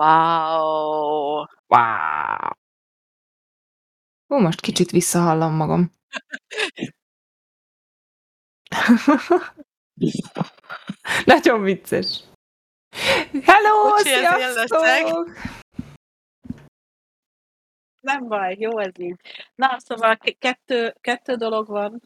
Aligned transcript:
Wow! 0.00 1.44
Wow! 1.68 2.50
Hú, 4.26 4.38
most 4.38 4.60
kicsit 4.60 4.90
visszahallom 4.90 5.52
magam. 5.54 5.92
Nagyon 11.24 11.62
vicces. 11.62 12.24
Hello, 13.42 13.88
Bocsi, 13.88 14.10
ezért 14.10 14.38
leszek. 14.38 14.68
sziasztok! 14.68 15.28
Nem 18.00 18.28
baj, 18.28 18.56
jó 18.58 18.78
ez 18.78 18.98
így. 18.98 19.20
Na, 19.54 19.78
szóval 19.78 20.16
k 20.16 20.38
kettő 20.38 20.94
kettő 21.00 21.34
dolog 21.34 21.66
van 21.66 22.00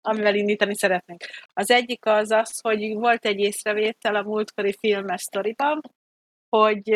amivel 0.00 0.34
indítani 0.34 0.76
szeretnénk. 0.76 1.24
Az 1.52 1.70
egyik 1.70 2.06
az 2.06 2.30
az, 2.30 2.60
hogy 2.60 2.94
volt 2.94 3.24
egy 3.24 3.38
észrevétel 3.38 4.14
a 4.14 4.22
múltkori 4.22 4.72
filmes 4.80 5.22
sztoriban, 5.22 5.80
hogy 6.48 6.88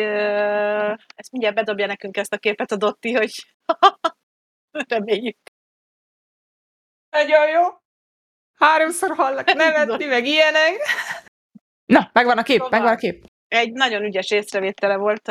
ezt 1.15 1.31
mindjárt 1.31 1.55
bedobja 1.55 1.85
nekünk 1.85 2.17
ezt 2.17 2.33
a 2.33 2.37
képet 2.37 2.71
a 2.71 2.75
Dotti, 2.75 3.13
hogy 3.13 3.45
reméljük. 4.87 5.37
Nagyon 7.09 7.49
jó. 7.49 7.61
Háromszor 8.55 9.15
hallak 9.15 9.53
nevetni, 9.63 10.05
meg 10.05 10.25
ilyenek. 10.25 10.75
Na, 11.85 12.09
megvan 12.13 12.37
a 12.37 12.43
kép, 12.43 12.57
Szóval- 12.57 12.71
megvan 12.79 12.93
a 12.93 12.97
kép. 12.97 13.25
Egy 13.47 13.71
nagyon 13.71 14.03
ügyes 14.03 14.31
észrevétele 14.31 14.95
volt 14.95 15.27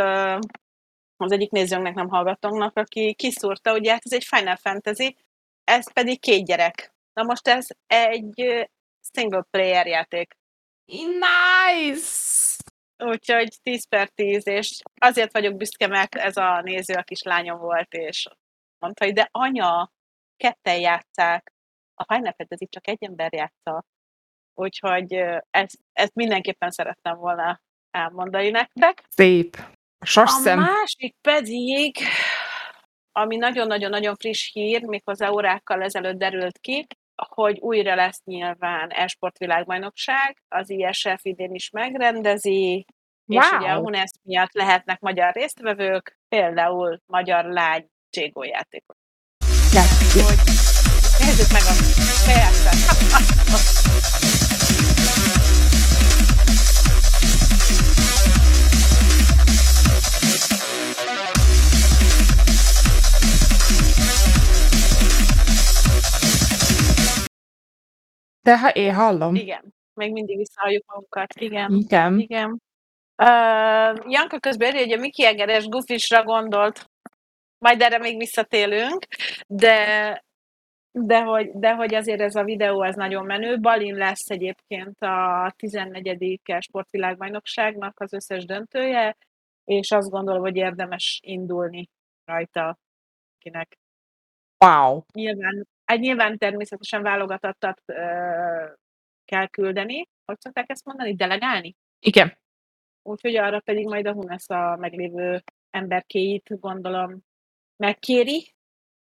az 1.17 1.33
egyik 1.33 1.51
nézőnknek, 1.51 1.95
nem 1.95 2.09
hallgatónknak, 2.09 2.77
aki 2.77 3.15
kiszúrta, 3.15 3.70
hogy 3.70 3.89
hát 3.89 4.03
ez 4.05 4.12
egy 4.12 4.25
Final 4.25 4.57
Fantasy, 4.57 5.17
ez 5.65 5.93
pedig 5.93 6.20
két 6.20 6.45
gyerek. 6.45 6.93
Na 7.12 7.23
most 7.23 7.48
ez 7.48 7.67
egy 7.87 8.69
single 9.12 9.47
player 9.51 9.87
játék. 9.87 10.37
Nice! 10.84 12.42
Úgyhogy 12.97 13.59
10 13.62 13.89
per 13.89 14.09
10, 14.09 14.47
és 14.47 14.81
azért 15.01 15.33
vagyok 15.33 15.57
büszke, 15.57 15.87
mert 15.87 16.15
ez 16.15 16.37
a 16.37 16.61
néző 16.61 16.95
a 16.95 17.03
kislányom 17.03 17.59
volt, 17.59 17.93
és 17.95 18.29
mondta, 18.79 19.05
hogy 19.05 19.15
de 19.15 19.29
anya, 19.31 19.93
ketten 20.37 20.81
játszák. 20.81 21.53
A 21.95 22.15
Final 22.15 22.34
Fantasy 22.37 22.69
csak 22.69 22.89
egy 22.89 23.05
ember 23.05 23.33
játsza. 23.33 23.84
Úgyhogy 24.55 25.12
ezt, 25.51 25.79
ezt 25.93 26.15
mindenképpen 26.15 26.71
szerettem 26.71 27.17
volna 27.17 27.61
elmondani 27.91 28.51
nektek. 28.51 29.05
Szép. 29.09 29.56
A 29.99 30.05
sas 30.05 30.47
A 30.47 30.55
másik 30.55 31.17
pedig, 31.21 31.97
ami 33.12 33.37
nagyon-nagyon-nagyon 33.37 34.17
friss 34.17 34.53
hír, 34.53 34.83
méghozzá 34.83 35.31
órákkal 35.31 35.83
ezelőtt 35.83 36.19
derült 36.19 36.59
ki, 36.59 36.87
hogy 37.15 37.59
újra 37.59 37.95
lesz 37.95 38.21
nyilván 38.25 38.91
e-sport 38.91 39.39
világbajnokság, 39.39 40.43
az 40.49 40.71
ISF 40.71 41.25
idén 41.25 41.55
is 41.55 41.71
megrendezi, 41.71 42.87
és 43.27 43.49
Wow. 43.51 43.61
ugye 43.61 43.71
a 43.71 43.79
HUNESZ 43.79 44.21
miatt 44.23 44.53
lehetnek 44.53 45.01
magyar 45.01 45.33
résztvevők, 45.33 46.19
például 46.29 47.01
magyar 47.07 47.45
lány 47.45 47.91
ja. 49.73 49.83
Hogy 50.25 50.41
nézzük 51.19 51.53
meg 51.53 51.63
a 51.63 51.75
persze. 52.27 52.71
De 68.43 68.59
ha 68.59 68.69
én 68.69 68.95
hallom. 68.95 69.35
Igen, 69.35 69.75
még 69.95 70.12
mindig 70.12 70.37
visszahalljuk 70.37 70.85
magunkat. 70.87 71.35
Igen. 71.35 71.73
Igen. 71.73 72.19
Igen. 72.19 72.62
Uh, 73.17 74.11
Janka 74.12 74.39
közben 74.41 74.69
írja, 74.69 74.81
hogy 74.81 74.93
a 74.93 75.01
Miki 75.01 75.25
Egeres 75.25 75.67
Gufisra 75.67 76.25
gondolt, 76.25 76.91
majd 77.59 77.81
erre 77.81 77.99
még 77.99 78.19
visszatélünk, 78.19 79.06
de, 79.47 80.25
de, 80.91 81.21
hogy, 81.21 81.50
de 81.55 81.75
hogy 81.75 81.94
azért 81.94 82.21
ez 82.21 82.34
a 82.34 82.44
videó 82.44 82.83
ez 82.83 82.94
nagyon 82.94 83.25
menő. 83.25 83.61
Balin 83.61 83.94
lesz 83.94 84.31
egyébként 84.31 85.03
a 85.03 85.53
14. 85.56 86.41
sportvilágbajnokságnak 86.59 88.00
az 88.00 88.12
összes 88.12 88.45
döntője, 88.45 89.16
és 89.65 89.91
azt 89.91 90.11
gondolom, 90.11 90.41
hogy 90.41 90.56
érdemes 90.56 91.21
indulni 91.22 91.89
rajta 92.25 92.78
kinek. 93.39 93.78
Wow. 94.65 95.00
Nyilván, 95.12 95.66
egy 95.92 96.00
nyilván 96.00 96.38
természetesen 96.38 97.03
válogatottat 97.03 97.82
ö, 97.86 98.03
kell 99.25 99.47
küldeni, 99.47 100.08
hogy 100.25 100.41
szokták 100.41 100.70
ezt 100.70 100.84
mondani, 100.84 101.14
delegálni? 101.14 101.76
Igen. 101.98 102.38
Úgyhogy 103.03 103.36
arra 103.36 103.60
pedig 103.60 103.86
majd 103.86 104.06
a 104.06 104.12
HUNESZ 104.12 104.50
a 104.50 104.76
meglévő 104.80 105.42
emberkéit, 105.70 106.60
gondolom, 106.60 107.20
megkéri 107.76 108.54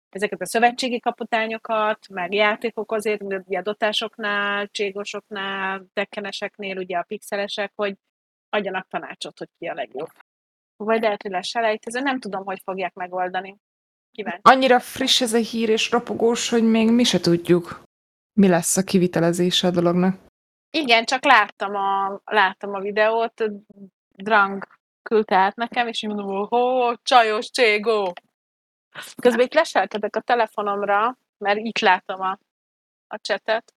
ezeket 0.08 0.40
a 0.40 0.46
szövetségi 0.46 1.00
kapitányokat, 1.00 2.08
meg 2.08 2.34
játékok 2.34 2.92
azért, 2.92 3.20
mint 3.20 3.46
ugye 3.46 3.58
a 3.58 3.62
dotásoknál, 3.62 4.68
cségosoknál, 4.68 5.86
tekkeneseknél, 5.92 6.76
ugye 6.76 6.98
a 6.98 7.02
pixelesek, 7.02 7.72
hogy 7.74 7.96
adjanak 8.48 8.88
tanácsot, 8.88 9.38
hogy 9.38 9.48
ki 9.58 9.66
a 9.66 9.74
legjobb. 9.74 10.08
Vagy 10.76 11.02
lehet, 11.02 11.22
hogy 11.22 11.30
lesz 11.30 11.46
selejtező, 11.46 12.00
nem 12.00 12.20
tudom, 12.20 12.44
hogy 12.44 12.60
fogják 12.64 12.94
megoldani. 12.94 13.56
Kíváncsi. 14.18 14.40
Annyira 14.42 14.80
friss 14.80 15.20
ez 15.20 15.32
a 15.32 15.38
hír 15.38 15.68
és 15.68 15.90
ropogós, 15.90 16.48
hogy 16.48 16.62
még 16.62 16.90
mi 16.90 17.04
se 17.04 17.20
tudjuk, 17.20 17.82
mi 18.32 18.48
lesz 18.48 18.76
a 18.76 18.82
kivitelezése 18.84 19.66
a 19.66 19.70
dolognak. 19.70 20.16
Igen, 20.70 21.04
csak 21.04 21.24
láttam 21.24 21.74
a, 21.74 22.20
láttam 22.24 22.74
a 22.74 22.80
videót, 22.80 23.44
Drang 24.16 24.64
küldte 25.02 25.36
át 25.36 25.56
nekem, 25.56 25.88
és 25.88 26.02
így 26.02 26.10
mondom, 26.10 26.36
hogy 26.36 26.46
hó, 26.48 26.94
csajos 27.02 27.50
cségó. 27.50 28.12
Közben 29.22 29.44
itt 29.44 29.54
leselkedek 29.54 30.16
a 30.16 30.20
telefonomra, 30.20 31.18
mert 31.44 31.58
itt 31.58 31.78
látom 31.78 32.20
a, 32.20 32.38
a 33.06 33.18
csetet. 33.20 33.74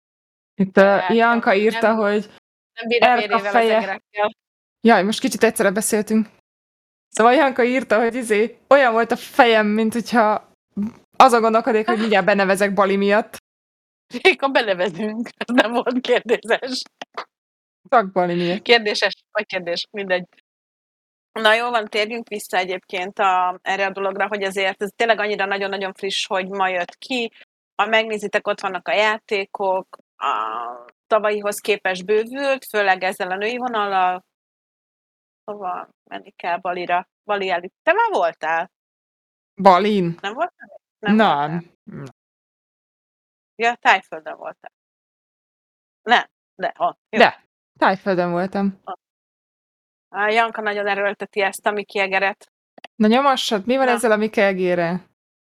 Itt 0.55 0.77
a 0.77 1.13
Janka 1.13 1.55
írta, 1.55 1.87
nem- 1.87 1.97
hogy 1.97 2.25
Nem 2.73 2.87
bír 2.87 3.03
Erka 3.03 3.21
fél 3.21 3.37
évvel 3.37 3.51
feje. 3.51 4.01
jaj, 4.87 5.03
most 5.03 5.19
kicsit 5.19 5.43
egyszerre 5.43 5.71
beszéltünk. 5.71 6.27
Szóval 7.11 7.33
Janka 7.33 7.63
írta, 7.63 7.99
hogy 7.99 8.15
izé, 8.15 8.57
olyan 8.67 8.91
volt 8.91 9.11
a 9.11 9.15
fejem, 9.15 9.67
mint 9.67 9.93
hogyha 9.93 10.49
azon 11.17 11.41
gondolkodik, 11.41 11.87
hogy 11.87 11.99
mindjárt 11.99 12.25
benevezek 12.25 12.73
Bali 12.73 12.95
miatt. 12.95 13.37
Akkor 14.21 14.51
belevezünk. 14.51 15.29
Ez 15.37 15.55
nem 15.55 15.71
volt 15.71 16.01
kérdéses. 16.01 16.81
Csak 17.89 18.11
Bali 18.11 18.35
miatt. 18.35 18.61
Kérdéses, 18.61 19.13
vagy 19.31 19.45
kérdés, 19.45 19.87
mindegy. 19.91 20.25
Na 21.39 21.53
jó 21.53 21.69
van, 21.69 21.85
térjünk 21.85 22.27
vissza 22.27 22.57
egyébként 22.57 23.19
a, 23.19 23.59
erre 23.61 23.85
a 23.85 23.91
dologra, 23.91 24.27
hogy 24.27 24.43
azért 24.43 24.81
ez 24.81 24.89
tényleg 24.95 25.19
annyira 25.19 25.45
nagyon-nagyon 25.45 25.93
friss, 25.93 26.25
hogy 26.27 26.47
ma 26.47 26.67
jött 26.67 26.95
ki. 26.97 27.31
Ha 27.75 27.87
megnézitek, 27.87 28.47
ott 28.47 28.59
vannak 28.61 28.87
a 28.87 28.93
játékok, 28.93 29.97
a 30.17 30.35
tavalyihoz 31.07 31.59
képest 31.59 32.05
bővült, 32.05 32.65
főleg 32.65 33.03
ezzel 33.03 33.31
a 33.31 33.35
női 33.35 33.57
vonallal. 33.57 34.23
Hova 35.51 35.89
menni 36.03 36.31
kell 36.31 36.57
Balira? 36.57 37.07
Bali 37.23 37.49
előtt. 37.49 37.73
Te 37.83 37.93
már 37.93 38.09
voltál? 38.11 38.71
Balin? 39.61 40.17
Nem 40.21 40.33
voltál? 40.33 40.79
Nem. 40.99 41.15
voltál? 41.17 41.63
Ja, 43.55 43.75
Tájföldön 43.75 44.37
voltál. 44.37 44.71
Nem, 46.01 46.25
de 46.55 46.73
ott. 46.77 46.99
Jó. 47.09 47.19
De, 47.19 47.43
Tájföldön 47.79 48.31
voltam. 48.31 48.81
A 50.09 50.29
Janka 50.29 50.61
nagyon 50.61 50.87
erőlteti 50.87 51.41
ezt 51.41 51.65
a 51.65 51.71
Miki 51.71 51.99
Egeret. 51.99 52.51
Na 52.95 53.07
nyomassad, 53.07 53.65
mi 53.65 53.75
van 53.77 53.85
Na. 53.85 53.91
ezzel 53.91 54.11
a 54.11 54.15
Mikegére? 54.15 55.09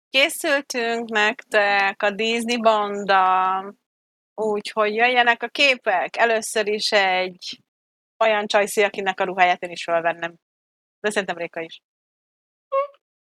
Készültünk 0.10 1.10
nektek 1.10 2.02
a 2.04 2.12
Disney 2.12 2.62
banda, 2.62 3.74
úgyhogy 4.34 4.94
jöjjenek 4.96 5.44
a 5.44 5.48
képek. 5.48 6.18
Először 6.18 6.68
is 6.68 6.92
egy 6.92 7.62
olyan 8.20 8.48
csajszi, 8.48 8.84
akinek 8.84 9.20
a 9.20 9.24
ruháját 9.24 9.62
én 9.64 9.72
is 9.72 9.84
felvennem. 9.84 10.36
De 11.00 11.10
szerintem 11.10 11.38
Réka 11.38 11.60
is. 11.62 11.82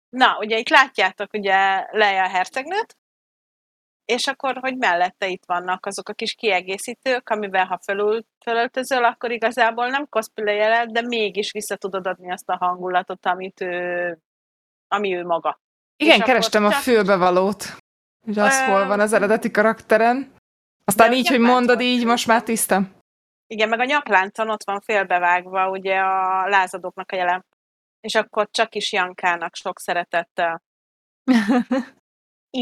Na, 0.10 0.38
ugye 0.38 0.58
itt 0.58 0.70
látjátok 0.70 1.34
ugye 1.34 1.86
Leia 1.92 2.28
hercegnőt, 2.28 2.98
és 4.06 4.28
akkor, 4.28 4.58
hogy 4.58 4.78
mellette 4.78 5.28
itt 5.28 5.44
vannak 5.46 5.86
azok 5.86 6.10
a 6.10 6.14
kis 6.14 6.34
kiegészítők, 6.34 7.30
amivel 7.30 7.66
ha 7.66 7.80
fölül, 7.84 8.26
fölöltözöl, 8.44 9.04
akkor 9.04 9.32
igazából 9.32 9.88
nem 9.88 10.08
cosplayeled, 10.10 10.92
de 10.92 11.02
mégis 11.02 11.52
vissza 11.52 11.76
tudod 11.76 12.08
adni 12.08 12.32
azt 12.32 12.50
a 12.50 12.58
hangulatot, 12.58 13.26
amit 13.26 13.62
ő, 13.62 14.18
ami 14.88 15.16
ő 15.16 15.26
maga. 15.26 15.60
Igen, 15.96 16.16
akkor 16.16 16.26
kerestem 16.28 16.66
a 16.66 16.70
csak- 16.72 16.82
fülbevalót. 16.82 17.78
Hogy 18.26 18.40
az 18.40 18.60
Ö, 18.60 18.72
hol 18.72 18.86
van 18.88 19.00
az 19.00 19.14
eredeti 19.14 19.52
karakteren. 19.52 20.34
Aztán 20.86 21.10
de 21.10 21.16
így, 21.16 21.28
hogy 21.28 21.40
mondod 21.40 21.82
így, 21.82 22.06
most 22.06 22.28
már 22.28 22.44
tiszta. 22.44 22.82
Igen, 23.52 23.70
meg 23.70 23.80
a 23.80 23.86
nyakláncon 23.86 24.50
ott 24.50 24.64
van 24.64 24.80
félbevágva 24.80 25.70
ugye 25.70 26.00
a 26.00 26.48
lázadóknak 26.48 27.12
a 27.12 27.16
jelen. 27.16 27.46
És 28.00 28.16
akkor 28.16 28.50
csak 28.52 28.76
is 28.76 28.92
Jankának 28.92 29.56
sok 29.56 29.80
szeretettel. 29.80 30.64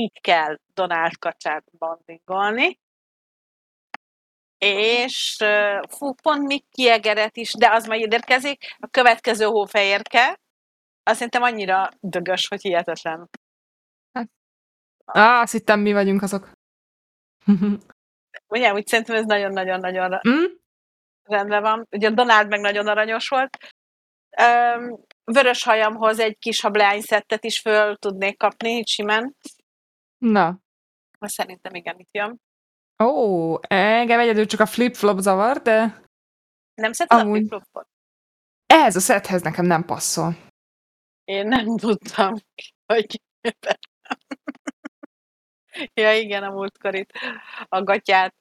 Így 0.01 0.22
kell 0.22 0.60
Donald 0.74 1.18
kacsát 1.18 1.63
bandingolni. 1.78 2.80
és 4.57 5.38
fú, 5.89 6.13
pont 6.13 6.48
még 6.48 6.63
kiegeret 6.69 7.38
is, 7.38 7.54
de 7.54 7.72
az 7.72 7.86
majd 7.86 8.12
érkezik. 8.12 8.75
A 8.78 8.88
következő 8.88 9.45
hófehérke, 9.45 10.39
azt 11.04 11.16
szerintem 11.16 11.42
annyira 11.42 11.89
dögös, 12.00 12.48
hogy 12.48 12.62
hihetetlen. 12.62 13.30
Á, 15.06 15.42
azt 15.42 15.51
hittem 15.51 15.80
mi 15.80 15.94
vagyunk 15.94 16.22
azok. 16.22 16.51
Ugye, 18.54 18.74
úgy 18.74 18.88
szerintem 18.88 19.16
ez 19.16 19.25
nagyon-nagyon-nagyon 19.25 20.19
Mm? 20.28 20.56
Rendben 21.29 21.62
van. 21.62 21.88
Ugye 21.91 22.07
a 22.07 22.12
Donald 22.12 22.47
meg 22.47 22.59
nagyon 22.59 22.88
aranyos 22.88 23.27
volt. 23.27 23.57
Öm, 24.38 25.00
vörös 25.24 25.63
hajamhoz 25.63 26.19
egy 26.19 26.38
kis 26.38 26.62
hableány 26.62 27.01
szettet 27.01 27.44
is 27.44 27.59
föl 27.59 27.95
tudnék 27.95 28.38
kapni, 28.38 28.85
simán. 28.85 29.35
Na. 30.18 30.59
Szerintem 31.19 31.75
igen, 31.75 32.00
itt 32.00 32.09
jön. 32.12 32.41
Ó, 33.03 33.56
engem 33.68 34.19
egyedül 34.19 34.45
csak 34.45 34.59
a 34.59 34.65
flip-flop 34.65 35.19
zavar, 35.19 35.57
de 35.62 36.01
Nem 36.74 36.91
szereted 36.91 37.18
a 37.18 37.21
Amúgy. 37.21 37.38
flip-flopot? 37.38 37.88
ehhez 38.65 38.95
a 38.95 39.00
szethez 39.00 39.41
nekem 39.41 39.65
nem 39.65 39.85
passzol. 39.85 40.35
Én 41.24 41.47
nem 41.47 41.77
tudtam, 41.77 42.33
hogy 42.94 43.21
Ja, 45.94 46.13
igen, 46.13 46.44
a 46.44 46.51
múltkorit, 46.51 47.13
a 47.65 47.83
gatyát. 47.83 48.35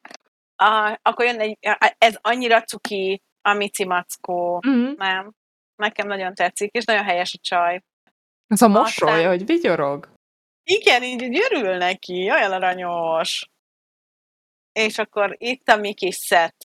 A, 0.57 0.99
akkor 1.03 1.25
jön 1.25 1.41
egy, 1.41 1.59
ez 1.99 2.17
annyira 2.21 2.63
cuki, 2.63 3.23
a 3.43 3.53
Mici 3.53 3.85
Mackó. 3.85 4.63
Mm. 4.69 4.93
Nem. 4.97 5.33
Nekem 5.77 6.07
nagyon 6.07 6.35
tetszik, 6.35 6.71
és 6.71 6.85
nagyon 6.85 7.05
helyes 7.05 7.35
a 7.35 7.39
csaj. 7.43 7.75
Az 8.47 8.63
a 8.63 8.67
Aztán- 8.67 8.71
mosolya, 8.71 9.29
hogy 9.29 9.47
vigyorog. 9.47 10.15
Igen, 10.63 11.03
így, 11.03 11.23
így 11.23 11.41
örül 11.51 11.77
neki, 11.77 12.31
olyan 12.31 12.53
aranyos. 12.53 13.47
És 14.73 14.99
akkor 14.99 15.35
itt 15.39 15.69
a 15.69 15.77
mi 15.77 15.95
kis 15.95 16.15
szett. 16.15 16.57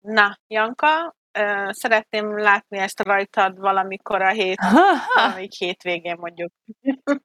Na, 0.00 0.38
Janka, 0.46 1.16
ö, 1.38 1.68
szeretném 1.72 2.38
látni 2.38 2.78
ezt 2.78 3.00
rajtad 3.00 3.58
valamikor 3.58 4.22
a 4.22 4.30
hét, 4.30 4.58
valamelyik 5.14 5.52
hétvégén 5.52 6.16
mondjuk. 6.18 6.52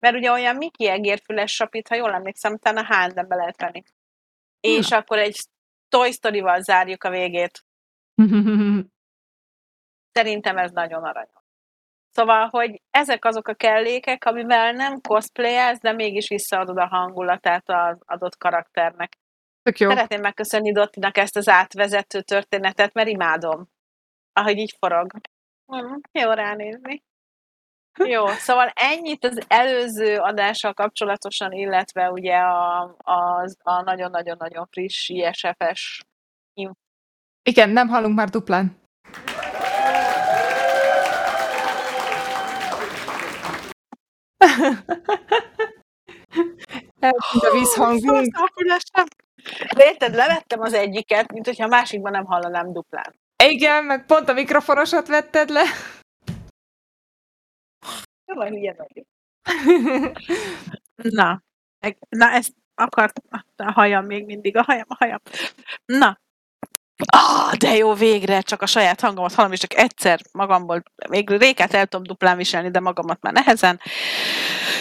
Mert 0.00 0.16
ugye 0.16 0.30
olyan 0.30 0.56
Miki 0.56 0.88
egérfüles 0.88 1.54
sapit, 1.54 1.88
ha 1.88 1.94
jól 1.94 2.14
emlékszem, 2.14 2.52
utána 2.52 2.84
H&M-be 2.84 3.36
lehet 3.36 3.60
venni. 3.60 3.82
És 4.60 4.90
akkor 4.90 5.18
egy 5.18 5.36
Toy 5.88 6.12
Story-val 6.12 6.60
zárjuk 6.60 7.04
a 7.04 7.10
végét. 7.10 7.64
Szerintem 10.12 10.56
ez 10.56 10.70
nagyon 10.70 11.04
aranyos. 11.04 11.42
Szóval, 12.10 12.48
hogy 12.48 12.82
ezek 12.90 13.24
azok 13.24 13.48
a 13.48 13.54
kellékek, 13.54 14.24
amivel 14.24 14.72
nem 14.72 15.00
cosplayelsz, 15.00 15.80
de 15.80 15.92
mégis 15.92 16.28
visszaadod 16.28 16.78
a 16.78 16.86
hangulatát 16.86 17.68
az 17.68 17.98
adott 18.04 18.36
karakternek. 18.36 19.18
Tök 19.62 19.78
jó. 19.78 19.88
Szeretném 19.88 20.20
megköszönni 20.20 20.72
Dottinak 20.72 21.16
ezt 21.16 21.36
az 21.36 21.48
átvezető 21.48 22.20
történetet, 22.20 22.92
mert 22.92 23.08
imádom, 23.08 23.68
ahogy 24.32 24.58
így 24.58 24.76
forog. 24.78 25.10
Mm, 25.76 25.94
jó 26.12 26.30
ránézni. 26.30 27.02
Jó, 28.04 28.26
szóval 28.26 28.72
ennyit 28.74 29.24
az 29.24 29.40
előző 29.48 30.16
adással 30.16 30.72
kapcsolatosan, 30.72 31.52
illetve 31.52 32.10
ugye 32.10 32.36
a, 32.36 32.94
az, 32.98 33.56
a 33.62 33.82
nagyon-nagyon-nagyon 33.82 34.66
friss 34.70 35.08
ISF-es 35.08 36.02
Igen, 37.42 37.70
nem 37.70 37.88
hallunk 37.88 38.16
már 38.16 38.28
duplán. 38.28 38.76
Eltűnt 47.00 47.44
a 47.44 47.52
vízhangunk. 47.52 48.34
Érted, 49.76 50.14
levettem 50.14 50.60
az 50.60 50.72
egyiket, 50.72 51.32
mint 51.32 51.46
hogyha 51.46 51.64
a 51.64 51.68
másikban 51.68 52.12
nem 52.12 52.24
hallanám 52.24 52.72
duplán. 52.72 53.14
Igen, 53.44 53.84
meg 53.84 54.06
pont 54.06 54.28
a 54.28 54.32
mikrofonosat 54.32 55.08
vetted 55.08 55.48
le. 55.48 55.62
Jó, 58.34 58.42
hülye 58.42 58.74
vagyok. 58.78 59.06
Na, 60.96 61.42
meg- 61.80 61.98
na 62.08 62.30
ezt 62.30 62.52
akart, 62.74 63.22
a 63.56 63.72
hajam 63.72 64.04
még 64.04 64.24
mindig, 64.24 64.56
a 64.56 64.62
hajam, 64.62 64.86
a 64.88 64.94
hajam. 64.98 65.20
Na, 65.84 66.18
Ah, 67.06 67.52
de 67.56 67.76
jó, 67.76 67.94
végre, 67.94 68.40
csak 68.40 68.62
a 68.62 68.66
saját 68.66 69.00
hangomat 69.00 69.34
hallom, 69.34 69.52
és 69.52 69.58
csak 69.60 69.74
egyszer 69.74 70.20
magamból, 70.32 70.82
még 71.08 71.30
Rékát 71.30 71.74
el 71.74 71.86
tudom 71.86 72.06
duplán 72.06 72.36
viselni, 72.36 72.70
de 72.70 72.80
magamat 72.80 73.20
már 73.20 73.32
nehezen. 73.32 73.80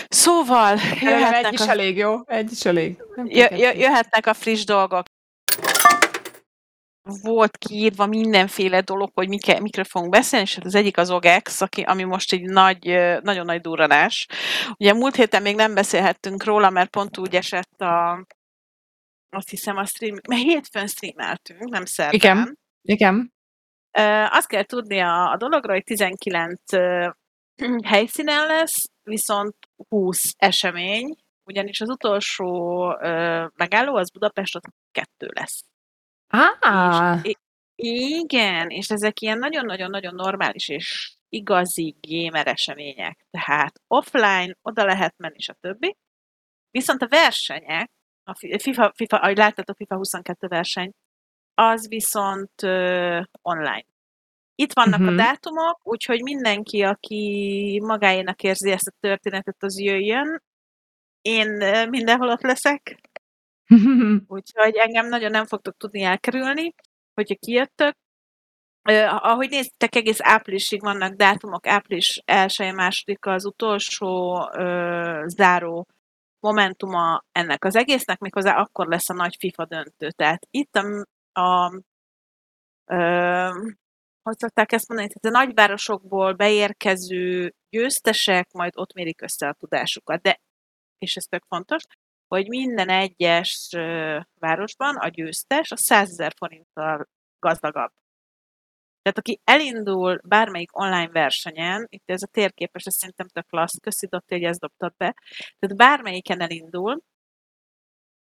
Szóval, 0.08 0.78
Jöhetnek 1.00 1.46
egy 1.46 1.54
is 1.54 1.60
a, 1.60 1.70
elég, 1.70 1.98
jó? 1.98 2.20
Egy 2.26 2.52
is 2.52 2.66
elég. 2.66 3.04
Jö, 3.26 3.46
jöhetnek 3.74 4.28
a 4.28 4.34
friss 4.34 4.64
dolgok. 4.64 5.06
Volt 7.22 7.58
kiírva 7.58 8.06
mindenféle 8.06 8.82
dolog, 8.82 9.12
hogy 9.14 9.28
mike, 9.28 9.60
mikről 9.60 9.86
fogunk 9.86 10.12
beszélni, 10.12 10.46
és 10.46 10.56
hát 10.56 10.66
az 10.66 10.76
egyik 10.76 10.98
az 10.98 11.12
OGEX, 11.12 11.62
aki, 11.62 11.82
ami 11.82 12.04
most 12.04 12.34
egy 12.34 12.42
nagy, 12.42 12.86
nagyon 13.22 13.46
nagy 13.46 13.62
durranás. 13.62 14.28
Ugye 14.78 14.94
múlt 14.94 15.16
héten 15.16 15.42
még 15.42 15.56
nem 15.56 15.74
beszélhettünk 15.74 16.44
róla, 16.44 16.70
mert 16.70 16.90
pont 16.90 17.18
úgy 17.18 17.36
esett 17.36 17.82
a 17.82 18.26
azt 19.30 19.50
hiszem 19.50 19.78
a 19.78 19.86
stream, 19.86 20.18
mert 20.28 20.42
hétfőn 20.42 20.88
streameltünk, 20.88 21.70
nem 21.70 21.86
szerdán. 21.86 22.14
Igen. 22.14 22.58
Igen. 22.82 23.34
Azt 24.30 24.48
kell 24.48 24.64
tudni 24.64 25.00
a, 25.00 25.32
a 25.32 25.38
dologról, 25.38 25.74
hogy 25.74 25.84
19 25.84 26.74
ö, 26.74 27.10
helyszínen 27.84 28.48
lesz, 28.48 28.86
viszont 29.04 29.56
20 29.90 30.18
esemény, 30.38 31.16
ugyanis 31.44 31.82
az 31.82 31.90
utolsó 31.90 32.86
megálló 33.56 33.96
az 33.96 34.12
Budapest, 34.12 34.56
ott 34.56 34.64
kettő 34.92 35.30
lesz. 35.34 35.64
Á, 36.28 37.20
És, 37.24 37.34
i- 37.76 38.18
igen, 38.24 38.70
és 38.70 38.90
ezek 38.90 39.22
ilyen 39.22 39.38
nagyon-nagyon-nagyon 39.38 40.16
normális 40.16 40.68
és 40.68 41.16
igazi 41.30 41.96
gamer 42.02 42.48
események. 42.48 43.26
Tehát 43.30 43.82
offline, 43.88 44.56
oda 44.62 44.86
lehet 44.86 45.14
menni, 45.18 45.36
és 45.38 45.50
a 45.50 45.54
többi. 45.60 45.96
Viszont 46.72 47.02
a 47.02 47.08
versenyek, 47.08 47.92
a 48.24 48.36
fi- 48.38 48.62
FIFA, 48.62 48.92
FIFA 48.96 49.18
ahogy 49.18 49.38
láttad, 49.38 49.70
a 49.70 49.76
FIFA 49.76 49.96
22 49.96 50.48
verseny, 50.48 50.92
az 51.54 51.88
viszont 51.88 52.64
ö, 52.64 53.22
online. 53.42 53.86
Itt 54.56 54.74
vannak 54.74 55.00
Mhm. 55.00 55.08
a 55.08 55.16
dátumok, 55.16 55.80
úgyhogy 55.84 56.22
mindenki, 56.22 56.82
aki 56.84 57.82
magáénak 57.84 58.44
érzi 58.44 58.72
ezt 58.72 58.88
a 58.88 58.96
történetet, 59.00 59.64
az 59.64 59.80
jöjjön. 59.80 60.44
Én 61.22 61.62
ö, 61.62 61.86
mindenhol 61.86 62.30
ott 62.30 62.42
leszek, 62.42 63.00
úgyhogy 64.28 64.76
engem 64.76 65.08
nagyon 65.08 65.32
nem 65.32 65.46
fogtok 65.46 65.78
tudni 65.78 66.02
elkerülni, 66.02 66.74
hogyha 67.14 67.36
kijöttök. 67.36 67.96
Ö, 68.90 69.04
ahogy 69.06 69.50
néztek, 69.50 69.96
egész 69.96 70.20
áprilisig 70.22 70.82
vannak 70.82 71.14
dátumok, 71.14 71.68
április 71.68 72.22
1 72.26 72.74
második 72.74 73.26
az 73.26 73.46
utolsó 73.46 74.38
ö, 74.58 75.24
záró 75.28 75.88
momentuma 76.40 77.24
ennek 77.32 77.66
az 77.66 77.76
egésznek, 77.76 78.20
méghozzá 78.20 78.56
akkor 78.56 78.88
lesz 78.88 79.10
a 79.10 79.14
nagy 79.14 79.36
FIFA 79.40 79.66
döntő. 79.66 80.12
Tehát 80.12 80.48
itt 80.52 80.76
a, 80.76 81.06
a 81.42 81.82
ö, 82.86 83.50
hogy 84.28 84.38
szokták 84.38 84.72
ezt 84.72 84.88
mondani, 84.88 85.10
tehát 85.14 85.36
a 85.36 85.40
nagyvárosokból 85.40 86.34
beérkező 86.34 87.54
győztesek 87.70 88.52
majd 88.52 88.74
ott 88.76 88.94
mérik 88.94 89.22
össze 89.22 89.48
a 89.48 89.54
tudásukat. 89.54 90.22
De, 90.22 90.40
és 90.98 91.16
ez 91.16 91.24
tök 91.24 91.44
fontos, 91.48 91.82
hogy 92.28 92.48
minden 92.48 92.90
egyes 92.90 93.70
városban 94.40 94.96
a 94.96 95.08
győztes 95.08 95.72
a 95.72 95.78
100 95.78 96.10
ezer 96.10 96.34
forinttal 96.38 97.08
gazdagabb. 97.40 97.92
Tehát 99.02 99.18
aki 99.18 99.42
elindul 99.44 100.22
bármelyik 100.24 100.78
online 100.80 101.10
versenyen, 101.10 101.88
itt 101.90 102.10
ez 102.10 102.22
a 102.22 102.28
térképes, 102.28 102.86
ez 102.86 102.96
szerintem 102.96 103.28
tök 103.28 103.48
klassz, 103.48 103.80
köszi 103.82 104.08
Dotti, 104.08 104.34
hogy 104.34 104.44
ezt 104.44 104.60
dobtad 104.60 104.94
be, 104.98 105.16
tehát 105.60 105.78
bármelyiken 105.78 106.42
elindul, 106.42 107.02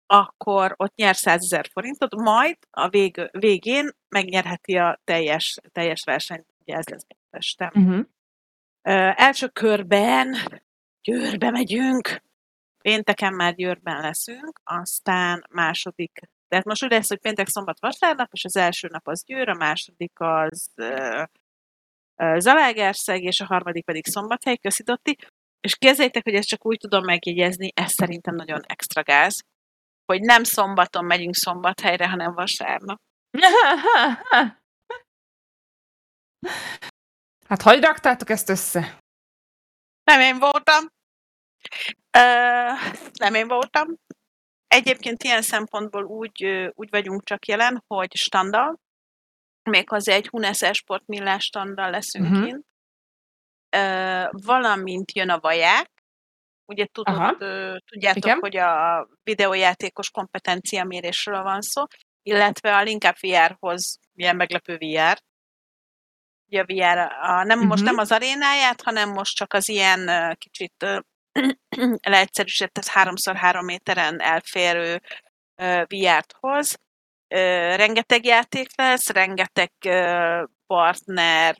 akkor 0.06 0.74
ott 0.76 0.94
nyer 0.94 1.16
100 1.16 1.42
ezer 1.42 1.68
forintot, 1.72 2.14
majd 2.14 2.56
a 2.70 2.88
vég, 2.88 3.28
végén 3.32 3.90
megnyerheti 4.08 4.76
a 4.76 5.00
teljes, 5.04 5.58
teljes 5.72 6.04
versenyt, 6.04 6.46
ugye 6.58 6.76
ez 6.76 6.88
lesz 6.88 7.04
Budapesten. 7.04 7.70
Mhm. 7.72 8.00
Ö, 8.82 9.10
első 9.16 9.48
körben 9.48 10.36
Győrbe 11.02 11.50
megyünk, 11.50 12.22
pénteken 12.88 13.34
már 13.34 13.54
Győrben 13.54 14.00
leszünk, 14.00 14.60
aztán 14.64 15.44
második, 15.50 16.20
tehát 16.48 16.64
most 16.64 16.84
úgy 16.84 16.90
lesz, 16.90 17.08
hogy 17.08 17.18
péntek, 17.18 17.48
szombat, 17.48 17.80
vasárnap, 17.80 18.28
és 18.32 18.44
az 18.44 18.56
első 18.56 18.88
nap 18.88 19.08
az 19.08 19.24
Győr, 19.24 19.48
a 19.48 19.54
második 19.54 20.20
az 20.20 20.70
ö, 20.74 21.22
Zalaegerszeg, 22.38 23.22
és 23.22 23.40
a 23.40 23.44
harmadik 23.44 23.84
pedig 23.84 24.06
Szombathely, 24.06 24.56
köszi 24.56 24.82
Dotti. 24.82 25.16
És 25.60 25.76
képzeljétek, 25.76 26.24
hogy 26.24 26.34
ezt 26.34 26.48
csak 26.48 26.66
úgy 26.66 26.78
tudom 26.78 27.04
megjegyezni, 27.04 27.70
ez 27.74 27.92
szerintem 27.92 28.34
nagyon 28.34 28.60
extra 28.66 29.02
gáz, 29.02 29.40
hogy 30.04 30.20
nem 30.20 30.44
szombaton 30.44 31.04
megyünk 31.04 31.34
Szombathelyre, 31.34 32.08
hanem 32.08 32.34
vasárnap. 32.34 33.00
Hát 37.48 37.62
hogy 37.62 37.80
raktátok 37.80 38.30
ezt 38.30 38.48
össze? 38.48 38.98
Nem 40.04 40.20
én 40.20 40.38
voltam. 40.38 40.86
Ö, 42.10 42.20
nem 43.12 43.34
én 43.34 43.48
voltam. 43.48 43.88
egyébként 44.66 45.22
ilyen 45.22 45.42
szempontból 45.42 46.04
úgy, 46.04 46.44
úgy 46.74 46.90
vagyunk 46.90 47.24
csak 47.24 47.46
jelen, 47.46 47.84
hogy 47.86 48.14
standal, 48.14 48.80
méghozzá 49.70 50.12
egy 50.14 50.28
Hunes 50.28 50.62
Esport 50.62 51.06
millás 51.06 51.44
standal 51.44 51.90
leszünk 51.90 52.28
Mhm. 52.28 52.44
kint, 52.44 52.64
Ö, 53.76 54.24
valamint 54.30 55.12
jön 55.12 55.28
a 55.30 55.38
vaják, 55.38 55.90
ugye 56.64 56.86
tudod, 56.86 57.14
Aha. 57.16 57.34
ö, 57.38 57.76
tudjátok, 57.86 58.24
Igen. 58.24 58.38
hogy 58.38 58.56
a 58.56 59.08
videójátékos 59.22 60.10
kompetencia 60.10 60.84
mérésről 60.84 61.42
van 61.42 61.60
szó, 61.60 61.82
illetve 62.22 62.76
a 62.76 62.82
Linkup 62.82 63.18
VR-hoz 63.20 63.98
ilyen 64.14 64.36
meglepő 64.36 64.76
VR. 64.76 65.22
Ugye 66.46 66.60
a 66.60 66.64
VR, 66.66 66.98
a, 67.20 67.42
nem, 67.44 67.58
most 67.60 67.82
Mhm. 67.82 67.90
nem 67.90 67.98
az 67.98 68.12
arénáját, 68.12 68.82
hanem 68.82 69.10
most 69.10 69.36
csak 69.36 69.52
az 69.52 69.68
ilyen 69.68 70.08
ö, 70.08 70.34
kicsit 70.34 70.74
ö, 70.82 70.98
leegyszerűsített 72.02 72.84
3x3 72.84 73.64
méteren 73.64 74.20
elférő 74.20 75.00
ö, 75.54 75.82
VR-t 75.88 76.34
hoz. 76.40 76.78
Rengeteg 77.76 78.24
játék 78.24 78.68
lesz, 78.74 79.08
rengeteg 79.08 79.72
partner, 80.66 81.56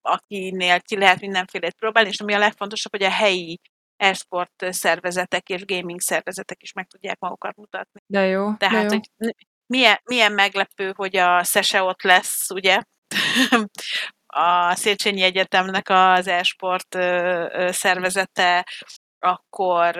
akinél 0.00 0.80
ki 0.80 0.96
lehet 0.96 1.20
mindenfélét 1.20 1.74
próbálni, 1.74 2.08
és 2.08 2.20
ami 2.20 2.34
a 2.34 2.38
legfontosabb, 2.38 2.92
hogy 2.92 3.02
a 3.02 3.10
helyi 3.10 3.60
esport 3.96 4.66
szervezetek 4.70 5.48
és 5.48 5.64
gaming 5.64 6.00
szervezetek 6.00 6.62
is 6.62 6.72
meg 6.72 6.86
tudják 6.86 7.18
magukat 7.18 7.56
mutatni. 7.56 8.00
De 8.06 8.26
jó, 8.26 8.50
de 8.50 8.56
Tehát, 8.56 8.92
jó. 8.92 8.98
hogy 8.98 9.34
milyen, 9.66 10.00
milyen 10.04 10.32
meglepő, 10.32 10.92
hogy 10.96 11.16
a 11.16 11.42
SESE 11.42 11.82
ott 11.82 12.02
lesz, 12.02 12.50
ugye? 12.50 12.82
a 14.36 14.74
Széchenyi 14.74 15.22
Egyetemnek 15.22 15.88
az 15.88 16.26
esport 16.26 16.94
szervezete, 17.68 18.66
akkor 19.18 19.96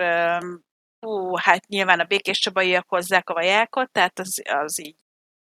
hú, 0.99 1.35
hát 1.35 1.67
nyilván 1.67 1.99
a 1.99 2.03
Békés 2.03 2.39
Csabaiak 2.39 2.89
hozzák 2.89 3.29
a 3.29 3.33
vajákot, 3.33 3.91
tehát 3.91 4.19
az, 4.19 4.41
az 4.43 4.79
így 4.79 4.95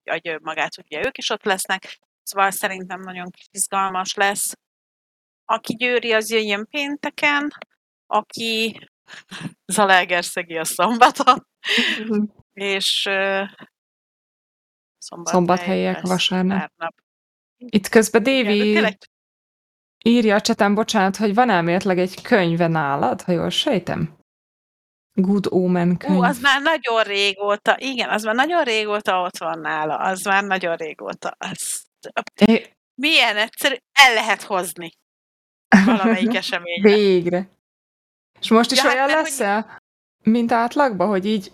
adja 0.05 0.39
magát, 0.43 0.75
hogy 0.75 0.85
ugye 0.91 1.07
ők 1.07 1.19
is 1.19 1.31
ott 1.31 1.45
lesznek, 1.45 1.99
szóval 2.23 2.51
szerintem 2.51 3.01
nagyon 3.01 3.31
izgalmas 3.51 4.15
lesz. 4.15 4.53
Aki 5.45 5.75
győri, 5.75 6.13
az 6.13 6.31
jöjjön 6.31 6.67
pénteken, 6.71 7.49
aki 8.07 8.89
Zalaegerszegi 9.67 10.57
a 10.57 10.65
szombaton, 10.65 11.47
és 12.53 13.07
ö, 13.07 13.45
szombathely 14.99 15.35
Szombathelyiek 15.35 15.95
lesz 15.95 16.09
vasárnap. 16.09 16.59
vasárnap. 16.59 16.95
Itt 17.67 17.89
közben 17.89 18.23
Dévi 18.23 18.87
írja 20.05 20.35
a 20.35 20.41
cseten, 20.41 20.75
bocsánat, 20.75 21.17
hogy 21.17 21.35
van 21.35 21.51
elméletileg 21.51 21.99
egy 21.99 22.23
könyve 22.23 22.67
nálad, 22.67 23.23
ha 23.23 23.33
jól 23.33 23.51
sejtem? 23.51 24.19
Good 25.13 25.47
Omen 25.51 25.97
könyv. 25.97 26.17
Ú, 26.19 26.23
az 26.23 26.41
már 26.41 26.63
nagyon 26.63 27.03
régóta, 27.03 27.77
igen, 27.79 28.09
az 28.09 28.23
már 28.23 28.35
nagyon 28.35 28.65
régóta 28.65 29.21
ott 29.23 29.39
van 29.39 29.59
nála, 29.59 29.97
az 29.97 30.23
már 30.25 30.45
nagyon 30.45 30.77
régóta. 30.77 31.37
Az, 31.39 31.83
É, 32.47 32.73
milyen 32.95 33.37
egyszerű, 33.37 33.75
el 33.93 34.15
lehet 34.15 34.43
hozni 34.43 34.91
valamelyik 35.85 36.35
eseményre. 36.43 36.95
Végre. 36.95 37.49
És 38.41 38.51
most 38.51 38.71
is 38.71 38.79
Ja, 38.79 38.85
hát 38.85 38.95
olyan 38.95 39.07
mert 39.07 39.19
hogy- 39.21 39.29
lesz 39.29 39.41
-e, 39.41 39.79
mint 40.23 40.53
átlagban, 40.53 41.09
hogy 41.09 41.27
így 41.27 41.53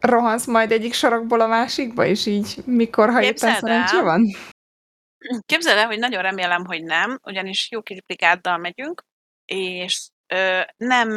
rohansz 0.00 0.46
majd 0.46 0.70
egyik 0.72 0.92
sarokból 0.92 1.40
a 1.40 1.46
másikba, 1.46 2.04
és 2.04 2.26
így 2.26 2.56
mikor, 2.64 3.10
ha 3.10 3.22
éppen 3.22 3.30
Képzeld 3.52 3.64
el. 3.66 4.02
van? 4.02 4.22
Képzeld 5.46 5.78
el, 5.78 5.86
hogy 5.86 5.98
nagyon 5.98 6.22
remélem, 6.22 6.64
hogy 6.64 6.82
nem, 6.82 7.18
ugyanis 7.22 7.70
jó 7.70 7.82
kis 7.82 8.02
brigáddal 8.02 8.56
megyünk, 8.56 9.02
és 9.44 10.08
ö, 10.26 10.60
nem 10.76 11.08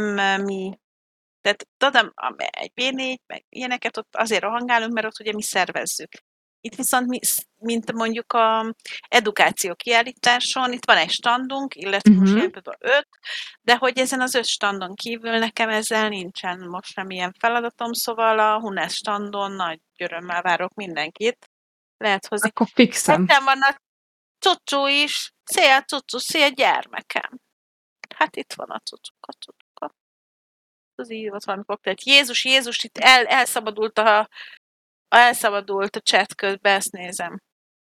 mi, 0.44 0.80
tehát 1.42 1.68
tudom, 1.78 2.12
a- 2.16 2.34
egy 2.38 2.72
B4, 2.76 3.18
meg 3.28 3.46
ilyeneket 3.50 3.98
ott 3.98 4.16
azért 4.16 4.42
rohangálunk, 4.42 4.94
mert 4.94 5.06
ott 5.06 5.20
ugye 5.20 5.34
mi 5.34 5.42
szervezzük. 5.42 6.10
Itt 6.62 6.76
viszont 6.76 7.08
mi, 7.08 7.20
mint 7.56 7.92
mondjuk 7.92 8.34
a 8.34 8.74
edukáció 9.08 9.76
kiállításon, 9.76 10.72
itt 10.72 10.86
van 10.86 10.98
egy 10.98 11.10
standunk, 11.12 11.76
illetve 11.76 12.14
most 12.14 12.30
Mhm. 12.32 12.38
ilyen 12.38 12.52
például 12.52 12.78
öt, 12.80 13.08
de 13.62 13.76
hogy 13.76 13.98
ezen 13.98 14.22
az 14.22 14.34
öt 14.36 14.46
standon 14.46 14.96
kívül 14.96 15.38
nekem 15.38 15.70
ezzel 15.70 16.10
nincsen 16.10 16.60
most 16.60 16.92
semmilyen 16.92 17.36
feladatom, 17.40 17.94
szóval 17.94 18.40
a 18.40 18.60
Hunes 18.60 18.94
standon 18.94 19.52
nagy 19.52 19.80
örömmel 19.98 20.42
várok 20.42 20.74
mindenkit. 20.74 21.52
Lehet 21.98 22.28
hozni 22.28 22.50
Akkor 22.50 22.68
fixem. 22.74 23.22
Nekem 23.24 23.44
van 23.44 23.62
a 23.62 23.82
cuccu 24.48 24.86
is. 24.88 25.32
Szia, 25.44 25.82
cuccu, 25.82 26.18
szia, 26.18 26.48
gyermekem. 26.48 27.40
Hát 28.16 28.36
itt 28.36 28.54
van 28.54 28.70
a 28.70 28.80
cuccuka, 28.80 29.32
cuccuka. 29.32 29.96
Az 30.96 31.12
így 31.12 31.30
volt 31.30 31.44
valami 31.44 31.64
koktélt. 31.66 32.04
Jézus, 32.04 32.46
Jézus, 32.46 32.84
itt 32.84 32.98
el, 32.98 33.26
elszabadult 33.26 33.98
a, 33.98 34.30
elszabadult 35.08 35.96
a 35.96 36.00
chat 36.00 36.36
közben, 36.36 36.76
ezt 36.76 36.92
nézem. 36.92 37.42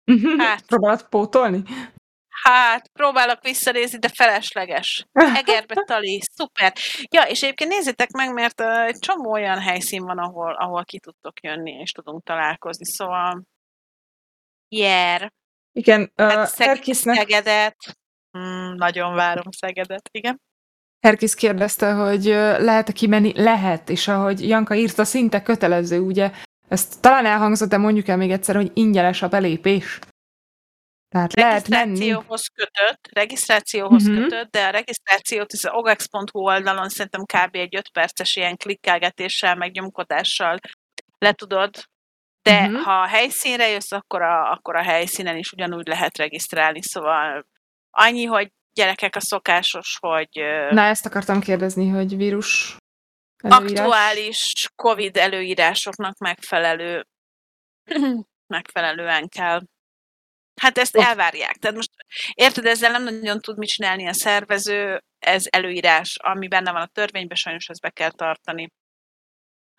Hát. 0.38 0.66
Próbálod 0.66 1.10
pótolni? 1.10 1.64
Hát, 2.30 2.88
próbálok 2.88 3.42
visszanézni, 3.42 4.00
de 4.00 4.10
felesleges. 4.10 5.06
Egerbe 5.12 5.84
tali, 5.86 6.22
szuper. 6.34 6.74
Ja, 7.10 7.22
és 7.22 7.44
egyébként 7.44 7.70
nézzétek 7.70 8.12
meg, 8.12 8.34
mert 8.34 8.62
uh, 8.62 8.86
egy 8.86 9.00
csomó 9.00 9.32
olyan 9.32 9.60
helyszín 9.60 10.04
van, 10.04 10.18
ahol, 10.18 10.54
ahol 10.54 10.86
ki 10.86 11.00
tudtok 11.00 11.44
jönni, 11.44 11.72
és 11.72 11.92
tudunk 11.92 12.24
találkozni, 12.24 12.86
szóval 12.86 13.44
yeah. 14.68 15.30
Igen, 15.72 16.12
uh, 16.18 16.32
Hát 16.32 16.48
Szeg- 16.50 16.68
Herkisznek, 16.68 17.16
Szegedet. 17.16 17.76
Mm, 18.38 18.74
nagyon 18.76 19.14
várom 19.14 19.52
Szegedet, 19.52 20.10
igen. 20.12 20.42
Herkis 21.00 21.36
kérdezte, 21.36 21.92
hogy 21.94 22.24
lehet-e 22.60 22.92
kimenni? 22.92 23.34
Lehet, 23.42 23.90
és 23.90 24.08
ahogy 24.08 24.48
Janka 24.48 24.76
írta, 24.76 25.04
szinte 25.06 25.42
kötelező, 25.42 26.00
ugye? 26.00 26.32
Ezt 26.68 27.02
talán 27.02 27.26
elhangzott, 27.26 27.70
de 27.70 27.78
mondjuk 27.78 28.08
el 28.08 28.18
még 28.18 28.32
egyszer, 28.32 28.56
hogy 28.56 28.72
ingyenes 28.74 29.22
a 29.22 29.28
belépés. 29.28 30.00
Tehát 31.10 31.34
lehet 31.34 31.68
menni. 31.68 31.86
Regisztrációhoz 31.88 32.48
kötött, 32.54 33.10
regisztrációhoz 33.14 34.08
Mhm. 34.08 34.22
kötött, 34.22 34.52
de 34.52 34.66
a 34.68 34.70
regisztrációt 34.70 35.52
az 35.54 35.68
ogex.hu 35.72 36.40
oldalon 36.40 36.90
szerintem 36.90 37.24
kb. 37.26 37.56
egy 37.56 37.76
5 37.76 37.90
perces 37.92 38.36
ilyen 38.36 38.58
klikkelgetéssel, 38.58 39.56
meg 39.56 39.72
nyomkodással 39.72 40.60
le 41.18 41.32
tudod, 41.34 41.70
de 42.50 42.68
Mhm. 42.68 42.76
ha 42.76 43.02
a 43.02 43.06
helyszínre 43.08 43.68
jössz, 43.68 43.92
akkor 43.92 44.22
a, 44.22 44.52
akkor 44.52 44.76
a 44.76 44.84
helyszínen 44.84 45.38
is 45.38 45.52
ugyanúgy 45.52 45.88
lehet 45.88 46.18
regisztrálni, 46.18 46.82
szóval 46.82 47.46
annyi, 47.92 48.26
hogy 48.26 48.52
gyerekek 48.74 49.16
a 49.16 49.20
szokásos, 49.22 49.98
hogy 50.02 50.30
Na, 50.70 50.82
ezt 50.82 51.06
akartam 51.06 51.40
kérdezni, 51.40 51.90
hogy 51.90 52.16
vírus 52.18 52.76
előírás. 53.38 53.80
aktuális 53.80 54.70
COVID 54.76 55.18
előírásoknak 55.18 56.18
megfelelő, 56.18 57.06
megfelelően 58.56 59.28
kell. 59.28 59.62
Hát 60.62 60.78
ezt 60.78 60.98
Ott- 60.98 61.04
elvárják. 61.06 61.56
Tehát 61.56 61.76
most 61.76 61.92
érted, 62.34 62.66
ezzel 62.66 62.92
nem 62.92 63.04
nagyon 63.04 63.40
tud 63.40 63.58
mit 63.58 63.70
csinálni 63.70 64.08
a 64.08 64.14
szervező, 64.14 65.04
ez 65.20 65.44
előírás, 65.50 66.16
ami 66.22 66.48
benne 66.48 66.72
van 66.72 66.82
a 66.82 66.86
törvényben, 66.94 67.38
sajnos 67.38 67.68
ezt 67.68 67.82
be 67.82 67.90
kell 67.90 68.12
tartani. 68.12 68.70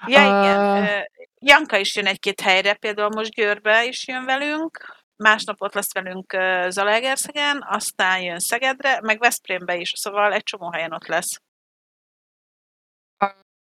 Ja, 0.07 0.21
igen. 0.23 0.83
Ö, 0.83 1.01
Janka 1.39 1.77
is 1.77 1.97
jön 1.97 2.07
egy-két 2.07 2.41
helyre, 2.41 2.75
például 2.75 3.09
most 3.09 3.31
Győrbe 3.31 3.85
is 3.85 4.07
jön 4.07 4.25
velünk, 4.25 5.03
másnap 5.17 5.63
ott 5.63 5.75
lesz 5.75 5.93
velünk 5.95 6.33
ö, 6.33 6.67
Zalaegerszegen, 6.71 7.65
aztán 7.69 8.21
jön 8.23 8.39
Szegedre, 8.39 9.01
meg 9.03 9.19
Veszprémbe 9.19 9.77
is, 9.77 9.93
szóval 9.97 10.33
egy 10.33 10.43
csomó 10.43 10.73
helyen 10.73 10.93
ott 10.93 11.07
lesz. 11.07 11.41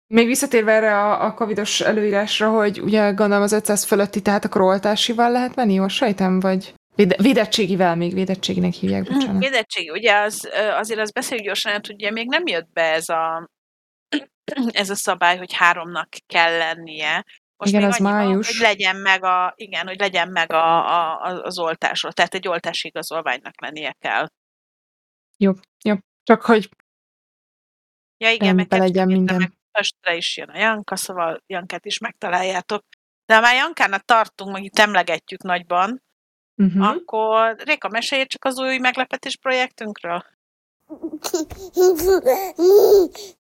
Még 0.08 0.28
visszatérve 0.28 0.72
erre 0.72 0.98
a, 1.00 1.26
a 1.26 1.34
covidos 1.34 1.82
előírásra, 1.82 2.50
hogy 2.50 2.82
ugye 2.82 3.12
gondolom 3.12 3.44
az 3.44 3.52
500 3.52 3.84
fölötti, 3.84 4.22
tehát 4.22 4.46
akkor 4.46 4.62
oltásival 4.62 5.32
lehet 5.32 5.56
menni, 5.56 5.74
jól 5.74 5.88
sejtem, 5.90 6.40
vagy 6.40 6.74
véde- 6.96 7.22
védettségivel 7.22 7.96
még, 7.96 8.14
védettséginek 8.14 8.74
hívják, 8.74 9.04
bocsánat. 9.04 9.44
Védettség, 9.44 9.92
ugye 9.92 10.16
az, 10.16 10.46
ö, 10.46 10.72
azért 10.72 11.00
az 11.00 11.12
beszéljük 11.12 11.46
gyorsan, 11.46 11.72
mert 11.72 11.90
ugye 11.90 12.12
még 12.12 12.28
nem 12.28 12.48
jött 12.48 12.70
be 12.74 12.82
ez 12.82 13.10
a, 13.10 13.50
ez 14.72 14.90
a 14.90 14.96
szabály, 14.96 15.38
hogy 15.38 15.54
háromnak 15.54 16.10
kell 16.28 16.58
lennie. 16.58 17.26
Most 17.58 17.72
Igen, 17.72 17.82
még 17.82 17.92
az 17.92 18.00
annyi 18.00 18.10
van, 18.10 18.26
május. 18.26 18.48
hogy 18.48 18.68
legyen 18.68 18.96
meg, 18.96 19.24
a, 19.24 19.54
igen, 19.56 19.88
hogy 19.88 20.00
legyen 20.00 20.30
meg 20.30 20.52
a, 20.52 20.88
a, 20.88 21.22
az 21.44 21.60
oltásról, 21.60 22.12
tehát 22.12 22.34
egy 22.34 22.48
oltási 22.48 22.88
igazolványnak 22.88 23.62
lennie 23.62 23.96
kell. 24.00 24.28
Csak 26.24 26.42
hogy 26.42 26.70
Ja 28.18 28.32
igen, 28.32 28.56
meg 28.56 28.72
legyen 28.72 29.08
minden. 29.08 29.38
meg 29.38 29.52
Pestre 29.72 30.16
is 30.16 30.38
jön 30.38 30.50
a 30.50 30.58
Janka, 30.58 30.96
szóval 30.96 31.44
Jankát 31.48 31.86
is 31.86 31.98
megtaláljátok. 31.98 32.84
De 33.26 33.36
ha 33.36 33.42
már 33.42 33.56
Jankának 33.56 34.06
tartunk, 34.06 34.52
meg 34.52 34.64
itt 34.64 34.80
emlegetjük 34.80 35.42
nagyban, 35.42 36.04
uh-huh. 36.56 36.88
akkor 36.88 37.56
Réka, 37.58 37.90
mesélj 37.90 38.26
csak 38.26 38.46
az 38.46 38.60
új 38.60 38.78
meglepetés 38.78 39.38
projektünkről. 39.38 40.26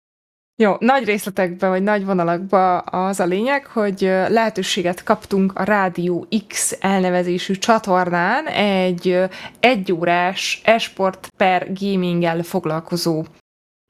Jó, 0.57 0.77
nagy 0.79 1.05
részletekben, 1.05 1.71
vagy 1.71 1.83
nagy 1.83 2.05
vonalakban 2.05 2.83
az 2.85 3.21
a 3.21 3.25
lényeg, 3.25 3.67
hogy 3.67 4.01
lehetőséget 4.29 5.03
kaptunk 5.03 5.59
a 5.59 5.65
Rádió 5.65 6.27
X 6.49 6.77
elnevezésű 6.81 7.55
csatornán 7.55 8.47
egy 8.47 9.29
egyórás 9.61 10.61
esport 10.65 11.29
per 11.37 11.73
gaminggel 11.73 12.43
foglalkozó 12.43 13.25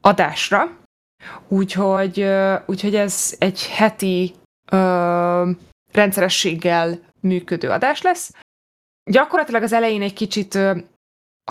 adásra. 0.02 0.78
Úgyhogy, 1.48 2.26
úgyhogy 2.66 2.94
ez 2.94 3.36
egy 3.38 3.66
heti 3.68 4.34
ö, 4.70 5.50
rendszerességgel 5.92 6.98
működő 7.20 7.70
adás 7.70 8.02
lesz. 8.02 8.30
Gyakorlatilag 9.10 9.62
az 9.62 9.72
elején 9.72 10.02
egy 10.02 10.12
kicsit, 10.12 10.58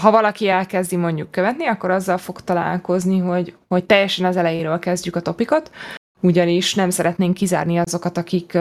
ha 0.01 0.11
valaki 0.11 0.47
elkezdi 0.47 0.95
mondjuk 0.95 1.31
követni, 1.31 1.65
akkor 1.65 1.91
azzal 1.91 2.17
fog 2.17 2.41
találkozni, 2.41 3.19
hogy, 3.19 3.55
hogy 3.67 3.85
teljesen 3.85 4.25
az 4.25 4.37
elejéről 4.37 4.79
kezdjük 4.79 5.15
a 5.15 5.21
topikot, 5.21 5.71
ugyanis 6.21 6.75
nem 6.75 6.89
szeretnénk 6.89 7.33
kizárni 7.33 7.77
azokat, 7.77 8.17
akik 8.17 8.57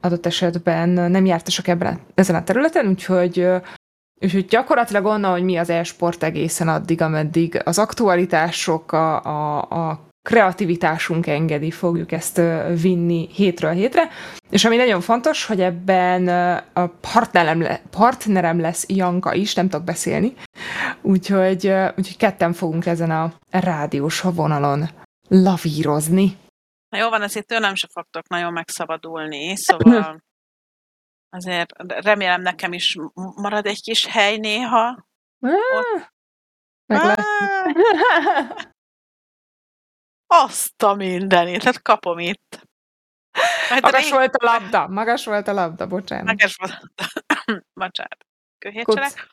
adott 0.00 0.26
esetben 0.26 0.88
nem 0.88 1.26
jártasak 1.26 1.68
ebben 1.68 2.00
ezen 2.14 2.36
a 2.36 2.44
területen, 2.44 2.86
úgyhogy 2.86 3.46
Úgyhogy 4.20 4.46
gyakorlatilag 4.46 5.04
onnan, 5.04 5.30
hogy 5.30 5.42
mi 5.42 5.56
az 5.56 5.70
e-sport 5.70 6.22
egészen 6.22 6.68
addig, 6.68 7.02
ameddig 7.02 7.62
az 7.64 7.78
aktualitások, 7.78 8.92
a, 8.92 9.24
a, 9.24 9.58
a 9.58 10.07
kreativitásunk 10.28 11.26
engedi, 11.26 11.70
fogjuk 11.70 12.12
ezt 12.12 12.40
vinni 12.82 13.28
hétről 13.32 13.70
hétre. 13.70 14.08
És 14.50 14.64
ami 14.64 14.76
nagyon 14.76 15.00
fontos, 15.00 15.46
hogy 15.46 15.60
ebben 15.60 16.28
a 16.72 16.86
partnerem, 16.86 17.60
le, 17.60 17.82
partnerem 17.90 18.60
lesz 18.60 18.88
Janka 18.88 19.34
is, 19.34 19.54
nem 19.54 19.68
tudok 19.68 19.86
beszélni, 19.86 20.34
úgyhogy, 21.02 21.66
úgyhogy 21.96 22.16
ketten 22.16 22.52
fogunk 22.52 22.86
ezen 22.86 23.10
a 23.10 23.32
rádiós 23.50 24.20
vonalon 24.20 24.88
lavírozni. 25.28 26.36
Na 26.88 26.98
jó 26.98 27.08
van, 27.08 27.22
azért 27.22 27.46
tőlem 27.46 27.74
se 27.74 27.88
fogtok 27.92 28.28
nagyon 28.28 28.52
megszabadulni, 28.52 29.56
szóval 29.56 30.22
azért 31.38 31.72
remélem 31.86 32.42
nekem 32.42 32.72
is 32.72 32.96
marad 33.34 33.66
egy 33.66 33.82
kis 33.82 34.06
hely 34.06 34.36
néha. 34.36 35.06
Ott. 35.40 36.16
Azt 40.30 40.82
a 40.82 40.94
mindenit, 40.94 41.62
hát 41.62 41.82
kapom 41.82 42.18
itt. 42.18 42.66
Majd 43.70 43.82
magas 43.82 44.02
rég... 44.02 44.12
volt 44.12 44.34
a 44.34 44.44
labda, 44.44 44.86
magas 44.88 45.24
volt 45.24 45.48
a 45.48 45.52
labda, 45.52 45.86
bocsánat. 45.86 46.26
Magas 46.26 46.56
volt 46.56 46.72
a 46.72 46.78
labda. 46.80 47.62
bocsánat. 47.84 48.26
Köhétselek. 48.58 49.28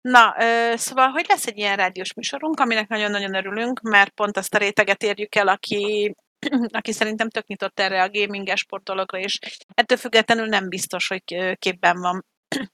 Na, 0.00 0.34
ö, 0.38 0.72
szóval, 0.76 1.08
hogy 1.08 1.24
lesz 1.28 1.46
egy 1.46 1.58
ilyen 1.58 1.76
rádiós 1.76 2.14
műsorunk, 2.14 2.60
aminek 2.60 2.88
nagyon-nagyon 2.88 3.34
örülünk, 3.34 3.80
mert 3.80 4.10
pont 4.10 4.36
azt 4.36 4.54
a 4.54 4.58
réteget 4.58 5.02
érjük 5.02 5.34
el, 5.34 5.48
aki 5.48 6.14
aki 6.78 6.92
szerintem 6.92 7.28
tök 7.28 7.46
nyitott 7.46 7.80
erre 7.80 8.02
a 8.02 8.10
gaminges 8.10 8.60
sport 8.60 8.84
dologra, 8.84 9.18
és 9.18 9.38
ettől 9.74 9.98
függetlenül 9.98 10.46
nem 10.46 10.68
biztos, 10.68 11.08
hogy 11.08 11.54
képben 11.54 12.00
van 12.00 12.26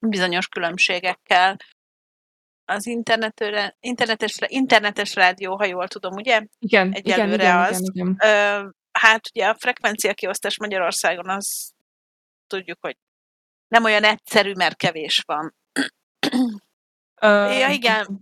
bizonyos 0.00 0.48
különbségekkel. 0.48 1.56
Az 2.64 2.86
internetre, 2.86 3.76
internetes, 3.80 4.38
internetes 4.46 5.14
rádió, 5.14 5.56
ha 5.56 5.64
jól 5.64 5.88
tudom, 5.88 6.12
ugye? 6.12 6.46
Igen, 6.58 6.92
Egyelőre 6.92 7.42
igen, 7.42 7.58
az. 7.58 7.80
Igen, 7.80 7.90
igen, 7.92 8.16
igen. 8.18 8.30
Ö, 8.30 8.68
hát 8.92 9.28
ugye 9.34 9.46
a 9.46 9.56
frekvencia 9.58 10.14
kiosztás 10.14 10.58
Magyarországon 10.58 11.28
az 11.28 11.72
tudjuk, 12.46 12.78
hogy 12.80 12.96
nem 13.68 13.84
olyan 13.84 14.04
egyszerű, 14.04 14.52
mert 14.52 14.76
kevés 14.76 15.22
van. 15.26 15.54
Ö, 17.20 17.52
ja, 17.52 17.68
igen. 17.68 18.20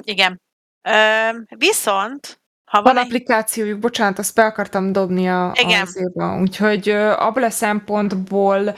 igen. 0.00 0.40
Ö, 0.88 1.30
viszont 1.56 2.40
ha 2.70 2.82
van, 2.82 2.94
van 2.94 2.96
egy... 2.96 3.04
applikációjuk, 3.04 3.78
bocsánat, 3.78 4.18
azt 4.18 4.34
be 4.34 4.44
akartam 4.44 4.92
dobni 4.92 5.28
a, 5.28 5.52
Igen. 5.60 5.80
azért, 5.80 6.40
úgyhogy 6.40 6.88
abból 6.88 7.42
a 7.42 7.50
szempontból 7.50 8.76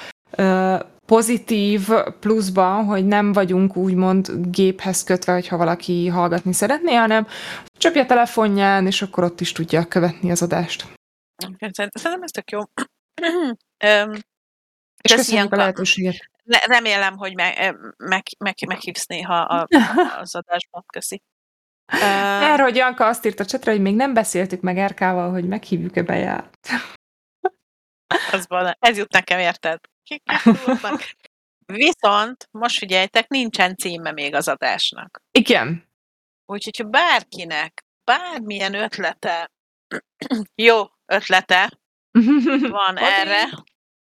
pozitív 1.08 1.88
pluszban, 2.20 2.84
hogy 2.84 3.06
nem 3.06 3.32
vagyunk 3.32 3.76
úgymond 3.76 4.30
géphez 4.50 5.04
kötve, 5.04 5.32
hogyha 5.32 5.56
valaki 5.56 6.06
hallgatni 6.06 6.52
szeretné, 6.52 6.94
hanem 6.94 7.26
csapja 7.78 8.02
a 8.02 8.06
telefonján, 8.06 8.86
és 8.86 9.02
akkor 9.02 9.24
ott 9.24 9.40
is 9.40 9.52
tudja 9.52 9.86
követni 9.86 10.30
az 10.30 10.42
adást. 10.42 10.86
Szerintem 11.92 12.22
ez 12.22 12.30
tök 12.30 12.50
jó. 12.50 12.60
és 15.02 15.12
köszönjük 15.14 15.52
a 15.52 15.56
lehetőséget. 15.56 16.30
Remélem, 16.66 17.16
hogy 17.16 17.34
meg, 17.34 17.76
meg, 17.96 18.22
meg, 18.38 18.54
meghívsz 18.66 19.06
néha 19.06 19.66
az 20.23 20.34
adásban. 20.34 20.84
Köszi. 20.92 21.23
Uh, 21.92 22.42
Erről, 22.42 22.66
hogy 22.66 22.76
Janka 22.76 23.06
azt 23.06 23.26
írta 23.26 23.42
a 23.42 23.47
csetre, 23.47 23.71
hogy 23.71 23.80
még 23.80 23.94
nem 23.94 24.14
beszéltük 24.14 24.60
meg 24.60 24.78
Erkával, 24.78 25.30
hogy 25.30 25.49
meghívjuk-e 25.49 26.02
bejárt. 26.02 26.68
Az 28.32 28.47
van, 28.49 28.76
ez 28.78 28.97
jut 28.97 29.12
nekem, 29.12 29.38
érted? 29.38 29.80
Viszont, 31.66 32.49
most 32.50 32.78
figyeljetek, 32.78 33.28
nincsen 33.28 33.76
címe 33.76 34.12
még 34.12 34.34
az 34.34 34.49
adásnak. 34.49 35.23
Igen. 35.30 35.88
Úgyhogy, 36.47 36.76
ha 36.76 36.84
bárkinek 36.84 37.84
bármilyen 38.04 38.75
ötlete, 38.75 39.50
jó 40.68 40.82
ötlete 41.06 41.78
van 42.76 42.97
Hadi. 42.97 43.04
erre, 43.04 43.49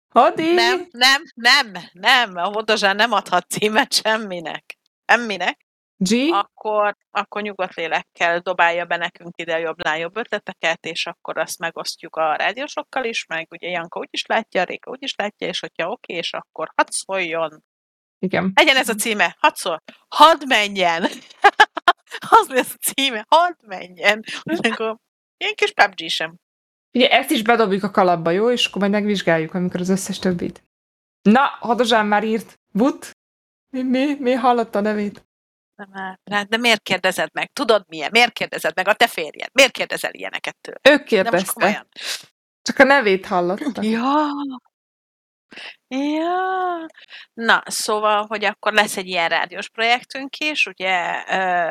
Hadi. 0.08 0.54
Nem, 0.54 0.88
nem, 0.90 1.22
nem, 1.34 1.72
nem, 1.92 2.36
a 2.36 2.44
Hodozsán 2.44 2.96
nem 2.96 3.12
adhat 3.12 3.50
címet 3.50 3.92
semminek. 3.92 4.78
Semminek. 5.06 5.66
G? 6.00 6.14
Akkor, 6.30 6.96
akkor 7.10 7.42
nyugodt 7.42 7.74
lélekkel 7.74 8.40
dobálja 8.40 8.84
be 8.84 8.96
nekünk 8.96 9.36
ide 9.36 9.58
jobbnál 9.58 9.98
jobb 9.98 10.16
ötleteket, 10.16 10.84
és 10.84 11.06
akkor 11.06 11.38
azt 11.38 11.58
megosztjuk 11.58 12.16
a 12.16 12.34
rádiósokkal 12.34 13.04
is, 13.04 13.26
meg 13.26 13.46
ugye 13.50 13.68
Janka 13.68 13.98
úgy 13.98 14.08
is 14.10 14.26
látja, 14.26 14.64
Réka 14.64 14.90
úgy 14.90 15.02
is 15.02 15.14
látja, 15.14 15.46
és 15.46 15.60
hogyha 15.60 15.90
oké, 15.90 16.14
és 16.14 16.32
akkor 16.32 16.70
hadd 16.74 16.86
szóljon. 16.90 17.64
Igen. 18.18 18.52
Legyen 18.54 18.76
ez 18.76 18.88
a 18.88 18.94
címe, 18.94 19.36
hadd 19.38 19.54
szól, 19.54 19.82
hadd 20.08 20.46
menjen! 20.46 21.02
az 22.40 22.48
lesz 22.48 22.74
a 22.78 22.90
címe, 22.92 23.26
hadd 23.28 23.54
menjen! 23.66 24.24
Ilyen 25.36 25.54
kis 25.54 25.72
PUBG 25.72 26.08
sem. 26.08 26.34
Ugye 26.92 27.10
ezt 27.10 27.30
is 27.30 27.42
bedobjuk 27.42 27.82
a 27.82 27.90
kalapba, 27.90 28.30
jó? 28.30 28.50
És 28.50 28.66
akkor 28.66 28.80
majd 28.80 28.92
megvizsgáljuk, 28.92 29.54
amikor 29.54 29.80
az 29.80 29.88
összes 29.88 30.18
többit. 30.18 30.62
Na, 31.22 31.40
Hadozsán 31.60 32.06
már 32.06 32.24
írt. 32.24 32.60
But? 32.72 33.10
Mi, 33.70 33.82
mi, 33.82 34.14
mi 34.18 34.32
hallotta 34.32 34.78
a 34.78 34.82
nevét? 34.82 35.27
Nem, 36.24 36.46
de 36.48 36.56
miért 36.56 36.82
kérdezed 36.82 37.28
meg? 37.32 37.50
Tudod 37.52 37.84
milyen? 37.88 38.10
Miért 38.12 38.32
kérdezed 38.32 38.72
meg? 38.74 38.88
A 38.88 38.94
te 38.94 39.06
férjed. 39.06 39.50
Miért 39.52 39.72
kérdezel 39.72 40.14
ilyeneket 40.14 40.56
tőle? 40.60 40.78
Ők 40.90 41.04
kérdezte. 41.04 41.86
Csak 42.62 42.78
a 42.78 42.84
nevét 42.84 43.26
hallotta. 43.26 43.82
Ja. 43.82 44.30
Ja. 45.88 46.86
Na, 47.34 47.62
szóval, 47.66 48.26
hogy 48.26 48.44
akkor 48.44 48.72
lesz 48.72 48.96
egy 48.96 49.06
ilyen 49.06 49.28
rádiós 49.28 49.68
projektünk 49.68 50.36
is, 50.38 50.66
ugye 50.66 51.24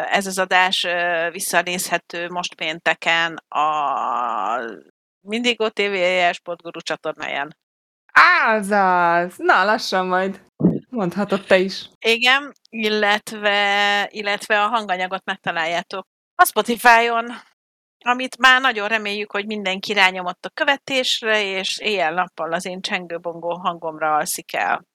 ez 0.04 0.26
az 0.26 0.38
adás 0.38 0.88
visszanézhető 1.32 2.30
most 2.30 2.56
pénteken 2.56 3.36
a 3.48 4.80
Mindigo 5.20 5.70
TV 5.70 5.96
Sportguru 6.32 6.82
csatornáján. 6.82 7.58
Azaz! 8.46 9.34
Na, 9.38 9.63
lassan 9.63 10.08
majd. 10.08 10.41
Mondhatod 10.98 11.46
te 11.46 11.58
is. 11.58 11.90
Igen, 12.00 12.54
illetve, 12.70 14.08
illetve 14.12 14.64
a 14.64 14.68
hanganyagot 14.68 15.26
megtaláljátok 15.26 16.08
a 16.36 16.46
Spotify-on, 16.46 17.26
amit 18.06 18.38
már 18.38 18.62
nagyon 18.62 18.88
reméljük, 18.88 19.32
hogy 19.32 19.46
mindenki 19.46 19.94
rányomott 19.94 20.46
a 20.46 20.50
követésre, 20.50 21.44
és 21.44 21.80
éjjel-nappal 21.80 22.54
az 22.54 22.66
én 22.66 22.82
csengőbongó 22.82 23.58
hangomra 23.58 24.16
alszik 24.16 24.54
el. 24.54 24.86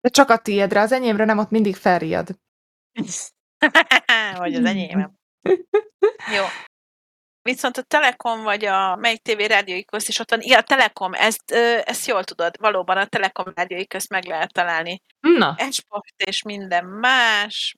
De 0.00 0.08
csak 0.08 0.28
a 0.28 0.38
tiédre, 0.38 0.80
az 0.80 0.92
enyémre 0.92 1.24
nem 1.24 1.38
ott 1.38 1.50
mindig 1.50 1.76
felriad. 1.76 2.28
vagy 4.38 4.54
az 4.54 4.64
enyémem. 4.64 5.14
Jó. 6.36 6.44
Viszont 7.42 7.76
a 7.76 7.82
Telekom 7.82 8.42
vagy 8.42 8.64
a 8.64 8.96
melyik 8.96 9.22
TV 9.22 9.38
rádiói 9.38 9.84
közt 9.84 10.08
is 10.08 10.18
ott 10.18 10.30
van. 10.30 10.40
Igen, 10.40 10.58
a 10.58 10.62
Telekom, 10.62 11.14
ezt, 11.14 11.50
ezt 11.84 12.06
jól 12.06 12.24
tudod, 12.24 12.56
valóban 12.58 12.96
a 12.96 13.06
Telekom 13.06 13.52
rádiói 13.54 13.86
közt 13.86 14.08
meg 14.08 14.24
lehet 14.24 14.52
találni. 14.52 15.02
Na. 15.20 15.54
Esport 15.58 16.22
és 16.24 16.42
minden 16.42 16.84
más. 16.84 17.74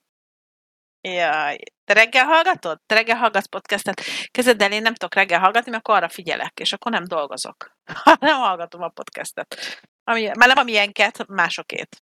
Jaj. 1.01 1.57
Te 1.83 1.93
reggel 1.93 2.25
hallgatod? 2.25 2.79
Te 2.85 2.95
reggel 2.95 3.17
hallgatsz 3.17 3.47
podcastet? 3.47 4.01
Kezded 4.31 4.61
el, 4.61 4.71
én 4.71 4.81
nem 4.81 4.93
tudok 4.93 5.15
reggel 5.15 5.39
hallgatni, 5.39 5.71
mert 5.71 5.83
akkor 5.83 5.99
arra 5.99 6.09
figyelek, 6.09 6.59
és 6.59 6.73
akkor 6.73 6.91
nem 6.91 7.03
dolgozok. 7.03 7.77
nem 8.19 8.39
hallgatom 8.39 8.81
a 8.81 8.89
podcastet. 8.89 9.55
Ami, 10.03 10.25
már 10.37 10.47
nem 10.47 10.57
amilyenket, 10.57 11.27
másokét. 11.27 12.03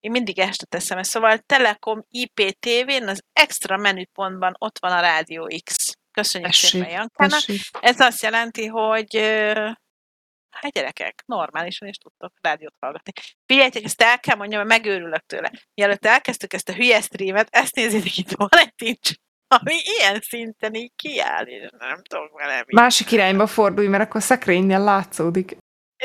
Én 0.00 0.10
mindig 0.10 0.38
este 0.38 0.66
teszem 0.66 0.98
ezt. 0.98 1.10
Szóval 1.10 1.38
Telekom 1.38 2.04
IPTV-n 2.08 3.08
az 3.08 3.22
extra 3.32 3.76
menüpontban 3.76 4.54
ott 4.58 4.78
van 4.78 4.92
a 4.92 5.00
Rádió 5.00 5.50
X. 5.64 5.92
Köszönjük 6.20 6.50
tessék, 6.50 6.70
szépen, 6.70 6.90
Jankának. 6.90 7.40
Ez 7.80 8.00
azt 8.00 8.22
jelenti, 8.22 8.66
hogy 8.66 9.16
hát 10.50 10.72
gyerekek, 10.72 11.22
normálisan 11.26 11.88
is 11.88 11.96
tudtok 11.96 12.32
rádiót 12.40 12.74
hallgatni. 12.80 13.12
Figyeljetek, 13.46 13.84
ezt 13.84 14.02
el 14.02 14.20
kell 14.20 14.36
mondjam, 14.36 14.66
mert 14.66 14.82
megőrülök 14.82 15.26
tőle. 15.26 15.50
Mielőtt 15.74 16.06
elkezdtük 16.06 16.52
ezt 16.52 16.68
a 16.68 16.72
hülye 16.72 17.00
streamet, 17.00 17.48
ezt 17.50 17.74
nézzétek, 17.74 18.16
itt 18.16 18.30
van 18.30 18.48
egy 18.50 18.74
tincs, 18.74 19.10
ami 19.46 19.74
ilyen 19.84 20.20
szinten 20.20 20.74
így 20.74 20.92
kiáll, 20.96 21.44
és 21.44 21.68
nem 21.78 22.02
tudok 22.02 22.38
vele 22.38 22.56
mit. 22.58 22.72
Másik 22.72 23.10
irányba 23.10 23.46
fordulj, 23.46 23.86
mert 23.86 24.02
akkor 24.02 24.22
szekrénynél 24.22 24.80
látszódik. 24.80 25.56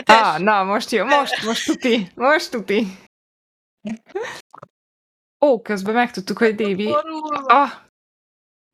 Ah, 0.05 0.39
na, 0.39 0.63
most 0.63 0.91
jó, 0.91 1.05
most, 1.05 1.43
most 1.43 1.65
tuti, 1.65 2.11
most 2.15 2.51
tuti. 2.51 2.87
Ó, 5.45 5.61
közben 5.61 5.93
megtudtuk, 5.93 6.37
hogy 6.37 6.55
Dévi... 6.55 6.95
Ah, 7.45 7.71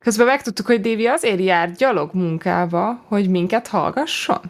Közben 0.06 0.26
megtudtuk, 0.26 0.66
hogy 0.66 0.82
Dévi 0.82 1.08
azért 1.08 1.40
jár 1.40 1.72
gyalog 1.72 2.14
munkába, 2.14 2.94
hogy 2.94 3.30
minket 3.30 3.68
hallgasson. 3.68 4.42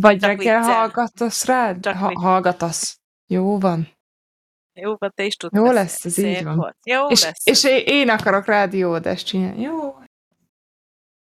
Vagy 0.00 0.18
Csak 0.18 0.28
reggel 0.30 0.58
viccel. 0.60 0.74
hallgatasz 0.74 1.44
rád? 1.44 1.80
Csak 1.80 1.96
Ha, 1.96 2.20
hallgatasz. 2.20 2.98
Jó 3.26 3.58
van. 3.58 3.88
Jó, 4.72 4.96
van, 4.98 5.12
te 5.14 5.24
is 5.24 5.36
tudsz 5.36 5.56
Jó 5.56 5.70
lesz, 5.70 6.04
ez 6.04 6.18
így 6.18 6.44
van. 6.44 6.56
Volt. 6.56 6.76
Jó 6.86 7.08
És, 7.08 7.22
lesz. 7.22 7.46
és 7.46 7.64
én- 7.64 7.82
én 7.86 8.08
akarok 8.10 8.46
rádióadást 8.46 9.26
csinálni. 9.26 9.60
Jó. 9.62 9.98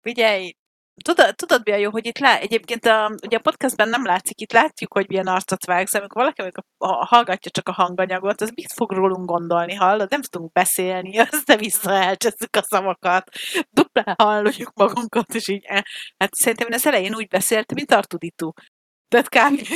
Figyelj, 0.02 0.54
tudod, 1.04 1.36
tudod 1.36 1.62
mi 1.66 1.72
a 1.72 1.76
jó, 1.76 1.92
hogy 1.92 2.06
itt 2.06 2.20
lá... 2.20 2.38
egyébként 2.38 2.86
a, 2.86 3.12
ugye 3.26 3.38
a 3.38 3.42
podcastben 3.42 3.90
nem 3.90 4.06
látszik, 4.06 4.42
itt 4.42 4.52
látjuk, 4.52 4.94
hogy 4.94 5.06
milyen 5.08 5.28
arcot 5.28 5.66
vágsz, 5.66 5.94
amikor 5.94 6.22
valaki 6.22 6.42
amikor 6.42 6.64
a, 6.78 6.88
a, 6.88 7.06
hallgatja 7.06 7.52
csak 7.52 7.68
a 7.68 7.72
hanganyagot, 7.72 8.42
az 8.42 8.52
mit 8.56 8.74
fog 8.74 8.92
rólunk 8.92 9.26
gondolni, 9.26 9.74
hallod? 9.74 10.10
Nem 10.10 10.22
tudunk 10.22 10.52
beszélni, 10.52 11.20
össze-vissza 11.32 11.92
elcseszük 11.92 12.56
a 12.56 12.62
szavakat, 12.62 13.30
duplán 13.70 14.16
halljuk 14.18 14.72
magunkat, 14.74 15.36
és 15.36 15.48
így, 15.48 15.64
eh. 15.66 15.82
hát 16.18 16.34
szerintem 16.34 16.68
én 16.68 16.74
az 16.74 16.88
elején 16.88 17.16
úgy 17.16 17.28
beszéltem, 17.28 17.76
mint 17.76 17.92
Artuditu. 17.92 18.52
Tehát 19.10 19.30
kb. 19.30 19.68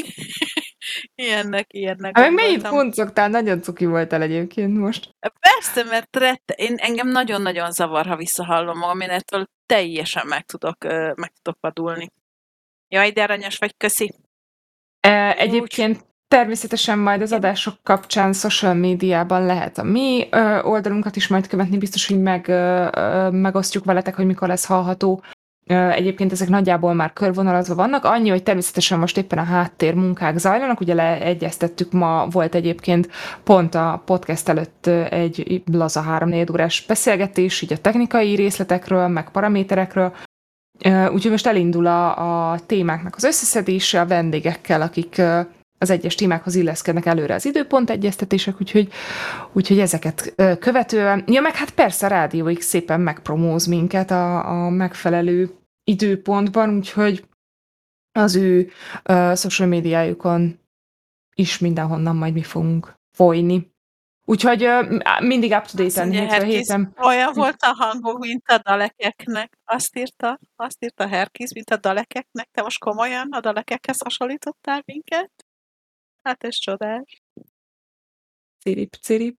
ilyennek, 1.24 1.74
ilyennek 1.74 2.18
Hát 2.18 2.26
meg 2.26 2.34
mennyit 2.34 2.68
kuncogtál, 2.68 3.30
nagyon 3.30 3.62
cuki 3.62 3.86
voltál 3.86 4.22
egyébként 4.22 4.78
most. 4.78 5.10
Persze, 5.40 5.90
mert 5.90 6.16
rette, 6.16 6.54
én, 6.54 6.76
engem 6.76 7.08
nagyon-nagyon 7.08 7.72
zavar, 7.72 8.06
ha 8.06 8.16
visszahallom 8.16 8.78
magam, 8.78 9.00
én 9.00 9.10
ettől 9.10 9.46
teljesen 9.74 10.28
meg 10.28 10.46
tudok, 10.46 10.84
meg 11.16 11.34
tudok 11.42 11.60
vadulni. 11.62 12.12
Jaj, 12.88 13.12
de 13.12 13.24
aranyos 13.24 13.58
vagy, 13.58 13.78
köszi. 13.78 14.14
Egyébként 15.38 16.06
természetesen 16.28 17.00
majd 17.00 17.22
az 17.22 17.32
adások 17.32 17.74
kapcsán 17.84 18.34
social 18.34 18.74
médiában 18.74 19.46
lehet 19.46 19.78
a 19.78 19.84
mi 19.84 20.28
oldalunkat 20.62 21.16
is 21.16 21.28
majd 21.28 21.48
követni, 21.48 21.78
biztos, 21.78 22.08
hogy 22.08 22.22
meg, 22.22 22.48
megosztjuk 23.32 23.86
veletek, 23.86 24.16
hogy 24.16 24.26
mikor 24.26 24.48
lesz 24.48 24.66
hallható. 24.66 25.24
Egyébként 25.66 26.32
ezek 26.32 26.50
nagyjából 26.50 26.94
már 26.94 27.14
körvonalazva 27.14 27.76
vannak, 27.76 28.06
annyi, 28.06 28.30
hogy 28.30 28.44
természetesen 28.44 29.00
most 29.00 29.18
éppen 29.18 29.38
a 29.38 29.44
háttér 29.44 29.94
munkák 29.94 30.38
zajlanak, 30.38 30.80
ugye 30.80 30.94
leegyeztettük, 30.94 31.92
ma 31.92 32.28
volt 32.32 32.56
egyébként 32.56 33.10
pont 33.44 33.76
a 33.76 34.02
podcast 34.06 34.50
előtt 34.50 34.88
egy 35.10 35.64
laza 35.72 36.04
3-4 36.20 36.52
órás 36.52 36.86
beszélgetés, 36.88 37.62
így 37.62 37.74
a 37.74 37.78
technikai 37.78 38.36
részletekről, 38.36 39.08
meg 39.08 39.32
paraméterekről, 39.32 40.14
Úgyhogy 40.84 41.32
most 41.32 41.48
elindul 41.48 41.86
a, 41.86 42.52
a 42.52 42.60
témáknak 42.60 43.16
az 43.16 43.24
összeszedése 43.24 44.02
a 44.02 44.06
vendégekkel, 44.06 44.82
akik 44.82 45.22
az 45.78 45.90
egyes 45.90 46.16
témákhoz 46.16 46.56
illeszkednek 46.56 47.06
előre 47.06 47.34
az 47.34 47.46
időpont 47.46 47.90
egyeztetések, 47.90 48.62
úgyhogy, 48.62 48.92
úgyhogy 49.54 49.80
ezeket 49.80 50.34
követően. 50.60 51.24
Ja, 51.28 51.42
meg 51.42 51.56
hát 51.56 51.72
persze 51.72 52.06
a 52.06 52.10
Rádió 52.10 52.54
X 52.54 52.66
szépen 52.66 53.02
megpromóz 53.02 53.66
minket 53.66 54.12
a, 54.12 54.48
a 54.66 54.70
megfelelő 54.70 55.50
időpontban, 55.84 56.76
úgyhogy 56.76 57.26
az 58.12 58.36
ő 58.36 58.72
ö, 59.04 59.34
social 59.36 59.68
médiájukon 59.68 60.60
is 61.36 61.60
mindenhonnan 61.60 62.16
majd 62.16 62.34
mi 62.34 62.44
fogunk 62.44 62.94
folyni. 63.18 63.72
Úgyhogy 64.26 64.68
mindig 65.20 65.52
up 65.52 65.66
to 65.66 65.84
date-en, 65.84 66.12
hétről 66.12 66.30
Herkész, 66.30 66.52
héten. 66.52 66.94
olyan 67.02 67.34
volt 67.34 67.62
a 67.62 67.76
hangok, 67.78 68.20
mint 68.20 68.48
a 68.48 68.58
dalekeknek. 68.58 69.58
Azt 69.66 69.98
írta, 69.98 70.40
azt 70.56 70.84
írta 70.84 71.08
Herkész, 71.08 71.54
mint 71.54 71.70
a 71.70 71.78
dalekeknek. 71.78 72.50
Te 72.52 72.62
most 72.62 72.80
komolyan 72.80 73.28
a 73.32 73.40
dalekekhez 73.40 74.02
hasonlítottál 74.02 74.82
minket? 74.86 75.43
Hát 76.24 76.44
ez 76.44 76.56
csodás. 76.56 77.22
Cirip, 78.60 78.96
cirip. 78.96 79.38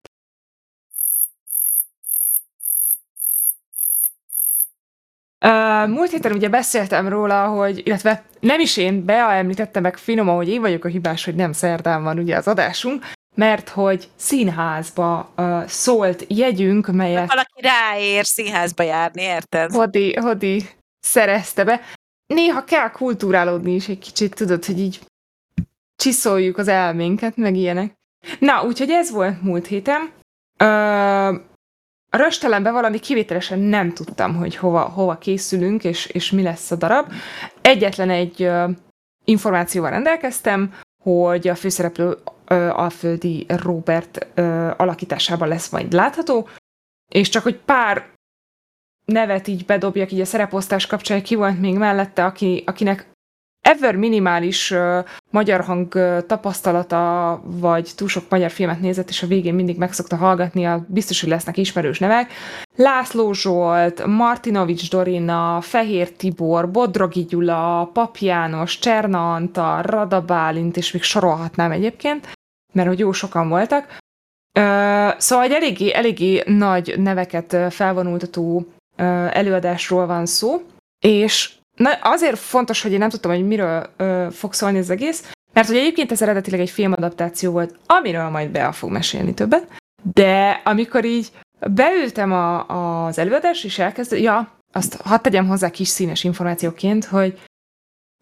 Uh, 5.44 5.88
múlt 5.88 6.10
héten 6.10 6.32
ugye 6.32 6.48
beszéltem 6.48 7.08
róla, 7.08 7.48
hogy, 7.48 7.86
illetve 7.86 8.24
nem 8.40 8.60
is 8.60 8.76
én, 8.76 9.04
Bea 9.04 9.32
említette 9.32 9.80
meg 9.80 9.96
finoman, 9.96 10.34
hogy 10.34 10.48
én 10.48 10.60
vagyok 10.60 10.84
a 10.84 10.88
hibás, 10.88 11.24
hogy 11.24 11.34
nem 11.34 11.52
szerdán 11.52 12.02
van 12.02 12.18
ugye 12.18 12.36
az 12.36 12.48
adásunk, 12.48 13.04
mert 13.34 13.68
hogy 13.68 14.08
színházba 14.16 15.32
uh, 15.36 15.66
szólt 15.66 16.24
jegyünk, 16.28 16.86
melyet 16.86 17.28
Valaki 17.28 17.60
ráér 17.60 18.24
színházba 18.24 18.82
járni, 18.82 19.22
érted? 19.22 19.72
Hodi, 19.72 20.16
Hodi 20.16 20.68
szerezte 21.00 21.64
be. 21.64 21.80
Néha 22.26 22.64
kell 22.64 22.90
kultúrálódni 22.90 23.74
is 23.74 23.88
egy 23.88 23.98
kicsit, 23.98 24.34
tudod, 24.34 24.64
hogy 24.64 24.78
így 24.78 25.00
csiszoljuk 26.04 26.58
az 26.58 26.68
elménket, 26.68 27.36
meg 27.36 27.56
ilyenek. 27.56 27.94
Na, 28.38 28.64
úgyhogy 28.64 28.90
ez 28.90 29.10
volt 29.10 29.42
múlt 29.42 29.66
héten. 29.66 30.10
Ö, 30.58 30.66
a 32.10 32.16
röstelembe 32.16 32.70
valami 32.70 32.98
kivételesen 32.98 33.58
nem 33.58 33.92
tudtam, 33.92 34.34
hogy 34.36 34.56
hova, 34.56 34.80
hova 34.80 35.18
készülünk, 35.18 35.84
és, 35.84 36.06
és 36.06 36.30
mi 36.30 36.42
lesz 36.42 36.70
a 36.70 36.76
darab. 36.76 37.12
Egyetlen 37.60 38.10
egy 38.10 38.42
ö, 38.42 38.70
információval 39.24 39.90
rendelkeztem, 39.90 40.74
hogy 41.02 41.48
a 41.48 41.54
főszereplő 41.54 42.16
ö, 42.46 42.68
Alföldi 42.68 43.46
Robert 43.48 44.26
ö, 44.34 44.70
alakításában 44.76 45.48
lesz 45.48 45.70
majd 45.70 45.92
látható, 45.92 46.48
és 47.08 47.28
csak 47.28 47.42
hogy 47.42 47.58
pár 47.58 48.10
nevet 49.04 49.46
így 49.48 49.64
bedobjak 49.64 50.12
így 50.12 50.20
a 50.20 50.24
szereposztás 50.24 50.86
kapcsán, 50.86 51.22
ki 51.22 51.34
volt 51.34 51.60
még 51.60 51.76
mellette, 51.76 52.24
aki, 52.24 52.62
akinek 52.66 53.12
ever 53.64 53.96
minimális 53.96 54.70
uh, 54.70 55.04
magyar 55.30 55.60
hang 55.60 55.94
uh, 55.94 56.26
tapasztalata, 56.26 57.40
vagy 57.44 57.90
túl 57.96 58.08
sok 58.08 58.24
magyar 58.28 58.50
filmet 58.50 58.80
nézett, 58.80 59.08
és 59.08 59.22
a 59.22 59.26
végén 59.26 59.54
mindig 59.54 59.78
meg 59.78 59.92
szokta 59.92 60.16
hallgatni, 60.16 60.64
a, 60.66 60.84
biztos, 60.88 61.20
hogy 61.20 61.28
lesznek 61.28 61.56
ismerős 61.56 61.98
nevek. 61.98 62.32
László 62.76 63.32
Zsolt, 63.32 64.06
Martinovics 64.06 64.90
Dorina, 64.90 65.60
Fehér 65.60 66.12
Tibor, 66.12 66.70
Bodrogi 66.70 67.24
Gyula, 67.24 67.90
Pap 67.92 68.16
János, 68.16 68.78
Cserna 68.78 69.34
Antal, 69.34 69.82
Rada 69.82 70.20
Bálint, 70.20 70.76
és 70.76 70.92
még 70.92 71.02
sorolhatnám 71.02 71.70
egyébként, 71.70 72.28
mert 72.72 72.88
hogy 72.88 72.98
jó 72.98 73.12
sokan 73.12 73.48
voltak. 73.48 73.96
Uh, 74.58 75.18
szóval 75.18 75.44
egy 75.44 75.52
eléggé, 75.52 75.92
eléggé 75.92 76.42
nagy 76.46 76.94
neveket 76.96 77.56
felvonultató 77.70 78.66
előadásról 79.30 80.06
van 80.06 80.26
szó, 80.26 80.62
és 80.98 81.54
na, 81.76 81.90
azért 82.02 82.38
fontos, 82.38 82.82
hogy 82.82 82.92
én 82.92 82.98
nem 82.98 83.08
tudtam, 83.08 83.30
hogy 83.30 83.46
miről 83.46 83.90
uh, 83.98 84.30
fog 84.30 84.52
szólni 84.52 84.78
az 84.78 84.90
egész, 84.90 85.32
mert 85.52 85.66
hogy 85.66 85.76
egyébként 85.76 86.12
ez 86.12 86.22
eredetileg 86.22 86.60
egy 86.60 86.70
filmadaptáció 86.70 87.52
volt, 87.52 87.76
amiről 87.86 88.28
majd 88.28 88.50
Bea 88.50 88.72
fog 88.72 88.90
mesélni 88.90 89.34
többet, 89.34 89.68
de 90.14 90.60
amikor 90.64 91.04
így 91.04 91.30
beültem 91.70 92.32
a, 92.32 93.06
az 93.06 93.18
előadás, 93.18 93.64
és 93.64 93.78
elkezdtem, 93.78 94.18
ja, 94.18 94.58
azt 94.72 95.00
hadd 95.02 95.22
tegyem 95.22 95.46
hozzá 95.46 95.70
kis 95.70 95.88
színes 95.88 96.24
információként, 96.24 97.04
hogy 97.04 97.40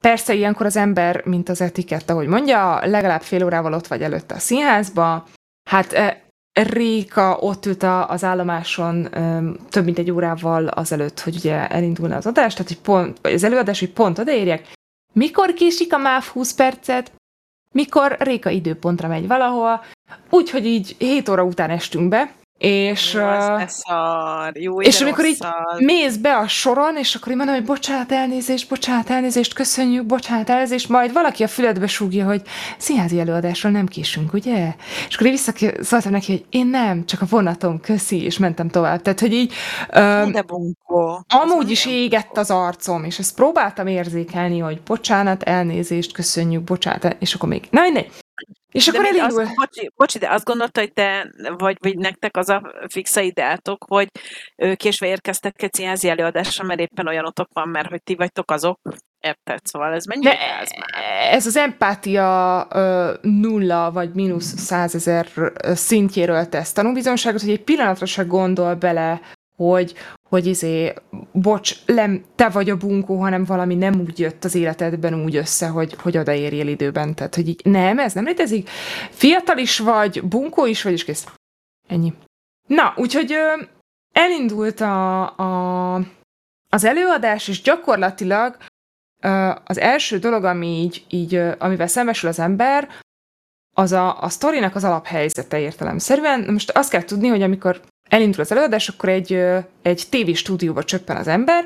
persze 0.02 0.34
ilyenkor 0.34 0.66
az 0.66 0.76
ember, 0.76 1.24
mint 1.24 1.48
az 1.48 1.60
etikett, 1.60 2.10
ahogy 2.10 2.26
mondja, 2.26 2.86
legalább 2.86 3.22
fél 3.22 3.44
órával 3.44 3.72
ott 3.72 3.86
vagy 3.86 4.02
előtte 4.02 4.34
a 4.34 4.38
színházba, 4.38 5.26
hát 5.70 5.92
eh, 5.92 6.16
Réka 6.52 7.36
ott 7.36 7.66
ült 7.66 7.82
az 7.82 8.24
állomáson 8.24 9.08
több 9.70 9.84
mint 9.84 9.98
egy 9.98 10.10
órával 10.10 10.66
azelőtt, 10.66 11.20
hogy 11.20 11.36
ugye 11.36 11.68
elindulna 11.68 12.16
az 12.16 12.26
adás, 12.26 12.52
tehát 12.52 12.68
hogy 12.68 12.80
pont, 12.80 13.18
vagy 13.22 13.32
az 13.32 13.44
előadás, 13.44 13.78
hogy 13.78 13.90
pont 13.90 14.18
odaérjek. 14.18 14.72
Mikor 15.12 15.52
késik 15.52 15.92
a 15.94 15.98
MÁV 15.98 16.24
20 16.24 16.52
percet? 16.52 17.12
Mikor 17.74 18.16
Réka 18.18 18.50
időpontra 18.50 19.08
megy 19.08 19.26
valahol? 19.26 19.84
Úgyhogy 20.30 20.66
így 20.66 20.94
7 20.98 21.28
óra 21.28 21.42
után 21.42 21.70
estünk 21.70 22.08
be, 22.08 22.32
és... 22.58 23.12
Jó, 23.12 23.26
az 23.26 23.48
ö, 23.48 23.56
ne 23.56 23.66
szar. 23.66 24.56
Jó, 24.56 24.80
és 24.80 25.00
amikor 25.00 25.24
így 25.24 25.38
mész 25.78 26.16
be 26.16 26.36
a 26.36 26.48
soron, 26.48 26.96
és 26.96 27.14
akkor 27.14 27.30
így 27.30 27.36
mondom, 27.36 27.54
hogy 27.54 27.64
bocsánat, 27.64 28.12
elnézést, 28.12 28.68
bocsánat, 28.68 29.10
elnézést, 29.10 29.54
köszönjük, 29.54 30.06
bocsánat, 30.06 30.50
elnézést, 30.50 30.88
majd 30.88 31.12
valaki 31.12 31.42
a 31.42 31.48
füledbe 31.48 31.86
súgja, 31.86 32.24
hogy 32.24 32.42
színházi 32.78 33.20
előadásról 33.20 33.72
nem 33.72 33.86
késünk, 33.86 34.32
ugye? 34.32 34.74
És 35.08 35.14
akkor 35.14 35.26
én 35.26 35.32
visszaszóltam 35.32 36.12
neki, 36.12 36.32
hogy 36.32 36.44
én 36.50 36.66
nem, 36.66 37.06
csak 37.06 37.22
a 37.22 37.26
vonatom, 37.28 37.80
köszi, 37.80 38.24
és 38.24 38.38
mentem 38.38 38.68
tovább. 38.68 39.02
Tehát, 39.02 39.20
hogy 39.20 39.32
így 39.32 39.52
de 40.32 40.42
bunkó. 40.42 41.24
amúgy 41.28 41.70
is 41.70 41.86
égett 41.86 42.36
az 42.36 42.50
arcom, 42.50 43.04
és 43.04 43.18
ezt 43.18 43.34
próbáltam 43.34 43.86
érzékelni, 43.86 44.58
hogy 44.58 44.80
bocsánat, 44.82 45.42
elnézést, 45.42 46.12
köszönjük, 46.12 46.62
bocsánat, 46.62 47.16
és 47.18 47.34
akkor 47.34 47.48
még, 47.48 47.68
na 47.70 47.80
mindegy. 47.80 48.21
És 48.72 48.84
De 48.84 48.90
akkor 48.92 49.04
elindul. 49.04 49.40
Azt, 49.42 49.54
bocsi, 49.54 49.90
bocsi, 49.96 50.18
de 50.18 50.30
azt 50.30 50.44
gondolta, 50.44 50.80
hogy 50.80 50.92
te, 50.92 51.30
vagy, 51.56 51.76
vagy 51.80 51.96
nektek 51.96 52.36
az 52.36 52.48
a 52.48 52.72
fixa 52.88 53.20
ideátok, 53.20 53.84
hogy 53.88 54.08
késve 54.74 55.06
érkeztek 55.06 55.62
egy 55.62 55.74
színházi 55.74 56.08
előadásra, 56.08 56.64
mert 56.64 56.80
éppen 56.80 57.06
olyan 57.06 57.26
otok 57.26 57.48
van, 57.52 57.68
mert 57.68 57.88
hogy 57.88 58.02
ti 58.02 58.14
vagytok 58.14 58.50
azok. 58.50 58.80
Érted? 59.20 59.66
Szóval 59.66 59.92
ez 59.92 60.04
mennyire 60.04 60.30
De 60.30 60.36
gáz 60.36 60.70
már? 60.78 61.32
ez 61.34 61.46
az 61.46 61.56
empátia 61.56 62.66
ö, 62.70 63.12
nulla 63.20 63.90
vagy 63.92 64.14
mínusz 64.14 64.58
százezer 64.58 65.26
szintjéről 65.74 66.48
tesz 66.48 66.72
tanúbizonságot, 66.72 67.40
hogy 67.40 67.50
egy 67.50 67.64
pillanatra 67.64 68.06
se 68.06 68.22
gondol 68.22 68.74
bele, 68.74 69.20
hogy, 69.70 69.94
hogy 70.28 70.46
izé, 70.46 70.94
bocs, 71.32 71.86
nem 71.86 72.24
te 72.34 72.48
vagy 72.48 72.70
a 72.70 72.76
bunkó, 72.76 73.20
hanem 73.20 73.44
valami 73.44 73.74
nem 73.74 74.00
úgy 74.00 74.18
jött 74.18 74.44
az 74.44 74.54
életedben 74.54 75.24
úgy 75.24 75.36
össze, 75.36 75.66
hogy, 75.66 75.94
hogy 75.98 76.18
odaérjél 76.18 76.68
időben. 76.68 77.14
Tehát, 77.14 77.34
hogy 77.34 77.48
így, 77.48 77.60
nem, 77.64 77.98
ez 77.98 78.12
nem 78.12 78.24
létezik. 78.24 78.68
Fiatal 79.10 79.58
is 79.58 79.78
vagy, 79.78 80.22
bunkó 80.24 80.66
is 80.66 80.82
vagy, 80.82 80.92
és 80.92 81.04
kész. 81.04 81.26
Ennyi. 81.88 82.12
Na, 82.66 82.94
úgyhogy 82.96 83.32
ö, 83.32 83.62
elindult 84.12 84.80
a, 84.80 85.22
a, 85.36 85.94
az 86.68 86.84
előadás, 86.84 87.48
és 87.48 87.62
gyakorlatilag 87.62 88.56
az 89.64 89.78
első 89.78 90.18
dolog, 90.18 90.44
ami 90.44 90.66
így, 90.66 91.04
így, 91.08 91.34
amivel 91.58 91.86
szembesül 91.86 92.28
az 92.28 92.38
ember, 92.38 92.88
az 93.74 93.92
a, 93.92 94.22
a 94.22 94.28
sztorinak 94.28 94.74
az 94.74 94.84
alaphelyzete 94.84 95.58
értelemszerűen. 95.58 96.52
Most 96.52 96.70
azt 96.70 96.90
kell 96.90 97.02
tudni, 97.02 97.28
hogy 97.28 97.42
amikor 97.42 97.80
elindul 98.12 98.40
az 98.40 98.52
előadás, 98.52 98.88
akkor 98.88 99.08
egy, 99.08 99.32
egy 99.82 100.02
tévéstúdióba 100.10 100.84
csöppen 100.84 101.16
az 101.16 101.26
ember, 101.26 101.64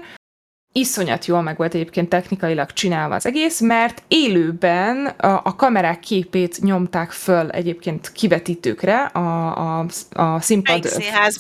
iszonyat 0.73 1.27
jól 1.27 1.43
meg 1.43 1.57
volt 1.57 1.75
egyébként 1.75 2.09
technikailag 2.09 2.73
csinálva 2.73 3.15
az 3.15 3.27
egész, 3.27 3.61
mert 3.61 4.03
élőben 4.09 5.07
a, 5.07 5.41
a 5.45 5.55
kamerák 5.57 6.01
képét 6.01 6.59
nyomták 6.61 7.11
föl 7.11 7.51
egyébként 7.51 8.13
kivetítőkre 8.13 9.03
a, 9.05 9.79
a, 9.79 9.87
a 10.13 10.41
színpad 10.41 10.87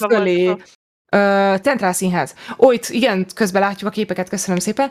fölé. 0.08 0.54
Tentrál 1.62 1.92
Színház. 1.92 2.34
Ó, 2.58 2.72
itt 2.72 2.88
igen, 2.88 3.26
közben 3.34 3.62
látjuk 3.62 3.90
a 3.90 3.92
képeket, 3.92 4.28
köszönöm 4.28 4.60
szépen. 4.60 4.90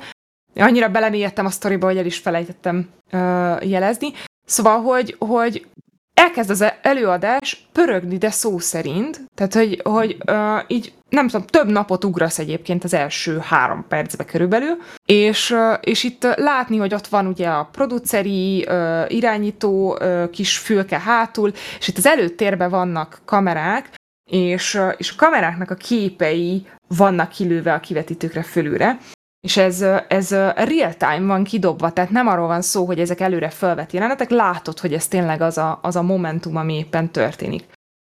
Annyira 0.56 0.90
belemélyedtem 0.90 1.46
a 1.46 1.50
sztoriba, 1.50 1.86
hogy 1.86 1.98
el 1.98 2.06
is 2.06 2.18
felejtettem 2.18 2.90
uh, 3.12 3.70
jelezni. 3.70 4.12
Szóval, 4.46 4.82
hogy, 4.82 5.16
hogy 5.20 5.68
elkezd 6.16 6.50
az 6.50 6.66
előadás 6.82 7.68
pörögni, 7.72 8.18
de 8.18 8.30
szó 8.30 8.60
szerint, 8.60 9.22
tehát, 9.36 9.54
hogy, 9.54 9.82
hogy 9.84 10.18
uh, 10.28 10.64
így 10.68 10.94
nem 11.10 11.28
tudom, 11.28 11.48
több 11.48 11.68
napot 11.68 12.04
ugrasz 12.04 12.40
egyébként 12.40 12.84
az 12.84 12.94
első 12.94 13.38
három 13.38 13.86
percbe 13.88 14.26
körülbelül, 14.26 14.78
és, 15.06 15.52
uh, 15.52 15.74
és 15.82 16.04
itt 16.04 16.24
látni, 16.24 16.78
hogy 16.78 16.94
ott 16.94 17.08
van 17.08 17.28
ugye 17.28 17.48
a 17.50 17.70
produceri, 17.72 18.66
uh, 18.68 19.06
irányító 19.08 19.94
uh, 19.94 20.30
kis 20.30 20.58
fülke 20.58 21.00
hátul, 21.00 21.52
és 21.80 21.88
itt 21.88 21.98
az 21.98 22.06
előtérben 22.06 22.70
vannak 22.70 23.22
kamerák, 23.26 23.94
és, 24.32 24.80
és 24.98 25.12
a 25.12 25.16
kameráknak 25.18 25.70
a 25.72 25.76
képei 25.76 26.68
vannak 26.88 27.30
kilőve 27.30 27.74
a 27.74 27.80
kivetítőkre 27.80 28.44
fölülre, 28.44 28.98
és 29.46 29.58
ez, 29.58 29.82
ez 30.08 30.32
real-time 30.56 31.26
van 31.26 31.44
kidobva, 31.44 31.92
tehát 31.92 32.10
nem 32.10 32.28
arról 32.28 32.48
van 32.48 32.62
szó, 32.62 32.86
hogy 32.86 33.00
ezek 33.00 33.20
előre 33.20 33.50
felvett 33.50 33.92
jelenetek, 33.92 34.30
látod, 34.30 34.80
hogy 34.80 34.94
ez 34.94 35.08
tényleg 35.08 35.42
az 35.42 35.58
a, 35.58 35.80
az 35.82 35.96
a 35.96 36.02
momentum, 36.02 36.56
ami 36.56 36.78
éppen 36.78 37.12
történik. 37.12 37.64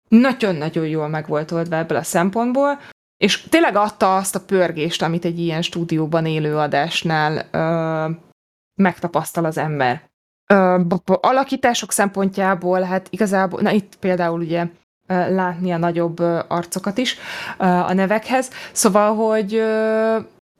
Nagyon-nagyon 0.08 0.86
jól 0.86 1.08
meg 1.08 1.26
volt 1.26 1.50
oldva 1.50 1.76
ebből 1.76 1.98
a 1.98 2.02
szempontból, 2.02 2.80
és 3.16 3.42
tényleg 3.42 3.76
adta 3.76 4.16
azt 4.16 4.34
a 4.34 4.40
pörgést, 4.40 5.02
amit 5.02 5.24
egy 5.24 5.38
ilyen 5.38 5.62
stúdióban 5.62 6.26
élő 6.26 6.56
adásnál 6.56 7.48
ö, 7.50 8.10
megtapasztal 8.74 9.44
az 9.44 9.58
ember. 9.58 10.02
Ö, 10.46 10.80
alakítások 11.04 11.92
szempontjából, 11.92 12.80
hát 12.80 13.06
igazából, 13.10 13.60
na 13.60 13.70
itt 13.70 13.96
például 13.96 14.40
ugye 14.40 14.66
látni 15.06 15.72
a 15.72 15.76
nagyobb 15.76 16.18
arcokat 16.48 16.98
is 16.98 17.16
a 17.58 17.92
nevekhez. 17.92 18.50
Szóval, 18.72 19.14
hogy 19.14 19.62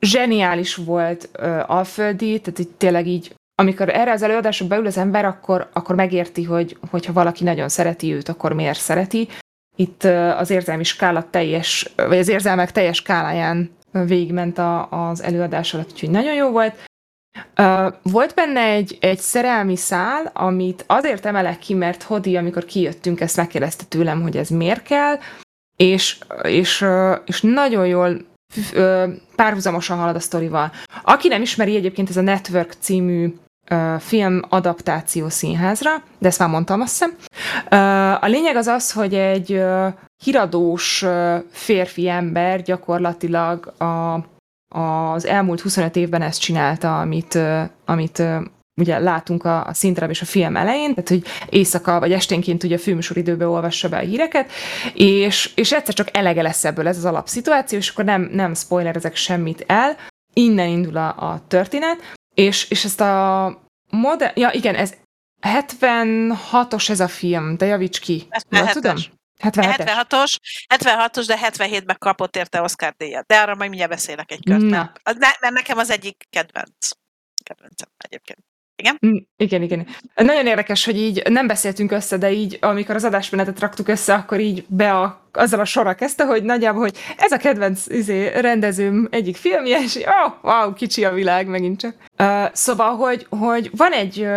zseniális 0.04 0.74
volt 0.74 1.28
Alföldi, 1.66 2.40
tehát 2.40 2.58
itt 2.58 2.78
tényleg 2.78 3.06
így 3.06 3.34
amikor 3.56 3.88
erre 3.88 4.12
az 4.12 4.22
előadásra 4.22 4.66
beül 4.66 4.86
az 4.86 4.96
ember, 4.96 5.24
akkor, 5.24 5.68
akkor 5.72 5.94
megérti, 5.94 6.44
hogy 6.44 6.76
hogyha 6.90 7.12
valaki 7.12 7.44
nagyon 7.44 7.68
szereti 7.68 8.12
őt, 8.12 8.28
akkor 8.28 8.52
miért 8.52 8.78
szereti. 8.78 9.28
Itt 9.76 10.04
az 10.36 10.50
érzelmi 10.50 10.84
skála 10.84 11.30
teljes, 11.30 11.92
vagy 11.96 12.18
az 12.18 12.28
érzelmek 12.28 12.72
teljes 12.72 12.96
skáláján 12.96 13.70
végigment 13.92 14.58
a, 14.58 14.88
az 14.90 15.22
előadás 15.22 15.74
alatt, 15.74 15.90
úgyhogy 15.90 16.10
nagyon 16.10 16.34
jó 16.34 16.50
volt. 16.50 16.74
Uh, 17.58 17.94
volt 18.02 18.34
benne 18.34 18.60
egy, 18.60 18.96
egy 19.00 19.18
szerelmi 19.18 19.76
szál, 19.76 20.30
amit 20.34 20.84
azért 20.86 21.26
emelek 21.26 21.58
ki, 21.58 21.74
mert 21.74 22.02
Hodi, 22.02 22.36
amikor 22.36 22.64
kijöttünk, 22.64 23.20
ezt 23.20 23.36
megkérdezte 23.36 23.84
tőlem, 23.84 24.22
hogy 24.22 24.36
ez 24.36 24.48
miért 24.48 24.82
kell, 24.82 25.18
és, 25.76 26.18
és, 26.42 26.84
és 27.24 27.40
nagyon 27.40 27.86
jól 27.86 28.16
párhuzamosan 29.36 29.98
halad 29.98 30.16
a 30.16 30.20
sztorival. 30.20 30.72
Aki 31.02 31.28
nem 31.28 31.42
ismeri 31.42 31.76
egyébként, 31.76 32.08
ez 32.08 32.16
a 32.16 32.20
Network 32.20 32.74
című 32.80 33.34
film 33.98 34.42
adaptáció 34.48 35.28
színházra, 35.28 35.90
de 36.18 36.28
ezt 36.28 36.38
már 36.38 36.48
mondtam, 36.48 36.80
azt 36.80 36.90
hiszem. 36.90 37.16
A 38.20 38.26
lényeg 38.26 38.56
az 38.56 38.66
az, 38.66 38.92
hogy 38.92 39.14
egy 39.14 39.62
híradós 40.24 41.04
férfi 41.50 42.08
ember 42.08 42.62
gyakorlatilag 42.62 43.66
a 43.66 44.24
az 44.76 45.26
elmúlt 45.26 45.60
25 45.60 45.96
évben 45.96 46.22
ezt 46.22 46.40
csinálta, 46.40 47.00
amit, 47.00 47.38
amit 47.84 48.22
ugye 48.80 48.98
látunk 48.98 49.44
a, 49.44 49.66
a 49.66 49.74
színterem 49.74 50.10
és 50.10 50.22
a 50.22 50.24
film 50.24 50.56
elején, 50.56 50.94
tehát 50.94 51.08
hogy 51.08 51.24
éjszaka 51.48 51.98
vagy 52.00 52.12
esténként 52.12 52.62
ugye 52.62 52.74
a 52.74 52.78
filmsor 52.78 53.16
időben 53.16 53.48
olvassa 53.48 53.88
be 53.88 53.96
a 53.96 54.00
híreket, 54.00 54.52
és, 54.94 55.52
és 55.54 55.72
egyszer 55.72 55.94
csak 55.94 56.16
elege 56.16 56.42
lesz 56.42 56.64
ebből 56.64 56.88
ez 56.88 56.96
az 56.96 57.04
alapszituáció, 57.04 57.78
és 57.78 57.88
akkor 57.88 58.04
nem, 58.04 58.28
nem 58.32 58.52
ezek 58.70 59.16
semmit 59.16 59.64
el, 59.66 59.96
innen 60.32 60.68
indul 60.68 60.96
a, 60.96 61.32
a 61.32 61.44
történet, 61.48 62.00
és, 62.34 62.70
és 62.70 62.84
ezt 62.84 63.00
a 63.00 63.58
modern, 63.90 64.40
ja 64.40 64.50
igen, 64.52 64.74
ez 64.74 64.94
76-os 65.40 66.90
ez 66.90 67.00
a 67.00 67.08
film, 67.08 67.56
de 67.56 67.66
javíts 67.66 68.00
ki. 68.00 68.26
Jól 68.48 68.66
tudom? 68.66 68.96
76-os, 69.42 70.38
76-os, 70.74 71.24
de 71.26 71.38
77-ben 71.42 71.96
kapott 71.98 72.36
érte 72.36 72.60
Oscar 72.60 72.94
díjat. 72.96 73.26
De 73.26 73.40
arra 73.40 73.54
majd 73.54 73.68
mindjárt 73.68 73.92
beszélek 73.92 74.30
egy 74.30 74.44
kört. 74.44 74.60
Na. 74.60 74.92
Mert, 75.04 75.40
mert 75.40 75.54
nekem 75.54 75.78
az 75.78 75.90
egyik 75.90 76.24
kedvenc. 76.30 76.88
Kedvencem 77.42 77.88
egyébként. 77.96 78.38
Igen? 78.76 78.98
Mm, 79.06 79.16
igen, 79.36 79.62
igen. 79.62 79.86
Nagyon 80.14 80.46
érdekes, 80.46 80.84
hogy 80.84 80.96
így 80.96 81.22
nem 81.28 81.46
beszéltünk 81.46 81.92
össze, 81.92 82.16
de 82.16 82.32
így, 82.32 82.58
amikor 82.60 82.94
az 82.94 83.04
adásmenetet 83.04 83.60
raktuk 83.60 83.88
össze, 83.88 84.14
akkor 84.14 84.40
így 84.40 84.64
be 84.68 84.92
a, 84.92 85.28
azzal 85.32 85.60
a 85.60 85.64
sorra 85.64 85.94
kezdte, 85.94 86.24
hogy 86.24 86.42
nagyjából, 86.42 86.80
hogy 86.80 86.98
ez 87.16 87.32
a 87.32 87.36
kedvenc 87.36 87.86
izé, 87.86 88.40
rendezőm 88.40 89.08
egyik 89.10 89.36
filmje, 89.36 89.82
és 89.82 89.96
oh, 89.96 90.32
wow, 90.42 90.72
kicsi 90.72 91.04
a 91.04 91.12
világ 91.12 91.46
megint 91.46 91.80
csak. 91.80 91.94
Uh, 92.18 92.44
szóval, 92.52 92.96
hogy, 92.96 93.26
hogy 93.28 93.70
van 93.76 93.92
egy 93.92 94.28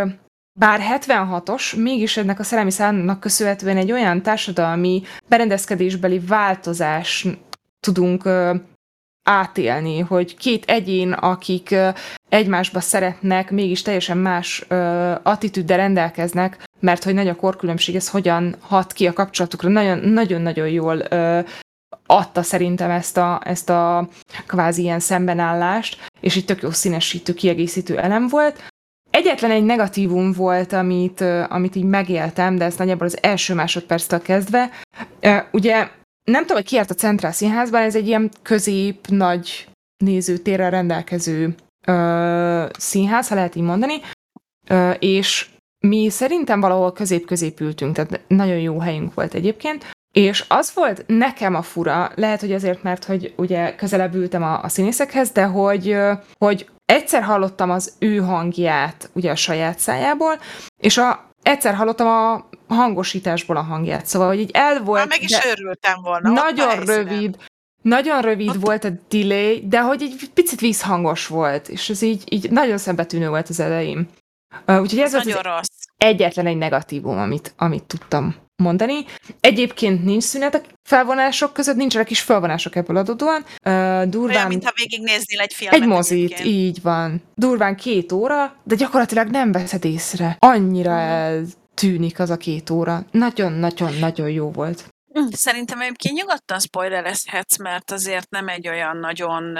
bár 0.60 0.82
76-os, 1.00 1.82
mégis 1.82 2.18
ennek 2.18 2.40
a 2.40 2.44
szellemi 2.44 2.72
számnak 2.72 3.20
köszönhetően 3.20 3.78
egy 3.78 3.92
olyan 3.92 4.22
társadalmi 4.22 5.04
berendezkedésbeli 5.28 6.20
változás 6.20 7.28
tudunk 7.80 8.30
átélni, 9.28 10.00
hogy 10.00 10.38
két 10.38 10.66
egyén, 10.66 11.12
akik 11.12 11.76
egymásba 12.30 12.80
szeretnek, 12.80 13.52
mégis 13.52 13.82
teljesen 13.82 14.18
más 14.18 14.66
attitűddel 15.24 15.78
rendelkeznek, 15.78 16.64
mert 16.80 17.04
hogy 17.04 17.14
nagy 17.14 17.28
a 17.28 17.36
korkülönbség, 17.36 17.96
ez 17.96 18.10
hogyan 18.10 18.56
hat 18.60 18.94
ki 18.94 19.08
a 19.08 19.14
kapcsolatukra, 19.14 19.96
nagyon-nagyon 19.96 20.68
jól 20.68 21.02
ö, 21.10 21.40
adta 22.06 22.42
szerintem 22.42 22.90
ezt 22.90 23.18
a, 23.18 23.42
ezt 23.44 23.70
a 23.70 24.10
kvázi 24.48 24.82
ilyen 24.82 25.00
szembenállást, 25.00 26.06
és 26.20 26.36
itt 26.36 26.46
tök 26.46 26.62
jó 26.62 26.72
színesítő, 26.72 27.34
kiegészítő 27.34 28.00
elem 28.00 28.28
volt. 28.28 28.64
Egyetlen 29.10 29.52
egy 29.52 29.64
negatívum 29.64 30.32
volt, 30.32 30.74
amit, 30.74 31.22
amit 31.50 31.76
így 31.76 31.84
megéltem, 31.84 32.56
de 32.56 32.66
ez 32.66 32.76
nagyjából 32.76 33.08
az 33.08 33.18
első 33.22 33.54
másodperctől 33.54 34.22
kezdve. 34.22 34.70
Ugye 35.52 35.88
nem 36.32 36.42
tudom, 36.42 36.58
hogy 36.58 36.66
ki 36.66 36.76
járt 36.76 36.90
a 36.90 36.96
Centrál 36.96 37.32
Színházban, 37.32 37.82
ez 37.82 37.96
egy 37.96 38.08
ilyen 38.08 38.32
közép, 38.42 39.08
nagy 39.08 39.68
nézőtérrel 39.98 40.70
rendelkező 40.70 41.56
ö, 41.88 42.66
színház, 42.78 43.28
ha 43.28 43.36
lehet 43.36 43.56
így 43.56 43.64
mondani, 43.64 44.02
ö, 44.68 44.92
és 44.92 45.50
mi 45.80 46.10
szerintem 46.10 46.60
valahol 46.60 46.94
közép-közép 46.94 47.60
ültünk, 47.60 47.96
tehát 47.96 48.22
nagyon 48.28 48.60
jó 48.60 48.80
helyünk 48.80 49.14
volt 49.14 49.34
egyébként, 49.34 49.86
és 50.14 50.46
az 50.48 50.74
volt 50.74 51.04
nekem 51.08 51.56
a 51.56 51.62
fura, 51.62 52.12
lehet, 52.16 52.40
hogy 52.40 52.54
azért, 52.54 52.84
mert 52.84 53.04
hogy 53.04 53.34
ugye 53.38 53.76
közelebb 53.76 54.16
ültem 54.16 54.44
a, 54.44 54.64
a 54.64 54.70
színészekhez, 54.70 55.32
de 55.32 55.44
hogy, 55.44 55.98
hogy 56.38 56.70
egyszer 56.86 57.24
hallottam 57.24 57.72
az 57.72 57.94
ő 58.00 58.18
hangját 58.18 59.10
ugye 59.14 59.32
a 59.32 59.36
saját 59.36 59.80
szájából, 59.80 60.40
és 60.82 60.98
a, 60.98 61.32
egyszer 61.42 61.74
hallottam 61.74 62.08
a 62.08 62.50
hangosításból 62.68 63.58
a 63.58 63.62
hangját, 63.62 64.06
szóval, 64.06 64.28
hogy 64.28 64.40
így 64.40 64.52
el 64.54 64.84
volt... 64.84 65.00
Már 65.00 65.08
meg 65.08 65.24
is 65.24 65.38
örültem 65.52 66.02
volna. 66.02 66.30
Nagyon 66.30 66.80
rövid, 66.86 67.38
nagyon 67.82 68.22
rövid 68.22 68.50
ott... 68.50 68.62
volt 68.62 68.84
a 68.84 68.90
delay, 69.10 69.68
de 69.68 69.82
hogy 69.82 70.02
egy 70.02 70.30
picit 70.34 70.60
vízhangos 70.60 71.28
volt, 71.28 71.70
és 71.70 71.90
ez 71.90 72.02
így, 72.02 72.24
így 72.26 72.52
nagyon 72.52 72.78
szembetűnő 72.78 73.30
volt 73.30 73.50
az 73.50 73.60
elején. 73.60 74.10
Úgyhogy 74.66 75.00
ez, 75.00 75.14
ez 75.14 75.24
volt 75.24 75.36
az 75.36 75.44
rossz. 75.44 75.84
egyetlen 75.98 76.46
egy 76.46 76.58
negatívum, 76.58 77.18
amit, 77.18 77.54
amit 77.58 77.84
tudtam 77.84 78.36
mondani. 78.64 79.06
Egyébként 79.40 80.04
nincs 80.04 80.24
szünet 80.24 80.56
a 80.56 80.62
felvonások 80.90 81.54
között, 81.54 81.76
nincsenek 81.76 82.10
is 82.10 82.22
felvonások 82.22 82.76
ebből 82.76 82.98
adódóan. 82.98 83.42
Uh, 83.42 84.04
durván... 84.04 84.36
Olyan, 84.36 84.48
mintha 84.48 84.72
végignéznél 84.76 85.40
egy 85.40 85.54
filmet. 85.54 85.80
Egy 85.82 85.88
mozit, 85.88 86.24
egyébként. 86.24 86.48
így 86.50 86.82
van. 86.82 87.22
Durván 87.36 87.76
két 87.76 88.12
óra, 88.12 88.56
de 88.64 88.76
gyakorlatilag 88.76 89.28
nem 89.28 89.52
veszed 89.52 89.86
észre. 89.86 90.38
Annyira 90.40 91.30
uh. 91.38 91.48
Eltűnik 91.78 92.20
az 92.20 92.30
a 92.30 92.38
két 92.38 92.70
óra. 92.70 93.06
Nagyon-nagyon-nagyon 93.12 94.30
jó 94.30 94.52
volt. 94.52 94.88
Hm, 95.14 95.28
szerintem 95.32 95.82
egyébként 95.82 96.16
nyugodtan 96.16 96.60
spoilerezhetsz, 96.60 97.58
mert 97.58 97.92
azért 97.92 98.30
nem 98.30 98.48
egy 98.48 98.68
olyan 98.68 98.98
nagyon... 98.98 99.58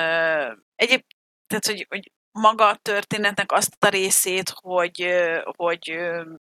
Egyéb, 0.76 1.04
tehát, 1.48 1.66
hogy, 1.66 1.86
hogy 1.90 2.12
maga 2.32 2.68
a 2.68 2.80
történetnek 2.82 3.52
azt 3.52 3.76
a 3.80 3.88
részét, 3.88 4.54
hogy, 4.56 5.08
hogy 5.56 5.98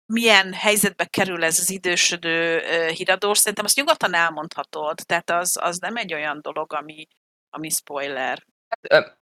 milyen 0.06 0.52
helyzetbe 0.52 1.04
kerül 1.04 1.44
ez 1.44 1.58
az 1.58 1.70
idősödő 1.70 2.58
híradós, 2.88 3.38
szerintem 3.38 3.64
azt 3.64 3.76
nyugodtan 3.76 4.14
elmondhatod. 4.14 4.98
Tehát 5.06 5.30
az, 5.30 5.56
az 5.60 5.78
nem 5.78 5.96
egy 5.96 6.14
olyan 6.14 6.38
dolog, 6.42 6.72
ami, 6.72 7.06
ami 7.50 7.68
spoiler. 7.68 8.44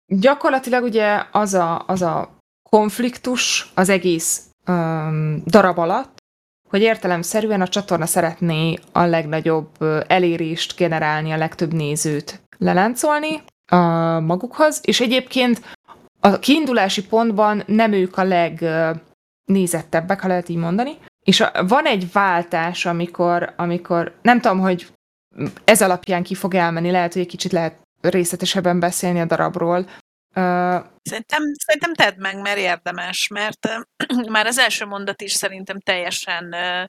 Gyakorlatilag 0.07 0.83
ugye 0.85 1.25
az 1.33 1.55
a, 1.55 1.85
az 1.87 2.03
a 2.03 2.39
konfliktus 2.71 3.71
az 3.75 3.89
egész 3.89 4.51
um, 4.67 5.43
darab 5.47 5.79
alatt, 5.79 6.24
hogy 6.75 6.83
értelemszerűen 6.83 7.61
a 7.61 7.69
csatorna 7.69 8.07
szeretné 8.07 8.79
a 8.93 9.03
legnagyobb 9.03 9.69
elérést 10.07 10.77
generálni, 10.77 11.31
a 11.33 11.37
legtöbb 11.37 11.73
nézőt 11.73 12.43
leláncolni 12.59 13.43
a 13.67 13.77
magukhoz, 14.21 14.81
és 14.83 15.01
egyébként 15.01 15.61
a 16.21 16.39
kiindulási 16.39 17.07
pontban 17.07 17.63
nem 17.67 17.93
ők 17.93 18.17
a 18.17 18.25
legnézettebbek, 18.25 20.21
ha 20.21 20.29
lehet 20.29 20.49
így 20.49 20.57
mondani, 20.57 20.97
és 21.25 21.41
a, 21.41 21.53
van 21.69 21.85
egy 21.85 22.13
váltás, 22.13 22.87
amikor, 22.87 23.53
amikor 23.57 24.15
nem 24.23 24.41
tudom, 24.41 24.61
hogy 24.61 24.87
ez 25.65 25.83
alapján 25.83 26.23
ki 26.23 26.35
fog 26.35 26.55
elmenni, 26.55 26.91
lehet, 26.91 27.13
hogy 27.13 27.23
egy 27.23 27.29
kicsit 27.29 27.53
lehet 27.53 27.75
részletesebben 28.01 28.81
beszélni 28.81 29.21
a 29.21 29.25
darabról. 29.25 29.87
Uh, 30.37 30.85
szerintem, 31.03 31.43
szerintem 31.65 31.95
tedd 31.95 32.21
meg, 32.21 32.41
mert 32.41 32.59
érdemes, 32.59 33.29
mert 33.29 33.67
uh, 33.67 34.29
már 34.35 34.47
az 34.47 34.59
első 34.59 34.85
mondat 34.85 35.23
is 35.23 35.33
szerintem 35.33 35.81
teljesen 35.81 36.55
uh, 36.55 36.85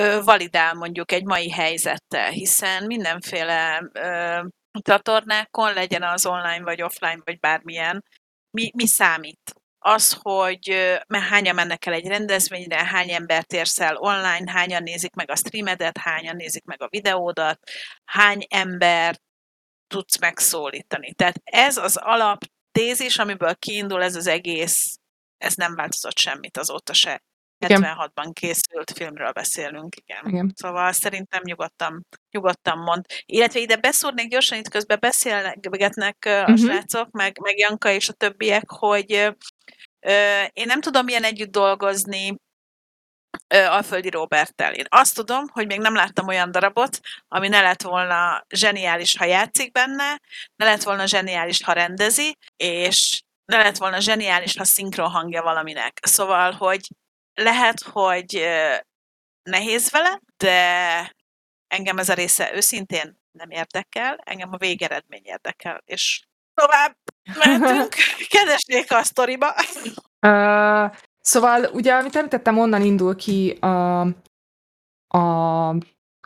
uh, 0.00 0.24
validál 0.24 0.74
mondjuk 0.74 1.12
egy 1.12 1.24
mai 1.24 1.50
helyzettel, 1.50 2.30
hiszen 2.30 2.84
mindenféle 2.84 3.90
uh, 3.94 5.74
legyen 5.74 6.02
az 6.02 6.26
online 6.26 6.62
vagy 6.62 6.82
offline, 6.82 7.20
vagy 7.24 7.38
bármilyen, 7.38 8.04
mi, 8.50 8.70
mi 8.74 8.86
számít? 8.86 9.52
Az, 9.78 10.18
hogy 10.22 10.68
mert 11.06 11.24
hányan 11.24 11.54
mennek 11.54 11.86
el 11.86 11.92
egy 11.92 12.06
rendezvényre, 12.06 12.86
hány 12.86 13.10
embert 13.10 13.52
érsz 13.52 13.80
el 13.80 13.96
online, 13.96 14.52
hányan 14.52 14.82
nézik 14.82 15.14
meg 15.14 15.30
a 15.30 15.36
streamedet, 15.36 15.98
hányan 15.98 16.36
nézik 16.36 16.64
meg 16.64 16.82
a 16.82 16.88
videódat, 16.90 17.58
hány 18.04 18.46
ember 18.48 19.16
tudsz 19.86 20.18
megszólítani. 20.18 21.12
Tehát 21.12 21.40
ez 21.44 21.76
az 21.76 21.96
alap 21.96 22.44
tézis, 22.78 23.18
amiből 23.18 23.54
kiindul 23.54 24.02
ez 24.02 24.16
az 24.16 24.26
egész, 24.26 24.98
ez 25.38 25.54
nem 25.54 25.74
változott 25.74 26.18
semmit 26.18 26.56
azóta 26.56 26.92
se. 26.92 27.22
76-ban 27.66 28.30
készült 28.32 28.92
filmről 28.94 29.32
beszélünk, 29.32 29.96
igen. 29.96 30.28
igen. 30.28 30.52
Szóval 30.54 30.92
szerintem 30.92 31.40
nyugodtan, 31.44 32.06
nyugodtan 32.30 32.78
mond. 32.78 33.04
Illetve 33.24 33.60
ide 33.60 33.76
beszúrnék 33.76 34.28
gyorsan, 34.28 34.58
itt 34.58 34.68
közben 34.68 34.98
beszélgetnek 35.00 36.16
a 36.24 36.40
uh-huh. 36.40 36.56
srácok, 36.56 37.10
meg, 37.10 37.38
meg 37.40 37.58
Janka 37.58 37.90
és 37.90 38.08
a 38.08 38.12
többiek, 38.12 38.70
hogy 38.70 39.12
ö, 40.00 40.42
én 40.52 40.66
nem 40.66 40.80
tudom 40.80 41.04
milyen 41.04 41.24
együtt 41.24 41.50
dolgozni 41.50 42.36
Alföldi 43.48 44.10
Roberttel. 44.10 44.74
Én 44.74 44.84
azt 44.88 45.14
tudom, 45.14 45.48
hogy 45.52 45.66
még 45.66 45.78
nem 45.78 45.94
láttam 45.94 46.28
olyan 46.28 46.50
darabot, 46.50 47.00
ami 47.28 47.48
ne 47.48 47.60
lett 47.60 47.82
volna 47.82 48.44
zseniális, 48.48 49.16
ha 49.16 49.24
játszik 49.24 49.72
benne, 49.72 50.20
ne 50.56 50.64
lett 50.64 50.82
volna 50.82 51.06
zseniális, 51.06 51.62
ha 51.62 51.72
rendezi, 51.72 52.38
és 52.56 53.22
ne 53.44 53.56
lett 53.56 53.76
volna 53.76 54.00
zseniális, 54.00 54.56
ha 54.56 54.64
szinkron 54.64 55.10
hangja 55.10 55.42
valaminek. 55.42 55.98
Szóval, 56.02 56.52
hogy 56.52 56.88
lehet, 57.34 57.82
hogy 57.82 58.48
nehéz 59.42 59.90
vele, 59.90 60.20
de 60.36 61.16
engem 61.68 61.98
ez 61.98 62.08
a 62.08 62.14
része 62.14 62.54
őszintén 62.54 63.18
nem 63.32 63.50
érdekel, 63.50 64.18
engem 64.24 64.52
a 64.52 64.56
végeredmény 64.56 65.24
érdekel, 65.24 65.82
és 65.84 66.22
tovább 66.54 66.96
mentünk, 67.44 67.94
kedesnék 68.28 68.92
a 68.92 69.02
sztoriba. 69.02 69.54
Uh, 70.26 70.96
szóval 71.24 71.68
ugye, 71.72 71.92
amit 71.92 72.16
említettem, 72.16 72.58
onnan 72.58 72.82
indul 72.82 73.16
ki 73.16 73.50
a, 73.50 74.00
a 75.18 75.76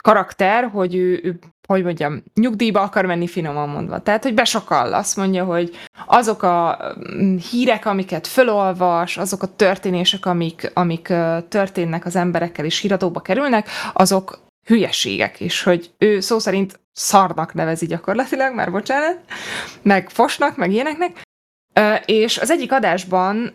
karakter, 0.03 0.65
hogy 0.65 0.95
ő, 0.95 1.21
ő 1.23 1.39
hogy 1.69 1.83
mondjam, 1.83 2.23
nyugdíjba 2.35 2.81
akar 2.81 3.05
menni 3.05 3.27
finoman 3.27 3.69
mondva. 3.69 4.03
Tehát, 4.03 4.23
hogy 4.23 4.35
besokall, 4.35 4.95
azt 4.95 5.17
mondja, 5.17 5.45
hogy 5.45 5.77
azok 6.07 6.43
a 6.43 6.79
mm, 7.15 7.37
hírek, 7.37 7.87
amiket 7.87 8.27
fölolvas, 8.27 9.17
azok 9.17 9.43
a 9.43 9.55
történések, 9.57 10.27
amik, 10.27 10.71
amik 10.75 11.13
történnek 11.49 12.07
az 12.07 12.17
emberekkel 12.17 12.65
és 12.65 12.79
híradóba 12.79 13.21
kerülnek, 13.21 13.69
azok 13.93 14.47
hülyeségek, 14.67 15.41
és 15.41 15.63
hogy 15.63 15.91
ő 15.99 16.21
szó 16.21 16.39
szerint 16.39 16.81
szarnak 16.93 17.55
nevezi 17.55 17.87
gyakorlatilag, 17.87 18.55
már 18.55 18.71
bocsánat, 18.71 19.19
meg 19.83 20.11
fosnak, 20.11 20.57
meg 20.57 20.73
ilyeneknek, 20.73 21.21
és 22.05 22.39
az 22.39 22.51
egyik 22.51 22.73
adásban 22.73 23.53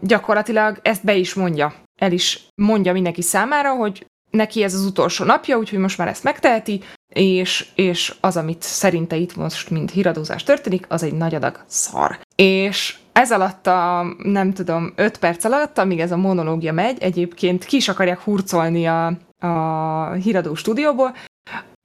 gyakorlatilag 0.00 0.78
ezt 0.82 1.04
be 1.04 1.14
is 1.14 1.34
mondja, 1.34 1.74
el 2.00 2.12
is 2.12 2.46
mondja 2.54 2.92
mindenki 2.92 3.22
számára, 3.22 3.74
hogy 3.74 4.06
neki 4.30 4.62
ez 4.62 4.74
az 4.74 4.84
utolsó 4.84 5.24
napja, 5.24 5.56
úgyhogy 5.56 5.78
most 5.78 5.98
már 5.98 6.08
ezt 6.08 6.24
megteheti, 6.24 6.80
és, 7.14 7.66
és 7.74 8.14
az, 8.20 8.36
amit 8.36 8.62
szerinte 8.62 9.16
itt 9.16 9.36
most, 9.36 9.70
mint 9.70 9.90
híradózás 9.90 10.42
történik, 10.42 10.84
az 10.88 11.02
egy 11.02 11.12
nagy 11.12 11.34
adag 11.34 11.64
szar. 11.66 12.18
És 12.36 12.96
ez 13.12 13.32
alatt 13.32 13.66
a, 13.66 14.04
nem 14.22 14.52
tudom, 14.52 14.92
öt 14.96 15.18
perc 15.18 15.44
alatt, 15.44 15.78
amíg 15.78 16.00
ez 16.00 16.12
a 16.12 16.16
monológia 16.16 16.72
megy, 16.72 17.02
egyébként 17.02 17.64
ki 17.64 17.76
is 17.76 17.88
akarják 17.88 18.20
hurcolni 18.20 18.86
a, 18.86 19.06
a 19.46 20.12
híradó 20.12 20.54
stúdióból, 20.54 21.16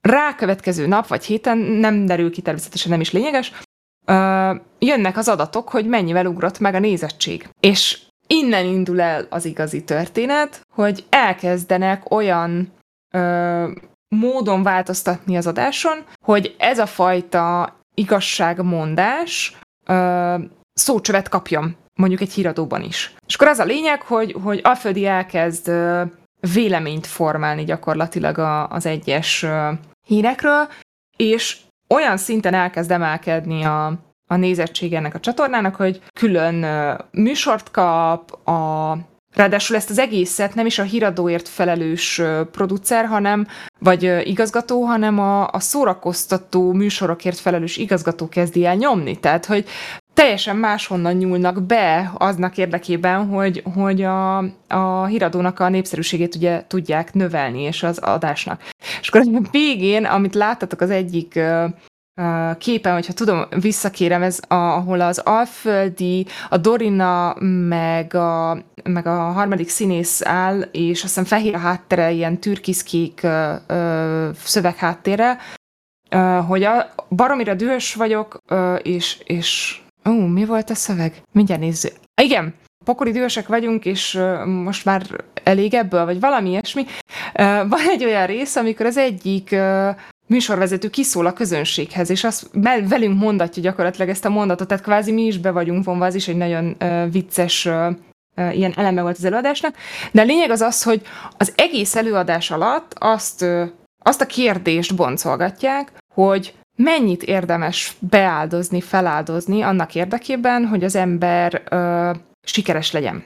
rá 0.01 0.35
következő 0.35 0.87
nap 0.87 1.07
vagy 1.07 1.25
héten, 1.25 1.57
nem 1.57 2.05
derül 2.05 2.31
ki, 2.31 2.41
természetesen 2.41 2.91
nem 2.91 2.99
is 2.99 3.11
lényeges, 3.11 3.51
jönnek 4.79 5.17
az 5.17 5.27
adatok, 5.27 5.69
hogy 5.69 5.85
mennyivel 5.85 6.25
ugrott 6.25 6.59
meg 6.59 6.73
a 6.73 6.79
nézettség. 6.79 7.49
És 7.59 7.99
innen 8.27 8.65
indul 8.65 9.01
el 9.01 9.27
az 9.29 9.45
igazi 9.45 9.83
történet, 9.83 10.61
hogy 10.73 11.05
elkezdenek 11.09 12.11
olyan 12.11 12.73
ö, 13.13 13.69
módon 14.07 14.63
változtatni 14.63 15.37
az 15.37 15.47
adáson, 15.47 15.97
hogy 16.23 16.55
ez 16.57 16.79
a 16.79 16.85
fajta 16.85 17.75
igazságmondás 17.93 19.57
ö, 19.85 20.35
szócsövet 20.73 21.29
kapjon, 21.29 21.75
mondjuk 21.93 22.21
egy 22.21 22.33
híradóban 22.33 22.81
is. 22.83 23.13
És 23.27 23.35
akkor 23.35 23.47
az 23.47 23.59
a 23.59 23.63
lényeg, 23.63 24.01
hogy, 24.01 24.35
hogy 24.43 24.59
Alföldi 24.63 25.05
elkezd 25.05 25.67
ö, 25.67 26.01
véleményt 26.53 27.07
formálni 27.07 27.63
gyakorlatilag 27.63 28.37
a, 28.37 28.67
az 28.67 28.85
egyes 28.85 29.43
ö, 29.43 29.71
hírekről, 30.07 30.67
és 31.17 31.57
olyan 31.89 32.17
szinten 32.17 32.53
elkezd 32.53 32.91
emelkedni 32.91 33.63
a, 33.63 33.85
a 34.27 34.35
nézettség 34.35 34.93
ennek 34.93 35.15
a 35.15 35.19
csatornának, 35.19 35.75
hogy 35.75 36.01
külön 36.13 36.65
műsort 37.11 37.71
kap, 37.71 38.47
a 38.47 38.97
Ráadásul 39.37 39.75
ezt 39.75 39.89
az 39.89 39.99
egészet 39.99 40.55
nem 40.55 40.65
is 40.65 40.79
a 40.79 40.83
híradóért 40.83 41.47
felelős 41.47 42.21
producer, 42.51 43.05
hanem, 43.05 43.47
vagy 43.79 44.03
igazgató, 44.23 44.83
hanem 44.83 45.19
a, 45.19 45.47
a 45.47 45.59
szórakoztató 45.59 46.71
műsorokért 46.71 47.37
felelős 47.37 47.77
igazgató 47.77 48.29
kezdi 48.29 48.65
el 48.65 48.75
nyomni. 48.75 49.19
Tehát, 49.19 49.45
hogy 49.45 49.65
teljesen 50.17 50.55
máshonnan 50.55 51.13
nyúlnak 51.13 51.63
be 51.63 52.11
aznak 52.17 52.57
érdekében, 52.57 53.27
hogy, 53.27 53.63
hogy 53.73 54.01
a, 54.01 54.37
a 54.67 55.05
híradónak 55.05 55.59
a 55.59 55.69
népszerűségét 55.69 56.35
ugye 56.35 56.63
tudják 56.67 57.13
növelni, 57.13 57.61
és 57.61 57.83
az 57.83 57.97
adásnak. 57.97 58.61
És 59.01 59.07
akkor 59.09 59.21
a 59.21 59.47
végén, 59.51 60.05
amit 60.05 60.35
láttatok 60.35 60.81
az 60.81 60.89
egyik 60.89 61.39
képen, 62.57 62.93
hogyha 62.93 63.13
tudom, 63.13 63.45
visszakérem, 63.61 64.21
ez 64.21 64.39
a, 64.47 64.53
ahol 64.55 65.01
az 65.01 65.17
Alföldi, 65.17 66.25
a 66.49 66.57
Dorina, 66.57 67.35
meg 67.69 68.13
a, 68.13 68.57
meg 68.83 69.07
a 69.07 69.31
harmadik 69.31 69.69
színész 69.69 70.25
áll, 70.25 70.61
és 70.61 71.03
azt 71.03 71.15
hiszem 71.15 71.23
fehér 71.23 71.55
a 71.55 71.59
háttere, 71.59 72.11
ilyen 72.11 72.39
türkiszkék 72.39 73.27
szövegháttérre, 74.43 75.37
hogy 76.47 76.63
a, 76.63 76.93
baromira 77.09 77.53
dühös 77.53 77.93
vagyok, 77.93 78.41
ö, 78.47 78.75
és, 78.75 79.17
és 79.23 79.81
ó, 80.07 80.25
mi 80.25 80.45
volt 80.45 80.69
a 80.69 80.75
szöveg? 80.75 81.21
Mindjárt 81.31 81.61
nézzük. 81.61 81.93
Igen, 82.21 82.53
pokoli 82.85 83.11
dühösek 83.11 83.47
vagyunk, 83.47 83.85
és 83.85 84.19
most 84.45 84.85
már 84.85 85.05
elég 85.43 85.73
ebből, 85.73 86.05
vagy 86.05 86.19
valami 86.19 86.49
ilyesmi. 86.49 86.85
Van 87.69 87.89
egy 87.89 88.05
olyan 88.05 88.25
rész, 88.25 88.55
amikor 88.55 88.85
az 88.85 88.97
egyik 88.97 89.55
műsorvezető 90.27 90.89
kiszól 90.89 91.25
a 91.25 91.33
közönséghez, 91.33 92.09
és 92.09 92.23
azt 92.23 92.49
velünk 92.87 93.19
mondatja 93.19 93.61
gyakorlatilag 93.61 94.09
ezt 94.09 94.25
a 94.25 94.29
mondatot, 94.29 94.67
tehát 94.67 94.83
kvázi 94.83 95.11
mi 95.11 95.21
is 95.21 95.37
be 95.37 95.51
vagyunk 95.51 95.85
vonva, 95.85 96.05
az 96.05 96.15
is 96.15 96.27
egy 96.27 96.37
nagyon 96.37 96.75
uh, 96.79 97.11
vicces 97.11 97.65
uh, 97.65 97.87
uh, 98.37 98.57
ilyen 98.57 98.73
eleme 98.75 99.01
volt 99.01 99.17
az 99.17 99.25
előadásnak. 99.25 99.75
De 100.11 100.21
a 100.21 100.25
lényeg 100.25 100.49
az 100.49 100.61
az, 100.61 100.83
hogy 100.83 101.01
az 101.37 101.53
egész 101.55 101.95
előadás 101.95 102.51
alatt 102.51 102.93
azt, 102.97 103.41
uh, 103.41 103.69
azt 104.03 104.21
a 104.21 104.25
kérdést 104.25 104.95
boncolgatják, 104.95 105.91
hogy 106.13 106.53
mennyit 106.77 107.23
érdemes 107.23 107.95
beáldozni, 107.99 108.81
feláldozni 108.81 109.61
annak 109.61 109.95
érdekében, 109.95 110.65
hogy 110.65 110.83
az 110.83 110.95
ember 110.95 111.63
uh, 111.71 112.15
sikeres 112.43 112.91
legyen. 112.91 113.23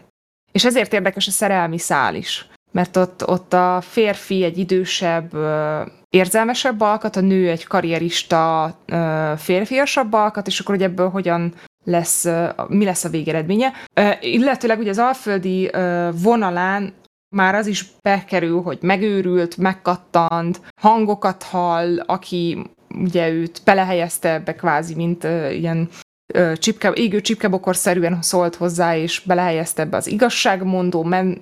És 0.52 0.66
ezért 0.66 0.94
érdekes 0.94 1.28
a 1.28 1.32
szerelmi 1.32 1.78
szál 1.78 2.16
is. 2.16 2.50
Mert 2.72 2.98
ott, 2.98 3.28
ott 3.28 3.54
a 3.54 3.82
férfi 3.82 4.44
egy 4.44 4.58
idősebb 4.58 5.32
érzelmesebb 6.10 6.82
alkat, 6.82 7.16
a 7.16 7.22
nő 7.22 7.50
egy 7.50 7.68
karrierista, 7.68 8.76
férfiasabb 9.38 10.14
alkat, 10.14 10.48
és 10.48 10.60
akkor 10.60 10.76
hogy 10.76 10.84
ebből 10.84 11.10
hogyan 11.10 11.54
lesz, 11.84 12.28
mi 12.68 12.86
lesz 12.86 13.04
a 13.04 13.10
végeredménye. 13.10 13.74
Illetőleg 14.22 14.80
ugye 14.80 14.90
az 14.90 14.98
alföldi 14.98 15.72
vonalán 16.22 16.94
már 17.36 17.56
az 17.56 17.68
is 17.68 17.86
bekerül, 18.02 18.62
hogy 18.62 18.78
megőrült, 18.82 19.58
megkattant, 19.58 20.62
hangokat 20.82 21.44
hall, 21.44 22.00
aki 22.00 22.58
ugye 22.96 23.30
őt 23.30 23.62
belehelyezte 23.66 24.34
ebbe 24.34 24.56
kvázi, 24.56 24.96
mint 24.96 25.24
ilyen 25.52 25.90
csipke, 26.56 26.92
égő 26.92 27.22
csipkebokorszerűen 27.22 28.22
szólt 28.22 28.56
hozzá, 28.56 28.98
és 28.98 29.22
belehelyezte 29.26 29.82
ebbe 29.82 29.98
az 29.98 30.08
igazságmondó, 30.08 31.04
men, 31.04 31.38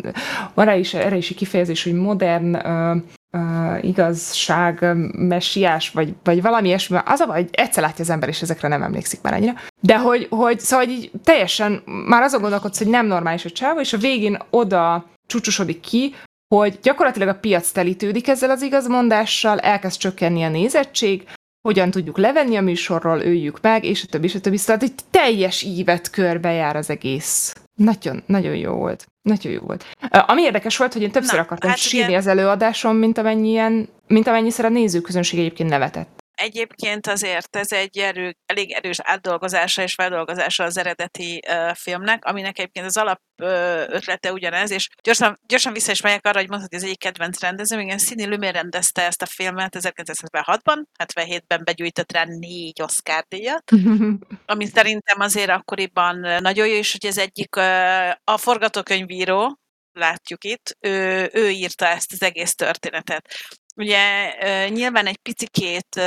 rá 0.56 0.76
is, 0.76 0.94
erre 0.94 1.16
is 1.16 1.28
kifejezés, 1.28 1.84
hogy 1.84 1.94
modern 1.94 2.56
uh, 2.56 2.96
uh, 3.32 3.84
igazság, 3.84 4.86
messiás, 5.12 5.90
vagy, 5.90 6.14
vagy 6.24 6.42
valami 6.42 6.68
ilyesmi. 6.68 6.98
Az 7.06 7.20
a 7.20 7.26
baj, 7.26 7.42
hogy 7.42 7.50
egyszer 7.52 7.84
látja 7.84 8.04
az 8.04 8.10
ember, 8.10 8.30
és 8.30 8.42
ezekre 8.42 8.68
nem 8.68 8.84
emlékszik 8.84 9.22
már 9.22 9.34
ennyire. 9.34 9.54
De 9.82 9.98
hogy, 9.98 10.28
hogy 10.30 10.60
szóval 10.60 10.88
így 10.88 11.12
teljesen 11.24 11.82
már 12.08 12.22
azon 12.22 12.42
gondolkodsz, 12.42 12.78
hogy 12.78 12.88
nem 12.88 13.06
normális 13.06 13.46
a 13.46 13.50
csávó, 13.50 13.80
és 13.80 13.94
a 13.94 13.98
végén 13.98 14.38
oda 14.50 15.06
csúcsosodik 15.28 15.80
ki, 15.80 16.14
hogy 16.56 16.80
gyakorlatilag 16.82 17.28
a 17.28 17.40
piac 17.40 17.72
telítődik 17.72 18.28
ezzel 18.28 18.50
az 18.50 18.62
igazmondással, 18.62 19.60
elkezd 19.60 20.00
csökkenni 20.00 20.44
a 20.44 20.50
nézettség, 20.50 21.28
hogyan 21.62 21.92
tudjuk 21.92 22.18
levenni 22.18 22.56
a 22.56 22.62
műsorról, 22.62 23.20
öljük 23.20 23.62
meg, 23.62 23.84
és 23.84 24.04
a 24.04 24.08
többi, 24.08 24.26
és 24.26 24.36
a 24.36 24.40
többi. 24.40 24.58
Szóval 24.58 24.82
egy 24.82 24.94
teljes 25.12 25.62
ívet 25.64 26.10
körbejár 26.10 26.76
az 26.76 26.90
egész. 26.90 27.56
Nagyon, 27.76 28.24
nagyon 28.26 28.56
jó 28.56 28.74
volt. 28.74 29.08
Nagyon 29.22 29.52
jó 29.52 29.60
volt. 29.60 29.86
Ami 30.10 30.42
érdekes 30.42 30.78
volt, 30.78 30.94
hogy 30.94 31.02
én 31.02 31.12
többször 31.12 31.36
Na, 31.36 31.42
akartam 31.42 31.70
hát 31.70 31.80
sírni 31.80 32.08
igen. 32.08 32.20
az 32.20 32.28
előadáson, 32.28 32.96
mint 32.96 33.18
amennyien, 33.18 33.90
mint 34.08 34.28
amennyiszer 34.28 34.66
a 34.66 34.70
nézőközönség 34.70 35.40
egyébként 35.40 35.70
nevetett. 35.70 36.19
Egyébként 36.40 37.08
azért 37.08 37.56
ez 37.56 37.72
egy 37.72 37.98
erő, 37.98 38.36
elég 38.46 38.72
erős 38.72 38.98
átdolgozása 39.02 39.82
és 39.82 39.94
feldolgozása 39.94 40.64
az 40.64 40.78
eredeti 40.78 41.42
uh, 41.48 41.76
filmnek, 41.76 42.26
aminek 42.26 42.60
egyébként 42.60 42.86
az 42.86 42.98
alap 42.98 43.22
uh, 43.42 43.48
ötlete 43.88 44.32
ugyanez, 44.32 44.72
és 44.72 44.90
gyorsan, 45.04 45.40
gyorsan 45.48 45.74
vissza 45.74 45.92
is 45.92 46.02
megyek 46.02 46.26
arra, 46.26 46.40
hogy 46.40 46.50
mondhatod, 46.50 46.74
hogy 46.74 46.80
ez 46.80 46.86
egyik 46.86 47.00
kedvenc 47.00 47.40
rendezőm, 47.40 47.80
igen, 47.80 47.98
Sidney 47.98 48.28
Lumet 48.28 48.54
rendezte 48.54 49.06
ezt 49.06 49.22
a 49.22 49.26
filmet 49.26 49.76
1976-ban, 49.80 50.84
77-ben 51.04 51.62
begyűjtött 51.64 52.12
rá 52.12 52.24
négy 52.24 52.82
Oscar 52.82 53.26
díjat, 53.28 53.72
ami 54.46 54.66
szerintem 54.66 55.20
azért 55.20 55.50
akkoriban 55.50 56.20
nagyon 56.20 56.68
jó, 56.68 56.76
és 56.76 56.92
hogy 56.92 57.06
ez 57.06 57.18
egyik 57.18 57.56
uh, 57.56 58.10
a 58.24 58.38
forgatókönyvíró, 58.38 59.60
látjuk 59.92 60.44
itt, 60.44 60.78
ő, 60.80 61.30
ő 61.34 61.50
írta 61.50 61.88
ezt 61.88 62.12
az 62.12 62.22
egész 62.22 62.56
történetet. 62.56 63.34
Ugye 63.80 64.34
nyilván 64.68 65.06
egy 65.06 65.18
picikét 65.18 66.02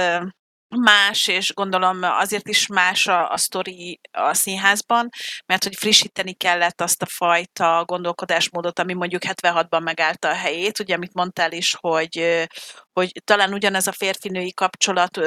más, 0.68 1.28
és 1.28 1.54
gondolom 1.54 1.98
azért 2.02 2.48
is 2.48 2.66
más 2.66 3.06
a, 3.06 3.30
a 3.30 3.36
sztori 3.36 4.00
a 4.10 4.34
színházban, 4.34 5.08
mert 5.46 5.64
hogy 5.64 5.76
frissíteni 5.76 6.32
kellett 6.32 6.80
azt 6.80 7.02
a 7.02 7.06
fajta 7.06 7.84
gondolkodásmódot, 7.84 8.78
ami 8.78 8.92
mondjuk 8.92 9.22
76-ban 9.24 9.82
megállta 9.82 10.28
a 10.28 10.34
helyét, 10.34 10.78
ugye 10.78 10.94
amit 10.94 11.14
mondtál 11.14 11.52
is, 11.52 11.76
hogy, 11.80 12.46
hogy 12.92 13.12
talán 13.24 13.52
ugyanez 13.52 13.86
a 13.86 13.92
férfinői 13.92 14.52
kapcsolat 14.52 15.20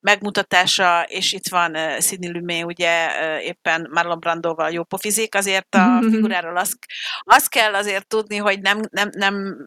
megmutatása, 0.00 1.02
és 1.02 1.32
itt 1.32 1.48
van 1.48 1.76
uh, 1.76 2.00
Sidney 2.00 2.32
Lumet, 2.32 2.64
ugye 2.64 3.06
uh, 3.06 3.44
éppen 3.44 3.88
Marlon 3.90 4.20
Brandoval 4.20 4.70
jó 4.70 4.84
pofizik, 4.84 5.34
azért 5.34 5.74
a 5.74 5.98
figuráról 6.10 6.56
azt, 6.56 6.76
azt 7.20 7.48
kell 7.48 7.74
azért 7.74 8.06
tudni, 8.06 8.36
hogy 8.36 8.60
nem, 8.60 8.80
nem, 8.90 9.08
nem 9.12 9.66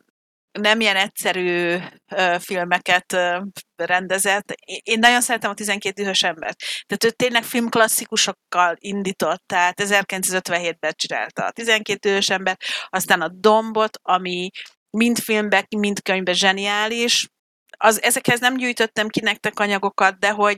nem 0.61 0.79
ilyen 0.79 0.95
egyszerű 0.95 1.75
uh, 1.75 2.39
filmeket 2.39 3.13
uh, 3.13 3.41
rendezett. 3.75 4.53
Én 4.83 4.99
nagyon 4.99 5.21
szeretem 5.21 5.51
a 5.51 5.53
12 5.53 6.01
dühös 6.01 6.23
embert. 6.23 6.57
Tehát 6.85 7.03
ő 7.03 7.09
tényleg 7.09 7.43
filmklasszikusokkal 7.43 8.75
indított, 8.79 9.43
tehát 9.45 9.81
1957-ben 9.83 10.93
csinálta 10.95 11.45
a 11.45 11.51
12 11.51 12.09
dühös 12.09 12.29
ember, 12.29 12.57
aztán 12.89 13.21
a 13.21 13.27
Dombot, 13.27 13.99
ami 14.01 14.49
mind 14.89 15.19
filmben, 15.19 15.65
mind 15.77 16.01
könyvben 16.01 16.33
zseniális, 16.33 17.27
az, 17.77 18.01
ezekhez 18.01 18.39
nem 18.39 18.57
gyűjtöttem 18.57 19.07
ki 19.07 19.19
nektek 19.19 19.59
anyagokat, 19.59 20.19
de 20.19 20.29
hogy, 20.29 20.57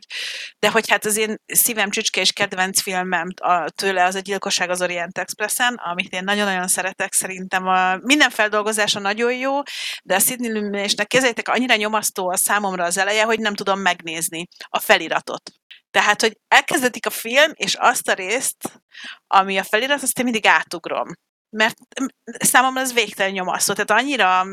de 0.59 0.70
hogy 0.72 0.89
hát 0.89 1.05
az 1.05 1.18
én 1.18 1.36
szívem 1.45 1.89
csücske 1.89 2.22
és 2.22 2.32
kedvenc 2.32 2.82
filmem 2.82 3.28
a, 3.41 3.70
tőle 3.70 4.03
az 4.03 4.15
a 4.15 4.20
Gyilkosság 4.20 4.70
az 4.70 4.82
Orient 4.82 5.18
Expressen, 5.18 5.74
amit 5.74 6.13
én 6.13 6.24
nagyon-nagyon 6.24 6.68
szeretek, 6.68 7.13
szerintem 7.13 7.68
a, 7.68 7.95
minden 7.95 8.30
feldolgozása 8.30 8.99
nagyon 8.99 9.34
jó, 9.34 9.61
de 10.03 10.15
a 10.15 10.20
Sidney 10.20 10.51
Lumet-nek 10.51 11.07
kezeljétek, 11.07 11.47
annyira 11.47 11.76
nyomasztó 11.76 12.30
a 12.30 12.38
számomra 12.38 12.84
az 12.84 12.97
eleje, 12.97 13.24
hogy 13.24 13.39
nem 13.39 13.53
tudom 13.53 13.80
megnézni 13.80 14.47
a 14.70 14.80
feliratot. 14.80 15.51
Tehát, 15.91 16.22
hogy 16.22 16.38
elkezdetik 16.47 17.05
a 17.05 17.09
film, 17.09 17.51
és 17.53 17.76
azt 17.76 18.07
a 18.07 18.13
részt, 18.13 18.82
ami 19.28 19.57
a 19.57 19.63
felirat, 19.63 20.01
azt 20.01 20.18
én 20.18 20.24
mindig 20.24 20.45
átugrom. 20.45 21.07
Mert 21.49 21.78
számomra 22.24 22.82
ez 22.82 22.93
végtelen 22.93 23.32
nyomasztó. 23.32 23.74
Tehát 23.74 24.03
annyira 24.03 24.45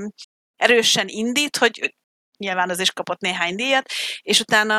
erősen 0.56 1.08
indít, 1.08 1.56
hogy 1.56 1.94
nyilván 2.39 2.70
az 2.70 2.80
is 2.80 2.91
kapott 2.91 3.20
néhány 3.20 3.55
díjat, 3.55 3.91
és 4.22 4.41
utána 4.41 4.74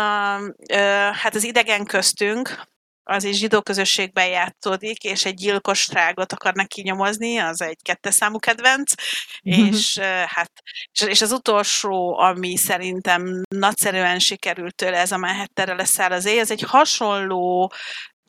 hát 1.13 1.35
az 1.35 1.43
idegen 1.43 1.85
köztünk, 1.85 2.73
az 3.07 3.23
is 3.23 3.37
zsidó 3.37 3.61
közösségben 3.61 4.27
játszódik, 4.27 5.03
és 5.03 5.25
egy 5.25 5.33
gyilkosságot 5.33 6.33
akarnak 6.33 6.67
kinyomozni, 6.67 7.37
az 7.37 7.61
egy 7.61 7.77
kettes 7.81 8.13
számú 8.13 8.39
kedvenc, 8.39 8.93
mm-hmm. 9.49 9.65
és 9.65 9.97
hát 10.25 10.51
és 11.05 11.21
az 11.21 11.31
utolsó, 11.31 12.17
ami 12.17 12.57
szerintem 12.57 13.41
nagyszerűen 13.49 14.19
sikerült 14.19 14.75
tőle, 14.75 14.97
ez 14.97 15.11
a 15.11 15.17
Manhattanre 15.17 15.73
leszáll 15.73 16.11
az 16.11 16.25
éj, 16.25 16.39
ez 16.39 16.51
egy 16.51 16.61
hasonló 16.61 17.73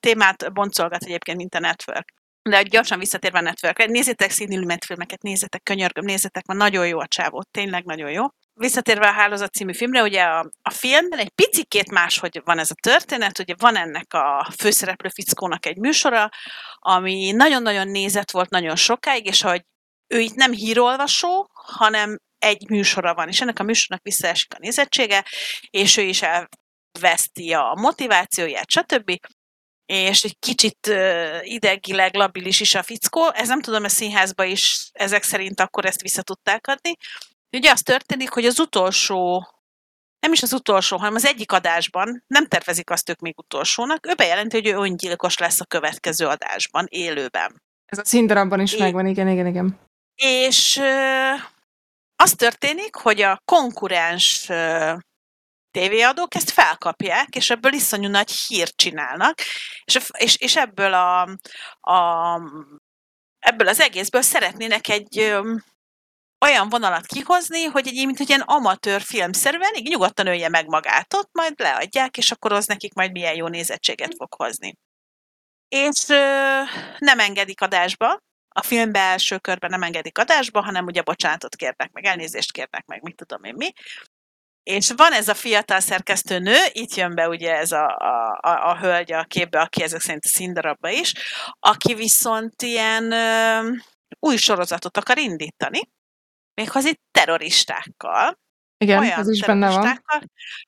témát 0.01 0.53
boncolgat 0.53 1.03
egyébként, 1.03 1.37
mint 1.37 1.55
a 1.55 1.59
Network. 1.59 2.12
De 2.43 2.62
gyorsan 2.62 2.99
visszatérve 2.99 3.39
a 3.39 3.43
Networkre, 3.43 3.85
nézzétek 3.85 4.31
Sidney 4.31 4.59
Lumet 4.59 4.85
filmeket, 4.85 5.22
nézzétek, 5.22 5.62
könyörgöm, 5.62 6.05
nézzétek, 6.05 6.47
mert 6.47 6.61
nagyon 6.61 6.87
jó 6.87 6.99
a 6.99 7.07
csávó, 7.07 7.43
tényleg 7.51 7.85
nagyon 7.85 8.11
jó 8.11 8.24
visszatérve 8.59 9.07
a 9.07 9.12
Hálózat 9.12 9.52
című 9.52 9.74
filmre, 9.74 10.02
ugye 10.02 10.22
a, 10.22 10.50
a 10.62 10.70
filmben 10.70 11.18
egy 11.18 11.30
picikét 11.30 11.90
máshogy 11.90 12.40
van 12.44 12.59
ez 12.59 12.70
a 12.70 12.80
történet, 12.82 13.38
ugye 13.38 13.54
van 13.59 13.76
ennek 13.76 14.14
a 14.14 14.50
főszereplő 14.59 15.09
fickónak 15.09 15.66
egy 15.66 15.76
műsora, 15.76 16.30
ami 16.74 17.30
nagyon-nagyon 17.30 17.88
nézett 17.88 18.30
volt 18.30 18.50
nagyon 18.50 18.76
sokáig, 18.76 19.26
és 19.26 19.42
hogy 19.42 19.62
ő 20.07 20.18
itt 20.18 20.34
nem 20.34 20.52
hírolvasó, 20.52 21.50
hanem 21.52 22.18
egy 22.38 22.68
műsora 22.68 23.14
van, 23.14 23.28
és 23.28 23.40
ennek 23.40 23.59
a 23.59 23.62
műsornak 23.62 24.04
visszaesik 24.04 24.54
a 24.54 24.59
nézettsége, 24.59 25.24
és 25.70 25.96
ő 25.96 26.02
is 26.02 26.22
elveszti 26.22 27.52
a 27.52 27.74
motivációját, 27.78 28.70
stb. 28.70 29.18
És 29.86 30.22
egy 30.24 30.38
kicsit 30.38 30.90
idegileg 31.40 32.14
labilis 32.14 32.61
is 32.61 32.74
a 32.74 32.82
fickó. 32.82 33.32
Ez 33.32 33.48
nem 33.48 33.61
tudom, 33.61 33.84
a 33.84 33.88
színházba 33.88 34.44
is 34.44 34.90
ezek 34.92 35.22
szerint 35.22 35.61
akkor 35.61 35.84
ezt 35.84 36.02
vissza 36.02 36.22
tudták 36.22 36.66
adni. 36.66 36.96
Ugye 37.53 37.70
az 37.70 37.82
történik, 37.82 38.30
hogy 38.30 38.44
az 38.44 38.59
utolsó, 38.59 39.49
nem 40.20 40.32
is 40.32 40.42
az 40.42 40.53
utolsó, 40.53 40.97
hanem 40.97 41.14
az 41.14 41.24
egyik 41.24 41.53
adásban, 41.53 42.24
nem 42.26 42.47
tervezik 42.47 42.90
azt 42.90 43.09
ők 43.09 43.20
még 43.20 43.38
utolsónak, 43.38 44.07
ő 44.07 44.14
bejelenti, 44.14 44.57
hogy 44.57 44.66
ő 44.66 44.74
öngyilkos 44.74 45.38
lesz 45.38 45.61
a 45.61 45.64
következő 45.64 46.26
adásban, 46.26 46.86
élőben. 46.88 47.62
Ez 47.86 47.99
a 47.99 48.05
színdarabban 48.05 48.61
is 48.61 48.72
é- 48.72 48.78
megvan, 48.78 49.07
igen, 49.07 49.28
igen, 49.28 49.47
igen. 49.47 49.78
És 50.14 50.76
ö, 50.76 51.32
az 52.16 52.32
történik, 52.32 52.94
hogy 52.94 53.22
a 53.22 53.40
konkurens 53.44 54.49
ö, 54.49 54.92
tévéadók 55.70 56.34
ezt 56.34 56.51
felkapják, 56.51 57.36
és 57.36 57.51
ebből 57.51 57.72
iszonyú 57.72 58.09
nagy 58.09 58.30
hírt 58.30 58.76
csinálnak, 58.76 59.38
és, 59.84 59.99
és, 60.18 60.36
és 60.36 60.57
ebből 60.57 60.94
a, 60.94 61.22
a 61.90 62.40
ebből 63.38 63.68
az 63.68 63.80
egészből 63.80 64.22
szeretnének 64.22 64.88
egy 64.88 65.36
olyan 66.41 66.68
vonalat 66.68 67.07
kihozni, 67.07 67.64
hogy 67.64 67.87
egy 67.87 68.07
mint 68.07 68.18
hogy 68.18 68.28
ilyen 68.28 68.41
amatőr 68.41 69.01
filmszerűen, 69.01 69.74
így 69.74 69.89
nyugodtan 69.89 70.26
ölje 70.26 70.49
meg 70.49 70.66
magát 70.66 71.14
ott, 71.14 71.30
majd 71.32 71.61
leadják, 71.61 72.16
és 72.16 72.30
akkor 72.30 72.53
az 72.53 72.66
nekik 72.66 72.95
majd 72.95 73.12
milyen 73.12 73.34
jó 73.34 73.47
nézettséget 73.49 74.14
fog 74.16 74.34
hozni. 74.34 74.76
És 75.68 76.09
ö, 76.09 76.62
nem 76.99 77.18
engedik 77.18 77.61
adásba, 77.61 78.18
a 78.49 78.62
filmbe 78.62 79.01
első 79.01 79.39
körben 79.39 79.70
nem 79.70 79.82
engedik 79.82 80.18
adásba, 80.18 80.62
hanem 80.62 80.84
ugye 80.84 81.03
bocsánatot 81.03 81.57
kérnek 81.57 81.93
meg, 81.93 82.05
elnézést 82.05 82.53
kérnek 82.53 82.87
meg, 82.87 83.03
mit 83.03 83.16
tudom 83.16 83.45
én 83.45 83.55
mi. 83.57 83.72
És 84.62 84.91
van 84.97 85.12
ez 85.12 85.28
a 85.28 85.34
fiatal 85.34 85.80
szerkesztőnő, 85.80 86.57
itt 86.72 86.95
jön 86.95 87.14
be 87.14 87.28
ugye 87.28 87.57
ez 87.57 87.72
a, 87.72 87.97
a, 87.97 88.39
a, 88.41 88.68
a 88.70 88.78
hölgy 88.78 89.12
a 89.12 89.24
képbe, 89.24 89.61
aki 89.61 89.82
ezek 89.82 90.01
szerint 90.01 90.24
a 90.24 90.28
színdarabba 90.28 90.91
is, 90.91 91.12
aki 91.61 91.95
viszont 91.95 92.62
ilyen 92.62 93.12
ö, 93.12 93.70
új 94.18 94.37
sorozatot 94.37 94.97
akar 94.97 95.18
indítani, 95.18 95.80
méghozzá 96.61 96.90
terroristákkal. 97.11 98.38
Igen, 98.78 98.98
olyan 98.98 99.18
ez 99.18 99.28
is 99.28 99.40
benne 99.40 99.70
van. 99.70 100.02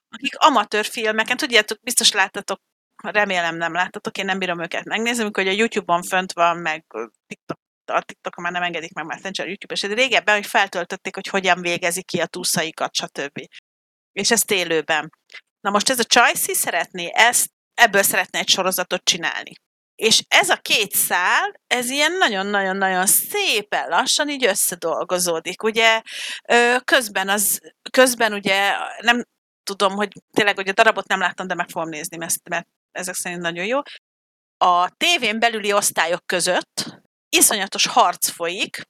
Akik 0.08 0.36
amatőr 0.38 0.84
filmeken, 0.84 1.36
tudjátok, 1.36 1.80
biztos 1.82 2.12
láttatok, 2.12 2.60
remélem 3.02 3.56
nem 3.56 3.72
láttatok, 3.72 4.18
én 4.18 4.24
nem 4.24 4.38
bírom 4.38 4.62
őket 4.62 4.84
megnézni, 4.84 5.22
amikor 5.22 5.46
a 5.46 5.50
YouTube-on 5.50 6.02
fönt 6.02 6.32
van, 6.32 6.56
meg 6.56 6.84
TikTok, 7.26 7.58
a 7.84 8.02
TikTokon 8.02 8.44
már 8.44 8.52
nem 8.52 8.62
engedik 8.62 8.92
meg 8.92 9.06
a 9.22 9.28
YouTube, 9.32 9.74
és 9.74 9.82
régebben, 9.82 10.34
hogy 10.34 10.46
feltöltötték, 10.46 11.14
hogy 11.14 11.26
hogyan 11.26 11.60
végezik 11.60 12.06
ki 12.06 12.20
a 12.20 12.26
túszaikat, 12.26 12.94
stb. 12.94 13.40
És 14.12 14.30
ezt 14.30 14.50
élőben. 14.50 15.10
Na 15.60 15.70
most 15.70 15.90
ez 15.90 15.98
a 15.98 16.04
Csajci 16.04 16.54
szeretné 16.54 17.10
ezt, 17.14 17.50
ebből 17.74 18.02
szeretne 18.02 18.38
egy 18.38 18.48
sorozatot 18.48 19.04
csinálni. 19.04 19.52
És 19.98 20.22
ez 20.28 20.48
a 20.48 20.56
két 20.56 20.94
szál, 20.94 21.60
ez 21.66 21.90
ilyen 21.90 22.12
nagyon-nagyon-nagyon 22.12 23.06
szépen 23.06 23.88
lassan 23.88 24.28
így 24.28 24.44
összedolgozódik. 24.44 25.62
Ugye 25.62 26.02
közben 26.84 27.28
az, 27.28 27.60
közben 27.90 28.32
ugye 28.32 28.72
nem 29.00 29.24
tudom, 29.62 29.92
hogy 29.92 30.12
tényleg, 30.32 30.54
hogy 30.54 30.68
a 30.68 30.72
darabot 30.72 31.06
nem 31.06 31.20
láttam, 31.20 31.46
de 31.46 31.54
meg 31.54 31.68
fogom 31.68 31.88
nézni, 31.88 32.16
mert, 32.16 32.48
mert 32.48 32.66
ezek 32.92 33.14
szerint 33.14 33.40
nagyon 33.40 33.64
jó. 33.64 33.78
a 34.56 34.90
tévén 34.96 35.38
belüli 35.38 35.72
osztályok 35.72 36.26
között 36.26 37.00
iszonyatos 37.28 37.86
harc 37.86 38.28
folyik 38.28 38.82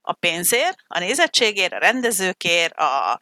a 0.00 0.12
pénzért, 0.12 0.76
a 0.86 0.98
nézettségért, 0.98 1.72
a 1.72 1.78
rendezőkért, 1.78 2.74
a, 2.76 3.18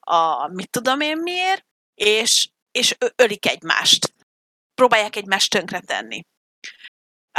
a 0.00 0.48
mit 0.48 0.70
tudom 0.70 1.00
én 1.00 1.16
miért, 1.16 1.66
és, 1.94 2.48
és 2.70 2.96
ölik 3.16 3.46
egymást. 3.46 4.14
Próbálják 4.74 5.16
egymást 5.16 5.50
tönkretenni. 5.50 6.22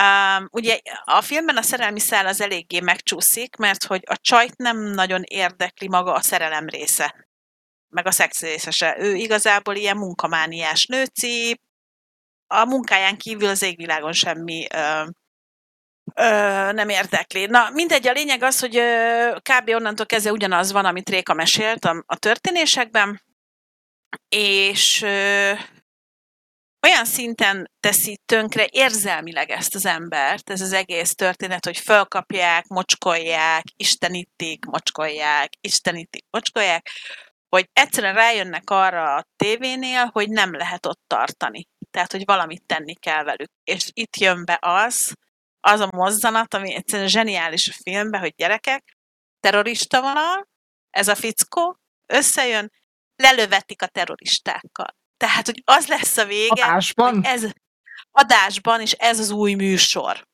Um, 0.02 0.48
ugye 0.52 0.80
a 1.04 1.22
filmben 1.22 1.58
a 1.58 1.62
szerelmi 1.62 2.00
szál 2.00 2.28
az 2.28 2.42
eléggé 2.42 2.80
megcsúszik, 2.80 3.56
mert 3.56 3.84
hogy 3.84 4.04
a 4.06 4.18
csajt 4.18 4.58
nem 4.58 4.78
nagyon 4.78 5.22
érdekli 5.24 5.88
maga 5.88 6.14
a 6.14 6.22
szerelem 6.22 6.68
része, 6.68 7.28
meg 7.90 8.08
a 8.08 8.12
szex 8.12 8.42
része 8.42 8.72
se. 8.72 8.96
Ő 9.00 9.16
igazából 9.16 9.76
ilyen 9.76 9.98
munkamániás 9.98 10.86
nőci, 10.86 11.60
a 12.48 12.66
munkáján 12.66 13.18
kívül 13.18 13.48
az 13.48 13.62
égvilágon 13.62 14.14
semmi 14.14 14.68
ö, 14.74 15.06
ö, 16.16 16.24
nem 16.72 16.90
érdekli. 16.90 17.46
Na, 17.46 17.70
mindegy, 17.70 18.08
a 18.08 18.12
lényeg 18.12 18.44
az, 18.44 18.60
hogy 18.60 18.78
ö, 18.78 19.36
kb. 19.42 19.70
onnantól 19.70 20.06
kezdve 20.06 20.32
ugyanaz 20.32 20.72
van, 20.72 20.86
amit 20.86 21.10
Réka 21.10 21.34
mesélt 21.34 21.86
a, 21.86 22.04
a 22.06 22.18
történésekben, 22.18 23.22
és 24.30 25.02
ö, 25.02 25.52
olyan 26.88 27.06
szinten 27.06 27.72
teszi 27.80 28.20
tönkre 28.26 28.68
érzelmileg 28.72 29.50
ezt 29.50 29.76
az 29.76 29.86
embert, 29.86 30.50
ez 30.50 30.62
az 30.62 30.74
egész 30.74 31.16
történet, 31.16 31.66
hogy 31.66 31.78
fölkapják, 31.78 32.68
mocskolják, 32.68 33.64
istenítik, 33.76 34.66
mocskolják, 34.66 35.50
istenítik, 35.62 36.26
mocskolják, 36.30 36.90
hogy 37.50 37.70
egyszerűen 37.74 38.14
rájönnek 38.14 38.70
arra 38.70 39.16
a 39.16 39.26
tévénél, 39.36 40.06
hogy 40.06 40.30
nem 40.30 40.54
lehet 40.54 40.86
ott 40.86 41.02
tartani. 41.08 41.68
Tehát, 41.92 42.12
hogy 42.12 42.26
valamit 42.26 42.66
tenni 42.66 42.94
kell 42.94 43.24
velük. 43.24 43.52
És 43.64 43.90
itt 43.94 44.18
jön 44.18 44.46
be 44.46 44.58
az, 44.62 45.14
az 45.60 45.80
a 45.80 45.90
mozzanat, 45.92 46.54
ami 46.54 46.74
egyszerűen 46.74 47.08
zseniális 47.08 47.70
a 47.70 47.82
filmben, 47.84 48.20
hogy 48.20 48.34
gyerekek, 48.36 48.98
terrorista 49.40 50.02
vonal, 50.02 50.48
ez 50.90 51.08
a 51.08 51.16
fickó, 51.16 51.78
összejön, 52.06 52.72
lelövetik 53.16 53.82
a 53.82 53.88
terroristákkal. 53.88 54.96
Tehát, 55.24 55.46
hogy 55.46 55.62
az 55.66 55.88
lesz 55.88 56.18
a 56.18 56.26
vége, 56.26 56.64
Adásban? 56.64 57.26
ez 57.26 57.46
adásban, 58.12 58.82
és 58.82 58.92
ez 58.92 59.20
az 59.20 59.30
új 59.30 59.54
műsor. 59.54 60.28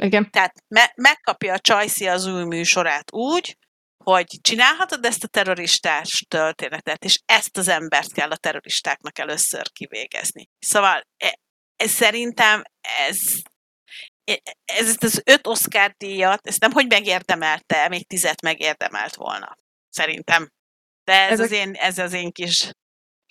Igen. 0.00 0.30
Tehát 0.30 0.54
me- 0.68 0.96
megkapja 0.96 1.52
a 1.52 1.58
Csajci 1.58 2.08
az 2.08 2.26
új 2.26 2.44
műsorát 2.44 3.12
úgy, 3.12 3.56
hogy 4.04 4.26
csinálhatod 4.40 5.04
ezt 5.04 5.24
a 5.24 5.26
terroristás 5.26 6.24
történetet, 6.28 7.04
és 7.04 7.20
ezt 7.24 7.56
az 7.56 7.68
embert 7.68 8.12
kell 8.12 8.30
a 8.30 8.36
terroristáknak 8.36 9.18
először 9.18 9.70
kivégezni. 9.72 10.48
Szóval 10.58 11.02
e- 11.16 11.38
ez 11.76 11.90
szerintem 11.90 12.62
ez, 12.80 13.18
e- 14.24 14.42
ez 14.64 14.96
az 15.00 15.22
öt 15.24 15.46
Oscar 15.46 15.94
díjat, 15.96 16.46
ezt 16.46 16.60
nem 16.60 16.72
hogy 16.72 16.86
megérdemelte, 16.86 17.88
még 17.88 18.06
tizet 18.06 18.40
megérdemelt 18.42 19.14
volna. 19.14 19.56
Szerintem. 19.88 20.50
De 21.04 21.12
ez, 21.12 21.30
Ezek- 21.30 21.44
az 21.46 21.52
én, 21.52 21.74
ez 21.74 21.98
az 21.98 22.12
én 22.12 22.32
kis 22.32 22.70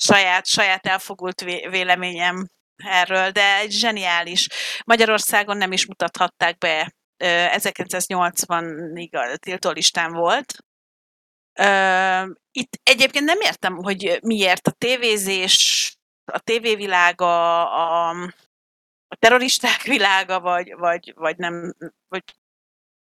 saját, 0.01 0.45
saját 0.45 0.85
elfogult 0.85 1.41
vé- 1.41 1.69
véleményem 1.69 2.47
erről, 2.75 3.31
de 3.31 3.57
egy 3.57 3.71
zseniális. 3.71 4.47
Magyarországon 4.85 5.57
nem 5.57 5.71
is 5.71 5.85
mutathatták 5.85 6.57
be, 6.57 6.93
ö, 7.17 7.45
1980-ig 7.49 9.11
a 9.11 9.37
tiltólistán 9.37 10.13
volt. 10.13 10.53
Itt 12.51 12.79
egyébként 12.83 13.25
nem 13.25 13.39
értem, 13.39 13.75
hogy 13.75 14.19
miért 14.21 14.67
a 14.67 14.71
tévézés, 14.71 15.95
a 16.31 16.39
tévévilága, 16.39 17.61
a, 17.71 18.09
a 19.07 19.15
terroristák 19.19 19.81
világa, 19.95 20.39
vagy, 20.39 20.73
vagy, 20.75 21.13
vagy, 21.15 21.37
nem, 21.37 21.75
vagy, 22.07 22.23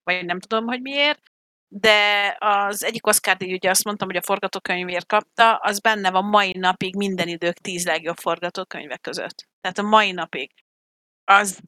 vagy 0.03 0.25
nem 0.25 0.39
tudom, 0.39 0.65
hogy 0.65 0.81
miért, 0.81 1.30
de 1.74 2.36
az 2.39 2.84
egyik 2.84 3.07
Oscar 3.07 3.38
díj, 3.38 3.53
ugye 3.53 3.69
azt 3.69 3.84
mondtam, 3.84 4.07
hogy 4.07 4.17
a 4.17 4.22
forgatókönyvért 4.22 5.05
kapta, 5.05 5.55
az 5.55 5.80
benne 5.80 6.11
van 6.11 6.26
mai 6.26 6.51
napig 6.57 6.95
minden 6.95 7.28
idők 7.28 7.57
tíz 7.57 7.86
legjobb 7.86 8.17
forgatókönyvek 8.17 9.01
között. 9.01 9.47
Tehát 9.61 9.78
a 9.78 9.82
mai 9.82 10.11
napig. 10.11 10.51
Az, 11.24 11.59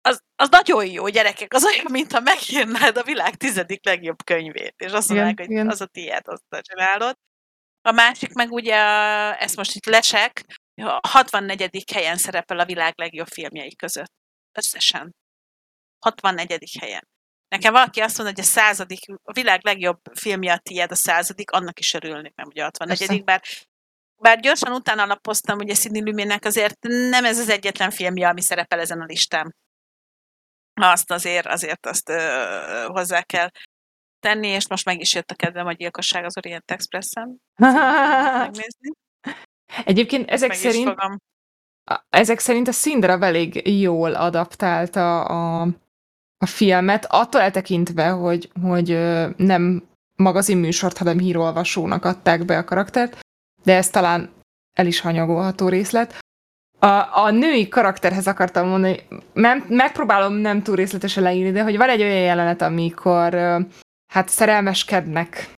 az, 0.00 0.22
az 0.36 0.48
nagyon 0.48 0.86
jó, 0.86 1.08
gyerekek, 1.08 1.54
az 1.54 1.64
olyan, 1.64 1.86
mintha 1.90 2.20
megírnád 2.20 2.96
a 2.96 3.02
világ 3.02 3.34
tizedik 3.34 3.84
legjobb 3.84 4.24
könyvét, 4.24 4.74
és 4.76 4.92
azt 4.92 5.10
Igen, 5.10 5.24
mondanák, 5.24 5.38
hogy 5.38 5.50
igen. 5.50 5.70
az 5.70 5.80
a 5.80 5.86
tiéd, 5.86 6.22
azt 6.24 6.44
te 6.48 6.60
csinálod. 6.60 7.16
A 7.82 7.92
másik 7.92 8.32
meg 8.32 8.52
ugye, 8.52 8.76
ezt 9.38 9.56
most 9.56 9.74
itt 9.74 9.86
lesek, 9.86 10.44
a 10.74 11.08
64. 11.08 11.84
helyen 11.92 12.16
szerepel 12.16 12.58
a 12.58 12.64
világ 12.64 12.92
legjobb 12.96 13.28
filmjei 13.28 13.76
között. 13.76 14.12
Összesen. 14.52 15.14
64. 15.98 16.76
helyen. 16.80 17.11
Nekem 17.52 17.72
valaki 17.72 18.00
azt 18.00 18.18
mondja, 18.18 18.34
hogy 18.34 18.44
a 18.44 18.52
századik, 18.52 19.00
a 19.22 19.32
világ 19.32 19.64
legjobb 19.64 20.00
filmje 20.14 20.52
a 20.52 20.58
tiéd, 20.58 20.90
a 20.90 20.94
századik, 20.94 21.50
annak 21.50 21.78
is 21.78 21.94
örülnék, 21.94 22.34
nem 22.34 22.46
ugye 22.46 22.62
a 22.62 22.64
64. 22.64 23.08
Persze. 23.08 23.22
bár, 23.22 23.42
bár 24.16 24.40
gyorsan 24.40 24.72
utána 24.72 25.06
lapoztam, 25.06 25.58
ugye 25.58 25.74
Sidney 25.74 26.02
Lumetnek 26.02 26.44
azért 26.44 26.76
nem 26.82 27.24
ez 27.24 27.38
az 27.38 27.48
egyetlen 27.48 27.90
filmje, 27.90 28.28
ami 28.28 28.40
szerepel 28.40 28.80
ezen 28.80 29.00
a 29.00 29.04
listán. 29.04 29.56
Azt 30.74 31.10
azért, 31.10 31.46
azért 31.46 31.86
azt 31.86 32.08
ö, 32.08 32.84
hozzá 32.86 33.22
kell 33.22 33.50
tenni, 34.20 34.48
és 34.48 34.68
most 34.68 34.84
meg 34.84 35.00
is 35.00 35.14
jött 35.14 35.30
a 35.30 35.34
kedvem 35.34 35.66
a 35.66 35.72
gyilkosság 35.72 36.24
az 36.24 36.36
Orient 36.36 36.70
Expressen. 36.70 37.40
Egyébként 39.84 40.30
ezek 40.30 40.48
Meg 40.48 40.58
szerint, 40.58 40.94
ezek 42.08 42.38
szerint 42.38 42.68
a 42.68 42.72
Szindra 42.72 43.24
elég 43.24 43.68
jól 43.80 44.14
adaptálta 44.14 45.24
a, 45.24 45.68
a 46.42 46.46
filmet, 46.46 47.06
attól 47.08 47.40
eltekintve, 47.40 48.08
hogy, 48.08 48.50
hogy 48.62 48.98
nem 49.36 49.82
magazinműsort, 50.16 50.98
hanem 50.98 51.18
hírolvasónak 51.18 52.04
adták 52.04 52.44
be 52.44 52.58
a 52.58 52.64
karaktert, 52.64 53.20
de 53.62 53.76
ez 53.76 53.90
talán 53.90 54.30
el 54.78 54.86
is 54.86 55.00
hanyagolható 55.00 55.68
részlet. 55.68 56.18
A, 56.78 57.18
a 57.24 57.30
női 57.30 57.68
karakterhez 57.68 58.26
akartam 58.26 58.68
mondani, 58.68 59.06
nem, 59.32 59.64
megpróbálom 59.68 60.32
nem 60.32 60.62
túl 60.62 60.76
részletesen 60.76 61.22
leírni, 61.22 61.50
de 61.50 61.62
hogy 61.62 61.76
van 61.76 61.88
egy 61.88 62.02
olyan 62.02 62.22
jelenet, 62.22 62.62
amikor 62.62 63.34
hát 64.12 64.28
szerelmeskednek, 64.28 65.52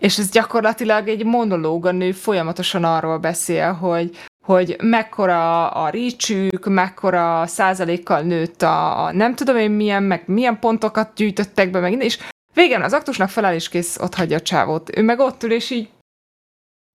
és 0.00 0.18
ez 0.18 0.30
gyakorlatilag 0.30 1.08
egy 1.08 1.24
monológ, 1.24 1.86
a 1.86 1.92
nő 1.92 2.12
folyamatosan 2.12 2.84
arról 2.84 3.18
beszél, 3.18 3.72
hogy, 3.72 4.16
hogy 4.48 4.76
mekkora 4.82 5.68
a 5.70 5.88
rícsük, 5.88 6.66
mekkora 6.66 7.46
százalékkal 7.46 8.20
nőtt 8.20 8.62
a, 8.62 9.04
a 9.04 9.12
nem 9.12 9.34
tudom 9.34 9.56
én 9.56 9.70
milyen, 9.70 10.02
meg 10.02 10.22
milyen 10.26 10.58
pontokat 10.58 11.14
gyűjtöttek 11.14 11.70
be, 11.70 11.80
meg 11.80 11.90
minden, 11.90 12.08
és 12.08 12.18
végén 12.54 12.82
az 12.82 12.92
aktusnak 12.92 13.28
feláll 13.28 13.54
és 13.54 13.68
kész, 13.68 13.98
ott 13.98 14.14
hagyja 14.14 14.36
a 14.36 14.40
csávót. 14.40 14.96
Ő 14.96 15.02
meg 15.02 15.18
ott 15.18 15.42
ül, 15.42 15.52
és 15.52 15.70
így 15.70 15.90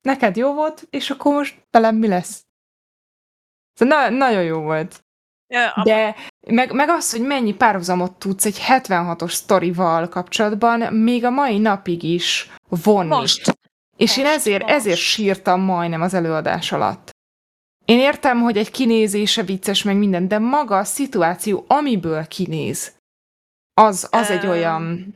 neked 0.01 0.35
jó 0.35 0.53
volt, 0.53 0.87
és 0.89 1.09
akkor 1.09 1.33
most 1.33 1.55
velem 1.71 1.95
mi 1.95 2.07
lesz? 2.07 2.41
Szóval 3.73 4.09
na- 4.09 4.15
nagyon 4.15 4.43
jó 4.43 4.59
volt. 4.59 5.03
De 5.83 6.15
meg, 6.47 6.71
meg 6.71 6.89
az, 6.89 7.11
hogy 7.11 7.21
mennyi 7.21 7.53
párhuzamot 7.53 8.19
tudsz 8.19 8.45
egy 8.45 8.59
76-os 8.67 9.31
sztorival 9.31 10.07
kapcsolatban 10.07 10.93
még 10.93 11.25
a 11.25 11.29
mai 11.29 11.57
napig 11.57 12.03
is 12.03 12.51
vonni. 12.83 13.09
Most. 13.09 13.57
És 13.97 14.17
én 14.17 14.23
most, 14.23 14.35
ezért, 14.35 14.61
most. 14.61 14.73
ezért 14.73 14.99
sírtam 14.99 15.61
majdnem 15.61 16.01
az 16.01 16.13
előadás 16.13 16.71
alatt. 16.71 17.12
Én 17.85 17.99
értem, 17.99 18.39
hogy 18.41 18.57
egy 18.57 18.71
kinézése 18.71 19.43
vicces, 19.43 19.83
meg 19.83 19.97
minden, 19.97 20.27
de 20.27 20.39
maga 20.39 20.77
a 20.77 20.83
szituáció, 20.83 21.65
amiből 21.67 22.27
kinéz, 22.27 22.95
az, 23.73 24.07
az 24.11 24.29
egy 24.29 24.43
Öm, 24.43 24.49
olyan... 24.49 25.15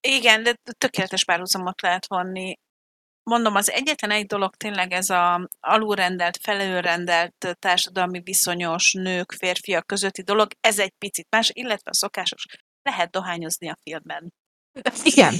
Igen, 0.00 0.42
de 0.42 0.54
tökéletes 0.78 1.24
párhuzamot 1.24 1.82
lehet 1.82 2.06
vonni. 2.06 2.54
Mondom, 3.22 3.54
az 3.54 3.70
egyetlen 3.70 4.10
egy 4.10 4.26
dolog 4.26 4.54
tényleg 4.54 4.92
ez 4.92 5.10
a 5.10 5.48
alulrendelt, 5.60 6.36
felülrendelt 6.36 7.56
társadalmi 7.58 8.20
viszonyos 8.20 8.92
nők, 8.92 9.32
férfiak 9.32 9.86
közötti 9.86 10.22
dolog, 10.22 10.50
ez 10.60 10.78
egy 10.78 10.92
picit 10.98 11.26
más, 11.30 11.50
illetve 11.52 11.90
a 11.90 11.94
szokásos. 11.94 12.46
Lehet 12.82 13.10
dohányozni 13.10 13.68
a 13.68 13.78
filmben. 13.82 14.32
Igen. 15.02 15.34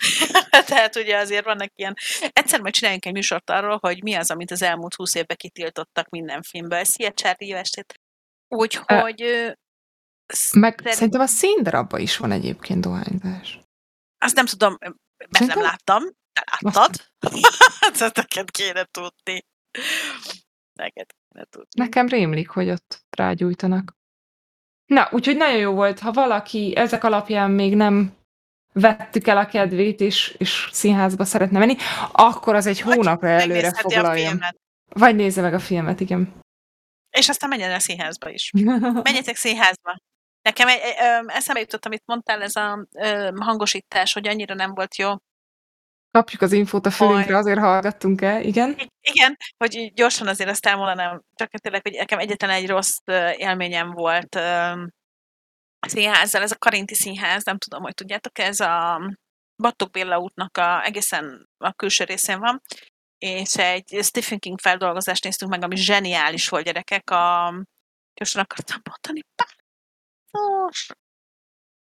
Tehát 0.66 0.96
ugye 0.96 1.16
azért 1.16 1.44
vannak 1.44 1.70
ilyen... 1.74 1.94
Egyszer 2.32 2.60
majd 2.60 2.74
csináljunk 2.74 3.06
egy 3.06 3.12
műsort 3.12 3.50
arról, 3.50 3.78
hogy 3.80 4.02
mi 4.02 4.14
az, 4.14 4.30
amit 4.30 4.50
az 4.50 4.62
elmúlt 4.62 4.94
húsz 4.94 5.14
évben 5.14 5.36
kitiltottak 5.36 6.08
minden 6.08 6.42
filmből. 6.42 6.84
Szia, 6.84 7.12
Charlie, 7.12 7.48
jó 7.48 7.56
estét! 7.56 8.00
Úgyhogy... 8.48 9.22
ö, 9.22 9.50
Meg 10.52 10.74
szerint- 10.78 10.94
szerintem 10.96 11.20
a 11.20 11.26
színdarabban 11.26 12.00
is 12.00 12.16
van 12.16 12.32
egyébként 12.32 12.80
dohányzás. 12.80 13.58
Azt 14.18 14.34
nem 14.34 14.46
tudom, 14.46 14.76
mert 14.80 14.94
nem 15.16 15.28
Szerintem- 15.30 15.62
láttam. 15.62 16.02
Te 16.32 16.44
láttad? 16.60 17.10
Neked 18.14 18.50
kéne 18.50 18.84
tudni. 18.90 19.44
Neked 20.72 21.06
kéne 21.28 21.44
tudni. 21.50 21.68
Nekem 21.76 22.08
rémlik, 22.08 22.48
hogy 22.48 22.70
ott 22.70 23.04
rágyújtanak. 23.16 23.92
Na, 24.86 25.08
úgyhogy 25.12 25.36
nagyon 25.36 25.58
jó 25.58 25.72
volt, 25.74 25.98
ha 25.98 26.12
valaki 26.12 26.76
ezek 26.76 27.04
alapján 27.04 27.50
még 27.50 27.74
nem 27.76 28.15
vettük 28.80 29.26
el 29.26 29.36
a 29.36 29.46
kedvét, 29.46 30.00
és, 30.00 30.34
és 30.38 30.68
színházba 30.72 31.24
szeretne 31.24 31.58
menni, 31.58 31.76
akkor 32.12 32.54
az 32.54 32.66
egy 32.66 32.82
Vagy 32.82 32.94
hónapra 32.94 33.28
előre 33.28 33.46
Megnézheti 33.46 33.78
a 33.78 33.90
foglaljon. 33.90 34.40
Vagy 34.88 35.14
nézze 35.14 35.40
meg 35.40 35.54
a 35.54 35.58
filmet, 35.58 36.00
igen. 36.00 36.34
És 37.10 37.28
aztán 37.28 37.48
menjen 37.48 37.70
el 37.70 37.78
színházba 37.78 38.30
is. 38.30 38.50
Menjetek 39.02 39.36
színházba. 39.36 39.96
Nekem 40.42 40.68
egy, 40.68 40.80
eszembe 41.26 41.60
jutott, 41.60 41.86
amit 41.86 42.02
mondtál, 42.06 42.42
ez 42.42 42.56
a 42.56 42.86
ö, 42.92 43.30
hangosítás, 43.40 44.12
hogy 44.12 44.28
annyira 44.28 44.54
nem 44.54 44.74
volt 44.74 44.96
jó. 44.96 45.12
Kapjuk 46.10 46.42
az 46.42 46.52
infót 46.52 46.86
a 46.86 46.90
fülünkre, 46.90 47.36
azért 47.36 47.58
hallgattunk 47.58 48.20
el, 48.20 48.42
igen. 48.42 48.70
I- 48.78 48.88
Igen, 49.00 49.36
hogy 49.56 49.92
gyorsan 49.94 50.26
azért 50.26 50.50
azt 50.50 50.66
elmondanám, 50.66 51.22
csak 51.34 51.50
tényleg, 51.50 51.82
hogy 51.82 51.92
nekem 51.92 52.18
egyetlen 52.18 52.50
egy 52.50 52.68
rossz 52.68 52.96
élményem 53.36 53.90
volt 53.90 54.34
ö, 54.34 54.72
színházzal, 55.88 56.42
ez 56.42 56.50
a 56.50 56.56
Karinti 56.58 56.94
Színház, 56.94 57.44
nem 57.44 57.58
tudom, 57.58 57.82
hogy 57.82 57.94
tudjátok, 57.94 58.38
ez 58.38 58.60
a 58.60 59.00
Battok 59.62 59.90
Béla 59.90 60.18
útnak 60.18 60.56
a, 60.56 60.84
egészen 60.84 61.48
a 61.58 61.72
külső 61.72 62.04
részén 62.04 62.38
van, 62.38 62.62
és 63.18 63.54
egy 63.54 63.98
Stephen 64.02 64.38
King 64.38 64.60
feldolgozást 64.60 65.24
néztünk 65.24 65.50
meg, 65.50 65.62
ami 65.62 65.76
zseniális 65.76 66.48
volt, 66.48 66.64
gyerekek. 66.64 67.10
A, 67.10 67.54
gyorsan 68.14 68.42
akartam 68.42 68.80
mondani, 68.84 69.26
pászos. 69.34 70.86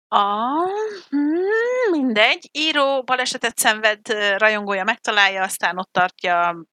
A, 0.09 0.25
hmm, 1.09 1.91
mindegy, 1.91 2.49
író 2.53 3.03
balesetet 3.03 3.59
szenved, 3.59 4.09
rajongója 4.39 4.85
megtalálja, 4.85 5.43
aztán 5.43 5.79
ott 5.79 5.93
tartja, 5.93 6.65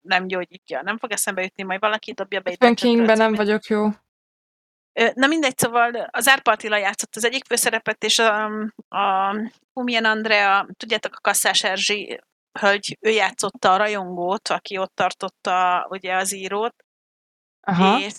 nem 0.00 0.26
gyógyítja. 0.26 0.82
Nem 0.82 0.98
fog 0.98 1.12
eszembe 1.12 1.42
jutni, 1.42 1.62
majd 1.62 1.80
valaki 1.80 2.12
dobja 2.12 2.40
be 2.40 2.50
Stephen 2.50 2.74
Kingben 2.74 3.16
nem 3.16 3.34
vagyok 3.34 3.64
jó. 3.64 3.88
Na 5.14 5.26
mindegy, 5.26 5.58
szóval 5.58 6.08
az 6.10 6.28
Árpa 6.28 6.50
Attila 6.50 6.76
játszott 6.76 7.16
az 7.16 7.24
egyik 7.24 7.44
főszerepet, 7.44 8.04
és 8.04 8.18
a, 8.18 8.44
a 8.88 9.34
Humien 9.72 10.04
Andrea, 10.04 10.68
tudjátok, 10.76 11.14
a 11.14 11.20
Kasszás 11.20 11.64
Erzsi 11.64 12.20
hölgy, 12.60 12.96
ő 13.00 13.10
játszotta 13.10 13.72
a 13.72 13.76
rajongót, 13.76 14.48
aki 14.48 14.78
ott 14.78 14.94
tartotta 14.94 15.86
ugye 15.90 16.14
az 16.16 16.34
írót, 16.34 16.74
Aha. 17.60 17.98
és, 18.00 18.14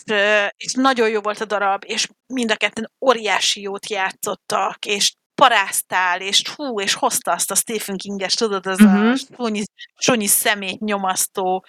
és 0.58 0.74
nagyon 0.74 1.10
jó 1.10 1.22
volt 1.22 1.42
a 1.42 1.46
darab, 1.46 1.84
és 1.88 2.08
mind 2.34 2.52
a 2.52 2.56
ketten 2.56 2.92
óriási 3.06 3.62
jót 3.62 3.90
játszottak, 3.90 4.86
és 4.86 5.14
paráztál, 5.36 6.22
és 6.22 6.50
hú, 6.56 6.80
és 6.82 6.94
hozta 6.94 7.32
azt 7.32 7.52
a 7.52 7.56
Stephen 7.56 7.98
King-es, 7.98 8.34
tudod, 8.34 8.66
az 8.66 8.80
Mhm. 8.80 8.96
a 8.96 9.16
sunyi, 9.16 9.64
sunyi 9.96 10.28
szemét 10.28 10.80
nyomasztó 10.80 11.66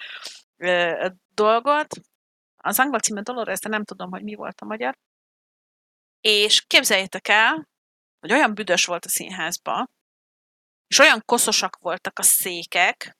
ö, 0.57 1.07
dolgot. 1.33 1.87
Az 2.57 2.79
angol 2.79 2.99
címe 2.99 3.21
Dolores, 3.21 3.59
de 3.59 3.69
nem 3.69 3.83
tudom, 3.83 4.11
hogy 4.11 4.23
mi 4.23 4.35
volt 4.35 4.61
a 4.61 4.65
magyar. 4.65 4.97
És 6.21 6.61
képzeljétek 6.67 7.27
el, 7.27 7.67
hogy 8.19 8.31
olyan 8.31 8.53
büdös 8.53 8.85
volt 8.85 9.05
a 9.05 9.09
színházba, 9.09 9.85
és 10.87 10.99
olyan 10.99 11.21
koszosak 11.25 11.77
voltak 11.77 12.19
a 12.19 12.23
székek, 12.23 13.17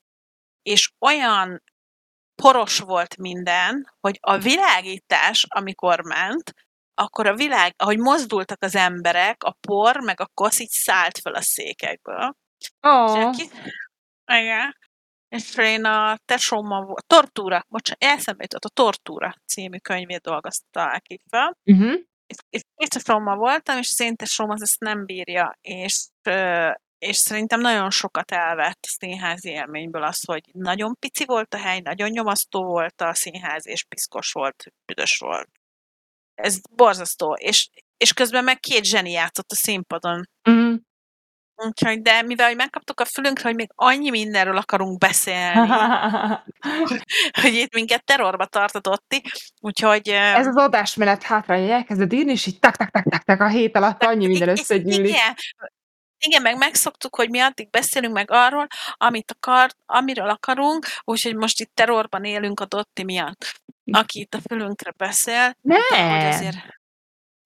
és 0.62 0.92
olyan 1.00 1.64
poros 2.42 2.80
volt 2.80 3.18
minden, 3.18 3.94
hogy 4.00 4.18
a 4.22 4.38
világítás, 4.38 5.46
amikor 5.48 6.02
ment, 6.02 6.54
akkor 6.94 7.28
a 7.28 7.36
világ, 7.36 7.74
ahogy 7.78 7.98
mozdultak 7.98 8.64
az 8.64 8.76
emberek, 8.76 9.44
a 9.44 9.52
por 9.52 10.00
meg 10.00 10.20
a 10.20 10.30
kosz 10.34 10.60
így 10.60 10.70
szállt 10.70 11.18
föl 11.18 11.36
a 11.36 11.42
székekből. 11.42 12.36
És 12.58 12.72
Oh. 12.82 13.26
aki, 13.26 13.50
igen, 14.26 14.78
és 15.30 15.56
én 15.58 15.86
a 15.86 16.18
tesómmal 16.26 16.86
volt, 16.86 17.08
Tortúra, 17.08 17.66
bocsánat, 17.68 18.04
eszembe 18.04 18.44
jutott, 18.44 18.64
a 18.64 18.70
Tortúra 18.70 19.36
című 19.46 19.78
könyvét 19.78 20.22
dolgozták 20.22 21.02
ki 21.02 21.22
fel, 21.30 21.58
Uh-huh. 21.64 21.94
és, 22.50 22.62
étesomma 22.76 23.36
voltam, 23.36 23.78
és 23.78 23.90
az 23.92 24.00
én 24.00 24.16
tesom 24.16 24.50
az 24.50 24.62
ezt 24.62 24.80
nem 24.80 25.06
bírja, 25.06 25.58
és, 25.62 26.08
és 26.98 27.18
szerintem 27.18 27.60
nagyon 27.60 27.90
sokat 27.90 28.32
elvett 28.32 28.80
a 28.82 28.96
színházi 29.00 29.50
élményből 29.50 30.04
az, 30.04 30.26
hogy 30.26 30.42
nagyon 30.52 30.96
pici 31.00 31.26
volt 31.26 31.54
a 31.54 31.58
hely, 31.58 31.80
nagyon 31.80 32.10
nyomasztó 32.10 32.64
volt 32.64 33.02
a 33.02 33.14
színház, 33.14 33.68
és 33.68 33.84
piszkos 33.84 34.32
volt, 34.32 34.64
büdös 34.86 35.18
volt. 35.18 35.50
Ez 36.36 36.62
borzasztó, 36.76 37.34
és, 37.34 37.70
és 37.98 38.14
közben 38.14 38.44
meg 38.44 38.60
két 38.60 38.84
zseni 38.84 39.12
játszott 39.12 39.52
a 39.52 39.56
színpadon. 39.56 40.30
Uh-huh. 40.50 40.80
Úgyhogy, 41.66 42.02
de 42.02 42.22
mivel 42.22 42.48
hogy 42.48 42.56
megkaptuk 42.56 43.00
a 43.00 43.06
fülünkre, 43.06 43.44
hogy 43.48 43.56
még 43.56 43.70
annyi 43.76 44.10
mindenről 44.10 44.58
akarunk 44.58 44.98
beszélni, 44.98 45.68
hogy 47.42 47.54
itt 47.54 47.74
minket 47.74 48.04
terrorba 48.04 48.46
tartott 48.46 48.88
Otti, 48.88 49.24
úgyhogy... 49.60 50.08
Ez 50.10 50.48
az 50.48 50.56
adásmenet 50.56 51.24
hátrányai 51.24 51.72
elkezded 51.72 52.14
írni, 52.14 52.32
és 52.32 52.46
így 52.46 52.60
tak, 52.60 52.76
tak, 52.76 52.90
tak, 52.90 53.04
tak, 53.04 53.24
tak 53.24 53.42
a 53.42 53.48
hét 53.48 53.76
alatt 53.76 54.04
annyi 54.04 54.28
minden 54.28 54.50
összegyűlik. 54.50 55.10
Igen, 55.10 55.36
igen, 56.26 56.42
meg 56.42 56.58
megszoktuk, 56.58 57.16
hogy 57.16 57.30
mi 57.30 57.40
addig 57.40 57.70
beszélünk 57.70 58.14
meg 58.14 58.32
arról, 58.32 58.68
amit 58.94 59.32
akar, 59.32 59.70
amiről 59.86 60.30
akarunk, 60.30 60.86
úgyhogy 61.04 61.36
most 61.36 61.60
itt 61.60 61.72
terrorban 61.74 62.24
élünk 62.24 62.60
a 62.60 62.66
Dotti 62.66 63.04
miatt, 63.04 63.62
aki 63.92 64.20
itt 64.20 64.34
a 64.34 64.40
fülünkre 64.50 64.92
beszél. 64.98 65.56
De 65.62 65.74
hogy 65.90 65.98
Ne! 66.00 66.28
azért... 66.28 66.58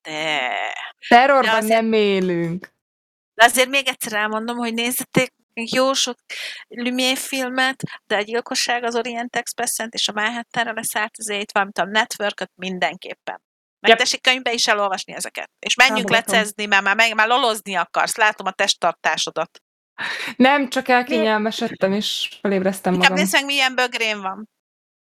De... 0.02 0.52
Terrorban 1.08 1.52
De 1.52 1.58
azért- 1.58 1.82
nem 1.82 1.94
élünk. 1.94 2.74
De 3.42 3.48
azért 3.48 3.70
még 3.70 3.88
egyszer 3.88 4.14
elmondom, 4.14 4.58
hogy 4.58 4.74
nézzetek 4.74 5.34
jó 5.54 5.94
sok 5.94 6.18
Lumière 6.68 7.16
filmet, 7.16 7.84
de 8.08 8.16
a 8.16 8.22
gyilkosság 8.22 8.84
az 8.84 8.96
Orient 8.96 9.36
express 9.36 9.78
és 9.90 10.08
a 10.08 10.12
Manhattanre 10.14 10.72
leszállt 10.72 11.12
az 11.18 11.30
ét, 11.30 11.52
valamint 11.52 11.78
a 11.78 11.86
network 11.86 12.44
mindenképpen. 12.56 13.42
Meg 13.80 14.00
Yep. 14.00 14.22
könyvbe 14.22 14.54
is 14.54 14.68
elolvasni 14.68 15.14
ezeket. 15.14 15.50
És 15.60 15.76
menjünk 15.76 16.10
Támogatom. 16.10 16.34
lecezni, 16.36 16.66
mert 16.66 16.84
már, 16.84 16.96
meg, 16.96 17.16
már 17.16 17.28
lolozni 17.28 17.76
akarsz. 17.76 18.16
Látom 18.16 18.48
a 18.48 18.52
testtartásodat. 18.52 19.60
Nem, 20.36 20.70
csak 20.70 20.88
elkényelmesedtem, 20.88 21.94
és 21.94 22.30
felébreztem 22.42 22.94
Inkább 22.94 23.10
magam. 23.10 23.24
nézd 23.24 23.36
meg, 23.36 23.46
milyen 23.46 23.76
bögrém 23.76 24.22
van. 24.22 24.50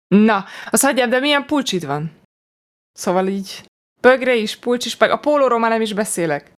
Na, 0.08 0.46
azt 0.70 0.84
hagyjam, 0.84 1.10
de 1.10 1.20
milyen 1.20 1.46
pulcsid 1.46 1.86
van? 1.86 2.22
Szóval 2.92 3.28
így 3.28 3.64
bögre 4.02 4.36
is, 4.36 4.56
pulcs 4.58 4.86
is, 4.86 4.98
meg 4.98 5.12
a 5.12 5.20
pólóról 5.20 5.60
már 5.60 5.72
nem 5.72 5.82
is 5.82 5.94
beszélek. 5.94 6.52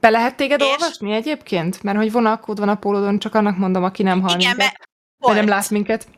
Be 0.00 0.10
lehet 0.10 0.36
téged 0.36 0.60
És? 0.60 0.66
olvasni 0.66 1.12
egyébként? 1.12 1.82
Mert 1.82 1.96
hogy 1.96 2.12
vonalkód 2.12 2.58
van 2.58 2.68
a 2.68 2.74
pólódon, 2.74 3.18
csak 3.18 3.34
annak 3.34 3.56
mondom, 3.56 3.84
aki 3.84 4.02
nem 4.02 4.20
hall 4.20 4.38
Igen, 4.38 4.56
minket, 4.56 4.88
mert 5.18 5.34
nem 5.34 5.48
lát 5.48 5.70
minket. 5.70 6.08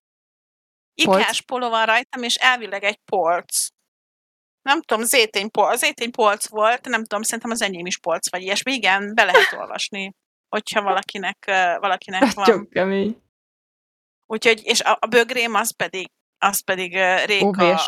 Ikás 0.95 1.43
polo 1.43 1.69
van 1.69 1.87
rajtam, 1.87 2.23
és 2.23 2.35
elvileg 2.35 2.85
egy 2.85 2.99
polc. 3.05 3.67
Nem 4.63 4.81
tudom, 4.81 5.05
zétény 5.05 5.51
polc, 5.51 5.79
zétény 5.79 6.11
polc 6.11 6.49
volt, 6.49 6.89
nem 6.89 7.05
tudom, 7.05 7.23
szerintem 7.23 7.51
az 7.51 7.63
enyém 7.63 7.87
is 7.87 7.99
polc, 7.99 8.31
vagy 8.31 8.43
ilyesmi. 8.43 8.73
Igen, 8.73 9.15
be 9.15 9.25
lehet 9.25 9.53
olvasni, 9.61 10.13
hogyha 10.49 10.83
valakinek, 10.83 11.45
valakinek 11.81 12.33
van. 12.33 12.45
Nagyon 12.47 12.69
kemény. 12.69 13.23
Úgyhogy, 14.27 14.61
és 14.65 14.81
a, 14.81 14.99
a 15.01 15.07
bögrém 15.07 15.55
az 15.55 15.77
pedig, 15.77 16.11
az 16.39 16.65
pedig 16.65 16.93
Réka. 17.25 17.87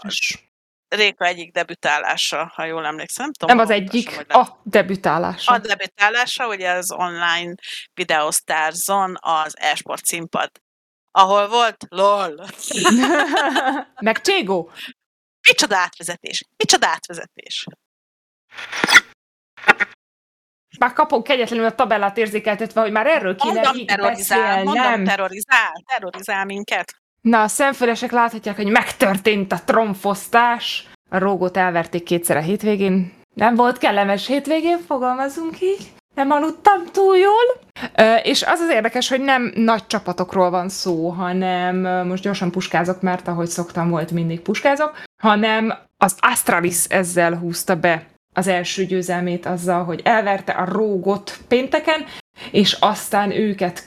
Réka 0.95 1.25
egyik 1.25 1.53
debütálása, 1.53 2.53
ha 2.55 2.65
jól 2.65 2.87
emlékszem. 2.87 3.25
Nem, 3.25 3.33
tudom, 3.33 3.57
Nem 3.57 3.65
az 3.65 3.71
egyik, 3.71 4.11
lehet. 4.11 4.31
a 4.31 4.61
debütálása. 4.63 5.53
A 5.53 5.59
debütálása, 5.59 6.49
ugye 6.49 6.71
az 6.71 6.93
online 6.93 7.55
videosztárzon 7.95 9.17
az 9.21 9.59
esport 9.59 10.05
színpad, 10.05 10.51
ahol 11.11 11.49
volt 11.49 11.85
LOL. 11.89 12.47
Meg 14.01 14.21
Cségó. 14.21 14.71
Micsoda 15.49 15.77
átvezetés! 15.77 16.45
Micsoda 16.57 16.87
átvezetés! 16.87 17.67
Már 20.79 20.93
kapom 20.93 21.23
kegyetlenül 21.23 21.65
a 21.65 21.75
tabellát 21.75 22.19
érzékeltetve, 22.19 22.81
hogy 22.81 22.93
már 22.93 23.07
erről 23.07 23.37
kéne 23.37 23.61
Mondom, 23.61 23.87
terrorizál, 23.87 24.65
mondom, 24.65 25.05
terrorizál, 25.05 25.73
terrorizál 25.87 26.45
minket. 26.45 27.04
Na, 27.29 27.43
a 27.43 27.49
szemfülesek 27.49 28.13
láthatják, 28.13 28.57
hogy 28.57 28.69
megtörtént 28.69 29.53
a 29.53 29.61
tromfosztás. 29.65 30.89
A 31.11 31.19
rógót 31.19 31.57
elverték 31.57 32.03
kétszer 32.03 32.37
a 32.37 32.41
hétvégén. 32.41 33.13
Nem 33.35 33.55
volt 33.55 33.79
kellemes 33.79 34.27
hétvégén, 34.27 34.79
fogalmazunk 34.87 35.61
így. 35.61 35.93
Nem 36.15 36.31
aludtam 36.31 36.85
túl 36.93 37.17
jól. 37.17 37.61
Ö, 37.97 38.15
és 38.15 38.43
az 38.43 38.61
az 38.61 38.71
érdekes, 38.71 39.09
hogy 39.09 39.21
nem 39.21 39.53
nagy 39.55 39.87
csapatokról 39.87 40.51
van 40.51 40.69
szó, 40.69 41.09
hanem 41.09 42.07
most 42.07 42.23
gyorsan 42.23 42.51
puskázok, 42.51 43.01
mert 43.01 43.29
ahogy 43.29 43.49
szoktam, 43.49 43.91
volt 43.91 44.11
mindig 44.11 44.41
puskázok, 44.41 45.03
hanem 45.23 45.75
az 45.97 46.17
Astralis 46.21 46.85
ezzel 46.85 47.35
húzta 47.35 47.77
be 47.77 48.07
az 48.35 48.47
első 48.47 48.85
győzelmét 48.85 49.47
azzal, 49.47 49.85
hogy 49.85 50.01
elverte 50.05 50.53
a 50.53 50.65
rógot 50.65 51.39
pénteken, 51.49 52.05
és 52.51 52.73
aztán 52.81 53.31
őket 53.31 53.83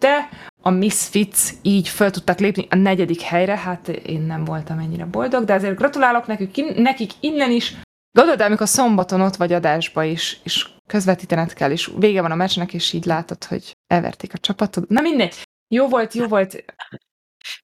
követte 0.00 0.28
a 0.62 0.70
Misfits 0.70 1.50
így 1.62 1.88
föl 1.88 2.10
tudtak 2.10 2.38
lépni 2.38 2.66
a 2.70 2.76
negyedik 2.76 3.20
helyre, 3.20 3.56
hát 3.56 3.88
én 3.88 4.20
nem 4.20 4.44
voltam 4.44 4.78
ennyire 4.78 5.04
boldog, 5.04 5.44
de 5.44 5.52
azért 5.54 5.76
gratulálok 5.76 6.26
nekük, 6.26 6.56
in- 6.56 6.82
nekik 6.82 7.10
innen 7.20 7.50
is. 7.50 7.74
Gondolod, 8.12 8.40
amikor 8.40 8.68
szombaton 8.68 9.20
ott 9.20 9.36
vagy 9.36 9.52
adásba 9.52 10.04
is, 10.04 10.40
és 10.42 10.68
közvetítened 10.86 11.52
kell, 11.52 11.70
és 11.70 11.90
vége 11.98 12.20
van 12.20 12.30
a 12.30 12.34
meccsnek, 12.34 12.74
és 12.74 12.92
így 12.92 13.04
látod, 13.04 13.44
hogy 13.44 13.72
elverték 13.86 14.34
a 14.34 14.38
csapatot. 14.38 14.88
Na 14.88 15.00
mindegy, 15.00 15.42
jó 15.74 15.88
volt, 15.88 16.14
jó 16.14 16.26
volt. 16.26 16.64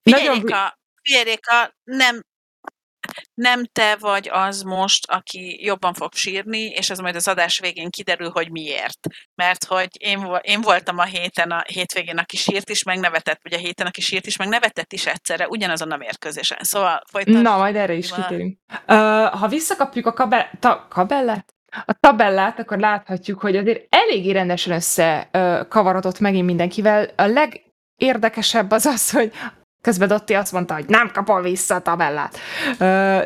Figyelj, 0.02 0.26
Nagyon- 0.26 0.72
Réka, 1.24 1.74
nem, 1.84 2.20
nem 3.34 3.64
te 3.72 3.96
vagy 4.00 4.28
az 4.32 4.62
most, 4.62 5.10
aki 5.10 5.64
jobban 5.64 5.94
fog 5.94 6.14
sírni, 6.14 6.60
és 6.60 6.90
ez 6.90 6.98
majd 6.98 7.16
az 7.16 7.28
adás 7.28 7.58
végén 7.58 7.90
kiderül, 7.90 8.30
hogy 8.30 8.50
miért. 8.50 8.98
Mert 9.34 9.64
hogy 9.64 9.88
én, 9.98 10.38
én 10.40 10.60
voltam 10.60 10.98
a 10.98 11.04
héten, 11.04 11.50
a 11.50 11.62
hétvégén, 11.66 12.18
aki 12.18 12.36
sírt 12.36 12.70
is, 12.70 12.82
meg 12.82 12.98
nevetett, 12.98 13.40
vagy 13.42 13.52
a 13.52 13.58
héten, 13.58 13.86
aki 13.86 14.00
sírt 14.00 14.26
is, 14.26 14.36
meg 14.36 14.48
nevetett 14.48 14.92
is 14.92 15.06
egyszerre, 15.06 15.48
ugyanazon 15.48 15.92
a 15.92 15.96
mérkőzésen. 15.96 16.58
Szóval 16.60 17.02
folytasd. 17.10 17.42
Na, 17.42 17.56
majd 17.56 17.76
erre 17.76 17.94
is 17.94 18.12
kitérünk. 18.12 18.58
Uh, 18.88 18.96
ha 19.24 19.48
visszakapjuk 19.48 20.06
a 20.06 20.12
kabel, 20.12 20.50
ta, 20.60 20.86
kabellát, 20.88 21.54
a 21.84 21.92
tabellát, 22.00 22.58
akkor 22.58 22.78
láthatjuk, 22.78 23.40
hogy 23.40 23.56
azért 23.56 23.94
eléggé 23.94 24.30
rendesen 24.30 24.72
összekavarodott 24.72 26.18
megint 26.18 26.46
mindenkivel. 26.46 27.10
A 27.16 27.26
legérdekesebb 27.26 28.70
az 28.70 28.86
az, 28.86 29.10
hogy 29.10 29.32
Közben 29.86 30.08
Dotti 30.08 30.34
azt 30.34 30.52
mondta, 30.52 30.74
hogy 30.74 30.84
nem 30.88 31.10
kapol 31.12 31.42
vissza 31.42 31.74
a 31.74 31.80
tabellát. 31.80 32.38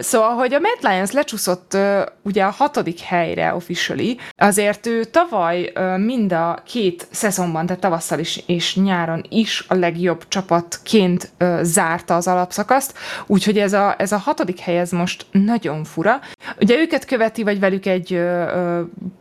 Szóval, 0.02 0.34
hogy 0.34 0.54
a 0.54 0.58
Mad 0.60 0.92
Lions 0.92 1.10
lecsúszott 1.10 1.76
ugye 2.22 2.44
a 2.44 2.50
hatodik 2.50 3.00
helyre 3.00 3.54
officially, 3.54 4.16
azért 4.36 4.86
ő 4.86 5.04
tavaly 5.04 5.72
mind 5.96 6.32
a 6.32 6.62
két 6.64 7.06
szezonban, 7.10 7.66
tehát 7.66 7.80
tavasszal 7.80 8.18
is 8.18 8.42
és 8.46 8.76
nyáron 8.76 9.24
is 9.28 9.64
a 9.68 9.74
legjobb 9.74 10.28
csapatként 10.28 11.30
uh, 11.40 11.62
zárta 11.62 12.16
az 12.16 12.26
alapszakaszt, 12.26 12.98
úgyhogy 13.26 13.58
ez 13.58 13.72
a, 13.72 13.94
ez 13.98 14.12
a 14.12 14.18
hatodik 14.18 14.58
hely 14.58 14.78
ez 14.78 14.90
most 14.90 15.26
nagyon 15.30 15.84
fura. 15.84 16.20
Ugye 16.60 16.78
őket 16.78 17.04
követi, 17.04 17.42
vagy 17.42 17.60
velük 17.60 17.86
egy 17.86 18.20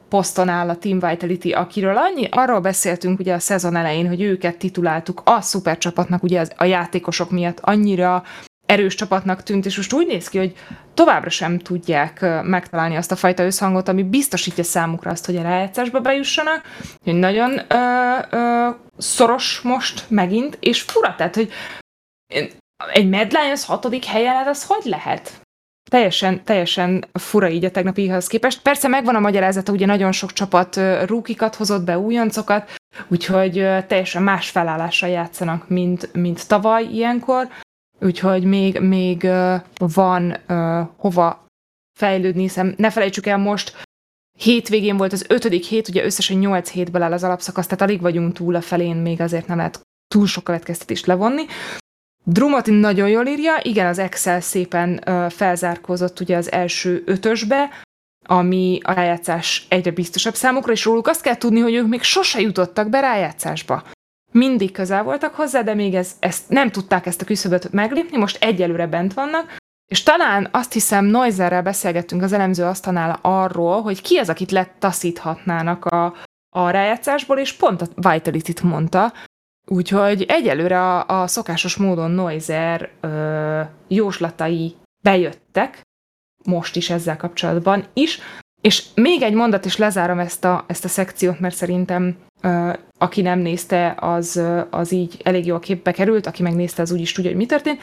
poszton 0.09 0.49
áll 0.49 0.69
a 0.69 0.77
Team 0.77 0.99
Vitality, 0.99 1.51
akiről 1.51 1.97
annyi, 1.97 2.27
arról 2.31 2.59
beszéltünk 2.59 3.19
ugye 3.19 3.33
a 3.33 3.39
szezon 3.39 3.75
elején, 3.75 4.07
hogy 4.07 4.21
őket 4.21 4.57
tituláltuk 4.57 5.21
a 5.25 5.41
szupercsapatnak, 5.41 6.23
ugye 6.23 6.39
az, 6.39 6.51
a 6.57 6.63
játékosok 6.63 7.31
miatt 7.31 7.59
annyira 7.59 8.23
erős 8.65 8.95
csapatnak 8.95 9.43
tűnt, 9.43 9.65
és 9.65 9.75
most 9.75 9.93
úgy 9.93 10.07
néz 10.07 10.29
ki, 10.29 10.37
hogy 10.37 10.53
továbbra 10.93 11.29
sem 11.29 11.59
tudják 11.59 12.25
megtalálni 12.43 12.95
azt 12.95 13.11
a 13.11 13.15
fajta 13.15 13.43
összhangot, 13.43 13.87
ami 13.87 14.03
biztosítja 14.03 14.63
számukra 14.63 15.11
azt, 15.11 15.25
hogy 15.25 15.35
a 15.35 15.41
rájátszásba 15.41 15.99
bejussanak, 15.99 16.61
hogy 17.03 17.13
nagyon 17.13 17.61
ö, 17.67 18.17
ö, 18.29 18.69
szoros 18.97 19.61
most 19.61 20.05
megint, 20.09 20.57
és 20.59 20.81
fura, 20.81 21.15
tehát, 21.15 21.35
hogy 21.35 21.51
egy 22.93 23.09
Mad 23.09 23.31
Lions 23.31 23.65
hatodik 23.65 24.05
helyen, 24.05 24.35
hát 24.35 24.47
az 24.47 24.65
hogy 24.65 24.85
lehet? 24.85 25.41
Teljesen, 25.89 26.43
teljesen 26.43 27.05
fura 27.13 27.49
így 27.49 27.65
a 27.65 27.71
tegnapihoz 27.71 28.27
képest. 28.27 28.61
Persze 28.61 28.87
megvan 28.87 29.15
a 29.15 29.19
magyarázata, 29.19 29.71
ugye 29.71 29.85
nagyon 29.85 30.11
sok 30.11 30.33
csapat 30.33 30.79
rúkikat 31.05 31.55
hozott 31.55 31.83
be, 31.83 31.99
újoncokat, 31.99 32.71
úgyhogy 33.07 33.53
teljesen 33.87 34.23
más 34.23 34.49
felállással 34.49 35.09
játszanak, 35.09 35.69
mint, 35.69 36.13
mint 36.13 36.47
tavaly 36.47 36.83
ilyenkor, 36.83 37.47
úgyhogy 38.01 38.43
még, 38.43 38.79
még 38.79 39.27
van 39.77 40.37
hova 40.97 41.45
fejlődni, 41.99 42.41
hiszen 42.41 42.73
ne 42.77 42.89
felejtsük 42.89 43.25
el 43.25 43.37
most, 43.37 43.87
hétvégén 44.37 44.97
volt 44.97 45.13
az 45.13 45.25
ötödik 45.27 45.63
hét, 45.63 45.87
ugye 45.87 46.03
összesen 46.03 46.37
nyolc 46.37 46.69
hétből 46.69 47.01
áll 47.01 47.13
az 47.13 47.23
alapszakasz, 47.23 47.65
tehát 47.65 47.81
alig 47.81 48.01
vagyunk 48.01 48.33
túl 48.33 48.55
a 48.55 48.61
felén, 48.61 48.95
még 48.95 49.21
azért 49.21 49.47
nem 49.47 49.57
lehet 49.57 49.81
túl 50.07 50.27
sok 50.27 50.43
következtetést 50.43 51.05
levonni. 51.05 51.45
Drumot 52.23 52.65
nagyon 52.65 53.09
jól 53.09 53.25
írja, 53.25 53.59
igen, 53.61 53.87
az 53.87 53.99
Excel 53.99 54.41
szépen 54.41 55.03
felzárkózott 55.29 56.19
ugye 56.19 56.37
az 56.37 56.51
első 56.51 57.03
ötösbe, 57.05 57.69
ami 58.25 58.79
a 58.83 58.91
rájátszás 58.91 59.65
egyre 59.69 59.91
biztosabb 59.91 60.35
számukra, 60.35 60.71
és 60.71 60.85
róluk 60.85 61.07
azt 61.07 61.21
kell 61.21 61.37
tudni, 61.37 61.59
hogy 61.59 61.73
ők 61.73 61.87
még 61.87 62.01
sose 62.01 62.39
jutottak 62.39 62.89
be 62.89 62.99
rájátszásba. 62.99 63.83
Mindig 64.31 64.71
közel 64.71 65.03
voltak 65.03 65.35
hozzá, 65.35 65.61
de 65.61 65.73
még 65.73 65.95
ez, 65.95 66.15
ezt, 66.19 66.49
nem 66.49 66.71
tudták 66.71 67.05
ezt 67.05 67.21
a 67.21 67.25
küszöböt 67.25 67.71
meglépni, 67.71 68.17
most 68.17 68.43
egyelőre 68.43 68.87
bent 68.87 69.13
vannak, 69.13 69.57
és 69.91 70.03
talán 70.03 70.47
azt 70.51 70.73
hiszem 70.73 71.05
Noizerrel 71.05 71.61
beszélgettünk 71.61 72.21
az 72.21 72.33
elemző 72.33 72.63
asztalnál 72.63 73.19
arról, 73.21 73.81
hogy 73.81 74.01
ki 74.01 74.17
az, 74.17 74.29
akit 74.29 74.51
letaszíthatnának 74.51 75.85
a, 75.85 76.15
a 76.49 76.69
rájátszásból, 76.69 77.37
és 77.37 77.53
pont 77.53 77.81
a 77.81 78.09
Vitality-t 78.09 78.61
mondta, 78.61 79.13
Úgyhogy 79.71 80.25
egyelőre 80.27 80.81
a, 80.81 81.21
a 81.21 81.27
szokásos 81.27 81.75
módon 81.75 82.11
Noiser 82.11 82.89
ö, 82.99 83.61
jóslatai 83.87 84.75
bejöttek, 85.03 85.81
most 86.43 86.75
is 86.75 86.89
ezzel 86.89 87.17
kapcsolatban 87.17 87.85
is, 87.93 88.19
és 88.61 88.83
még 88.95 89.21
egy 89.21 89.33
mondat, 89.33 89.65
is 89.65 89.77
lezárom 89.77 90.19
ezt 90.19 90.45
a, 90.45 90.63
ezt 90.67 90.85
a 90.85 90.87
szekciót, 90.87 91.39
mert 91.39 91.55
szerintem 91.55 92.17
ö, 92.41 92.73
aki 92.97 93.21
nem 93.21 93.39
nézte, 93.39 93.95
az, 93.99 94.41
az 94.69 94.91
így 94.91 95.21
elég 95.23 95.45
jó 95.45 95.55
a 95.55 95.59
képbe 95.59 95.91
került, 95.91 96.25
aki 96.25 96.43
megnézte, 96.43 96.81
az 96.81 96.91
úgy 96.91 97.01
is 97.01 97.11
tudja, 97.11 97.29
hogy 97.29 97.39
mi 97.39 97.45
történt, 97.45 97.81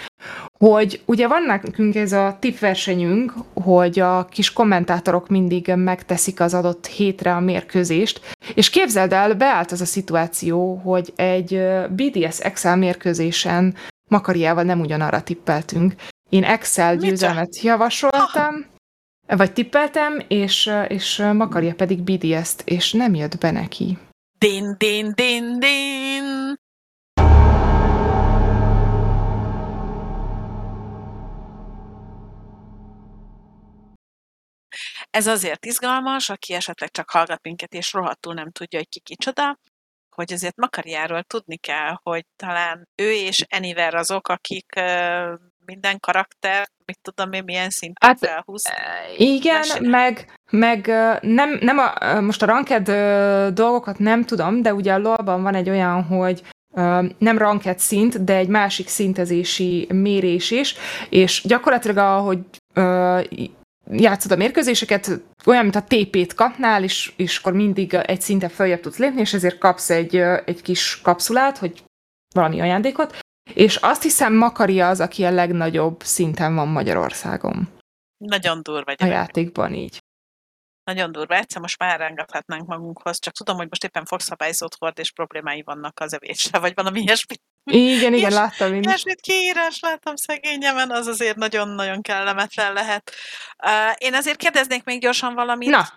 hogy 0.58 1.02
ugye 1.04 1.28
van 1.28 1.42
nekünk 1.42 1.94
ez 1.94 2.12
a 2.12 2.36
tippversenyünk, 2.40 3.32
hogy 3.54 3.98
a 3.98 4.24
kis 4.24 4.52
kommentátorok 4.52 5.28
mindig 5.28 5.72
megteszik 5.74 6.40
az 6.40 6.54
adott 6.54 6.86
hétre 6.86 7.34
a 7.34 7.40
mérkőzést, 7.40 8.20
és 8.54 8.70
képzeld 8.70 9.12
el, 9.12 9.34
beállt 9.34 9.72
az 9.72 9.80
a 9.80 9.84
szituáció, 9.84 10.74
hogy 10.74 11.12
egy 11.16 11.62
BDS 11.90 12.40
Excel 12.40 12.76
mérkőzésen 12.76 13.74
Makariával 14.10 14.62
nem 14.62 14.80
ugyanarra 14.80 15.22
tippeltünk. 15.22 15.94
Én 16.28 16.44
Excel 16.44 16.96
győzelmet 16.96 17.60
javasoltam, 17.60 18.66
vagy 19.26 19.52
tippeltem, 19.52 20.22
és, 20.28 20.70
és 20.88 21.22
Makaria 21.32 21.74
pedig 21.74 22.02
BDS-t, 22.02 22.62
és 22.64 22.92
nem 22.92 23.14
jött 23.14 23.38
be 23.38 23.50
neki. 23.50 23.98
Din, 24.38 24.74
din, 24.78 25.12
din, 25.14 25.58
din. 25.58 26.45
Ez 35.16 35.26
azért 35.26 35.66
izgalmas, 35.66 36.30
aki 36.30 36.52
esetleg 36.52 36.90
csak 36.90 37.10
hallgat 37.10 37.42
minket, 37.42 37.72
és 37.72 37.92
rohadtul 37.92 38.34
nem 38.34 38.50
tudja, 38.50 38.78
hogy 38.78 38.88
ki 38.88 39.00
kicsoda, 39.00 39.58
hogy 40.10 40.32
azért 40.32 40.56
Makariáról 40.56 41.22
tudni 41.22 41.56
kell, 41.56 41.98
hogy 42.02 42.24
talán 42.36 42.88
ő 42.94 43.12
és 43.12 43.44
Eniver 43.48 43.94
azok, 43.94 44.28
akik 44.28 44.66
minden 45.64 46.00
karakter, 46.00 46.68
mit 46.84 46.98
tudom 47.02 47.32
én, 47.32 47.42
milyen 47.44 47.70
szinten 47.70 48.08
hát, 48.08 48.18
felhúz. 48.18 48.62
Igen, 49.16 49.64
meg, 49.80 50.32
meg 50.50 50.86
nem, 51.20 51.58
nem 51.60 51.78
a, 51.78 52.20
most 52.20 52.42
a 52.42 52.46
ranked 52.46 52.84
dolgokat 53.54 53.98
nem 53.98 54.24
tudom, 54.24 54.62
de 54.62 54.74
ugye 54.74 54.92
a 54.92 54.98
LoL-ban 54.98 55.42
van 55.42 55.54
egy 55.54 55.70
olyan, 55.70 56.02
hogy 56.02 56.42
nem 57.18 57.38
ranked 57.38 57.78
szint, 57.78 58.24
de 58.24 58.34
egy 58.34 58.48
másik 58.48 58.88
szintezési 58.88 59.86
mérés 59.92 60.50
is, 60.50 60.74
és 61.08 61.42
gyakorlatilag 61.44 61.96
ahogy 61.96 62.38
játszod 63.90 64.32
a 64.32 64.36
mérkőzéseket, 64.36 65.10
olyan, 65.44 65.62
mint 65.62 65.76
a 65.76 65.84
TP-t 65.84 66.34
kapnál, 66.34 66.82
és, 66.82 67.12
és 67.16 67.38
akkor 67.38 67.52
mindig 67.52 67.94
egy 67.94 68.20
szinten 68.20 68.48
följebb 68.48 68.80
tudsz 68.80 68.98
lépni, 68.98 69.20
és 69.20 69.32
ezért 69.32 69.58
kapsz 69.58 69.90
egy, 69.90 70.16
egy 70.16 70.62
kis 70.62 71.00
kapszulát, 71.00 71.58
hogy 71.58 71.82
valami 72.34 72.60
ajándékot, 72.60 73.18
és 73.54 73.76
azt 73.76 74.02
hiszem 74.02 74.34
Makari 74.34 74.80
az, 74.80 75.00
aki 75.00 75.24
a 75.24 75.30
legnagyobb 75.30 76.02
szinten 76.02 76.54
van 76.54 76.68
Magyarországon. 76.68 77.68
Nagyon 78.16 78.62
durva. 78.62 78.92
A 78.98 79.04
játékban 79.04 79.74
így. 79.74 79.98
Nagyon 80.84 81.12
durva. 81.12 81.34
Egyszer 81.34 81.60
most 81.60 81.78
már 81.78 81.98
rengethetnénk 81.98 82.66
magunkhoz, 82.66 83.18
csak 83.18 83.34
tudom, 83.34 83.56
hogy 83.56 83.66
most 83.68 83.84
éppen 83.84 84.04
fogszabályzót 84.04 84.74
hord, 84.78 84.98
és 84.98 85.12
problémái 85.12 85.62
vannak 85.62 86.00
az 86.00 86.12
evésre, 86.12 86.58
vagy 86.58 86.74
valami 86.74 87.00
ilyesmi. 87.00 87.34
Igen, 87.70 88.14
igen, 88.14 88.32
láttam 88.32 88.74
én 88.74 88.82
Ilyesmit 88.82 89.20
kiírás 89.20 89.80
láttam 89.80 90.16
szegényemen, 90.16 90.90
az 90.90 91.06
azért 91.06 91.36
nagyon-nagyon 91.36 92.02
kellemetlen 92.02 92.72
lehet. 92.72 93.12
Uh, 93.64 93.94
én 93.98 94.14
azért 94.14 94.36
kérdeznék 94.36 94.84
még 94.84 95.00
gyorsan 95.00 95.34
valamit. 95.34 95.68
Na. 95.68 95.88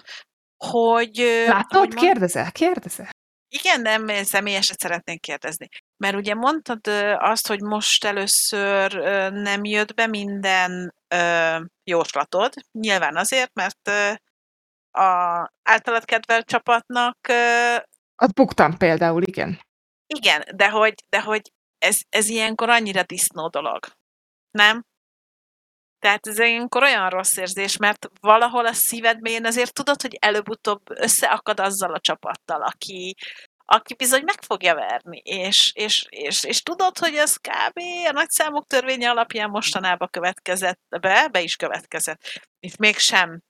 Hogy... 0.58 1.44
Látod? 1.48 1.80
Hogy 1.80 1.94
kérdezel, 1.94 2.52
kérdezel. 2.52 3.10
Igen, 3.50 3.82
nem, 3.82 4.08
én 4.08 4.24
személyeset 4.24 4.80
szeretnék 4.80 5.22
kérdezni. 5.22 5.68
Mert 5.98 6.16
ugye 6.16 6.36
mondtad 6.36 6.88
azt, 7.18 7.48
hogy 7.48 7.62
most 7.62 8.06
először 8.06 8.94
nem 9.32 9.64
jött 9.64 9.94
be 9.94 10.08
minden 10.08 10.96
jóslatod. 11.84 12.54
Nyilván 12.72 13.18
azért, 13.18 13.52
mert 13.54 13.90
a 14.92 15.08
általad 15.64 16.06
kedvelt 16.06 16.46
csapatnak... 16.46 17.18
Ott 18.22 18.34
buktam 18.34 18.78
például, 18.78 19.24
igen. 19.24 19.62
Igen, 20.08 20.44
de 20.56 20.70
hogy, 20.70 20.94
de 21.10 21.22
hogy 21.22 21.42
ez, 21.80 22.00
ez 22.10 22.30
ilyenkor 22.30 22.70
annyira 22.70 23.04
disznó 23.04 23.48
dolog. 23.48 23.86
Nem? 24.52 24.84
Tehát 26.00 26.28
ez 26.28 26.40
ilyenkor 26.40 26.84
olyan 26.84 27.10
rossz 27.10 27.38
érzés, 27.38 27.78
mert 27.78 28.10
valahol 28.20 28.66
a 28.66 28.74
szíved 28.74 29.22
mélyén 29.22 29.46
azért 29.46 29.74
tudod, 29.74 30.02
hogy 30.02 30.18
előbb-utóbb 30.20 30.82
összeakad 30.90 31.60
azzal 31.60 31.94
a 31.94 32.00
csapattal, 32.00 32.62
aki, 32.62 33.16
aki 33.66 33.94
bizony 33.94 34.24
meg 34.24 34.42
fogja 34.42 34.76
verni, 34.76 35.18
és, 35.18 35.72
és, 35.76 36.06
és, 36.10 36.44
és 36.44 36.62
tudod, 36.62 36.98
hogy 36.98 37.16
ez 37.16 37.36
kb. 37.36 37.80
a 38.08 38.12
nagyszámok 38.12 38.68
törvénye 38.68 39.10
alapján 39.10 39.50
mostanában 39.50 40.08
következett 40.12 40.80
be, 41.02 41.28
be 41.32 41.42
is 41.42 41.56
következett. 41.56 42.22
Itt 42.60 42.78
mégsem. 42.78 43.42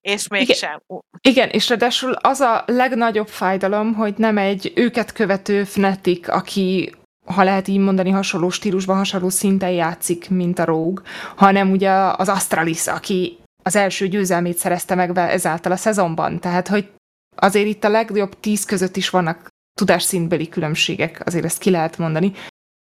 És 0.00 0.28
mégsem. 0.28 0.82
Igen, 0.86 1.02
igen, 1.20 1.48
és 1.48 1.68
ráadásul 1.68 2.12
az 2.12 2.40
a 2.40 2.62
legnagyobb 2.66 3.28
fájdalom, 3.28 3.94
hogy 3.94 4.14
nem 4.16 4.38
egy 4.38 4.72
őket 4.74 5.12
követő 5.12 5.64
fnetik, 5.64 6.28
aki 6.28 6.92
ha 7.24 7.42
lehet 7.42 7.68
így 7.68 7.78
mondani, 7.78 8.10
hasonló 8.10 8.50
stílusban, 8.50 8.96
hasonló 8.96 9.28
szinten 9.28 9.70
játszik, 9.70 10.30
mint 10.30 10.58
a 10.58 10.64
Rogue, 10.64 11.02
hanem 11.36 11.70
ugye 11.70 11.90
az 11.92 12.28
Astralis, 12.28 12.86
aki 12.86 13.38
az 13.62 13.76
első 13.76 14.08
győzelmét 14.08 14.58
szerezte 14.58 14.94
meg 14.94 15.18
ezáltal 15.18 15.72
a 15.72 15.76
szezonban. 15.76 16.40
Tehát, 16.40 16.68
hogy 16.68 16.90
azért 17.36 17.66
itt 17.66 17.84
a 17.84 17.88
legjobb 17.88 18.40
tíz 18.40 18.64
között 18.64 18.96
is 18.96 19.10
vannak 19.10 19.48
tudásszintbeli 19.74 20.48
különbségek, 20.48 21.22
azért 21.24 21.44
ezt 21.44 21.58
ki 21.58 21.70
lehet 21.70 21.98
mondani. 21.98 22.32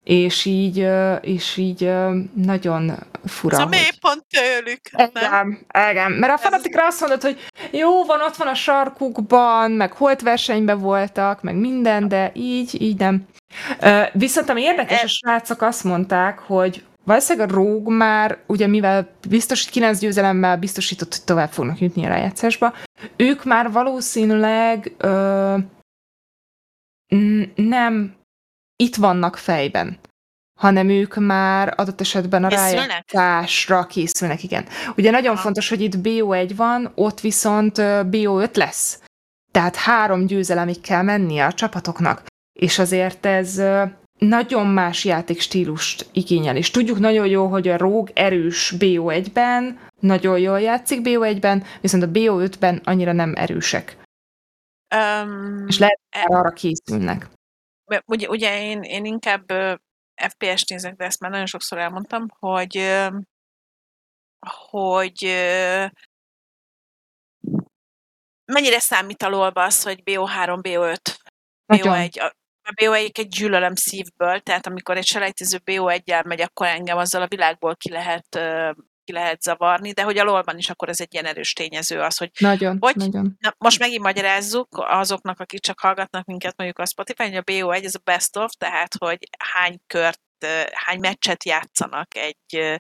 És 0.05 0.45
így, 0.45 0.89
és 1.21 1.57
így 1.57 1.93
nagyon 2.35 2.93
fura. 3.25 3.57
Ez 3.57 3.63
a 3.63 3.67
mélypont 3.67 4.25
tőlük. 4.31 4.81
Igen, 4.93 5.67
igen. 5.91 6.13
Mert 6.13 6.33
a 6.33 6.39
fanatikra 6.39 6.87
azt 6.87 7.01
mondod, 7.01 7.23
hogy 7.23 7.39
jó, 7.71 8.05
van, 8.05 8.21
ott 8.21 8.37
van 8.37 8.47
a 8.47 8.55
sarkukban, 8.55 9.71
meg 9.71 9.93
holt 9.93 10.21
versenyben 10.21 10.79
voltak, 10.79 11.43
meg 11.43 11.55
minden, 11.55 12.09
de 12.09 12.31
így, 12.35 12.83
így 12.83 12.99
nem. 12.99 13.27
Viszont 14.13 14.49
ami 14.49 14.63
érdekes, 14.63 15.03
a 15.03 15.09
srácok 15.09 15.63
azt 15.63 15.85
mondták, 15.85 16.39
hogy 16.39 16.85
valószínűleg 17.05 17.51
a 17.51 17.55
Róg 17.55 17.89
már, 17.89 18.39
ugye 18.47 18.67
mivel 18.67 19.09
biztos, 19.29 19.65
9 19.65 19.99
győzelemmel 19.99 20.57
biztosított, 20.57 21.15
hogy 21.15 21.25
tovább 21.25 21.51
fognak 21.51 21.81
jutni 21.81 22.05
a 22.05 22.09
rájátszásba, 22.09 22.75
ők 23.17 23.45
már 23.45 23.71
valószínűleg 23.71 24.95
ö, 24.99 25.57
nem 27.55 28.15
itt 28.83 28.97
vannak 28.97 29.37
fejben, 29.37 29.99
hanem 30.59 30.89
ők 30.89 31.15
már 31.15 31.75
adott 31.77 32.01
esetben 32.01 32.45
a 32.45 32.49
készülnek? 32.49 33.05
rájátszásra 33.13 33.87
készülnek, 33.87 34.43
igen. 34.43 34.67
Ugye 34.97 35.11
nagyon 35.11 35.37
ha. 35.37 35.43
fontos, 35.43 35.69
hogy 35.69 35.81
itt 35.81 35.95
BO1 36.03 36.53
van, 36.57 36.93
ott 36.95 37.21
viszont 37.21 37.75
BO5 38.11 38.57
lesz. 38.57 39.01
Tehát 39.53 39.77
három 39.77 40.27
győzelemig 40.27 40.81
kell 40.81 41.03
mennie 41.03 41.47
a 41.47 41.53
csapatoknak. 41.53 42.23
És 42.53 42.79
azért 42.79 43.27
ez 43.27 43.63
nagyon 44.19 44.67
más 44.67 45.05
játékstílust 45.05 46.07
igényel, 46.13 46.57
és 46.57 46.71
tudjuk 46.71 46.99
nagyon 46.99 47.27
jó, 47.27 47.47
hogy 47.47 47.69
a 47.69 47.77
Róg 47.77 48.11
erős 48.15 48.75
BO1-ben, 48.79 49.79
nagyon 50.01 50.39
jól 50.39 50.61
játszik 50.61 51.01
BO1-ben, 51.03 51.65
viszont 51.81 52.03
a 52.03 52.09
BO5-ben 52.09 52.81
annyira 52.85 53.13
nem 53.13 53.33
erősek. 53.37 53.97
Um, 54.95 55.65
és 55.67 55.79
lehet, 55.79 56.01
hogy 56.11 56.23
e- 56.23 56.37
arra 56.37 56.51
készülnek. 56.51 57.31
Ugye, 58.05 58.29
ugye 58.29 58.63
én, 58.63 58.83
én 58.83 59.05
inkább 59.05 59.53
FPS-t 60.15 60.69
nézek, 60.69 60.95
de 60.95 61.05
ezt 61.05 61.21
már 61.21 61.31
nagyon 61.31 61.47
sokszor 61.47 61.79
elmondtam, 61.79 62.29
hogy 62.39 63.01
hogy 64.71 65.23
mennyire 68.45 68.79
számít 68.79 69.23
a 69.23 69.29
lolba 69.29 69.63
az, 69.63 69.83
hogy 69.83 70.03
BO3, 70.05 70.59
BO5, 70.63 71.17
BO1. 71.67 72.33
A 72.65 72.73
BO1-eket 72.83 73.27
gyűlölöm 73.29 73.75
szívből, 73.75 74.41
tehát 74.41 74.67
amikor 74.67 74.97
egy 74.97 75.07
selejtező 75.07 75.59
BO1-jel 75.65 76.27
megy, 76.27 76.41
akkor 76.41 76.67
engem 76.67 76.97
azzal 76.97 77.23
a 77.23 77.29
világból 77.29 77.77
ki 77.77 77.91
lehet 77.91 78.37
ki 79.05 79.13
lehet 79.13 79.43
zavarni, 79.43 79.93
de 79.93 80.03
hogy 80.03 80.19
a 80.19 80.25
lolban 80.25 80.59
is 80.59 80.71
akkor 80.71 80.89
ez 80.89 81.01
egy 81.01 81.13
ilyen 81.13 81.25
erős 81.25 81.53
tényező 81.53 82.01
az, 82.01 82.17
hogy, 82.17 82.31
nagyon, 82.39 82.77
hogy 82.81 82.97
nagyon. 82.97 83.37
Na, 83.39 83.55
most 83.59 83.79
megint 83.79 84.03
magyarázzuk 84.03 84.69
azoknak, 84.71 85.41
akik 85.41 85.61
csak 85.61 85.81
hallgatnak 85.81 86.25
minket 86.25 86.57
mondjuk 86.57 86.79
a 86.79 86.87
Spotify, 86.87 87.23
hogy 87.23 87.37
a 87.37 87.43
BO1 87.43 87.85
ez 87.85 87.95
a 87.95 88.01
best 88.05 88.37
of, 88.37 88.53
tehát 88.59 88.95
hogy 88.99 89.29
hány 89.39 89.81
kört, 89.87 90.21
hány 90.73 90.99
meccset 90.99 91.45
játszanak 91.45 92.17
egy, 92.17 92.79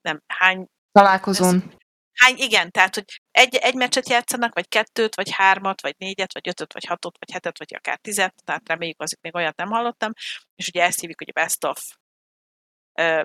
nem, 0.00 0.22
hány 0.26 0.66
találkozón. 0.92 1.54
Ez, 1.54 1.82
Hány, 2.14 2.36
igen, 2.36 2.70
tehát, 2.70 2.94
hogy 2.94 3.20
egy, 3.30 3.54
egy 3.54 3.74
meccset 3.74 4.08
játszanak, 4.08 4.54
vagy 4.54 4.68
kettőt, 4.68 5.14
vagy 5.14 5.30
hármat, 5.30 5.80
vagy 5.80 5.94
négyet, 5.98 6.32
vagy 6.32 6.48
ötöt, 6.48 6.72
vagy 6.72 6.84
hatot, 6.84 7.16
vagy 7.18 7.30
hetet, 7.30 7.58
vagy 7.58 7.74
akár 7.74 7.98
tizet, 7.98 8.34
tehát 8.44 8.68
reméljük, 8.68 9.02
azért 9.02 9.22
még 9.22 9.34
olyat 9.34 9.56
nem 9.56 9.68
hallottam, 9.68 10.12
és 10.56 10.68
ugye 10.68 10.82
ezt 10.82 11.00
hívjuk, 11.00 11.18
hogy 11.18 11.32
a 11.34 11.40
best 11.40 11.64
of 11.64 11.82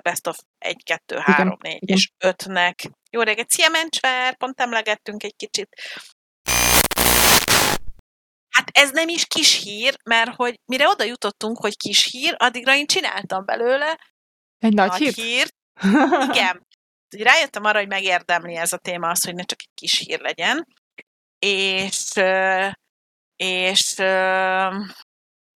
best 0.02 0.28
of 0.28 0.38
1, 0.58 0.84
2, 0.84 1.18
3, 1.18 1.58
4 1.60 1.90
és 1.90 2.12
5-nek. 2.20 2.74
Jó 3.12 3.22
reggelt, 3.22 3.50
szia 3.50 3.70
Mencsvár, 3.70 4.38
pont 4.38 4.62
emlegettünk 4.62 5.24
egy 5.24 5.36
kicsit. 5.36 5.70
Hát 8.50 8.70
ez 8.72 8.92
nem 8.92 9.08
is 9.08 9.26
kis 9.26 9.64
hír, 9.64 9.98
mert 10.04 10.36
hogy 10.36 10.60
mire 10.66 10.88
oda 10.88 11.04
jutottunk, 11.04 11.58
hogy 11.58 11.78
kis 11.78 12.12
hír, 12.12 12.36
addigra 12.38 12.76
én 12.76 12.86
csináltam 12.86 13.46
belőle 13.46 14.00
egy 14.58 14.74
nagy, 14.74 14.90
nagy 14.90 15.00
hírt. 15.00 15.16
hírt. 15.16 15.56
Igen. 16.34 16.68
Rájöttem 17.18 17.64
arra, 17.64 17.78
hogy 17.78 17.88
megérdemli 17.88 18.56
ez 18.56 18.74
a 18.74 18.78
téma 18.78 19.10
az, 19.10 19.24
hogy 19.24 19.36
ne 19.36 19.44
csak 19.44 19.60
egy 19.62 19.74
kis 19.74 19.98
hír 19.98 20.20
legyen. 20.20 20.68
És 21.40 22.14
és 23.36 23.96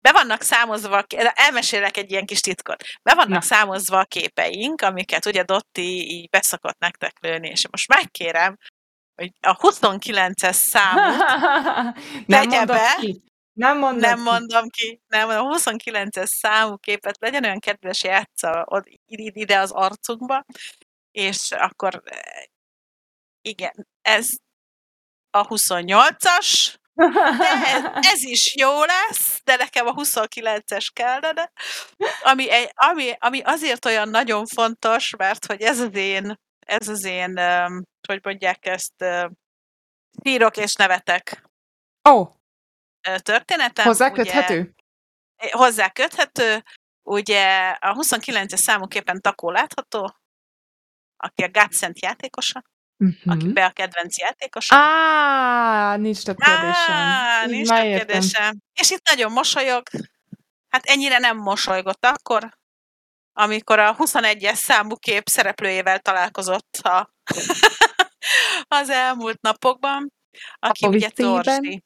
be 0.03 0.13
vannak 0.13 0.43
számozva, 0.43 1.05
elmesélek 1.35 1.97
egy 1.97 2.11
ilyen 2.11 2.27
kis 2.27 2.41
titkot, 2.41 2.85
be 3.03 3.15
vannak 3.15 3.29
Na. 3.29 3.41
számozva 3.41 3.99
a 3.99 4.05
képeink, 4.05 4.81
amiket 4.81 5.27
ugye 5.27 5.43
Dotti 5.43 6.11
így 6.11 6.29
beszokott 6.29 6.79
nektek 6.79 7.17
lőni, 7.21 7.49
és 7.49 7.69
most 7.71 7.89
megkérem, 7.89 8.57
hogy 9.15 9.33
a 9.41 9.57
29-es 9.57 10.53
számot 10.53 11.17
nem 12.27 12.49
tegye 12.49 12.65
be, 12.65 12.97
ki. 13.01 13.23
Nem, 13.53 13.79
mondom 13.79 14.01
nem 14.01 14.17
ki. 14.17 14.23
mondom 14.23 14.69
ki. 14.69 15.01
Nem, 15.07 15.29
a 15.29 15.57
29-es 15.57 16.27
számú 16.27 16.77
képet 16.77 17.17
legyen 17.21 17.45
olyan 17.45 17.59
kedves 17.59 18.03
játsza 18.03 18.83
ide 19.07 19.59
az 19.59 19.71
arcunkba, 19.71 20.45
és 21.11 21.51
akkor 21.51 22.03
igen, 23.43 23.89
ez 24.03 24.29
a 25.31 25.47
28-as, 25.47 26.75
de 26.95 27.05
ez, 27.75 27.85
ez 28.13 28.23
is 28.23 28.57
jó 28.57 28.85
lesz, 28.85 29.41
de 29.45 29.57
nekem 29.57 29.87
a 29.87 29.95
29-es 29.95 30.87
kellene, 30.93 31.53
ami, 32.23 32.49
ami, 32.75 33.13
ami 33.19 33.41
azért 33.41 33.85
olyan 33.85 34.09
nagyon 34.09 34.47
fontos, 34.47 35.17
mert 35.17 35.47
hogy 35.47 35.63
ez 35.63 35.81
az 35.81 35.95
én, 35.95 36.41
ez 36.67 36.89
az 36.89 37.05
én, 37.05 37.41
hogy 38.09 38.21
mondják 38.23 38.67
ezt, 38.67 39.05
írok 40.23 40.57
és 40.57 40.75
nevetek. 40.75 41.43
Ó. 42.09 42.13
Oh. 42.13 42.29
Történetem. 43.23 43.85
Hozzá 43.85 44.11
köthető? 44.11 44.59
Ugye, 44.59 45.51
hozzá 45.51 45.89
köthető. 45.89 46.63
Ugye 47.03 47.69
a 47.69 47.95
29-es 47.95 48.57
számúképpen 48.57 49.21
Takó 49.21 49.51
látható, 49.51 50.17
aki 51.17 51.43
a 51.43 51.51
Gatszent 51.51 52.01
játékosa 52.01 52.63
uh-huh. 53.03 53.33
aki 53.33 53.53
be 53.53 53.65
a 53.65 53.71
kedvenc 53.71 54.19
játékosa. 54.19 54.75
Á, 54.77 55.97
nincs 55.97 56.23
több 56.23 56.37
kérdésem. 56.37 56.95
Á, 56.95 57.47
nincs 57.47 57.69
több 57.69 57.83
kérdésem. 57.83 58.59
És 58.81 58.91
itt 58.91 59.09
nagyon 59.09 59.33
mosolyog. 59.33 59.83
Hát 60.69 60.85
ennyire 60.85 61.19
nem 61.19 61.37
mosolygott 61.37 62.07
akkor, 62.07 62.59
amikor 63.33 63.79
a 63.79 63.97
21-es 63.97 64.55
számú 64.55 64.97
kép 64.97 65.29
szereplőjével 65.29 65.99
találkozott 65.99 66.77
a 66.83 67.11
az 68.79 68.91
elmúlt 68.91 69.41
napokban, 69.41 70.13
aki 70.59 70.85
a 70.85 70.89
ugye 70.89 71.09
Torzsi. 71.09 71.85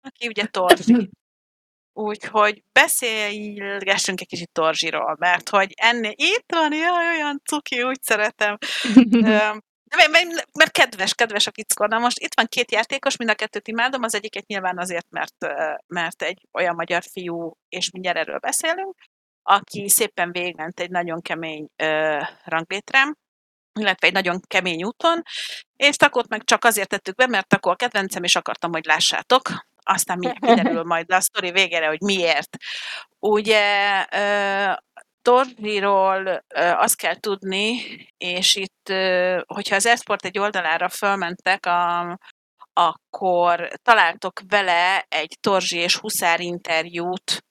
Aki 0.00 0.26
ugye 0.26 0.46
Torzsi. 0.46 1.10
Úgyhogy 1.92 2.62
beszélgessünk 2.72 4.20
egy 4.20 4.26
kicsit 4.26 4.52
Torzsiról, 4.52 5.16
mert 5.18 5.48
hogy 5.48 5.72
ennél 5.74 6.12
itt 6.14 6.44
van, 6.46 6.72
jaj, 6.72 7.06
olyan 7.06 7.42
cuki, 7.44 7.82
úgy 7.82 8.02
szeretem. 8.02 8.58
mert, 9.96 10.46
mert 10.58 10.70
kedves, 10.70 11.14
kedves 11.14 11.46
a 11.46 11.50
fickó. 11.54 11.86
Na 11.86 11.98
most 11.98 12.18
itt 12.18 12.34
van 12.34 12.46
két 12.46 12.72
játékos, 12.72 13.16
mind 13.16 13.30
a 13.30 13.34
kettőt 13.34 13.68
imádom, 13.68 14.02
az 14.02 14.14
egyiket 14.14 14.46
nyilván 14.46 14.78
azért, 14.78 15.06
mert, 15.10 15.34
mert 15.86 16.22
egy 16.22 16.48
olyan 16.52 16.74
magyar 16.74 17.02
fiú, 17.12 17.52
és 17.68 17.90
mindjárt 17.90 18.18
erről 18.18 18.38
beszélünk, 18.38 18.94
aki 19.42 19.88
szépen 19.88 20.32
végment 20.32 20.80
egy 20.80 20.90
nagyon 20.90 21.20
kemény 21.20 21.68
uh, 21.82 22.26
illetve 23.80 24.06
egy 24.06 24.12
nagyon 24.12 24.40
kemény 24.46 24.84
úton, 24.84 25.22
és 25.76 25.96
takot 25.96 26.28
meg 26.28 26.44
csak 26.44 26.64
azért 26.64 26.88
tettük 26.88 27.14
be, 27.14 27.26
mert 27.26 27.52
akkor 27.52 27.72
a 27.72 27.76
kedvencem, 27.76 28.22
és 28.22 28.36
akartam, 28.36 28.72
hogy 28.72 28.84
lássátok 28.84 29.50
aztán 29.82 30.18
mi 30.18 30.32
kiderül 30.32 30.82
majd 30.92 31.12
a 31.12 31.20
sztori 31.20 31.50
végére, 31.50 31.86
hogy 31.86 32.00
miért. 32.00 32.56
Ugye 33.18 34.04
Torriról 35.22 36.44
azt 36.56 36.96
kell 36.96 37.16
tudni, 37.16 37.82
és 38.16 38.54
itt, 38.54 38.88
hogyha 39.46 39.74
az 39.74 39.86
Esport 39.86 40.24
egy 40.24 40.38
oldalára 40.38 40.88
fölmentek, 40.88 41.66
a, 41.66 42.18
akkor 42.72 43.70
találtok 43.82 44.40
vele 44.48 45.04
egy 45.08 45.36
Torzsi 45.40 45.78
és 45.78 45.96
Huszár 45.96 46.40
interjút, 46.40 47.44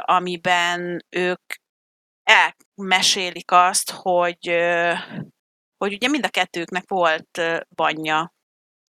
amiben 0.00 1.04
ők 1.08 1.42
elmesélik 2.22 3.50
azt, 3.50 3.90
hogy, 3.90 4.46
hogy 5.76 5.92
ugye 5.92 6.08
mind 6.08 6.24
a 6.24 6.28
kettőknek 6.28 6.84
volt 6.88 7.40
banya 7.74 8.32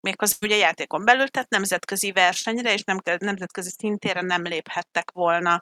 méghozzá 0.01 0.37
ugye 0.41 0.57
játékon 0.57 1.05
belül, 1.05 1.29
tehát 1.29 1.49
nemzetközi 1.49 2.13
versenyre 2.13 2.73
és 2.73 2.83
nem, 2.85 2.99
nemzetközi 3.19 3.71
szintére 3.71 4.21
nem 4.21 4.43
léphettek 4.43 5.11
volna 5.11 5.61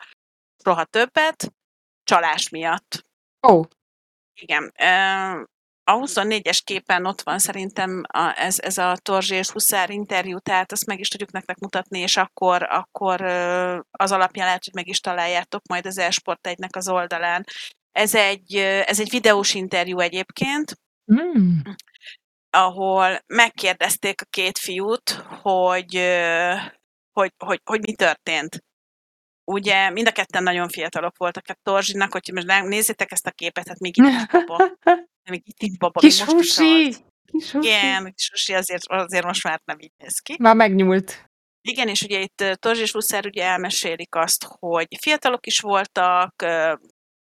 soha 0.65 0.85
többet, 0.85 1.53
csalás 2.05 2.49
miatt. 2.49 3.05
Ó. 3.49 3.53
Oh. 3.53 3.65
Igen. 4.41 4.73
a 5.85 5.93
24-es 5.93 6.61
képen 6.65 7.07
ott 7.07 7.23
van 7.23 7.39
szerintem 7.39 8.03
a, 8.09 8.33
ez, 8.37 8.59
ez 8.59 8.79
a 8.79 8.97
Torzsi 8.97 9.35
és 9.35 9.51
Huszár 9.51 9.91
interjú, 9.91 10.39
tehát 10.39 10.73
azt 10.73 10.87
meg 10.87 11.01
is 11.01 11.09
tudjuk 11.09 11.33
nektek 11.33 11.59
mutatni, 11.59 11.99
és 11.99 12.17
akkor, 12.17 12.63
akkor 12.63 13.21
az 13.91 14.13
alapján 14.13 14.47
lehet, 14.47 14.65
hogy 14.65 14.75
meg 14.75 14.89
is 14.89 15.01
találjátok 15.01 15.67
majd 15.67 15.87
az 15.87 15.99
Esport 15.99 16.47
egynek 16.47 16.77
az 16.77 16.89
oldalán. 16.89 17.45
Ez 17.93 18.15
egy, 18.15 18.55
ez 18.57 19.01
egy 19.01 19.11
videós 19.11 19.55
interjú 19.55 19.99
egyébként, 19.99 20.75
Mm. 21.13 21.59
Ahol 22.57 23.19
megkérdezték 23.27 24.21
a 24.21 24.27
két 24.31 24.59
fiút, 24.59 25.11
hogy, 25.43 25.95
hogy, 27.13 27.33
hogy, 27.39 27.61
hogy 27.65 27.81
mi 27.81 27.95
történt. 27.95 28.65
Ugye 29.45 29.91
mind 29.91 30.07
a 30.07 30.13
ketten 30.13 30.43
nagyon 30.43 30.69
fiatalok 30.69 31.17
voltak 31.17 31.45
a 31.49 31.57
Torzsinak, 31.63 32.13
hogy 32.13 32.31
most 32.35 32.47
nézzétek 32.47 33.13
ezt 33.13 33.27
a 33.27 33.31
képet, 33.31 33.69
hát 33.69 33.79
még 33.79 33.97
itt 33.97 34.07
is 34.07 34.27
baba. 34.27 34.65
Még 35.31 35.43
itt 35.45 35.63
is 35.63 35.77
baba. 35.77 36.01
Kis 36.01 36.25
még 36.25 36.35
most 36.35 36.57
husi! 36.59 36.95
Kis 37.25 37.51
husi! 37.51 37.69
Igen, 37.69 38.13
kis 38.15 38.31
husi 38.31 38.55
azért, 38.55 38.83
azért 38.87 39.25
most 39.25 39.45
már 39.45 39.61
nem 39.65 39.79
így 39.79 39.93
néz 39.97 40.19
ki. 40.19 40.37
Már 40.39 40.55
megnyúlt. 40.55 41.31
Igen, 41.61 41.89
és 41.89 42.03
ugye 42.03 42.21
itt 42.21 42.45
Torzsi 42.55 42.81
és 42.81 42.93
Huszár 42.93 43.27
ugye 43.27 43.45
elmesélik 43.45 44.15
azt, 44.15 44.47
hogy 44.59 44.87
fiatalok 45.01 45.47
is 45.47 45.61
voltak, 45.61 46.43
ö, 46.43 46.75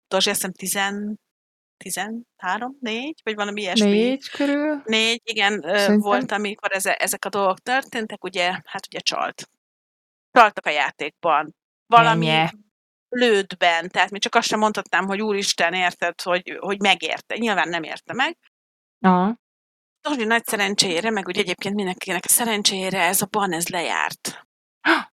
Torzsi 0.07 0.29
azt 0.29 0.45
hiszem 0.59 0.81
10, 1.01 1.17
13, 1.77 2.77
4, 2.79 3.21
vagy 3.23 3.35
valami 3.35 3.61
ilyesmi. 3.61 3.89
Négy 3.89 4.29
körül. 4.29 4.81
Négy, 4.85 5.21
igen, 5.23 5.53
ö, 5.53 5.77
Szerintem. 5.77 5.99
volt, 5.99 6.31
amikor 6.31 6.71
eze, 6.71 6.95
ezek 6.95 7.25
a 7.25 7.29
dolgok 7.29 7.59
történtek, 7.59 8.23
ugye, 8.23 8.51
hát 8.51 8.85
ugye 8.87 8.99
csalt. 8.99 9.49
Csaltak 10.31 10.65
a 10.65 10.69
játékban. 10.69 11.55
Valami 11.87 12.25
Menye. 12.25 12.51
lődben, 13.09 13.89
tehát 13.89 14.11
még 14.11 14.21
csak 14.21 14.35
azt 14.35 14.47
sem 14.47 14.59
mondhatnám, 14.59 15.05
hogy 15.05 15.21
úristen, 15.21 15.73
érted, 15.73 16.21
hogy, 16.21 16.57
hogy 16.59 16.81
megérte. 16.81 17.37
Nyilván 17.37 17.69
nem 17.69 17.83
érte 17.83 18.13
meg. 18.13 18.37
Aha. 18.99 19.43
Nagy 20.17 20.45
szerencsére, 20.45 21.09
meg 21.09 21.27
ugye 21.27 21.41
egyébként 21.41 21.75
mindenkinek 21.75 22.25
a 22.25 22.29
szerencsére 22.29 23.01
ez 23.01 23.21
a 23.21 23.27
ban, 23.29 23.53
ez 23.53 23.67
lejárt. 23.67 24.47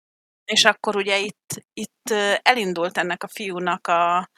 És 0.53 0.65
akkor 0.65 0.97
ugye 0.97 1.19
itt, 1.19 1.65
itt 1.73 2.11
elindult 2.43 2.99
ennek 2.99 3.23
a 3.23 3.29
fiúnak 3.29 3.87
a, 3.87 4.31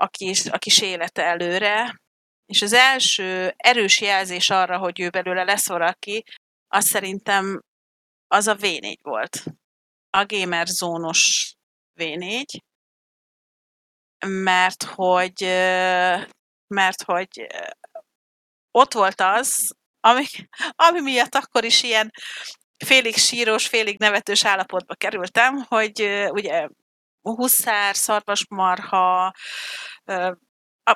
a, 0.00 0.08
kis, 0.08 0.46
a 0.46 0.58
kis 0.58 0.80
élete 0.80 1.22
előre, 1.22 2.00
és 2.46 2.62
az 2.62 2.72
első 2.72 3.54
erős 3.56 4.00
jelzés 4.00 4.50
arra, 4.50 4.78
hogy 4.78 5.00
ő 5.00 5.10
belőle 5.10 5.44
lesz 5.44 5.68
valaki, 5.68 6.24
az 6.68 6.86
szerintem 6.86 7.62
az 8.26 8.46
a 8.46 8.56
V4 8.56 8.96
volt. 9.02 9.44
A 10.10 10.26
gamer 10.26 10.66
zónos 10.66 11.52
V4, 11.96 12.44
mert 14.26 14.82
hogy, 14.82 15.42
mert 16.66 17.02
hogy 17.02 17.46
ott 18.70 18.92
volt 18.92 19.20
az, 19.20 19.74
ami, 20.00 20.24
ami 20.86 21.00
miatt 21.00 21.34
akkor 21.34 21.64
is 21.64 21.82
ilyen 21.82 22.10
félig 22.84 23.16
sírós, 23.16 23.66
félig 23.66 23.98
nevetős 23.98 24.44
állapotba 24.44 24.94
kerültem, 24.94 25.56
hogy 25.56 26.28
ugye 26.30 26.68
huszár, 27.22 27.96
szarvasmarha, 27.96 29.32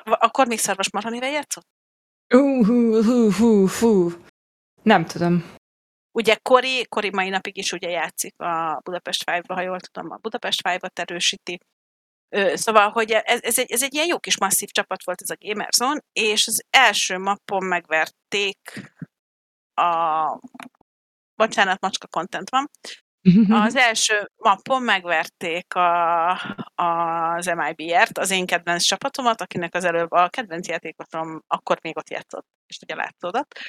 akkor 0.03 0.47
még 0.47 0.59
szarvasmarha 0.59 1.09
néven 1.09 1.31
játszott? 1.31 1.67
Uh, 2.33 2.65
hú, 2.65 3.03
hú, 3.03 3.31
hú, 3.31 3.67
hú. 3.67 4.11
Nem 4.83 5.05
tudom. 5.05 5.53
Ugye 6.11 6.35
Kori, 6.35 6.85
Kori 6.85 7.09
mai 7.09 7.29
napig 7.29 7.57
is 7.57 7.71
ugye 7.71 7.89
játszik 7.89 8.39
a 8.41 8.79
Budapest 8.83 9.23
Five-ba, 9.23 9.53
ha 9.53 9.61
jól 9.61 9.79
tudom, 9.79 10.11
a 10.11 10.17
Budapest 10.17 10.67
Five-ot 10.67 10.99
erősíti. 10.99 11.59
Szóval, 12.53 12.89
hogy 12.89 13.11
ez, 13.11 13.43
ez, 13.43 13.59
egy, 13.59 13.71
ez 13.71 13.83
egy 13.83 13.93
ilyen 13.93 14.07
jó 14.07 14.19
kis 14.19 14.39
masszív 14.39 14.69
csapat 14.69 15.03
volt 15.03 15.21
ez 15.21 15.29
a 15.29 15.37
Gamerzone, 15.39 16.01
és 16.13 16.47
az 16.47 16.63
első 16.69 17.17
mappon 17.17 17.65
megverték 17.65 18.91
a... 19.73 20.39
Bocsánat, 21.35 21.81
macska 21.81 22.07
content 22.07 22.49
van. 22.49 22.69
Az 23.49 23.75
első 23.75 24.31
mappon 24.35 24.81
megverték 24.81 25.73
a, 25.73 26.31
az 26.75 27.45
MIBR-t, 27.45 28.17
az 28.17 28.31
én 28.31 28.45
kedvenc 28.45 28.83
csapatomat, 28.83 29.41
akinek 29.41 29.75
az 29.75 29.83
előbb 29.83 30.11
a 30.11 30.29
kedvenc 30.29 30.67
játékosom 30.67 31.43
akkor 31.47 31.79
még 31.81 31.97
ott 31.97 32.09
játszott, 32.09 32.47
és 32.67 32.79
ugye 32.81 32.95
látszódott. 32.95 33.59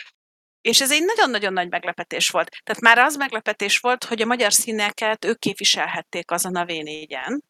És 0.60 0.80
ez 0.80 0.92
egy 0.92 1.04
nagyon-nagyon 1.04 1.52
nagy 1.52 1.68
meglepetés 1.68 2.28
volt. 2.28 2.56
Tehát 2.64 2.82
már 2.82 2.98
az 2.98 3.16
meglepetés 3.16 3.78
volt, 3.78 4.04
hogy 4.04 4.22
a 4.22 4.26
magyar 4.26 4.52
színeket 4.52 5.24
ők 5.24 5.38
képviselhették 5.38 6.30
azon 6.30 6.56
a 6.56 6.64
V4-en. 6.64 7.40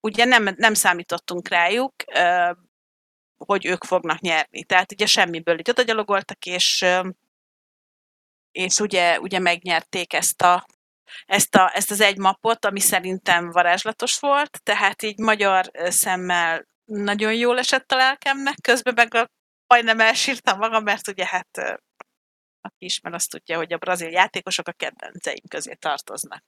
Ugye 0.00 0.24
nem, 0.24 0.48
nem 0.56 0.74
számítottunk 0.74 1.48
rájuk, 1.48 1.94
hogy 3.36 3.66
ők 3.66 3.84
fognak 3.84 4.20
nyerni. 4.20 4.64
Tehát 4.64 4.92
ugye 4.92 5.06
semmiből 5.06 5.58
így 5.58 5.70
odagyalogoltak, 5.70 6.44
és, 6.44 6.84
és 8.52 8.78
ugye, 8.78 9.20
ugye 9.20 9.38
megnyerték 9.38 10.12
ezt 10.12 10.42
a 10.42 10.66
ezt, 11.24 11.54
a, 11.54 11.70
ezt 11.74 11.90
az 11.90 12.00
egy 12.00 12.18
mapot, 12.18 12.64
ami 12.64 12.80
szerintem 12.80 13.50
varázslatos 13.50 14.18
volt, 14.18 14.62
tehát 14.62 15.02
így 15.02 15.18
magyar 15.18 15.70
szemmel 15.74 16.66
nagyon 16.84 17.34
jól 17.34 17.58
esett 17.58 17.92
a 17.92 17.96
lelkemnek, 17.96 18.54
közben 18.62 18.94
meg 18.96 19.14
a, 19.14 19.28
majdnem 19.66 20.00
elsírtam 20.00 20.58
magam, 20.58 20.82
mert 20.82 21.08
ugye 21.08 21.26
hát 21.26 21.80
aki 22.60 22.84
ismer, 22.84 23.14
azt 23.14 23.30
tudja, 23.30 23.56
hogy 23.56 23.72
a 23.72 23.76
brazil 23.78 24.08
játékosok 24.10 24.68
a 24.68 24.72
kedvenceim 24.72 25.42
közé 25.48 25.74
tartoznak. 25.74 26.44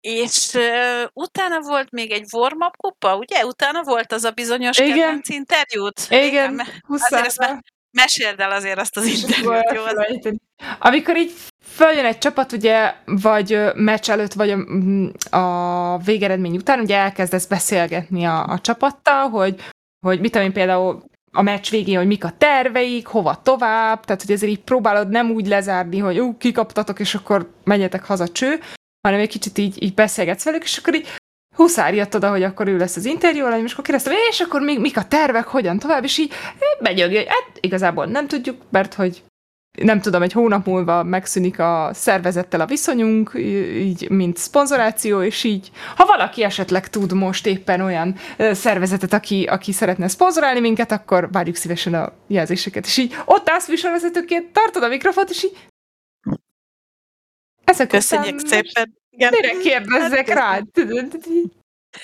És 0.00 0.54
ö, 0.54 1.04
utána 1.12 1.60
volt 1.60 1.90
még 1.90 2.10
egy 2.10 2.26
warm-up 2.32 2.76
kupa, 2.76 3.16
ugye? 3.16 3.46
Utána 3.46 3.82
volt 3.82 4.12
az 4.12 4.24
a 4.24 4.30
bizonyos 4.30 4.78
Igen. 4.78 4.96
kedvenc 4.96 5.28
interjút? 5.28 6.00
Igen, 6.08 6.52
me- 6.52 6.82
azért 6.88 7.26
ezt 7.26 7.38
me- 7.38 7.64
meséld 7.90 8.40
el 8.40 8.50
azért 8.50 8.78
azt 8.78 8.96
az 8.96 9.06
interjút, 9.06 9.70
jó? 9.72 9.82
Az- 9.82 9.86
Elfelejteni. 9.88 10.38
Amikor 10.84 11.16
így 11.16 11.32
följön 11.64 12.04
egy 12.04 12.18
csapat, 12.18 12.52
ugye, 12.52 12.94
vagy 13.04 13.60
meccs 13.74 14.10
előtt, 14.10 14.32
vagy 14.32 14.50
a, 14.50 14.56
mm, 14.56 15.06
a 15.30 15.98
végeredmény 15.98 16.56
után, 16.56 16.80
ugye 16.80 16.96
elkezdesz 16.96 17.46
beszélgetni 17.46 18.24
a, 18.24 18.46
a 18.46 18.58
csapattal, 18.58 19.28
hogy, 19.28 19.60
hogy 20.06 20.20
mit 20.20 20.32
tudom 20.32 20.46
én 20.46 20.52
például 20.52 21.04
a 21.32 21.42
meccs 21.42 21.70
végén, 21.70 21.96
hogy 21.96 22.06
mik 22.06 22.24
a 22.24 22.32
terveik, 22.38 23.06
hova 23.06 23.42
tovább, 23.42 24.04
tehát 24.04 24.22
hogy 24.22 24.30
ezért 24.30 24.52
így 24.52 24.60
próbálod 24.60 25.08
nem 25.08 25.30
úgy 25.30 25.46
lezárni, 25.46 25.98
hogy 25.98 26.18
ú, 26.18 26.36
kikaptatok, 26.36 27.00
és 27.00 27.14
akkor 27.14 27.52
menjetek 27.64 28.04
haza 28.04 28.28
cső, 28.28 28.60
hanem 29.02 29.20
egy 29.20 29.28
kicsit 29.28 29.58
így, 29.58 29.82
így 29.82 29.94
beszélgetsz 29.94 30.44
velük, 30.44 30.62
és 30.62 30.78
akkor 30.78 30.94
így 30.94 31.08
Huszár 31.56 31.94
jött 31.94 32.14
oda, 32.14 32.30
hogy 32.30 32.42
akkor 32.42 32.68
ő 32.68 32.76
lesz 32.76 32.96
az 32.96 33.04
interjú 33.04 33.46
és 33.46 33.72
akkor 33.72 33.84
kérdeztem, 33.84 34.14
és 34.30 34.40
akkor 34.40 34.60
még 34.60 34.80
mik 34.80 34.96
a 34.96 35.04
tervek, 35.04 35.46
hogyan 35.46 35.78
tovább, 35.78 36.04
és 36.04 36.18
így 36.18 36.32
megyög, 36.80 37.14
hát 37.14 37.50
igazából 37.60 38.06
nem 38.06 38.26
tudjuk, 38.26 38.62
mert 38.70 38.94
hogy 38.94 39.22
nem 39.80 40.00
tudom, 40.00 40.22
egy 40.22 40.32
hónap 40.32 40.66
múlva 40.66 41.02
megszűnik 41.02 41.58
a 41.58 41.90
szervezettel 41.92 42.60
a 42.60 42.66
viszonyunk, 42.66 43.32
így, 43.76 44.10
mint 44.10 44.36
szponzoráció, 44.36 45.22
és 45.22 45.44
így, 45.44 45.70
ha 45.96 46.06
valaki 46.06 46.42
esetleg 46.42 46.88
tud 46.88 47.12
most 47.12 47.46
éppen 47.46 47.80
olyan 47.80 48.16
szervezetet, 48.38 49.12
aki, 49.12 49.44
aki 49.44 49.72
szeretne 49.72 50.08
szponzorálni 50.08 50.60
minket, 50.60 50.92
akkor 50.92 51.30
várjuk 51.30 51.56
szívesen 51.56 51.94
a 51.94 52.12
jelzéseket. 52.26 52.86
És 52.86 52.96
így 52.96 53.14
ott 53.24 53.48
állsz 53.48 53.68
műsorvezetőként, 53.68 54.52
tartod 54.52 54.82
a 54.82 54.88
mikrofont, 54.88 55.30
és 55.30 55.44
így 55.44 55.56
ezek 57.64 57.88
Köszönjük 57.88 58.40
után 58.40 58.62
szépen. 58.62 58.98
Igen. 59.10 59.32
Mire 59.32 59.56
kérdezzek 59.58 60.28
Hát, 60.28 60.38
rád? 60.38 60.66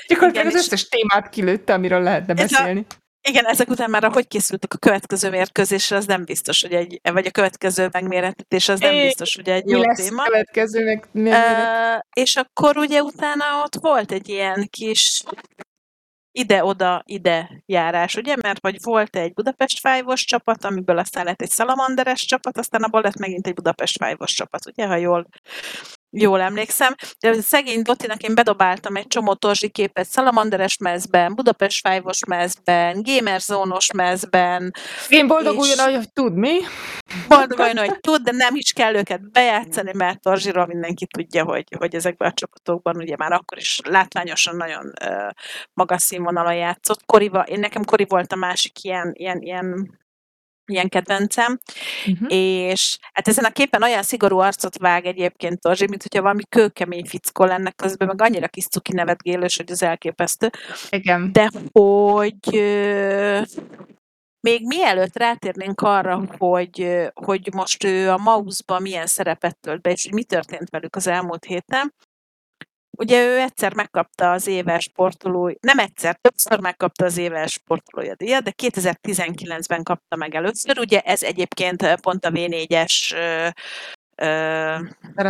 Gyakorlatilag 0.08 0.46
az 0.46 0.54
összes 0.54 0.88
témát 0.88 1.28
kilőtte, 1.28 1.72
amiről 1.72 2.02
lehetne 2.02 2.34
Ez 2.34 2.38
a- 2.52 2.56
beszélni. 2.58 2.86
Igen, 3.28 3.46
ezek 3.46 3.70
után 3.70 3.90
már 3.90 4.04
ahogy 4.04 4.28
készültek 4.28 4.74
a 4.74 4.78
következő 4.78 5.30
mérkőzésre, 5.30 5.96
az 5.96 6.06
nem 6.06 6.24
biztos, 6.24 6.62
hogy 6.62 6.72
egy, 6.72 7.00
vagy 7.02 7.26
a 7.26 7.30
következő 7.30 7.88
megmérettetés, 7.92 8.68
az 8.68 8.80
nem 8.80 8.92
É, 8.94 9.02
biztos, 9.02 9.34
hogy 9.34 9.48
egy 9.48 9.70
jó 9.70 9.80
lesz 9.80 10.08
téma. 10.08 10.22
következő 10.22 10.84
meg... 10.84 11.08
Ö, 11.12 12.20
és 12.20 12.36
akkor 12.36 12.76
ugye 12.76 13.02
utána 13.02 13.44
ott 13.64 13.74
volt 13.74 14.12
egy 14.12 14.28
ilyen 14.28 14.68
kis 14.70 15.22
ide-oda, 16.38 17.02
ide 17.06 17.62
járás, 17.66 18.14
ugye? 18.14 18.36
Mert 18.42 18.58
hogy 18.60 18.76
volt 18.82 19.16
egy 19.16 19.32
Budapest 19.32 19.78
Five-os 19.80 20.24
csapat, 20.24 20.64
amiből 20.64 20.98
aztán 20.98 21.24
lett 21.24 21.42
egy 21.42 21.50
Salamanderes 21.50 22.24
csapat, 22.24 22.58
aztán 22.58 22.82
abból 22.82 23.00
lett 23.00 23.18
megint 23.18 23.46
egy 23.46 23.54
Budapest 23.54 24.04
Five-os 24.04 24.32
csapat, 24.32 24.66
ugye? 24.66 24.86
Ha 24.86 24.96
jól, 24.96 25.28
jól 26.10 26.40
emlékszem. 26.40 26.94
De 27.20 27.40
szegény 27.40 27.82
Dotinak 27.82 28.22
én 28.22 28.34
bedobáltam 28.34 28.96
egy 28.96 29.06
csomó 29.06 29.34
torzsi 29.34 29.68
képet 29.68 30.10
Salamanderes 30.10 30.76
mezben, 30.76 31.34
Budapest 31.34 31.88
Five-os 31.88 32.24
mezben, 32.24 33.02
Gamerzónos 33.02 33.92
mezben, 33.92 34.72
Én 35.08 35.26
boldoguljon, 35.26 35.76
és- 35.76 35.84
ahogy 35.84 36.12
tud, 36.12 36.34
mi? 36.34 36.58
boldog 37.28 37.58
olyan, 37.58 37.78
hogy 37.78 38.00
tud, 38.00 38.22
de 38.22 38.32
nem 38.32 38.54
is 38.54 38.72
kell 38.72 38.94
őket 38.94 39.30
bejátszani, 39.30 39.92
mert 39.94 40.20
Torzsiról 40.20 40.66
mindenki 40.66 41.06
tudja, 41.06 41.44
hogy, 41.44 41.64
hogy 41.78 41.94
ezekben 41.94 42.28
a 42.28 42.32
csapatokban 42.32 42.96
ugye 42.96 43.16
már 43.16 43.32
akkor 43.32 43.58
is 43.58 43.80
látványosan 43.84 44.56
nagyon 44.56 44.92
uh, 45.04 45.30
magas 45.72 46.02
színvonalon 46.02 46.54
játszott. 46.54 47.04
Koriva, 47.06 47.42
én 47.42 47.60
nekem 47.60 47.84
Kori 47.84 48.04
volt 48.08 48.32
a 48.32 48.36
másik 48.36 48.84
ilyen, 48.84 49.10
ilyen, 49.14 49.40
ilyen, 49.40 49.98
ilyen 50.68 50.88
kedvencem, 50.88 51.58
Uh-huh. 52.06 52.32
és 52.34 52.98
hát 53.12 53.28
ezen 53.28 53.44
a 53.44 53.50
képen 53.50 53.82
olyan 53.82 54.02
szigorú 54.02 54.38
arcot 54.38 54.78
vág 54.78 55.06
egyébként 55.06 55.60
Torzsi, 55.60 55.86
mint 55.88 56.02
hogyha 56.02 56.22
valami 56.22 56.42
kőkemény 56.48 57.06
fickó 57.06 57.44
lenne 57.44 57.70
közben, 57.70 58.08
meg 58.08 58.22
annyira 58.22 58.48
kis 58.48 58.66
cuki 58.66 58.92
nevetgélős, 58.92 59.56
hogy 59.56 59.70
az 59.70 59.82
elképesztő 59.82 60.50
Igen. 60.90 61.32
de 61.32 61.50
hogy 61.72 62.56
ö, 62.56 63.40
még 64.40 64.66
mielőtt 64.66 65.16
rátérnénk 65.16 65.80
arra, 65.80 66.24
hogy, 66.38 67.08
hogy 67.14 67.48
most 67.54 67.84
ő 67.84 68.10
a 68.10 68.16
Mausba 68.16 68.78
milyen 68.78 69.06
szerepet 69.06 69.58
tölt 69.60 69.80
be, 69.80 69.90
és 69.90 70.04
hogy 70.04 70.12
mi 70.12 70.24
történt 70.24 70.70
velük 70.70 70.96
az 70.96 71.06
elmúlt 71.06 71.44
héten, 71.44 71.94
Ugye 72.98 73.24
ő 73.24 73.38
egyszer 73.38 73.74
megkapta 73.74 74.30
az 74.30 74.46
éves 74.46 74.82
sportolói, 74.82 75.54
nem 75.60 75.78
egyszer, 75.78 76.16
többször 76.20 76.60
megkapta 76.60 77.04
az 77.04 77.16
éves 77.16 77.52
sportolója 77.52 78.14
díjat, 78.14 78.42
de 78.42 78.52
2019-ben 78.62 79.82
kapta 79.82 80.16
meg 80.16 80.34
először. 80.34 80.78
Ugye 80.78 81.00
ez 81.00 81.22
egyébként 81.22 82.00
pont 82.00 82.24
a 82.24 82.30
V4-es 82.30 83.14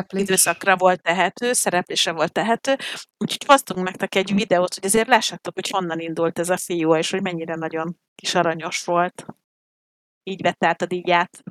időszakra 0.08 0.76
volt 0.76 1.02
tehető, 1.02 1.52
szereplésre 1.52 2.12
volt 2.12 2.32
tehető. 2.32 2.76
Úgyhogy 3.18 3.44
hoztunk 3.46 3.84
nektek 3.84 4.14
egy 4.14 4.34
videót, 4.34 4.74
hogy 4.74 4.84
azért 4.84 5.08
lássátok, 5.08 5.54
hogy 5.54 5.68
honnan 5.68 6.00
indult 6.00 6.38
ez 6.38 6.50
a 6.50 6.56
fiú, 6.56 6.96
és 6.96 7.10
hogy 7.10 7.22
mennyire 7.22 7.54
nagyon 7.54 7.98
kis 8.14 8.34
aranyos 8.34 8.84
volt. 8.84 9.26
Így 10.22 10.42
vett 10.42 10.64
át 10.64 10.82
a 10.82 10.86
díját. 10.86 11.42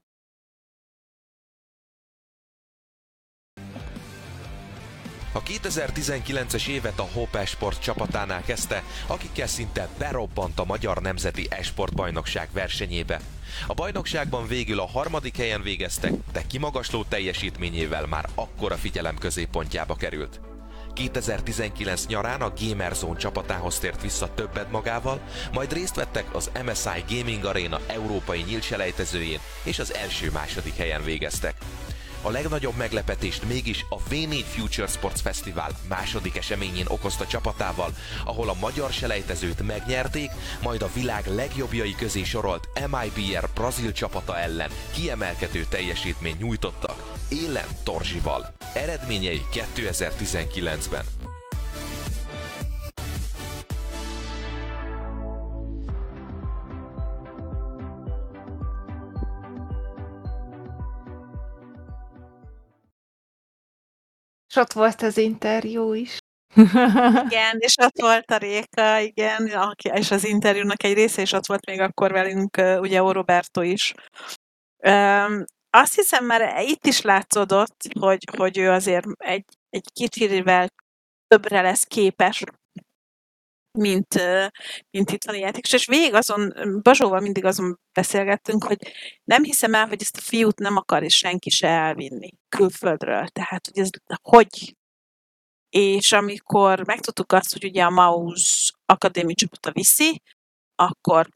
A 5.37 5.43
2019-es 5.43 6.67
évet 6.67 6.99
a 6.99 7.09
Hope 7.13 7.39
Esport 7.39 7.81
csapatánál 7.81 8.41
kezdte, 8.41 8.83
akikkel 9.07 9.47
szinte 9.47 9.89
berobbant 9.97 10.59
a 10.59 10.65
Magyar 10.65 11.01
Nemzeti 11.01 11.47
Esport 11.49 11.95
Bajnokság 11.95 12.49
versenyébe. 12.53 13.19
A 13.67 13.73
bajnokságban 13.73 14.47
végül 14.47 14.79
a 14.79 14.87
harmadik 14.87 15.37
helyen 15.37 15.61
végeztek, 15.61 16.13
de 16.31 16.43
kimagasló 16.47 17.03
teljesítményével 17.03 18.05
már 18.05 18.29
akkora 18.35 18.75
figyelem 18.75 19.17
középpontjába 19.17 19.95
került. 19.95 20.39
2019 20.93 22.05
nyarán 22.05 22.41
a 22.41 22.53
Gamerzone 22.59 23.17
csapatához 23.17 23.79
tért 23.79 24.01
vissza 24.01 24.33
többet 24.33 24.71
magával, 24.71 25.19
majd 25.53 25.73
részt 25.73 25.95
vettek 25.95 26.35
az 26.35 26.51
MSI 26.65 27.17
Gaming 27.17 27.45
Arena 27.45 27.79
európai 27.87 28.41
nyílselejtezőjén, 28.41 29.39
és 29.63 29.79
az 29.79 29.93
első-második 29.93 30.75
helyen 30.75 31.03
végeztek. 31.03 31.55
A 32.21 32.29
legnagyobb 32.29 32.75
meglepetést 32.75 33.43
mégis 33.43 33.85
a 33.89 33.97
V4 33.97 34.43
Future 34.47 34.87
Sports 34.87 35.21
Festival 35.21 35.69
második 35.89 36.37
eseményén 36.37 36.85
okozta 36.87 37.25
csapatával, 37.25 37.93
ahol 38.25 38.49
a 38.49 38.57
magyar 38.59 38.91
selejtezőt 38.91 39.67
megnyerték, 39.67 40.31
majd 40.61 40.81
a 40.81 40.89
világ 40.93 41.25
legjobbjai 41.27 41.95
közé 41.95 42.23
sorolt 42.23 42.69
MIBR 42.73 43.49
brazil 43.53 43.91
csapata 43.91 44.37
ellen 44.39 44.69
kiemelkedő 44.93 45.65
teljesítményt 45.69 46.39
nyújtottak, 46.39 47.15
élen 47.29 47.67
Torzsival. 47.83 48.53
Eredményei 48.73 49.41
2019-ben. 49.53 51.26
Ott 64.57 64.73
volt 64.73 65.01
az 65.01 65.17
interjú 65.17 65.93
is. 65.93 66.17
Igen, 67.29 67.55
és 67.57 67.75
ott 67.81 68.01
volt 68.01 68.31
a 68.31 68.37
Réka, 68.37 68.99
igen, 68.99 69.47
aki, 69.47 69.89
és 69.93 70.11
az 70.11 70.25
interjúnak 70.25 70.83
egy 70.83 70.93
része, 70.93 71.21
és 71.21 71.31
ott 71.31 71.45
volt 71.45 71.65
még 71.65 71.79
akkor 71.79 72.11
velünk 72.11 72.57
ugye 72.79 73.03
O 73.03 73.11
Roberto 73.11 73.61
is. 73.61 73.93
Um, 74.87 75.43
azt 75.69 75.95
hiszem 75.95 76.25
már 76.25 76.61
itt 76.61 76.85
is 76.85 77.01
látszódott, 77.01 77.75
hogy, 77.99 78.23
hogy 78.37 78.57
ő 78.57 78.69
azért 78.69 79.05
egy, 79.17 79.45
egy 79.69 79.85
kicsivel 79.93 80.67
többre 81.27 81.61
lesz 81.61 81.83
képes, 81.83 82.43
mint, 83.77 84.13
mint 84.89 85.11
itt 85.11 85.23
van 85.25 85.35
a 85.35 85.37
játékos. 85.37 85.73
És 85.73 85.85
végig 85.85 86.13
azon, 86.13 86.53
Bazsóval 86.81 87.19
mindig 87.19 87.45
azon 87.45 87.79
beszélgettünk, 87.93 88.63
hogy 88.63 88.77
nem 89.23 89.43
hiszem 89.43 89.73
el, 89.73 89.87
hogy 89.87 90.01
ezt 90.01 90.17
a 90.17 90.21
fiút 90.21 90.59
nem 90.59 90.75
akar 90.75 91.03
és 91.03 91.15
senki 91.15 91.49
se 91.49 91.67
elvinni 91.67 92.29
külföldről. 92.49 93.27
Tehát, 93.27 93.65
hogy 93.65 93.83
ez 93.83 93.89
hogy 94.21 94.75
és 95.69 96.11
amikor 96.11 96.85
megtudtuk 96.85 97.31
azt, 97.31 97.53
hogy 97.53 97.65
ugye 97.65 97.83
a 97.83 97.89
Maus 97.89 98.73
Akadémi 98.85 99.33
csapata 99.33 99.71
viszi, 99.71 100.21
akkor 100.75 101.29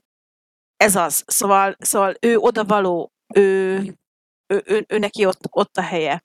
ez 0.78 0.96
az. 0.96 1.24
Szóval, 1.28 1.76
szóval 1.80 2.16
ő 2.20 2.38
oda 2.38 2.66
való, 2.66 3.12
ő, 3.34 3.78
ő, 4.48 4.64
ő, 4.66 4.86
ő 4.88 4.98
neki 4.98 5.26
ott, 5.26 5.39
ott 5.50 5.78
a 5.78 5.82
helye. 5.82 6.24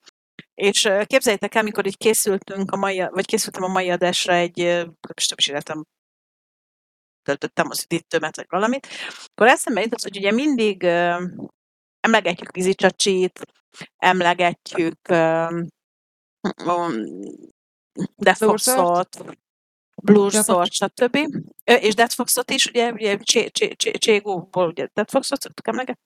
És 0.55 0.89
képzeljétek 1.05 1.55
el, 1.55 1.61
amikor 1.61 1.87
így 1.87 1.97
készültünk 1.97 2.71
a 2.71 2.77
mai, 2.77 3.07
vagy 3.11 3.27
készültem 3.27 3.63
a 3.63 3.69
mai 3.69 3.91
adásra 3.91 4.35
egy, 4.35 4.59
nem 4.59 5.37
is 5.37 5.49
életem, 5.49 5.85
töltöttem 7.27 7.67
az 7.71 7.85
időmet, 7.89 8.37
vagy 8.37 8.47
valamit, 8.49 8.87
akkor 9.25 9.47
eszembe 9.47 9.81
jutott, 9.81 10.03
hogy 10.03 10.17
ugye 10.17 10.33
mindig 10.33 10.83
uh, 10.83 11.23
emlegetjük 12.01 12.55
vízicsacsit, 12.55 13.41
emlegetjük 13.97 14.99
uh, 15.09 15.65
Death 18.17 18.39
Foxot, 18.39 19.25
Blue 20.03 20.31
Sword, 20.31 20.73
stb. 20.73 21.17
És 21.65 21.95
Death 21.95 22.15
Foxot 22.15 22.51
is, 22.51 22.67
ugye, 22.67 22.93
ugye 22.93 23.19
Cségóból 23.99 24.69
ugye 24.69 24.89
Death 24.95 25.11
Foxot 25.11 25.41
szoktuk 25.41 25.69
emlegetni. 25.69 26.05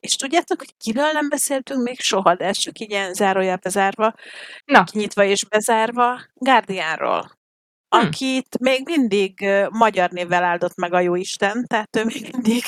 És 0.00 0.16
tudjátok, 0.16 0.58
hogy 0.58 0.76
kiről 0.76 1.10
nem 1.12 1.28
beszéltünk 1.28 1.82
még 1.82 2.00
soha, 2.00 2.34
de 2.34 2.44
ez 2.44 2.56
csak 2.56 2.78
így 2.78 2.90
ilyen 2.90 3.14
zárójel 3.14 3.56
bezárva, 3.56 4.14
Na. 4.64 4.84
kinyitva 4.84 5.24
és 5.24 5.44
bezárva, 5.44 6.20
Guardianról. 6.34 7.38
Hm. 7.88 8.06
akit 8.06 8.58
még 8.58 8.82
mindig 8.84 9.48
magyar 9.70 10.10
névvel 10.10 10.44
áldott 10.44 10.74
meg 10.74 10.92
a 10.92 11.00
jóisten, 11.00 11.64
tehát 11.66 11.96
ő 11.96 12.04
még 12.04 12.28
mindig, 12.32 12.64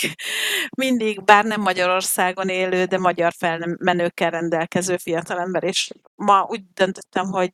mindig, 0.77 1.25
bár 1.25 1.45
nem 1.45 1.61
Magyarországon 1.61 2.49
élő, 2.49 2.85
de 2.85 2.99
magyar 2.99 3.33
felmenőkkel 3.33 4.31
rendelkező 4.31 4.97
fiatalember, 4.97 5.65
és 5.65 5.91
ma 6.15 6.47
úgy 6.49 6.63
döntöttem, 6.75 7.27
hogy 7.27 7.51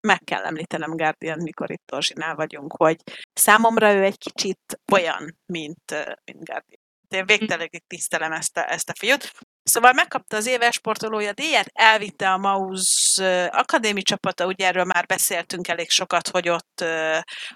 meg 0.00 0.20
kell 0.24 0.44
említenem 0.44 0.96
Guardian, 0.96 1.42
mikor 1.42 1.70
itt 1.70 1.82
Torzsinál 1.86 2.34
vagyunk, 2.34 2.74
hogy 2.76 2.96
számomra 3.32 3.92
ő 3.92 4.02
egy 4.02 4.18
kicsit 4.18 4.80
olyan, 4.92 5.38
mint, 5.46 5.90
mint 6.24 6.44
Guardian. 6.44 6.80
Én 7.08 7.26
végtelenül 7.26 7.68
tisztelem 7.86 8.32
ezt 8.32 8.56
a, 8.56 8.72
ezt 8.72 8.88
a 8.88 8.94
fiút. 8.98 9.32
Szóval 9.64 9.92
megkapta 9.92 10.36
az 10.36 10.46
éves 10.46 10.74
sportolója 10.74 11.32
díjat, 11.32 11.66
elvitte 11.72 12.32
a 12.32 12.38
Maus 12.38 13.18
akadémi 13.50 14.02
csapata, 14.02 14.46
ugye 14.46 14.66
erről 14.66 14.84
már 14.84 15.06
beszéltünk 15.06 15.68
elég 15.68 15.90
sokat, 15.90 16.28
hogy 16.28 16.48
ott 16.48 16.84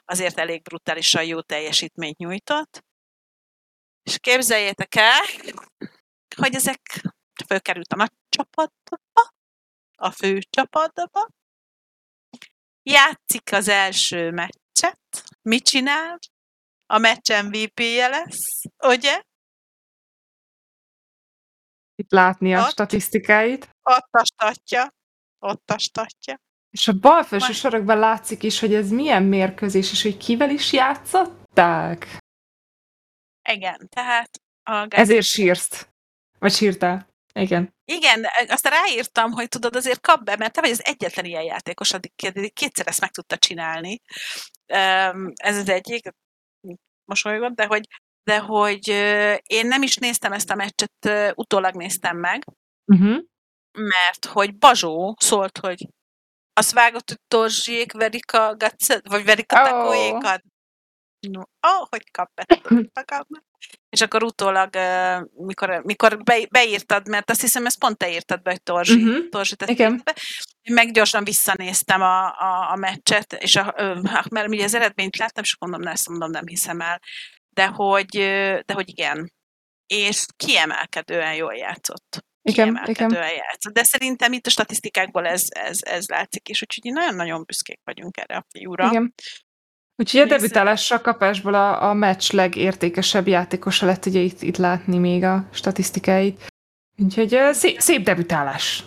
azért 0.05 0.39
elég 0.39 0.63
brutálisan 0.63 1.25
jó 1.25 1.41
teljesítményt 1.41 2.19
nyújtott. 2.19 2.85
És 4.03 4.19
képzeljétek 4.19 4.95
el, 4.95 5.21
hogy 6.37 6.55
ezek 6.55 6.81
fölkerült 7.47 7.93
a 7.93 7.97
nagy 7.97 8.13
csapatba, 8.29 8.99
a 9.95 10.11
fő 10.11 10.39
csapatba, 10.51 11.29
játszik 12.83 13.53
az 13.53 13.69
első 13.69 14.31
meccset, 14.31 15.01
mit 15.43 15.65
csinál? 15.65 16.19
A 16.87 16.99
meccs 16.99 17.33
MVP-je 17.33 18.09
lesz, 18.09 18.63
ugye? 18.83 19.23
Itt 21.99 22.11
látni 22.11 22.55
a 22.55 22.61
ott, 22.61 22.71
statisztikáit. 22.71 23.71
Ott 23.83 24.09
a 24.11 24.25
statja. 24.25 24.95
Ott 25.39 25.71
a 25.71 25.79
statja. 25.79 26.41
És 26.71 26.89
a 26.89 26.93
bal 26.93 27.23
felső 27.23 27.53
sorokban 27.53 27.99
látszik 27.99 28.43
is, 28.43 28.61
hogy 28.61 28.75
ez 28.75 28.91
milyen 28.91 29.23
mérkőzés, 29.23 29.93
és 29.93 30.03
hogy 30.03 30.17
kivel 30.17 30.51
is 30.51 30.73
játszották. 30.73 32.19
Igen, 33.49 33.89
tehát 33.89 34.31
a 34.63 34.87
Ezért 34.89 35.27
sírsz. 35.27 35.89
Vagy 36.39 36.53
sírtál. 36.53 37.09
Igen. 37.35 37.75
Igen, 37.85 38.27
azt 38.49 38.67
ráírtam, 38.67 39.31
hogy 39.31 39.49
tudod, 39.49 39.77
azért 39.77 40.01
kap 40.01 40.25
be, 40.25 40.37
mert 40.37 40.53
te 40.53 40.61
vagy 40.61 40.71
az 40.71 40.85
egyetlen 40.85 41.25
ilyen 41.25 41.43
játékos, 41.43 41.93
addig 41.93 42.13
kétszer 42.53 42.87
ezt 42.87 43.01
meg 43.01 43.11
tudta 43.11 43.37
csinálni. 43.37 44.01
Ez 45.35 45.57
az 45.57 45.69
egyik, 45.69 46.09
mosolygott, 47.05 47.55
de 47.55 47.67
hogy, 47.67 47.87
de 48.29 48.39
hogy 48.39 48.89
én 49.47 49.67
nem 49.67 49.83
is 49.83 49.97
néztem 49.97 50.33
ezt 50.33 50.51
a 50.51 50.55
meccset, 50.55 51.35
utólag 51.35 51.75
néztem 51.75 52.17
meg, 52.17 52.45
uh-huh. 52.85 53.19
mert 53.73 54.27
hogy 54.27 54.59
Bazsó 54.59 55.17
szólt, 55.19 55.59
hogy 55.59 55.87
azt 56.53 56.73
vágott, 56.73 57.21
hogy 57.35 57.87
verik 57.93 58.33
a 58.33 58.57
gatszet, 58.57 59.09
vagy 59.09 59.25
verik 59.25 59.53
a 59.53 59.61
oh. 59.61 59.69
takóékat. 59.69 60.43
No, 61.21 61.41
oh, 61.41 61.87
hogy 61.89 62.11
kap 62.11 62.31
be, 62.35 62.47
És 63.89 64.01
akkor 64.01 64.23
utólag, 64.23 64.71
mikor, 65.33 65.83
mikor 65.85 66.23
be, 66.23 66.47
beírtad, 66.51 67.09
mert 67.09 67.31
azt 67.31 67.41
hiszem, 67.41 67.67
ezt 67.67 67.79
pont 67.79 67.97
te 67.97 68.11
írtad 68.11 68.43
be, 68.43 68.51
hogy 68.51 68.63
Torzsi, 68.63 69.03
uh-huh. 69.03 69.29
Torzsi 69.29 69.55
Igen. 69.67 70.01
be, 70.05 70.15
én 70.63 70.75
meg 70.75 70.93
gyorsan 70.93 71.25
visszanéztem 71.25 72.03
a, 72.03 72.27
a, 72.27 72.71
a 72.73 72.77
meccset, 72.77 73.33
és 73.33 73.57
a, 73.57 73.75
hát, 74.05 74.29
mert 74.29 74.49
ugye 74.49 74.65
az 74.65 74.75
eredményt 74.75 75.17
láttam, 75.17 75.43
és 75.43 75.57
mondom, 75.59 75.81
ne, 75.81 75.91
ezt 75.91 76.09
mondom, 76.09 76.31
nem 76.31 76.47
hiszem 76.47 76.81
el, 76.81 77.01
de 77.59 77.67
hogy, 77.67 78.17
de 78.67 78.73
hogy 78.75 78.89
igen. 78.89 79.33
És 79.87 80.27
kiemelkedően 80.37 81.35
jól 81.35 81.55
játszott. 81.55 82.25
Igen, 82.43 82.83
igen. 82.85 83.11
játszott. 83.13 83.73
De 83.73 83.83
szerintem 83.83 84.33
itt 84.33 84.47
a 84.47 84.51
statisztikákból 84.51 85.27
ez, 85.27 85.43
ez, 85.49 85.79
ez 85.83 86.09
látszik, 86.09 86.49
és 86.49 86.63
úgyhogy 86.63 86.93
nagyon-nagyon 86.93 87.45
büszkék 87.45 87.81
vagyunk 87.85 88.17
erre 88.17 88.37
a 88.37 88.47
fiúra. 88.49 88.89
Igen. 88.91 89.15
Úgyhogy 89.97 90.21
a 90.21 90.25
debütálásra 90.25 91.01
kapásból 91.01 91.55
a, 91.55 91.83
a 91.83 91.93
meccs 91.93 92.33
legértékesebb 92.33 93.27
játékosa 93.27 93.87
lett 93.87 94.07
ugye 94.07 94.21
itt, 94.21 94.43
itt 94.43 94.57
látni 94.57 94.99
még 94.99 95.23
a 95.23 95.49
statisztikáit. 95.53 96.47
Úgyhogy 96.97 97.39
szép, 97.53 97.81
szép 97.81 98.03
debütálás. 98.03 98.85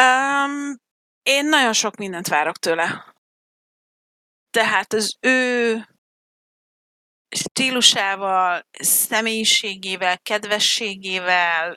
Um, 0.00 0.76
én 1.22 1.44
nagyon 1.48 1.72
sok 1.72 1.96
mindent 1.96 2.28
várok 2.28 2.56
tőle. 2.56 3.14
Tehát 4.50 4.92
az 4.92 5.16
ő 5.20 5.91
stílusával, 7.34 8.66
személyiségével, 8.78 10.18
kedvességével, 10.18 11.76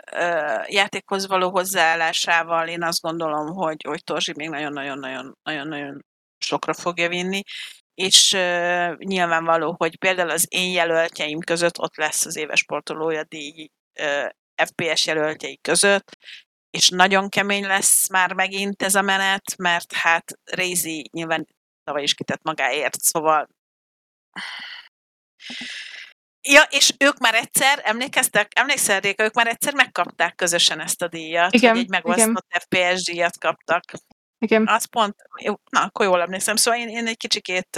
játékhoz 0.67 1.27
való 1.27 1.49
hozzáállásával 1.49 2.67
én 2.67 2.83
azt 2.83 3.01
gondolom, 3.01 3.47
hogy, 3.47 3.83
hogy 3.87 4.03
Torzsi 4.03 4.33
még 4.35 4.49
nagyon-nagyon-nagyon-nagyon 4.49 6.05
sokra 6.37 6.73
fogja 6.73 7.09
vinni, 7.09 7.41
és 7.93 8.33
ö, 8.33 8.93
nyilvánvaló, 8.97 9.75
hogy 9.77 9.97
például 9.97 10.29
az 10.29 10.45
én 10.49 10.71
jelöltjeim 10.71 11.39
között 11.39 11.79
ott 11.79 11.95
lesz 11.95 12.25
az 12.25 12.35
éves 12.35 12.59
sportolója 12.59 13.23
díj 13.23 13.69
FPS 14.55 15.05
jelöltjei 15.05 15.59
között, 15.61 16.17
és 16.69 16.89
nagyon 16.89 17.29
kemény 17.29 17.65
lesz 17.65 18.09
már 18.09 18.33
megint 18.33 18.81
ez 18.81 18.95
a 18.95 19.01
menet, 19.01 19.57
mert 19.57 19.93
hát 19.93 20.31
Rézi 20.43 21.09
nyilván 21.11 21.47
tavaly 21.83 22.03
is 22.03 22.13
kitett 22.13 22.43
magáért, 22.43 22.99
szóval 22.99 23.47
Ja, 26.47 26.61
és 26.69 26.93
ők 26.97 27.17
már 27.17 27.33
egyszer, 27.33 27.81
emlékeztek, 27.83 28.51
emlékszel 28.55 28.99
Réka, 28.99 29.23
ők 29.23 29.33
már 29.33 29.47
egyszer 29.47 29.73
megkapták 29.73 30.35
közösen 30.35 30.79
ezt 30.79 31.01
a 31.01 31.07
díjat, 31.07 31.53
Igen, 31.53 31.71
hogy 31.71 31.79
egy 31.79 31.89
megosztott 31.89 32.47
FPS 32.49 33.03
díjat 33.03 33.37
kaptak. 33.37 33.83
Igen. 34.37 34.67
Az 34.67 34.85
pont, 34.85 35.15
na, 35.69 35.81
akkor 35.81 36.05
jól 36.05 36.21
emlékszem. 36.21 36.55
Szóval 36.55 36.79
én, 36.79 36.89
én 36.89 37.07
egy 37.07 37.17
kicsikét, 37.17 37.75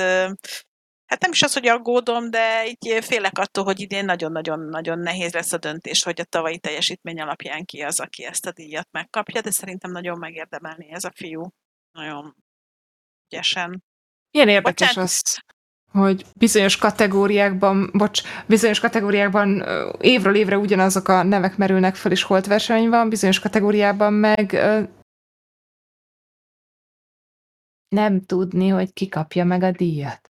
hát 1.06 1.22
nem 1.22 1.32
is 1.32 1.42
az, 1.42 1.54
hogy 1.54 1.68
aggódom, 1.68 2.30
de 2.30 2.68
így 2.68 3.06
félek 3.06 3.38
attól, 3.38 3.64
hogy 3.64 3.80
idén 3.80 4.06
nagyon-nagyon-nagyon 4.06 5.00
nehéz 5.00 5.34
lesz 5.34 5.54
a 5.54 5.58
döntés, 5.58 6.04
hogy 6.04 6.22
a 6.22 6.24
tavalyi 6.24 6.60
teljesítmény 6.60 7.22
alapján 7.22 7.66
ki 7.66 7.82
az, 7.82 8.00
aki 8.00 8.26
ezt 8.26 8.46
a 8.46 8.52
díjat 8.52 8.88
megkapja, 8.92 9.42
de 9.42 9.52
szerintem 9.52 9.92
nagyon 9.92 10.18
megérdemelni 10.18 10.92
ez 10.92 11.04
a 11.04 11.12
fiú. 11.16 11.50
Nagyon 11.92 12.36
ügyesen. 13.32 13.84
Milyen 14.32 14.50
érdekes 14.50 14.88
Bocsánat. 14.88 15.10
az, 15.10 15.44
hogy 15.92 16.26
bizonyos 16.40 16.78
kategóriákban, 16.78 17.90
bocs, 17.94 18.22
bizonyos 18.46 18.80
kategóriákban 18.80 19.64
évről 20.00 20.36
évre 20.36 20.58
ugyanazok 20.58 21.08
a 21.08 21.24
nevek 21.24 21.58
merülnek 21.58 21.96
fel, 21.96 22.12
és 22.12 22.24
holt 22.24 22.46
verseny 22.46 22.90
van, 22.90 23.10
bizonyos 23.10 23.40
kategóriában 23.40 24.14
meg 24.14 24.60
nem 27.88 28.22
tudni, 28.22 28.68
hogy 28.68 28.94
ki 28.94 29.08
kapja 29.08 29.46
meg 29.46 29.64
a 29.64 29.72
díjat. 29.72 30.32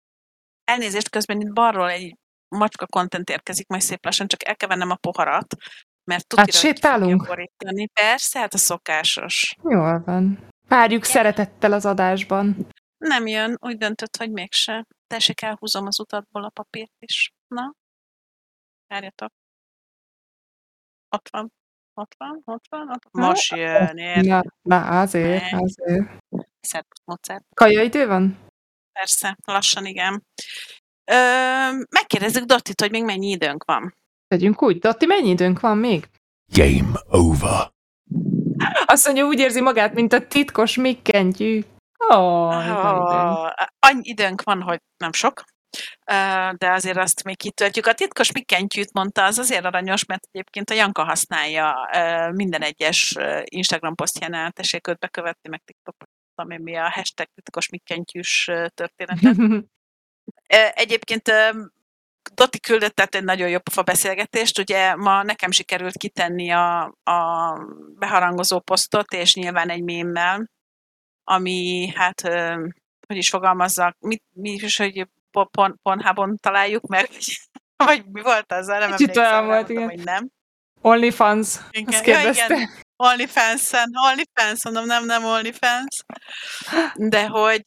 Elnézést, 0.63 1.09
közben 1.09 1.41
itt 1.41 1.53
balról 1.53 1.89
egy 1.89 2.15
macska 2.47 2.85
content 2.85 3.30
érkezik, 3.30 3.67
majd 3.67 3.81
szép 3.81 4.05
lassan, 4.05 4.27
csak 4.27 4.47
el 4.47 4.55
kell 4.55 4.69
vennem 4.69 4.89
a 4.89 4.95
poharat, 4.95 5.55
mert 6.03 6.27
ki 6.27 6.35
fogja 6.35 6.53
sétálunk? 6.53 7.25
borítani. 7.27 7.88
Persze, 7.88 8.39
hát 8.39 8.53
a 8.53 8.57
szokásos. 8.57 9.55
Jól 9.63 10.03
van. 10.05 10.47
Várjuk 10.67 11.03
szeretettel 11.03 11.73
az 11.73 11.85
adásban. 11.85 12.67
Nem 12.97 13.27
jön, 13.27 13.57
úgy 13.61 13.77
döntött, 13.77 14.17
hogy 14.17 14.31
mégse. 14.31 14.85
Tessék, 15.14 15.41
elhúzom 15.41 15.85
az 15.85 15.99
utatból 15.99 16.44
a 16.44 16.49
papírt 16.49 16.91
is. 16.99 17.34
Na, 17.48 17.73
várjatok. 18.88 19.31
Ott 21.10 21.30
van, 21.31 21.53
ott 21.94 22.15
van, 22.18 22.41
ott 22.45 22.65
van, 22.69 22.90
ott 22.90 23.07
van. 23.11 23.26
Most 23.26 23.56
jön, 23.56 23.98
ér. 23.98 24.23
Na, 24.23 24.44
na 24.61 24.99
azért, 25.02 25.52
Ne. 25.52 25.57
azért. 25.61 26.23
Szervusz, 26.60 27.02
Mozart. 27.06 27.45
Kajaidő 27.56 28.07
van? 28.07 28.40
Persze, 28.91 29.38
lassan 29.45 29.85
igen. 29.85 30.23
Ö, 31.11 31.15
megkérdezzük 31.90 32.44
Dottit, 32.44 32.81
hogy 32.81 32.91
még 32.91 33.03
mennyi 33.03 33.30
időnk 33.30 33.64
van. 33.64 33.95
Tegyünk 34.27 34.61
úgy. 34.61 34.80
Dotti, 34.80 35.06
mennyi 35.06 35.30
időnk 35.30 35.60
van 35.60 35.77
még? 35.77 36.10
Game 36.53 36.99
over. 37.07 37.72
Azt 38.85 39.06
mondja, 39.06 39.26
úgy 39.26 39.40
érzi 39.40 39.61
magát, 39.61 39.94
mint 39.94 40.14
a 40.14 40.27
titkos 40.27 40.76
mikkentyű. 40.76 41.64
Ó. 42.09 42.15
Oh, 42.15 43.51
annyi 43.80 44.01
időnk 44.09 44.41
van, 44.41 44.61
hogy 44.61 44.80
nem 44.97 45.13
sok, 45.13 45.43
de 46.57 46.71
azért 46.71 46.97
azt 46.97 47.23
még 47.23 47.38
kitöltjük. 47.38 47.85
A 47.85 47.93
titkos 47.93 48.31
mikkentyűt 48.31 48.93
mondta, 48.93 49.23
az 49.23 49.38
azért 49.38 49.65
aranyos, 49.65 50.05
mert 50.05 50.27
egyébként 50.31 50.69
a 50.69 50.73
Janka 50.73 51.03
használja 51.03 51.89
minden 52.31 52.61
egyes 52.61 53.15
Instagram 53.43 53.95
posztjánál, 53.95 54.51
tessék 54.51 54.88
őt 54.88 54.99
bekövetni, 54.99 55.49
meg 55.49 55.61
TikTokon, 55.65 56.07
ami 56.35 56.57
mi 56.57 56.75
a 56.75 56.89
hashtag 56.89 57.27
titkos 57.35 57.69
mikkentyűs 57.69 58.51
történetet. 58.73 59.38
Ö, 60.53 60.67
Egyébként 60.73 61.27
ö, 61.27 61.49
Dotti 62.34 62.59
küldött 62.59 62.95
tehát 62.95 63.15
egy 63.15 63.23
nagyon 63.23 63.49
jó 63.49 63.59
pofa 63.59 63.81
beszélgetést. 63.81 64.59
Ugye 64.59 64.95
ma 64.95 65.23
nekem 65.23 65.51
sikerült 65.51 65.97
kitenni 65.97 66.51
a, 66.51 66.84
a 67.03 67.53
beharangozó 67.99 68.59
posztot, 68.59 69.13
és 69.13 69.35
nyilván 69.35 69.69
egy 69.69 69.84
mémmel, 69.84 70.49
ami 71.23 71.91
hát, 71.95 72.21
hogy 73.07 73.17
is 73.17 73.29
fogalmazzak, 73.29 73.95
mit, 73.99 74.23
mi 74.33 74.51
is, 74.51 74.77
hogy 74.77 75.07
po- 75.31 75.49
pon, 75.51 75.79
Pornhubon 75.81 76.37
találjuk 76.37 76.87
meg, 76.87 77.09
vagy, 77.85 78.05
mi 78.05 78.21
volt 78.21 78.51
az? 78.51 78.67
Nem 78.67 78.91
Kicsit 78.91 79.17
emlékszem, 79.17 79.33
olyan 79.33 79.45
volt, 79.45 79.67
mondom, 79.67 79.89
igen. 79.89 79.89
hogy 79.89 80.03
nem. 80.03 80.29
OnlyFans. 80.81 81.55
Igen. 81.71 81.93
Azt 81.93 82.05
Ja, 82.05 82.15
kérdezte. 82.15 82.45
igen. 82.45 82.69
OnlyFans-en, 82.95 83.91
OnlyFans, 84.09 84.63
mondom, 84.63 84.85
nem, 84.85 85.05
nem 85.05 85.23
OnlyFans. 85.25 86.03
De 86.95 87.27
hogy 87.27 87.63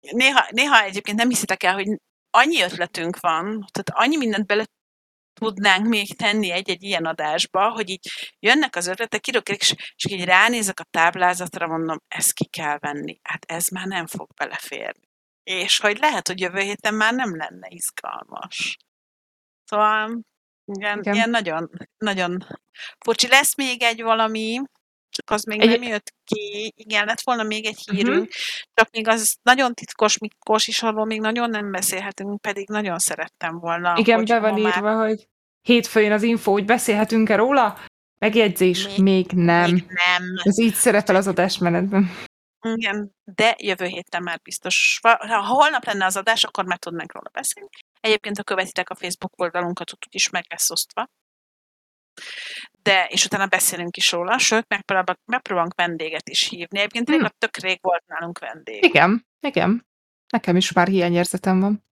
néha, 0.00 0.46
néha 0.50 0.82
egyébként 0.82 1.16
nem 1.16 1.28
hiszitek 1.28 1.62
el, 1.62 1.74
hogy 1.74 1.86
annyi 2.30 2.62
ötletünk 2.62 3.20
van, 3.20 3.66
tehát 3.72 3.90
annyi 4.04 4.16
mindent 4.16 4.46
bele 4.46 4.64
tudnánk 5.34 5.86
még 5.86 6.16
tenni 6.16 6.50
egy-egy 6.50 6.82
ilyen 6.82 7.04
adásba, 7.04 7.70
hogy 7.70 7.88
így 7.90 8.34
jönnek 8.38 8.76
az 8.76 8.86
ötletek, 8.86 9.20
kirökök, 9.20 9.60
és, 9.60 9.74
és 9.96 10.04
így 10.04 10.24
ránézek 10.24 10.80
a 10.80 10.86
táblázatra, 10.90 11.66
mondom, 11.66 12.02
ezt 12.08 12.32
ki 12.32 12.46
kell 12.46 12.78
venni. 12.78 13.18
Hát 13.22 13.44
ez 13.44 13.68
már 13.68 13.86
nem 13.86 14.06
fog 14.06 14.34
beleférni. 14.34 15.08
És 15.42 15.78
hogy 15.78 15.98
lehet, 15.98 16.28
hogy 16.28 16.40
jövő 16.40 16.60
héten 16.60 16.94
már 16.94 17.14
nem 17.14 17.36
lenne 17.36 17.68
izgalmas. 17.70 18.76
Szóval 19.64 20.20
igen, 20.64 20.98
Igen. 20.98 21.14
ilyen 21.14 21.30
nagyon, 21.30 21.70
nagyon 21.96 22.46
furcsi. 22.98 23.28
Lesz 23.28 23.56
még 23.56 23.82
egy 23.82 24.02
valami, 24.02 24.60
csak 25.14 25.30
az 25.30 25.44
még 25.44 25.60
Egy- 25.60 25.68
nem 25.80 25.88
jött 25.88 26.12
ki. 26.24 26.72
Igen, 26.76 27.04
lett 27.06 27.20
volna 27.20 27.42
még 27.42 27.66
egy 27.66 27.82
Mhm. 27.86 27.96
hírünk, 27.96 28.32
csak 28.74 28.90
még 28.90 29.08
az 29.08 29.36
nagyon 29.42 29.74
titkos, 29.74 30.18
Mikkos 30.18 30.66
is, 30.66 30.82
arról 30.82 31.04
még 31.04 31.20
nagyon 31.20 31.50
nem 31.50 31.70
beszélhetünk, 31.70 32.40
pedig 32.40 32.68
nagyon 32.68 32.98
szerettem 32.98 33.58
volna. 33.58 33.94
Igen, 33.98 34.16
hogy 34.16 34.28
be 34.28 34.38
van 34.38 34.52
ma 34.52 34.58
már 34.58 34.74
írva, 34.76 34.96
hogy 35.06 35.28
hétfőn 35.62 36.12
az 36.12 36.22
info, 36.22 36.52
hogy 36.52 36.64
beszélhetünk-e 36.64 37.36
róla? 37.36 37.78
Megjegyzés, 38.18 38.86
még, 38.88 38.98
Még- 38.98 39.30
nem. 39.32 39.70
Még 39.72 39.84
nem. 39.86 40.22
Ez 40.42 40.58
így 40.58 40.74
szerepel 40.74 41.16
az 41.16 41.26
adásmenetben. 41.26 42.10
Igen, 42.66 43.12
de 43.24 43.56
jövő 43.58 43.84
héten 43.84 44.22
már 44.22 44.40
biztos. 44.42 44.98
Ha 45.02 45.46
holnap 45.46 45.84
lenne 45.84 46.04
az 46.04 46.16
adás, 46.16 46.44
akkor 46.44 46.64
már 46.64 46.78
tudnánk 46.78 47.12
róla 47.12 47.30
beszélni. 47.32 47.68
Egyébként, 48.00 48.36
ha 48.36 48.42
követitek 48.42 48.90
a 48.90 48.94
Facebook 48.94 49.32
oldalunkat, 49.40 49.92
ott 49.92 50.06
is 50.10 50.30
meg 50.30 50.44
lesz 50.48 50.70
osztva. 50.70 51.06
De, 52.82 53.06
és 53.10 53.24
utána 53.24 53.46
beszélünk 53.46 53.96
is 53.96 54.12
róla, 54.12 54.38
sőt, 54.38 54.68
megpróbálunk, 54.68 55.18
megpróbálunk 55.24 55.74
vendéget 55.74 56.28
is 56.28 56.48
hívni. 56.48 56.78
Egyébként 56.78 57.08
Hm. 57.08 57.14
hmm. 57.14 57.28
tök 57.38 57.56
rég 57.56 57.78
volt 57.82 58.04
nálunk 58.06 58.38
vendég. 58.38 58.84
Igen, 58.84 59.26
igen. 59.40 59.86
Nekem 60.28 60.56
is 60.56 60.72
már 60.72 60.88
hiányérzetem 60.88 61.60
van. 61.60 61.84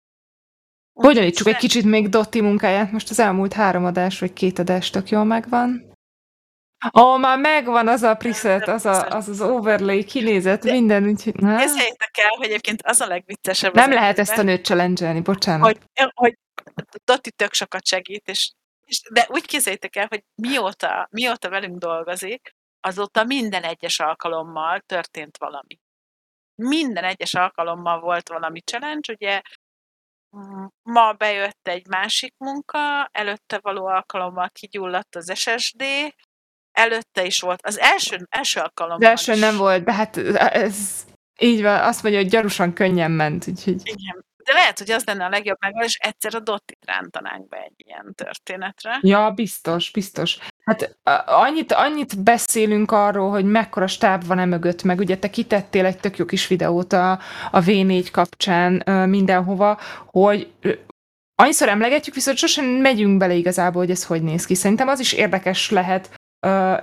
Hogy 0.93 1.15
javítsuk 1.15 1.47
egy 1.47 1.55
kicsit 1.55 1.83
még 1.83 2.09
Dotti 2.09 2.41
munkáját? 2.41 2.91
Most 2.91 3.09
az 3.09 3.19
elmúlt 3.19 3.53
három 3.53 3.85
adás, 3.85 4.19
vagy 4.19 4.33
két 4.33 4.59
adás 4.59 4.89
tök 4.89 5.09
jól 5.09 5.23
megvan. 5.23 5.91
Ó, 6.99 7.17
már 7.17 7.37
megvan 7.39 7.87
az 7.87 8.01
a 8.03 8.15
preset, 8.15 8.67
az 8.67 8.85
a, 8.85 9.07
az, 9.07 9.27
az 9.27 9.41
overlay 9.41 10.03
kinézet, 10.03 10.63
minden, 10.63 11.07
úgyhogy... 11.07 11.35
Na, 11.35 11.57
Képzeljétek 11.57 12.17
el, 12.17 12.29
hogy 12.29 12.45
egyébként 12.45 12.81
az 12.81 12.99
a 12.99 13.07
legviccesebb. 13.07 13.73
nem 13.73 13.91
lehet 13.91 14.19
ezt 14.19 14.37
a 14.37 14.41
nőt 14.41 14.65
challenge 14.65 15.21
bocsánat. 15.21 15.65
hogy, 15.65 15.77
hogy 16.13 16.37
Dotti 17.03 17.31
tök 17.31 17.53
sokat 17.53 17.85
segít, 17.85 18.27
és, 18.27 18.51
és, 18.91 19.01
de 19.11 19.25
úgy 19.29 19.45
képzeljétek 19.45 19.95
el, 19.95 20.05
hogy 20.09 20.23
mióta, 20.35 21.07
mióta 21.11 21.49
velünk 21.49 21.77
dolgozik, 21.77 22.55
azóta 22.79 23.23
minden 23.23 23.63
egyes 23.63 23.99
alkalommal 23.99 24.79
történt 24.79 25.37
valami. 25.37 25.79
Minden 26.55 27.03
egyes 27.03 27.33
alkalommal 27.33 27.99
volt 27.99 28.29
valami 28.29 28.61
challenge, 28.61 29.13
ugye 29.13 29.41
ma 30.81 31.13
bejött 31.13 31.67
egy 31.67 31.87
másik 31.87 32.33
munka, 32.37 33.09
előtte 33.11 33.59
való 33.61 33.85
alkalommal 33.85 34.49
kigyulladt 34.49 35.15
az 35.15 35.31
SSD, 35.35 35.83
előtte 36.71 37.25
is 37.25 37.39
volt, 37.39 37.65
az 37.65 37.79
első, 37.79 38.27
első 38.29 38.59
alkalommal 38.59 38.99
De 38.99 39.09
első 39.09 39.33
is. 39.33 39.39
nem 39.39 39.57
volt, 39.57 39.83
de 39.83 39.93
hát 39.93 40.17
ez 40.37 41.05
így 41.39 41.61
van, 41.61 41.79
azt 41.79 42.03
mondja, 42.03 42.21
hogy 42.21 42.29
gyarusan 42.29 42.73
könnyen 42.73 43.11
ment, 43.11 43.47
úgyhogy 43.47 43.81
Igen. 43.83 44.25
De 44.43 44.53
lehet, 44.53 44.77
hogy 44.77 44.91
az 44.91 45.03
lenne 45.05 45.25
a 45.25 45.29
legjobb 45.29 45.57
megoldás, 45.59 45.95
egyszer 46.01 46.35
a 46.35 46.39
Dottit 46.39 46.85
rántanánk 46.85 47.47
be 47.47 47.57
egy 47.57 47.85
ilyen 47.87 48.13
történetre. 48.15 48.99
ja, 49.01 49.31
biztos, 49.31 49.91
biztos. 49.91 50.37
Hát 50.65 50.97
annyit, 51.25 51.71
annyit 51.71 52.23
beszélünk 52.23 52.91
arról, 52.91 53.29
hogy 53.29 53.45
mekkora 53.45 53.87
stáb 53.87 54.25
van 54.25 54.39
e 54.39 54.45
mögött, 54.45 54.83
meg 54.83 54.99
ugye 54.99 55.17
te 55.17 55.29
kitettél 55.29 55.85
egy 55.85 55.97
tök 55.99 56.17
jó 56.17 56.25
kis 56.25 56.47
videót 56.47 56.93
a, 56.93 57.11
a 57.51 57.59
V4 57.59 58.07
kapcsán 58.11 58.83
mindenhova, 59.09 59.79
hogy 60.05 60.51
annyiszor 61.35 61.67
emlegetjük, 61.69 62.15
viszont 62.15 62.37
sosem 62.37 62.65
megyünk 62.65 63.17
bele 63.17 63.33
igazából, 63.33 63.81
hogy 63.81 63.91
ez 63.91 64.05
hogy 64.05 64.23
néz 64.23 64.45
ki. 64.45 64.55
Szerintem 64.55 64.87
az 64.87 64.99
is 64.99 65.13
érdekes 65.13 65.69
lehet 65.69 66.09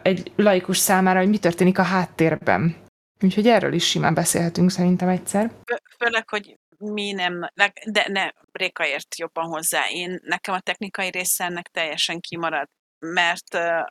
egy 0.02 0.32
laikus 0.36 0.78
számára, 0.78 1.18
hogy 1.18 1.28
mi 1.28 1.38
történik 1.38 1.78
a 1.78 1.82
háttérben. 1.82 2.76
Úgyhogy 3.20 3.46
erről 3.48 3.72
is 3.72 3.88
simán 3.88 4.14
beszélhetünk 4.14 4.70
szerintem 4.70 5.08
egyszer. 5.08 5.50
Fő- 5.66 5.82
Főleg, 5.98 6.28
hogy 6.28 6.58
mi 6.78 7.12
nem, 7.12 7.48
de 7.84 8.08
ne, 8.08 8.30
Réka 8.52 8.86
ért 8.86 9.18
jobban 9.18 9.46
hozzá. 9.46 9.88
Én, 9.88 10.18
nekem 10.22 10.54
a 10.54 10.60
technikai 10.60 11.10
része 11.10 11.44
ennek 11.44 11.68
teljesen 11.68 12.20
kimarad, 12.20 12.68
mert 12.98 13.54
uh, 13.54 13.84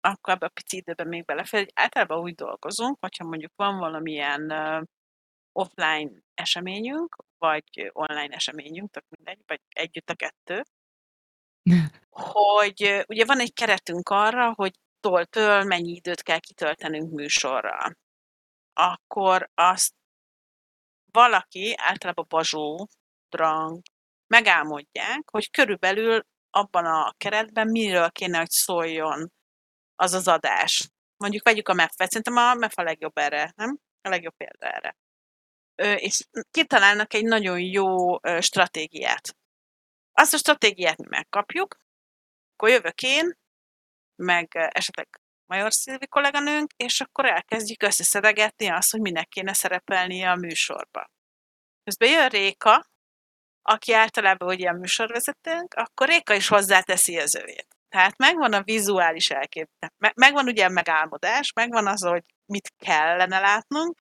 akkor 0.00 0.34
ebbe 0.34 0.46
a 0.46 0.52
pici 0.54 0.76
időben 0.76 1.08
még 1.08 1.24
belefér, 1.24 1.60
hogy 1.60 1.72
általában 1.74 2.18
úgy 2.18 2.34
dolgozunk, 2.34 2.96
hogyha 3.00 3.24
mondjuk 3.24 3.52
van 3.56 3.78
valamilyen 3.78 4.52
uh, 4.52 4.82
offline 5.52 6.10
eseményünk, 6.34 7.16
vagy 7.38 7.90
online 7.92 8.34
eseményünk, 8.34 8.90
tök 8.90 9.04
mindegy, 9.08 9.42
vagy 9.46 9.60
együtt 9.68 10.10
a 10.10 10.14
kettő, 10.14 10.62
hogy 12.10 13.04
ugye 13.08 13.24
van 13.24 13.40
egy 13.40 13.52
keretünk 13.52 14.08
arra, 14.08 14.52
hogy 14.54 14.72
tól-től 15.00 15.64
mennyi 15.64 15.92
időt 15.92 16.22
kell 16.22 16.38
kitöltenünk 16.38 17.12
műsorral. 17.12 17.96
Akkor 18.72 19.50
azt 19.54 19.94
valaki, 21.12 21.74
általában 21.76 22.26
Bazsó, 22.28 22.88
Drang, 23.28 23.80
megálmodják, 24.26 25.30
hogy 25.30 25.50
körülbelül 25.50 26.26
abban 26.50 26.84
a 26.84 27.14
keretben 27.16 27.68
miről 27.68 28.10
kéne, 28.10 28.38
hogy 28.38 28.50
szóljon 28.50 29.32
az 29.96 30.12
az 30.12 30.28
adás. 30.28 30.90
Mondjuk 31.16 31.44
vegyük 31.44 31.68
a 31.68 31.74
MEF-et, 31.74 32.08
szerintem 32.10 32.36
a 32.36 32.54
MEF 32.54 32.78
a 32.78 32.82
legjobb 32.82 33.16
erre, 33.16 33.52
nem? 33.56 33.78
A 34.00 34.08
legjobb 34.08 34.36
példa 34.36 34.66
erre. 34.66 34.96
És 35.96 36.26
kitalálnak 36.50 37.14
egy 37.14 37.24
nagyon 37.24 37.60
jó 37.60 38.18
stratégiát. 38.40 39.36
Azt 40.12 40.34
a 40.34 40.36
stratégiát 40.36 40.96
mi 40.96 41.06
megkapjuk, 41.08 41.76
akkor 42.52 42.68
jövök 42.68 43.02
én, 43.02 43.38
meg 44.16 44.48
esetleg 44.54 45.20
Major 45.48 45.72
Szilvi 45.72 46.06
kolléganőnk, 46.06 46.70
és 46.76 47.00
akkor 47.00 47.26
elkezdjük 47.26 47.82
összeszedegetni 47.82 48.68
azt, 48.68 48.90
hogy 48.90 49.00
minek 49.00 49.28
kéne 49.28 49.52
szerepelnie 49.52 50.30
a 50.30 50.36
műsorba. 50.36 51.10
Közben 51.84 52.08
jön 52.08 52.28
Réka, 52.28 52.86
aki 53.62 53.92
általában 53.92 54.48
ugye 54.48 54.68
a 54.68 54.72
műsorvezetőnk, 54.72 55.74
akkor 55.74 56.08
Réka 56.08 56.34
is 56.34 56.48
hozzáteszi 56.48 57.18
az 57.18 57.34
övét. 57.34 57.66
Tehát 57.88 58.16
megvan 58.16 58.52
a 58.52 58.62
vizuális 58.62 59.30
elképzelés, 59.30 60.12
megvan 60.14 60.46
ugye 60.46 60.64
a 60.64 60.68
megálmodás, 60.68 61.52
megvan 61.52 61.86
az, 61.86 62.02
hogy 62.02 62.24
mit 62.46 62.72
kellene 62.76 63.40
látnunk, 63.40 63.98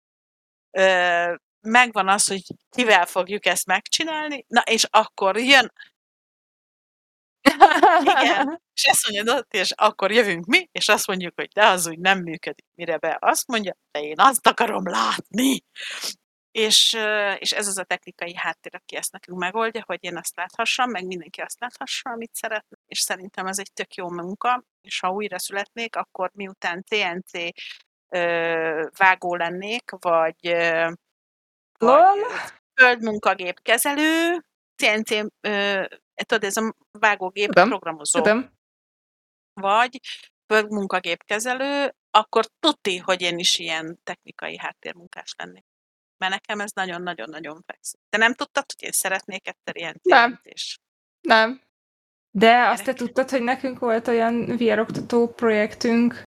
megvan 1.61 2.07
az, 2.07 2.27
hogy 2.27 2.41
kivel 2.69 3.05
fogjuk 3.05 3.45
ezt 3.45 3.65
megcsinálni, 3.65 4.45
na 4.47 4.61
és 4.61 4.83
akkor 4.89 5.37
jön, 5.37 5.71
igen, 8.01 8.61
és 8.73 8.83
ezt 8.83 9.09
mondja 9.09 9.45
és 9.49 9.71
akkor 9.71 10.11
jövünk 10.11 10.45
mi, 10.45 10.69
és 10.71 10.89
azt 10.89 11.07
mondjuk, 11.07 11.33
hogy 11.35 11.47
de 11.47 11.65
az 11.65 11.87
úgy 11.87 11.99
nem 11.99 12.19
működik. 12.19 12.65
Mire 12.75 12.97
be 12.97 13.17
azt 13.21 13.47
mondja, 13.47 13.77
de 13.91 13.99
én 14.01 14.19
azt 14.19 14.47
akarom 14.47 14.87
látni. 14.87 15.63
És, 16.51 16.97
és 17.37 17.51
ez 17.51 17.67
az 17.67 17.77
a 17.77 17.83
technikai 17.83 18.35
háttér, 18.35 18.75
aki 18.75 18.95
ezt 18.95 19.11
nekünk 19.11 19.37
megoldja, 19.37 19.83
hogy 19.85 19.97
én 20.01 20.17
azt 20.17 20.35
láthassam, 20.35 20.89
meg 20.89 21.05
mindenki 21.05 21.41
azt 21.41 21.59
láthassa, 21.59 22.09
amit 22.09 22.35
szeretne, 22.35 22.77
és 22.85 22.99
szerintem 22.99 23.45
ez 23.45 23.59
egy 23.59 23.71
tök 23.73 23.93
jó 23.93 24.09
munka, 24.09 24.63
és 24.81 24.99
ha 24.99 25.09
újra 25.09 25.39
születnék, 25.39 25.95
akkor 25.95 26.31
miután 26.33 26.83
TNC 26.83 27.31
ö, 28.09 28.87
vágó 28.97 29.35
lennék, 29.35 29.91
vagy, 29.99 30.47
ö, 30.47 30.91
vagy 31.77 32.25
földmunkagép 32.73 33.61
kezelő, 33.61 34.45
CNC, 34.75 35.11
ö, 35.41 35.85
tudod, 36.25 36.43
ez 36.43 36.57
a 36.57 36.73
vágógép 36.91 37.47
Tudom, 37.47 37.69
programozó, 37.69 38.21
Tudom. 38.21 38.49
vagy 39.53 39.99
földmunkagép 40.53 41.23
kezelő, 41.23 41.95
akkor 42.11 42.45
tuti, 42.59 42.97
hogy 42.97 43.21
én 43.21 43.37
is 43.37 43.57
ilyen 43.59 43.99
technikai 44.03 44.57
háttérmunkás 44.57 45.33
lennék. 45.37 45.65
Mert 46.17 46.31
nekem 46.31 46.59
ez 46.59 46.71
nagyon-nagyon-nagyon 46.71 47.63
fekszik. 47.65 47.99
Te 48.09 48.17
nem 48.17 48.33
tudtad, 48.33 48.63
hogy 48.75 48.83
én 48.83 48.91
szeretnék 48.91 49.47
egyszer 49.47 49.75
ilyen 49.75 49.99
Nem. 50.03 50.19
jelentés? 50.19 50.79
Nem. 51.21 51.61
De 52.31 52.67
azt 52.67 52.83
te 52.83 52.93
tudtad, 52.93 53.29
hogy 53.29 53.41
nekünk 53.41 53.79
volt 53.79 54.07
olyan 54.07 54.45
VR 54.57 54.79
oktató 54.79 55.27
projektünk 55.33 56.23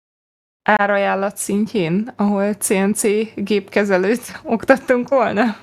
árajánlat 0.62 1.36
szintjén, 1.36 2.12
ahol 2.16 2.54
CNC 2.54 3.02
gépkezelőt 3.34 4.40
oktattunk 4.54 5.08
volna? 5.08 5.56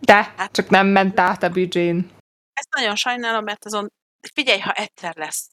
De, 0.00 0.22
Hát- 0.36 0.52
csak 0.52 0.68
nem 0.68 0.86
ment 0.86 1.18
át 1.18 1.42
a 1.42 1.48
büdzsén. 1.50 2.10
Ezt 2.62 2.74
nagyon 2.74 2.96
sajnálom, 2.96 3.44
mert 3.44 3.64
azon, 3.64 3.92
figyelj, 4.34 4.60
ha 4.60 4.72
egyszer 4.72 5.16
lesz. 5.16 5.48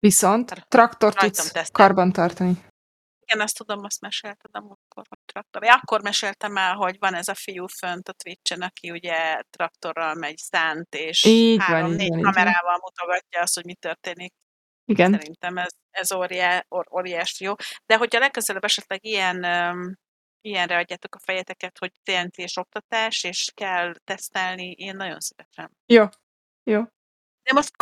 Viszont 0.00 0.46
Tra- 0.46 0.68
traktor 0.68 1.14
tudsz 1.14 1.50
tesztel. 1.50 1.86
karban 1.86 2.12
tartani. 2.12 2.64
Igen, 3.20 3.40
azt 3.40 3.56
tudom, 3.56 3.84
azt 3.84 4.00
mesélted 4.00 4.50
a 4.52 4.60
múltkor, 4.60 5.04
hogy 5.08 5.18
traktor. 5.24 5.64
Ja, 5.64 5.74
akkor 5.74 6.02
meséltem 6.02 6.56
el, 6.56 6.74
hogy 6.74 6.96
van 6.98 7.14
ez 7.14 7.28
a 7.28 7.34
fiú 7.34 7.66
fönt 7.66 8.08
a 8.08 8.12
Twitch-en, 8.12 8.62
aki 8.62 8.90
ugye 8.90 9.40
traktorral 9.50 10.14
megy 10.14 10.36
szánt, 10.36 10.94
és 10.94 11.26
három-négy 11.58 12.08
van, 12.08 12.18
így 12.18 12.24
kamerával 12.24 12.78
mutogatja 12.80 13.40
azt, 13.40 13.54
hogy 13.54 13.64
mi 13.64 13.74
történik 13.74 14.32
Igen. 14.84 15.12
Szerintem 15.12 15.56
ez, 15.56 15.72
ez 15.90 16.12
óriá, 16.12 16.64
or, 16.68 16.86
óriási 16.92 17.44
jó. 17.44 17.54
De 17.86 17.96
hogyha 17.96 18.18
legközelebb 18.18 18.64
esetleg 18.64 19.04
ilyen, 19.04 19.44
um, 19.44 19.94
ilyenre 20.40 20.76
adjátok 20.78 21.14
a 21.14 21.18
fejeteket, 21.18 21.78
hogy 21.78 21.92
TNT-s 22.02 22.56
oktatás, 22.56 23.24
és 23.24 23.50
kell 23.54 23.94
tesztelni, 24.04 24.70
én 24.70 24.96
nagyon 24.96 25.20
szívesen. 25.20 25.76
Jó. 25.86 26.04
Jó. 26.68 26.82
De 27.42 27.52
most 27.52 27.72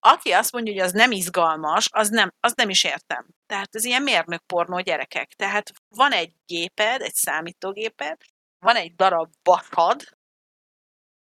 aki 0.00 0.30
azt 0.30 0.52
mondja, 0.52 0.72
hogy 0.72 0.82
az 0.82 0.92
nem 0.92 1.10
izgalmas, 1.10 1.88
az 1.92 2.08
nem, 2.08 2.32
az 2.40 2.52
nem 2.56 2.68
is 2.68 2.84
értem. 2.84 3.26
Tehát 3.46 3.74
ez 3.74 3.84
ilyen 3.84 4.02
mérnök 4.02 4.42
pornó 4.46 4.80
gyerekek. 4.80 5.32
Tehát 5.32 5.72
van 5.88 6.12
egy 6.12 6.32
géped, 6.46 7.00
egy 7.00 7.14
számítógéped, 7.14 8.16
van 8.58 8.76
egy 8.76 8.94
darab 8.94 9.32
vasad, 9.42 10.16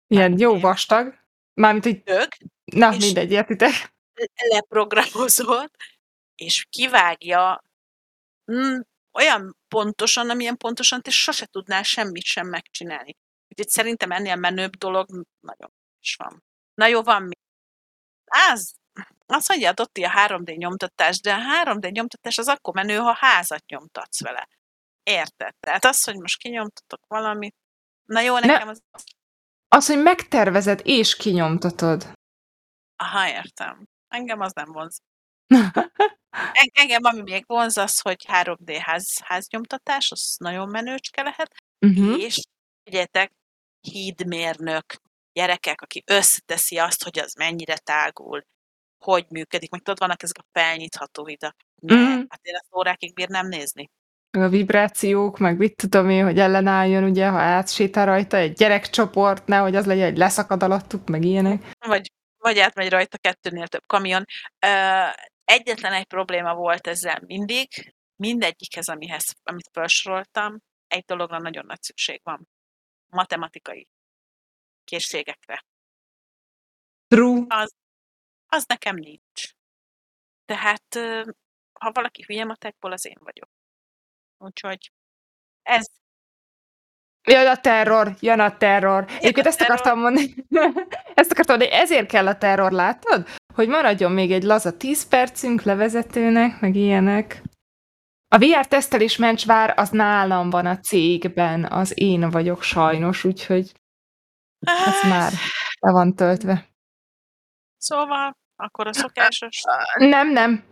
Ilyen 0.07 0.39
jó 0.39 0.59
vastag. 0.59 1.15
Mármint, 1.55 1.85
hogy 1.85 2.03
dög, 2.03 2.29
na, 2.65 2.91
mindegy, 2.91 3.31
értitek? 3.31 3.95
leprogramozott, 4.51 5.77
és 6.35 6.67
kivágja 6.71 7.63
mm, 8.53 8.81
olyan 9.13 9.57
pontosan, 9.69 10.31
amilyen 10.31 10.57
pontosan 10.57 11.03
te 11.03 11.11
sose 11.11 11.47
tudnál 11.47 11.83
semmit 11.83 12.25
sem 12.25 12.47
megcsinálni. 12.47 13.17
Úgyhogy 13.49 13.69
szerintem 13.69 14.11
ennél 14.11 14.37
menőbb 14.37 14.77
dolog 14.77 15.27
nagyon 15.41 15.73
is 16.01 16.15
van. 16.15 16.46
Na 16.77 16.87
jó, 16.87 17.03
van 17.03 17.23
mi? 17.23 17.35
Az, 18.51 18.75
azt 19.27 19.49
mondja, 19.49 19.73
Dotti 19.73 20.05
a 20.05 20.11
3D 20.11 20.57
nyomtatás, 20.57 21.21
de 21.21 21.35
a 21.35 21.65
3D 21.65 21.91
nyomtatás 21.93 22.39
az 22.39 22.49
akkor 22.49 22.75
menő, 22.75 22.97
ha 22.97 23.13
házat 23.13 23.67
nyomtatsz 23.67 24.21
vele. 24.21 24.49
Érted? 25.03 25.55
Tehát 25.61 25.85
az, 25.85 26.05
hogy 26.05 26.17
most 26.17 26.39
kinyomtatok 26.39 27.01
valamit, 27.07 27.55
na 28.05 28.21
jó, 28.21 28.39
nekem 28.39 28.69
az... 28.69 28.83
Az, 29.69 29.87
hogy 29.87 30.03
megtervezed 30.03 30.81
és 30.85 31.17
kinyomtatod. 31.17 32.13
Aha, 32.97 33.29
értem. 33.29 33.85
Engem 34.09 34.41
az 34.41 34.53
nem 34.53 34.73
vonz. 34.73 34.99
En- 36.53 36.71
Engem 36.73 37.05
ami 37.05 37.23
még 37.23 37.45
vonz 37.47 37.77
az, 37.77 38.01
hogy 38.01 38.25
3D 38.29 38.79
ház, 38.83 39.21
háznyomtatás, 39.23 40.11
az 40.11 40.37
nagyon 40.39 40.69
menőcske 40.69 41.23
lehet, 41.23 41.55
uh-huh. 41.87 42.21
és 42.23 42.43
figyeljetek, 42.85 43.33
hídmérnök, 43.81 44.97
gyerekek, 45.37 45.81
aki 45.81 46.03
összeteszi 46.07 46.79
azt, 46.79 47.03
hogy 47.03 47.19
az 47.19 47.35
mennyire 47.35 47.77
tágul, 47.77 48.43
hogy 49.05 49.27
működik, 49.29 49.71
meg 49.71 49.81
tudod, 49.81 49.99
vannak 49.99 50.23
ezek 50.23 50.39
a 50.39 50.47
felnyitható 50.53 51.27
hidak. 51.27 51.57
Mhm. 51.83 52.23
hát 52.29 52.41
én 52.43 52.55
ezt 52.55 52.75
órákig 52.77 53.15
bírnám 53.15 53.47
nézni. 53.47 53.91
A 54.31 54.49
vibrációk, 54.49 55.39
meg 55.39 55.57
mit 55.57 55.77
tudom 55.77 56.11
én, 56.11 56.25
hogy 56.25 56.39
ellenálljon, 56.39 57.05
ugye, 57.05 57.29
ha 57.29 57.39
átsétál 57.39 58.07
rajta 58.07 58.37
egy 58.37 58.53
gyerekcsoport, 58.53 59.47
nehogy 59.47 59.77
az 59.77 59.87
legyen, 59.87 60.09
hogy 60.09 60.19
leszakad 60.19 60.63
alattuk, 60.63 61.09
meg 61.09 61.25
ilyenek. 61.25 61.63
Vagy, 61.87 62.13
vagy 62.39 62.59
átmegy 62.59 62.91
rajta 62.91 63.19
kettőnél 63.19 63.67
több 63.67 63.87
kamion. 63.87 64.25
Egyetlen 65.45 65.93
egy 65.93 66.07
probléma 66.07 66.55
volt 66.55 66.87
ezzel 66.87 67.23
mindig, 67.27 67.95
mindegyikhez, 68.17 68.89
amihez, 68.89 69.25
amit 69.43 69.71
felsoroltam, 69.73 70.59
egy 70.87 71.05
dologra 71.05 71.39
nagyon 71.39 71.67
nagy 71.67 71.83
szükség 71.83 72.21
van. 72.23 72.49
Matematikai 73.07 73.89
készségekre. 74.87 75.65
True. 77.07 77.45
Az 78.47 78.65
nekem 78.67 78.97
nincs. 78.97 79.55
Tehát, 80.45 80.95
ha 81.81 81.93
valaki 81.93 82.23
hülye 82.23 82.45
matekból, 82.45 82.93
az 82.93 83.07
én 83.07 83.19
vagyok. 83.21 83.49
Úgyhogy 84.39 84.93
ez, 85.63 85.87
Jön 87.29 87.47
a 87.47 87.57
terror, 87.57 88.17
jön 88.21 88.41
a 88.41 88.57
terror. 88.57 89.05
Egyébként 89.19 89.47
ezt 89.47 89.61
akartam 89.61 89.99
mondani. 89.99 90.35
ezt 91.15 91.31
akartam 91.31 91.57
mondani, 91.57 91.81
ezért 91.81 92.09
kell 92.09 92.27
a 92.27 92.39
terror, 92.39 92.73
látod? 92.73 93.27
hogy 93.57 93.69
maradjon 93.69 94.13
még 94.13 94.33
egy 94.33 94.43
laza 94.43 94.77
10 94.77 95.09
percünk 95.09 95.63
levezetőnek, 95.63 96.61
meg 96.61 96.75
ilyenek. 96.75 97.43
A 98.29 98.39
VR 98.39 98.67
tesztelés 98.67 99.17
mencsvár 99.17 99.73
az 99.77 99.91
nálam 99.91 100.51
van 100.51 100.67
a 100.67 100.79
cégben, 100.79 101.65
az 101.65 102.01
én 102.01 102.31
vagyok 102.31 102.63
sajnos, 102.63 103.25
úgyhogy 103.25 103.73
ez 104.67 105.09
már 105.09 105.33
le 105.81 105.91
van 105.93 106.15
töltve. 106.15 106.69
Szóval, 107.77 108.37
akkor 108.57 108.87
a 108.87 108.93
szokásos... 108.93 109.63
Nem, 109.99 110.31
nem. 110.33 110.65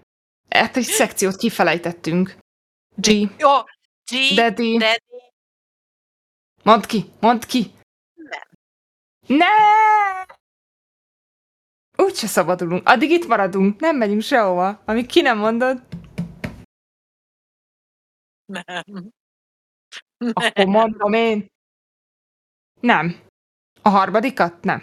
Hát 0.48 0.76
egy 0.76 0.84
szekciót 0.84 1.36
kifelejtettünk. 1.36 2.36
G. 2.96 3.08
Jó, 3.38 3.62
G, 4.04 4.34
Daddy. 4.34 4.76
Daddy. 4.78 5.32
Mondd 6.62 6.86
ki, 6.86 7.04
mondd 7.20 7.46
ki. 7.46 7.72
Nem. 8.14 8.48
Ne! 9.38 9.46
Úgyse 11.96 12.26
szabadulunk. 12.26 12.88
Addig 12.88 13.10
itt 13.10 13.26
maradunk. 13.26 13.80
Nem 13.80 13.96
megyünk 13.96 14.22
sehova. 14.22 14.82
Amíg 14.84 15.06
ki 15.06 15.20
nem 15.20 15.38
mondod, 15.38 15.82
Nem. 18.46 19.12
akkor 20.32 20.66
mondom 20.66 21.12
én. 21.12 21.52
Nem. 22.80 23.22
A 23.86 23.88
harmadikat? 23.88 24.62
Nem. 24.64 24.82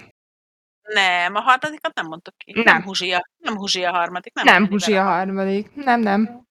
Nem, 0.81 1.35
a 1.35 1.39
harmadikat 1.39 1.93
nem 1.93 2.05
mondtuk 2.07 2.37
ki. 2.37 2.51
Nem, 2.51 2.63
Nem. 2.63 2.83
Huzsia. 2.83 3.27
Nem 3.37 3.55
Huzsia 3.57 3.89
a 3.89 3.93
harmadik. 3.93 4.33
Nem, 4.33 4.45
Nem, 4.45 4.67
Huzsi 4.67 4.95
a 4.97 5.03
harmadik. 5.03 5.75
Nem, 5.75 5.99
nem. 5.99 6.41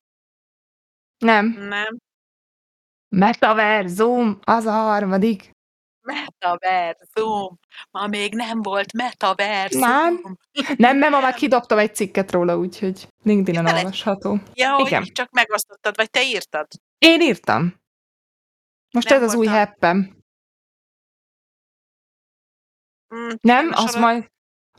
Nem. 1.18 1.47
Nem. 1.47 1.97
Metaverzum, 3.09 4.39
az 4.44 4.66
a 4.66 4.70
harmadik. 4.72 5.51
Metaverzum. 6.01 7.59
Ma 7.90 8.06
még 8.06 8.35
nem 8.35 8.62
volt 8.62 8.93
metaverzum. 8.93 9.81
Nem. 9.81 10.20
Nem, 10.77 10.97
nem, 10.98 11.10
ma 11.10 11.20
már 11.20 11.35
kidobtam 11.35 11.78
egy 11.78 11.94
cikket 11.94 12.31
róla, 12.32 12.56
úgyhogy 12.59 13.09
LinkedIn-en 13.22 13.64
Bele- 13.64 13.82
olvasható. 13.82 14.39
Ja, 14.55 14.74
hogy 14.74 14.86
Igen. 14.86 15.05
csak 15.05 15.31
megosztottad, 15.31 15.97
vagy 15.97 16.10
te 16.10 16.22
írtad? 16.22 16.66
Én 16.98 17.20
írtam. 17.20 17.74
Most 18.90 19.09
Nem 19.09 19.22
ez 19.22 19.28
az 19.28 19.35
új 19.35 19.47
voltam. 19.47 19.64
heppem. 19.64 20.19
Mm, 23.15 23.28
Nem, 23.41 23.70
az 23.73 23.89
arra- 23.95 24.01
majd... 24.01 24.28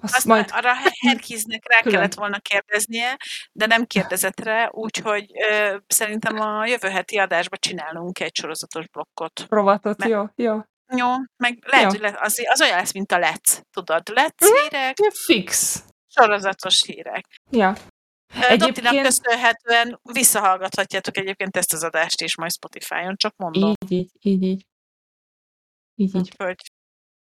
Azt 0.04 0.16
Azt 0.16 0.26
majd... 0.26 0.50
arra 0.52 0.74
Herkiznek 1.08 1.68
rá 1.70 1.80
Külön. 1.80 1.94
kellett 1.98 2.14
volna 2.14 2.40
kérdeznie, 2.40 3.18
de 3.52 3.66
nem 3.66 3.86
kérdezett 3.86 4.40
rá, 4.40 4.70
úgyhogy 4.72 5.32
ö, 5.50 5.78
szerintem 5.88 6.40
a 6.40 6.66
jövő 6.66 6.88
heti 6.90 7.18
adásban 7.18 7.60
csinálunk 7.62 8.20
egy 8.20 8.36
sorozatos 8.36 8.88
blokkot. 8.88 9.46
Rovatot, 9.50 10.04
jó, 10.06 10.24
jó. 10.36 10.60
Jó, 10.96 11.08
meg 11.38 11.58
lehet, 11.68 11.84
Jó. 11.84 11.90
hogy 11.90 12.00
le, 12.00 12.18
az, 12.20 12.42
az 12.50 12.62
olyan 12.62 12.78
lesz, 12.78 12.94
mint 12.94 13.12
a 13.12 13.18
Let's, 13.18 13.62
tudod? 13.72 14.02
Let's 14.12 14.50
Mhm. 14.50 14.62
hírek, 14.62 15.00
Ja, 15.00 15.12
Fix. 15.12 15.84
sorozatos 16.08 16.84
hírek. 16.86 17.26
Ja. 17.50 17.68
Egyébként... 17.68 18.52
Egyébként- 18.52 18.76
Dotinak 18.86 19.04
köszönhetően 19.06 20.00
visszahallgathatjátok 20.04 21.18
egyébként 21.18 21.58
ezt 21.58 21.74
az 21.74 21.84
adást 21.84 22.22
is 22.22 22.36
majd 22.36 22.52
Spotify-on, 22.52 23.16
csak 23.16 23.34
mondom. 23.38 23.74
Így, 23.86 23.92
így, 23.92 24.10
így, 24.22 24.44
így. 24.44 24.66
Így, 25.96 26.16
így. 26.16 26.18
Úgyhogy 26.18 26.71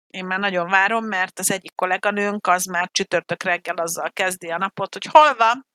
én 0.08 0.26
már 0.26 0.40
nagyon 0.40 0.70
várom, 0.70 1.06
mert 1.06 1.40
az 1.40 1.52
egyik 1.52 1.76
kolléganőnk 1.76 2.48
az 2.48 2.66
már 2.66 2.90
csütörtök 2.92 3.44
reggel 3.44 3.76
azzal 3.76 4.12
kezdi 4.12 4.50
a 4.50 4.58
napot, 4.58 4.94
hogy 4.94 5.06
hol 5.06 5.36
van? 5.36 5.66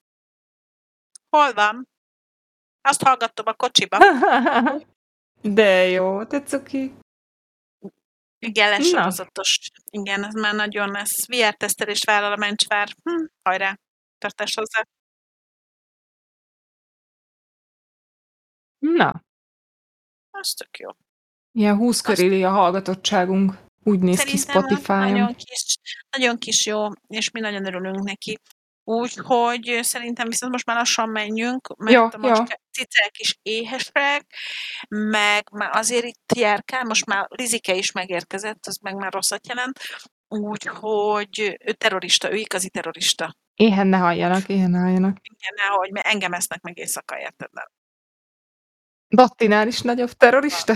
Hol 1.28 1.52
van? 1.52 1.88
Azt 2.80 3.02
hallgattam 3.02 3.46
a 3.46 3.54
kocsiba. 3.54 3.98
De 5.42 5.88
jó, 5.88 6.24
te 6.24 6.42
cuki. 6.42 6.94
Igen, 8.38 8.68
lesz 8.70 8.90
Na. 8.90 8.98
sorozatos. 8.98 9.58
Igen, 9.90 10.24
ez 10.24 10.34
már 10.34 10.54
nagyon 10.54 10.90
lesz. 10.90 11.26
VR 11.26 11.54
tesztelés 11.54 12.02
vállal 12.04 12.32
a 12.32 12.36
mencsvár. 12.36 12.88
Hm, 13.02 13.24
hajrá, 13.42 13.78
tartás 14.18 14.54
hozzá. 14.54 14.82
Na, 18.78 19.22
Az 20.30 20.52
tök 20.54 20.78
jó. 20.78 20.90
ilyen 21.52 21.76
20 21.76 22.00
körüli 22.00 22.44
a 22.44 22.50
hallgatottságunk. 22.50 23.52
Úgy 23.84 23.98
néz 24.00 24.22
ki 24.22 24.36
Szerintem 24.36 24.62
Spotify-on. 24.62 24.98
nagyon 24.98 25.34
kis, 25.34 25.76
nagyon 26.16 26.38
kis 26.38 26.66
jó, 26.66 26.88
és 27.08 27.30
mi 27.30 27.40
nagyon 27.40 27.66
örülünk 27.66 28.02
neki. 28.02 28.38
Úgyhogy 28.84 29.78
szerintem 29.82 30.28
viszont 30.28 30.52
most 30.52 30.66
már 30.66 30.76
lassan 30.76 31.08
menjünk, 31.08 31.76
mert 31.76 31.92
Jó, 31.96 32.04
a 32.04 32.10
jó. 32.12 32.18
macska 32.18 32.60
cicák 32.72 33.18
is 33.18 33.38
éhesek, 33.42 34.26
meg 34.88 35.50
már 35.52 35.70
azért 35.76 36.04
itt 36.04 36.32
járkál, 36.36 36.84
most 36.84 37.06
már 37.06 37.26
Lizike 37.28 37.74
is 37.74 37.92
megérkezett, 37.92 38.66
az 38.66 38.76
meg 38.76 38.94
már 38.94 39.12
rosszat 39.12 39.46
jelent, 39.46 39.78
úgyhogy 40.28 41.56
ő 41.64 41.72
terrorista, 41.72 42.32
ő 42.32 42.36
igazi 42.36 42.70
terrorista. 42.70 43.36
Éhen 43.54 43.86
ne 43.86 43.96
halljanak, 43.96 44.48
éhen 44.48 44.70
ne 44.70 44.78
halljanak. 44.78 45.16
Igen, 45.22 45.54
nehogy, 45.56 45.90
mert 45.90 46.06
engem 46.06 46.32
esznek 46.32 46.60
meg 46.60 46.78
éjszaka, 46.78 47.18
érted? 47.18 47.50
Dottinál 49.08 49.66
is 49.66 49.80
nagyobb 49.80 50.10
terrorista? 50.10 50.74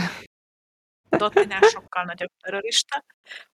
Dottinál 1.16 1.60
sokkal 1.62 2.04
nagyobb 2.04 2.32
terrorista. 2.42 3.04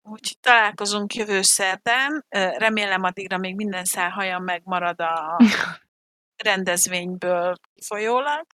Úgyhogy 0.01 0.39
találkozunk 0.39 1.13
jövő 1.15 1.41
szerdán. 1.41 2.25
Remélem 2.57 3.03
addigra 3.03 3.37
még 3.37 3.55
minden 3.55 3.85
szálhajam 3.85 4.43
megmarad 4.43 5.01
a 5.01 5.37
rendezvényből 6.43 7.55
folyólag. 7.85 8.45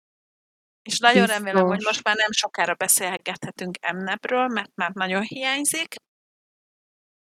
És 0.81 0.99
nagyon 0.99 1.25
remélem, 1.25 1.65
hogy 1.65 1.75
Biztos. 1.75 1.93
most 1.93 2.03
már 2.03 2.15
nem 2.15 2.31
sokára 2.31 2.73
beszélgethetünk 2.73 3.77
Emnepről, 3.81 4.47
mert 4.47 4.71
már 4.75 4.91
nagyon 4.93 5.21
hiányzik. 5.21 5.95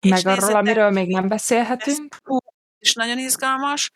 És 0.00 0.10
Meg 0.10 0.20
arról, 0.20 0.34
nézzetek, 0.34 0.56
amiről 0.56 0.90
még 0.90 1.08
nem 1.08 1.28
beszélhetünk. 1.28 2.14
Ez 2.14 2.18
ú, 2.24 2.38
és 2.78 2.94
nagyon 2.94 3.18
izgalmas, 3.18 3.90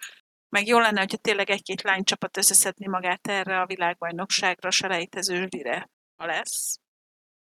meg 0.49 0.67
jó 0.67 0.79
lenne, 0.79 1.01
hogyha 1.01 1.17
tényleg 1.17 1.51
egy-két 1.51 1.83
lánycsapat 1.83 2.37
összeszedni 2.37 2.87
magát 2.87 3.27
erre 3.27 3.61
a 3.61 3.67
világbajnokságra, 3.67 4.71
selejtezősdire, 4.71 5.91
ha 6.17 6.27
lesz, 6.27 6.79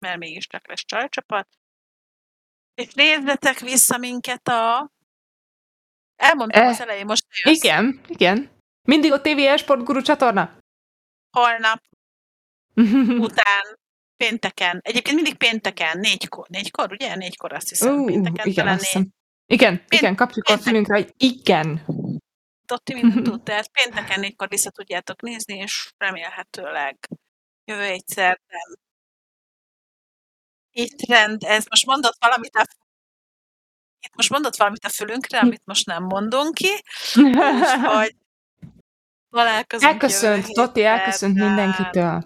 mert 0.03 0.17
mégiscsak 0.17 0.67
lesz 0.67 0.85
csajcsapat. 0.85 1.47
És 2.73 2.93
nézzetek 2.93 3.59
vissza 3.59 3.97
minket 3.97 4.47
a... 4.47 4.91
Elmondtam 6.15 6.61
Eh, 6.61 6.69
az 6.69 6.81
elején, 6.81 7.05
most 7.05 7.25
jössz. 7.43 7.63
Igen, 7.63 8.01
igen. 8.07 8.51
Mindig 8.87 9.11
a 9.11 9.21
TV 9.21 9.37
Esport 9.37 9.83
Guru 9.83 10.01
csatorna? 10.01 10.57
Holnap 11.31 11.81
után, 13.27 13.79
pénteken. 14.17 14.79
Egyébként 14.83 15.15
mindig 15.15 15.37
pénteken, 15.37 15.99
négykor, 15.99 16.47
négykor, 16.47 16.91
ugye? 16.91 17.15
Négykor 17.15 17.53
azt 17.53 17.69
hiszem. 17.69 17.99
Ú, 17.99 18.05
pénteken 18.05 18.47
igen, 18.47 18.65
talán 18.65 18.77
hiszem. 18.77 19.09
Igen, 19.45 19.83
igen, 19.87 20.15
kapjuk 20.15 20.45
a 20.45 20.47
péntek. 20.47 20.67
fülünkre, 20.67 20.93
hogy 20.95 21.13
igen. 21.17 21.85
Dotti 22.65 22.93
mindent 22.93 23.23
tud, 23.29 23.43
tehát 23.43 23.71
pénteken 23.71 24.19
négykor 24.19 24.47
vissza 24.47 24.69
tudjátok 24.69 25.21
nézni, 25.21 25.57
és 25.57 25.93
remélhetőleg 25.97 26.97
jövő 27.65 27.81
egy 27.83 28.07
szerdán. 28.07 28.77
Itt 30.75 31.05
rend, 31.07 31.43
ez 31.43 31.65
most 31.69 31.85
mondott 31.85 32.15
valamit 32.19 32.55
a 32.55 32.65
itt 34.05 34.15
most 34.15 34.29
mondott 34.29 34.55
valamit 34.55 34.85
a 34.85 34.89
fülünkre, 34.89 35.39
amit 35.39 35.61
most 35.65 35.85
nem 35.85 36.03
mondunk 36.03 36.53
ki, 36.53 36.69
úgyhogy 37.15 38.15
találkozunk 39.35 39.91
Elköszönt, 39.91 40.45
héten. 40.45 40.85
elköszönt 40.85 41.39
mindenkitől. 41.39 42.23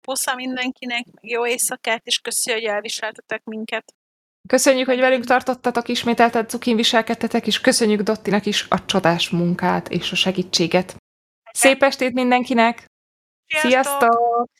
Pusza 0.00 0.34
mindenkinek, 0.34 1.06
jó 1.20 1.46
éjszakát, 1.46 2.06
és 2.06 2.18
köszi, 2.18 2.52
hogy 2.52 2.64
elviseltetek 2.64 3.44
minket. 3.44 3.94
Köszönjük, 4.48 4.86
hogy 4.86 4.98
velünk 4.98 5.24
tartottatok, 5.24 5.88
ismételten 5.88 6.48
cukin 6.48 6.76
viselkedtetek, 6.76 7.46
és 7.46 7.60
köszönjük 7.60 8.00
Dottinak 8.00 8.46
is 8.46 8.66
a 8.68 8.84
csodás 8.84 9.30
munkát 9.30 9.88
és 9.88 10.12
a 10.12 10.16
segítséget. 10.16 10.96
Szép 11.52 11.82
estét 11.82 12.12
mindenkinek! 12.12 12.86
Sziasztok! 13.46 14.50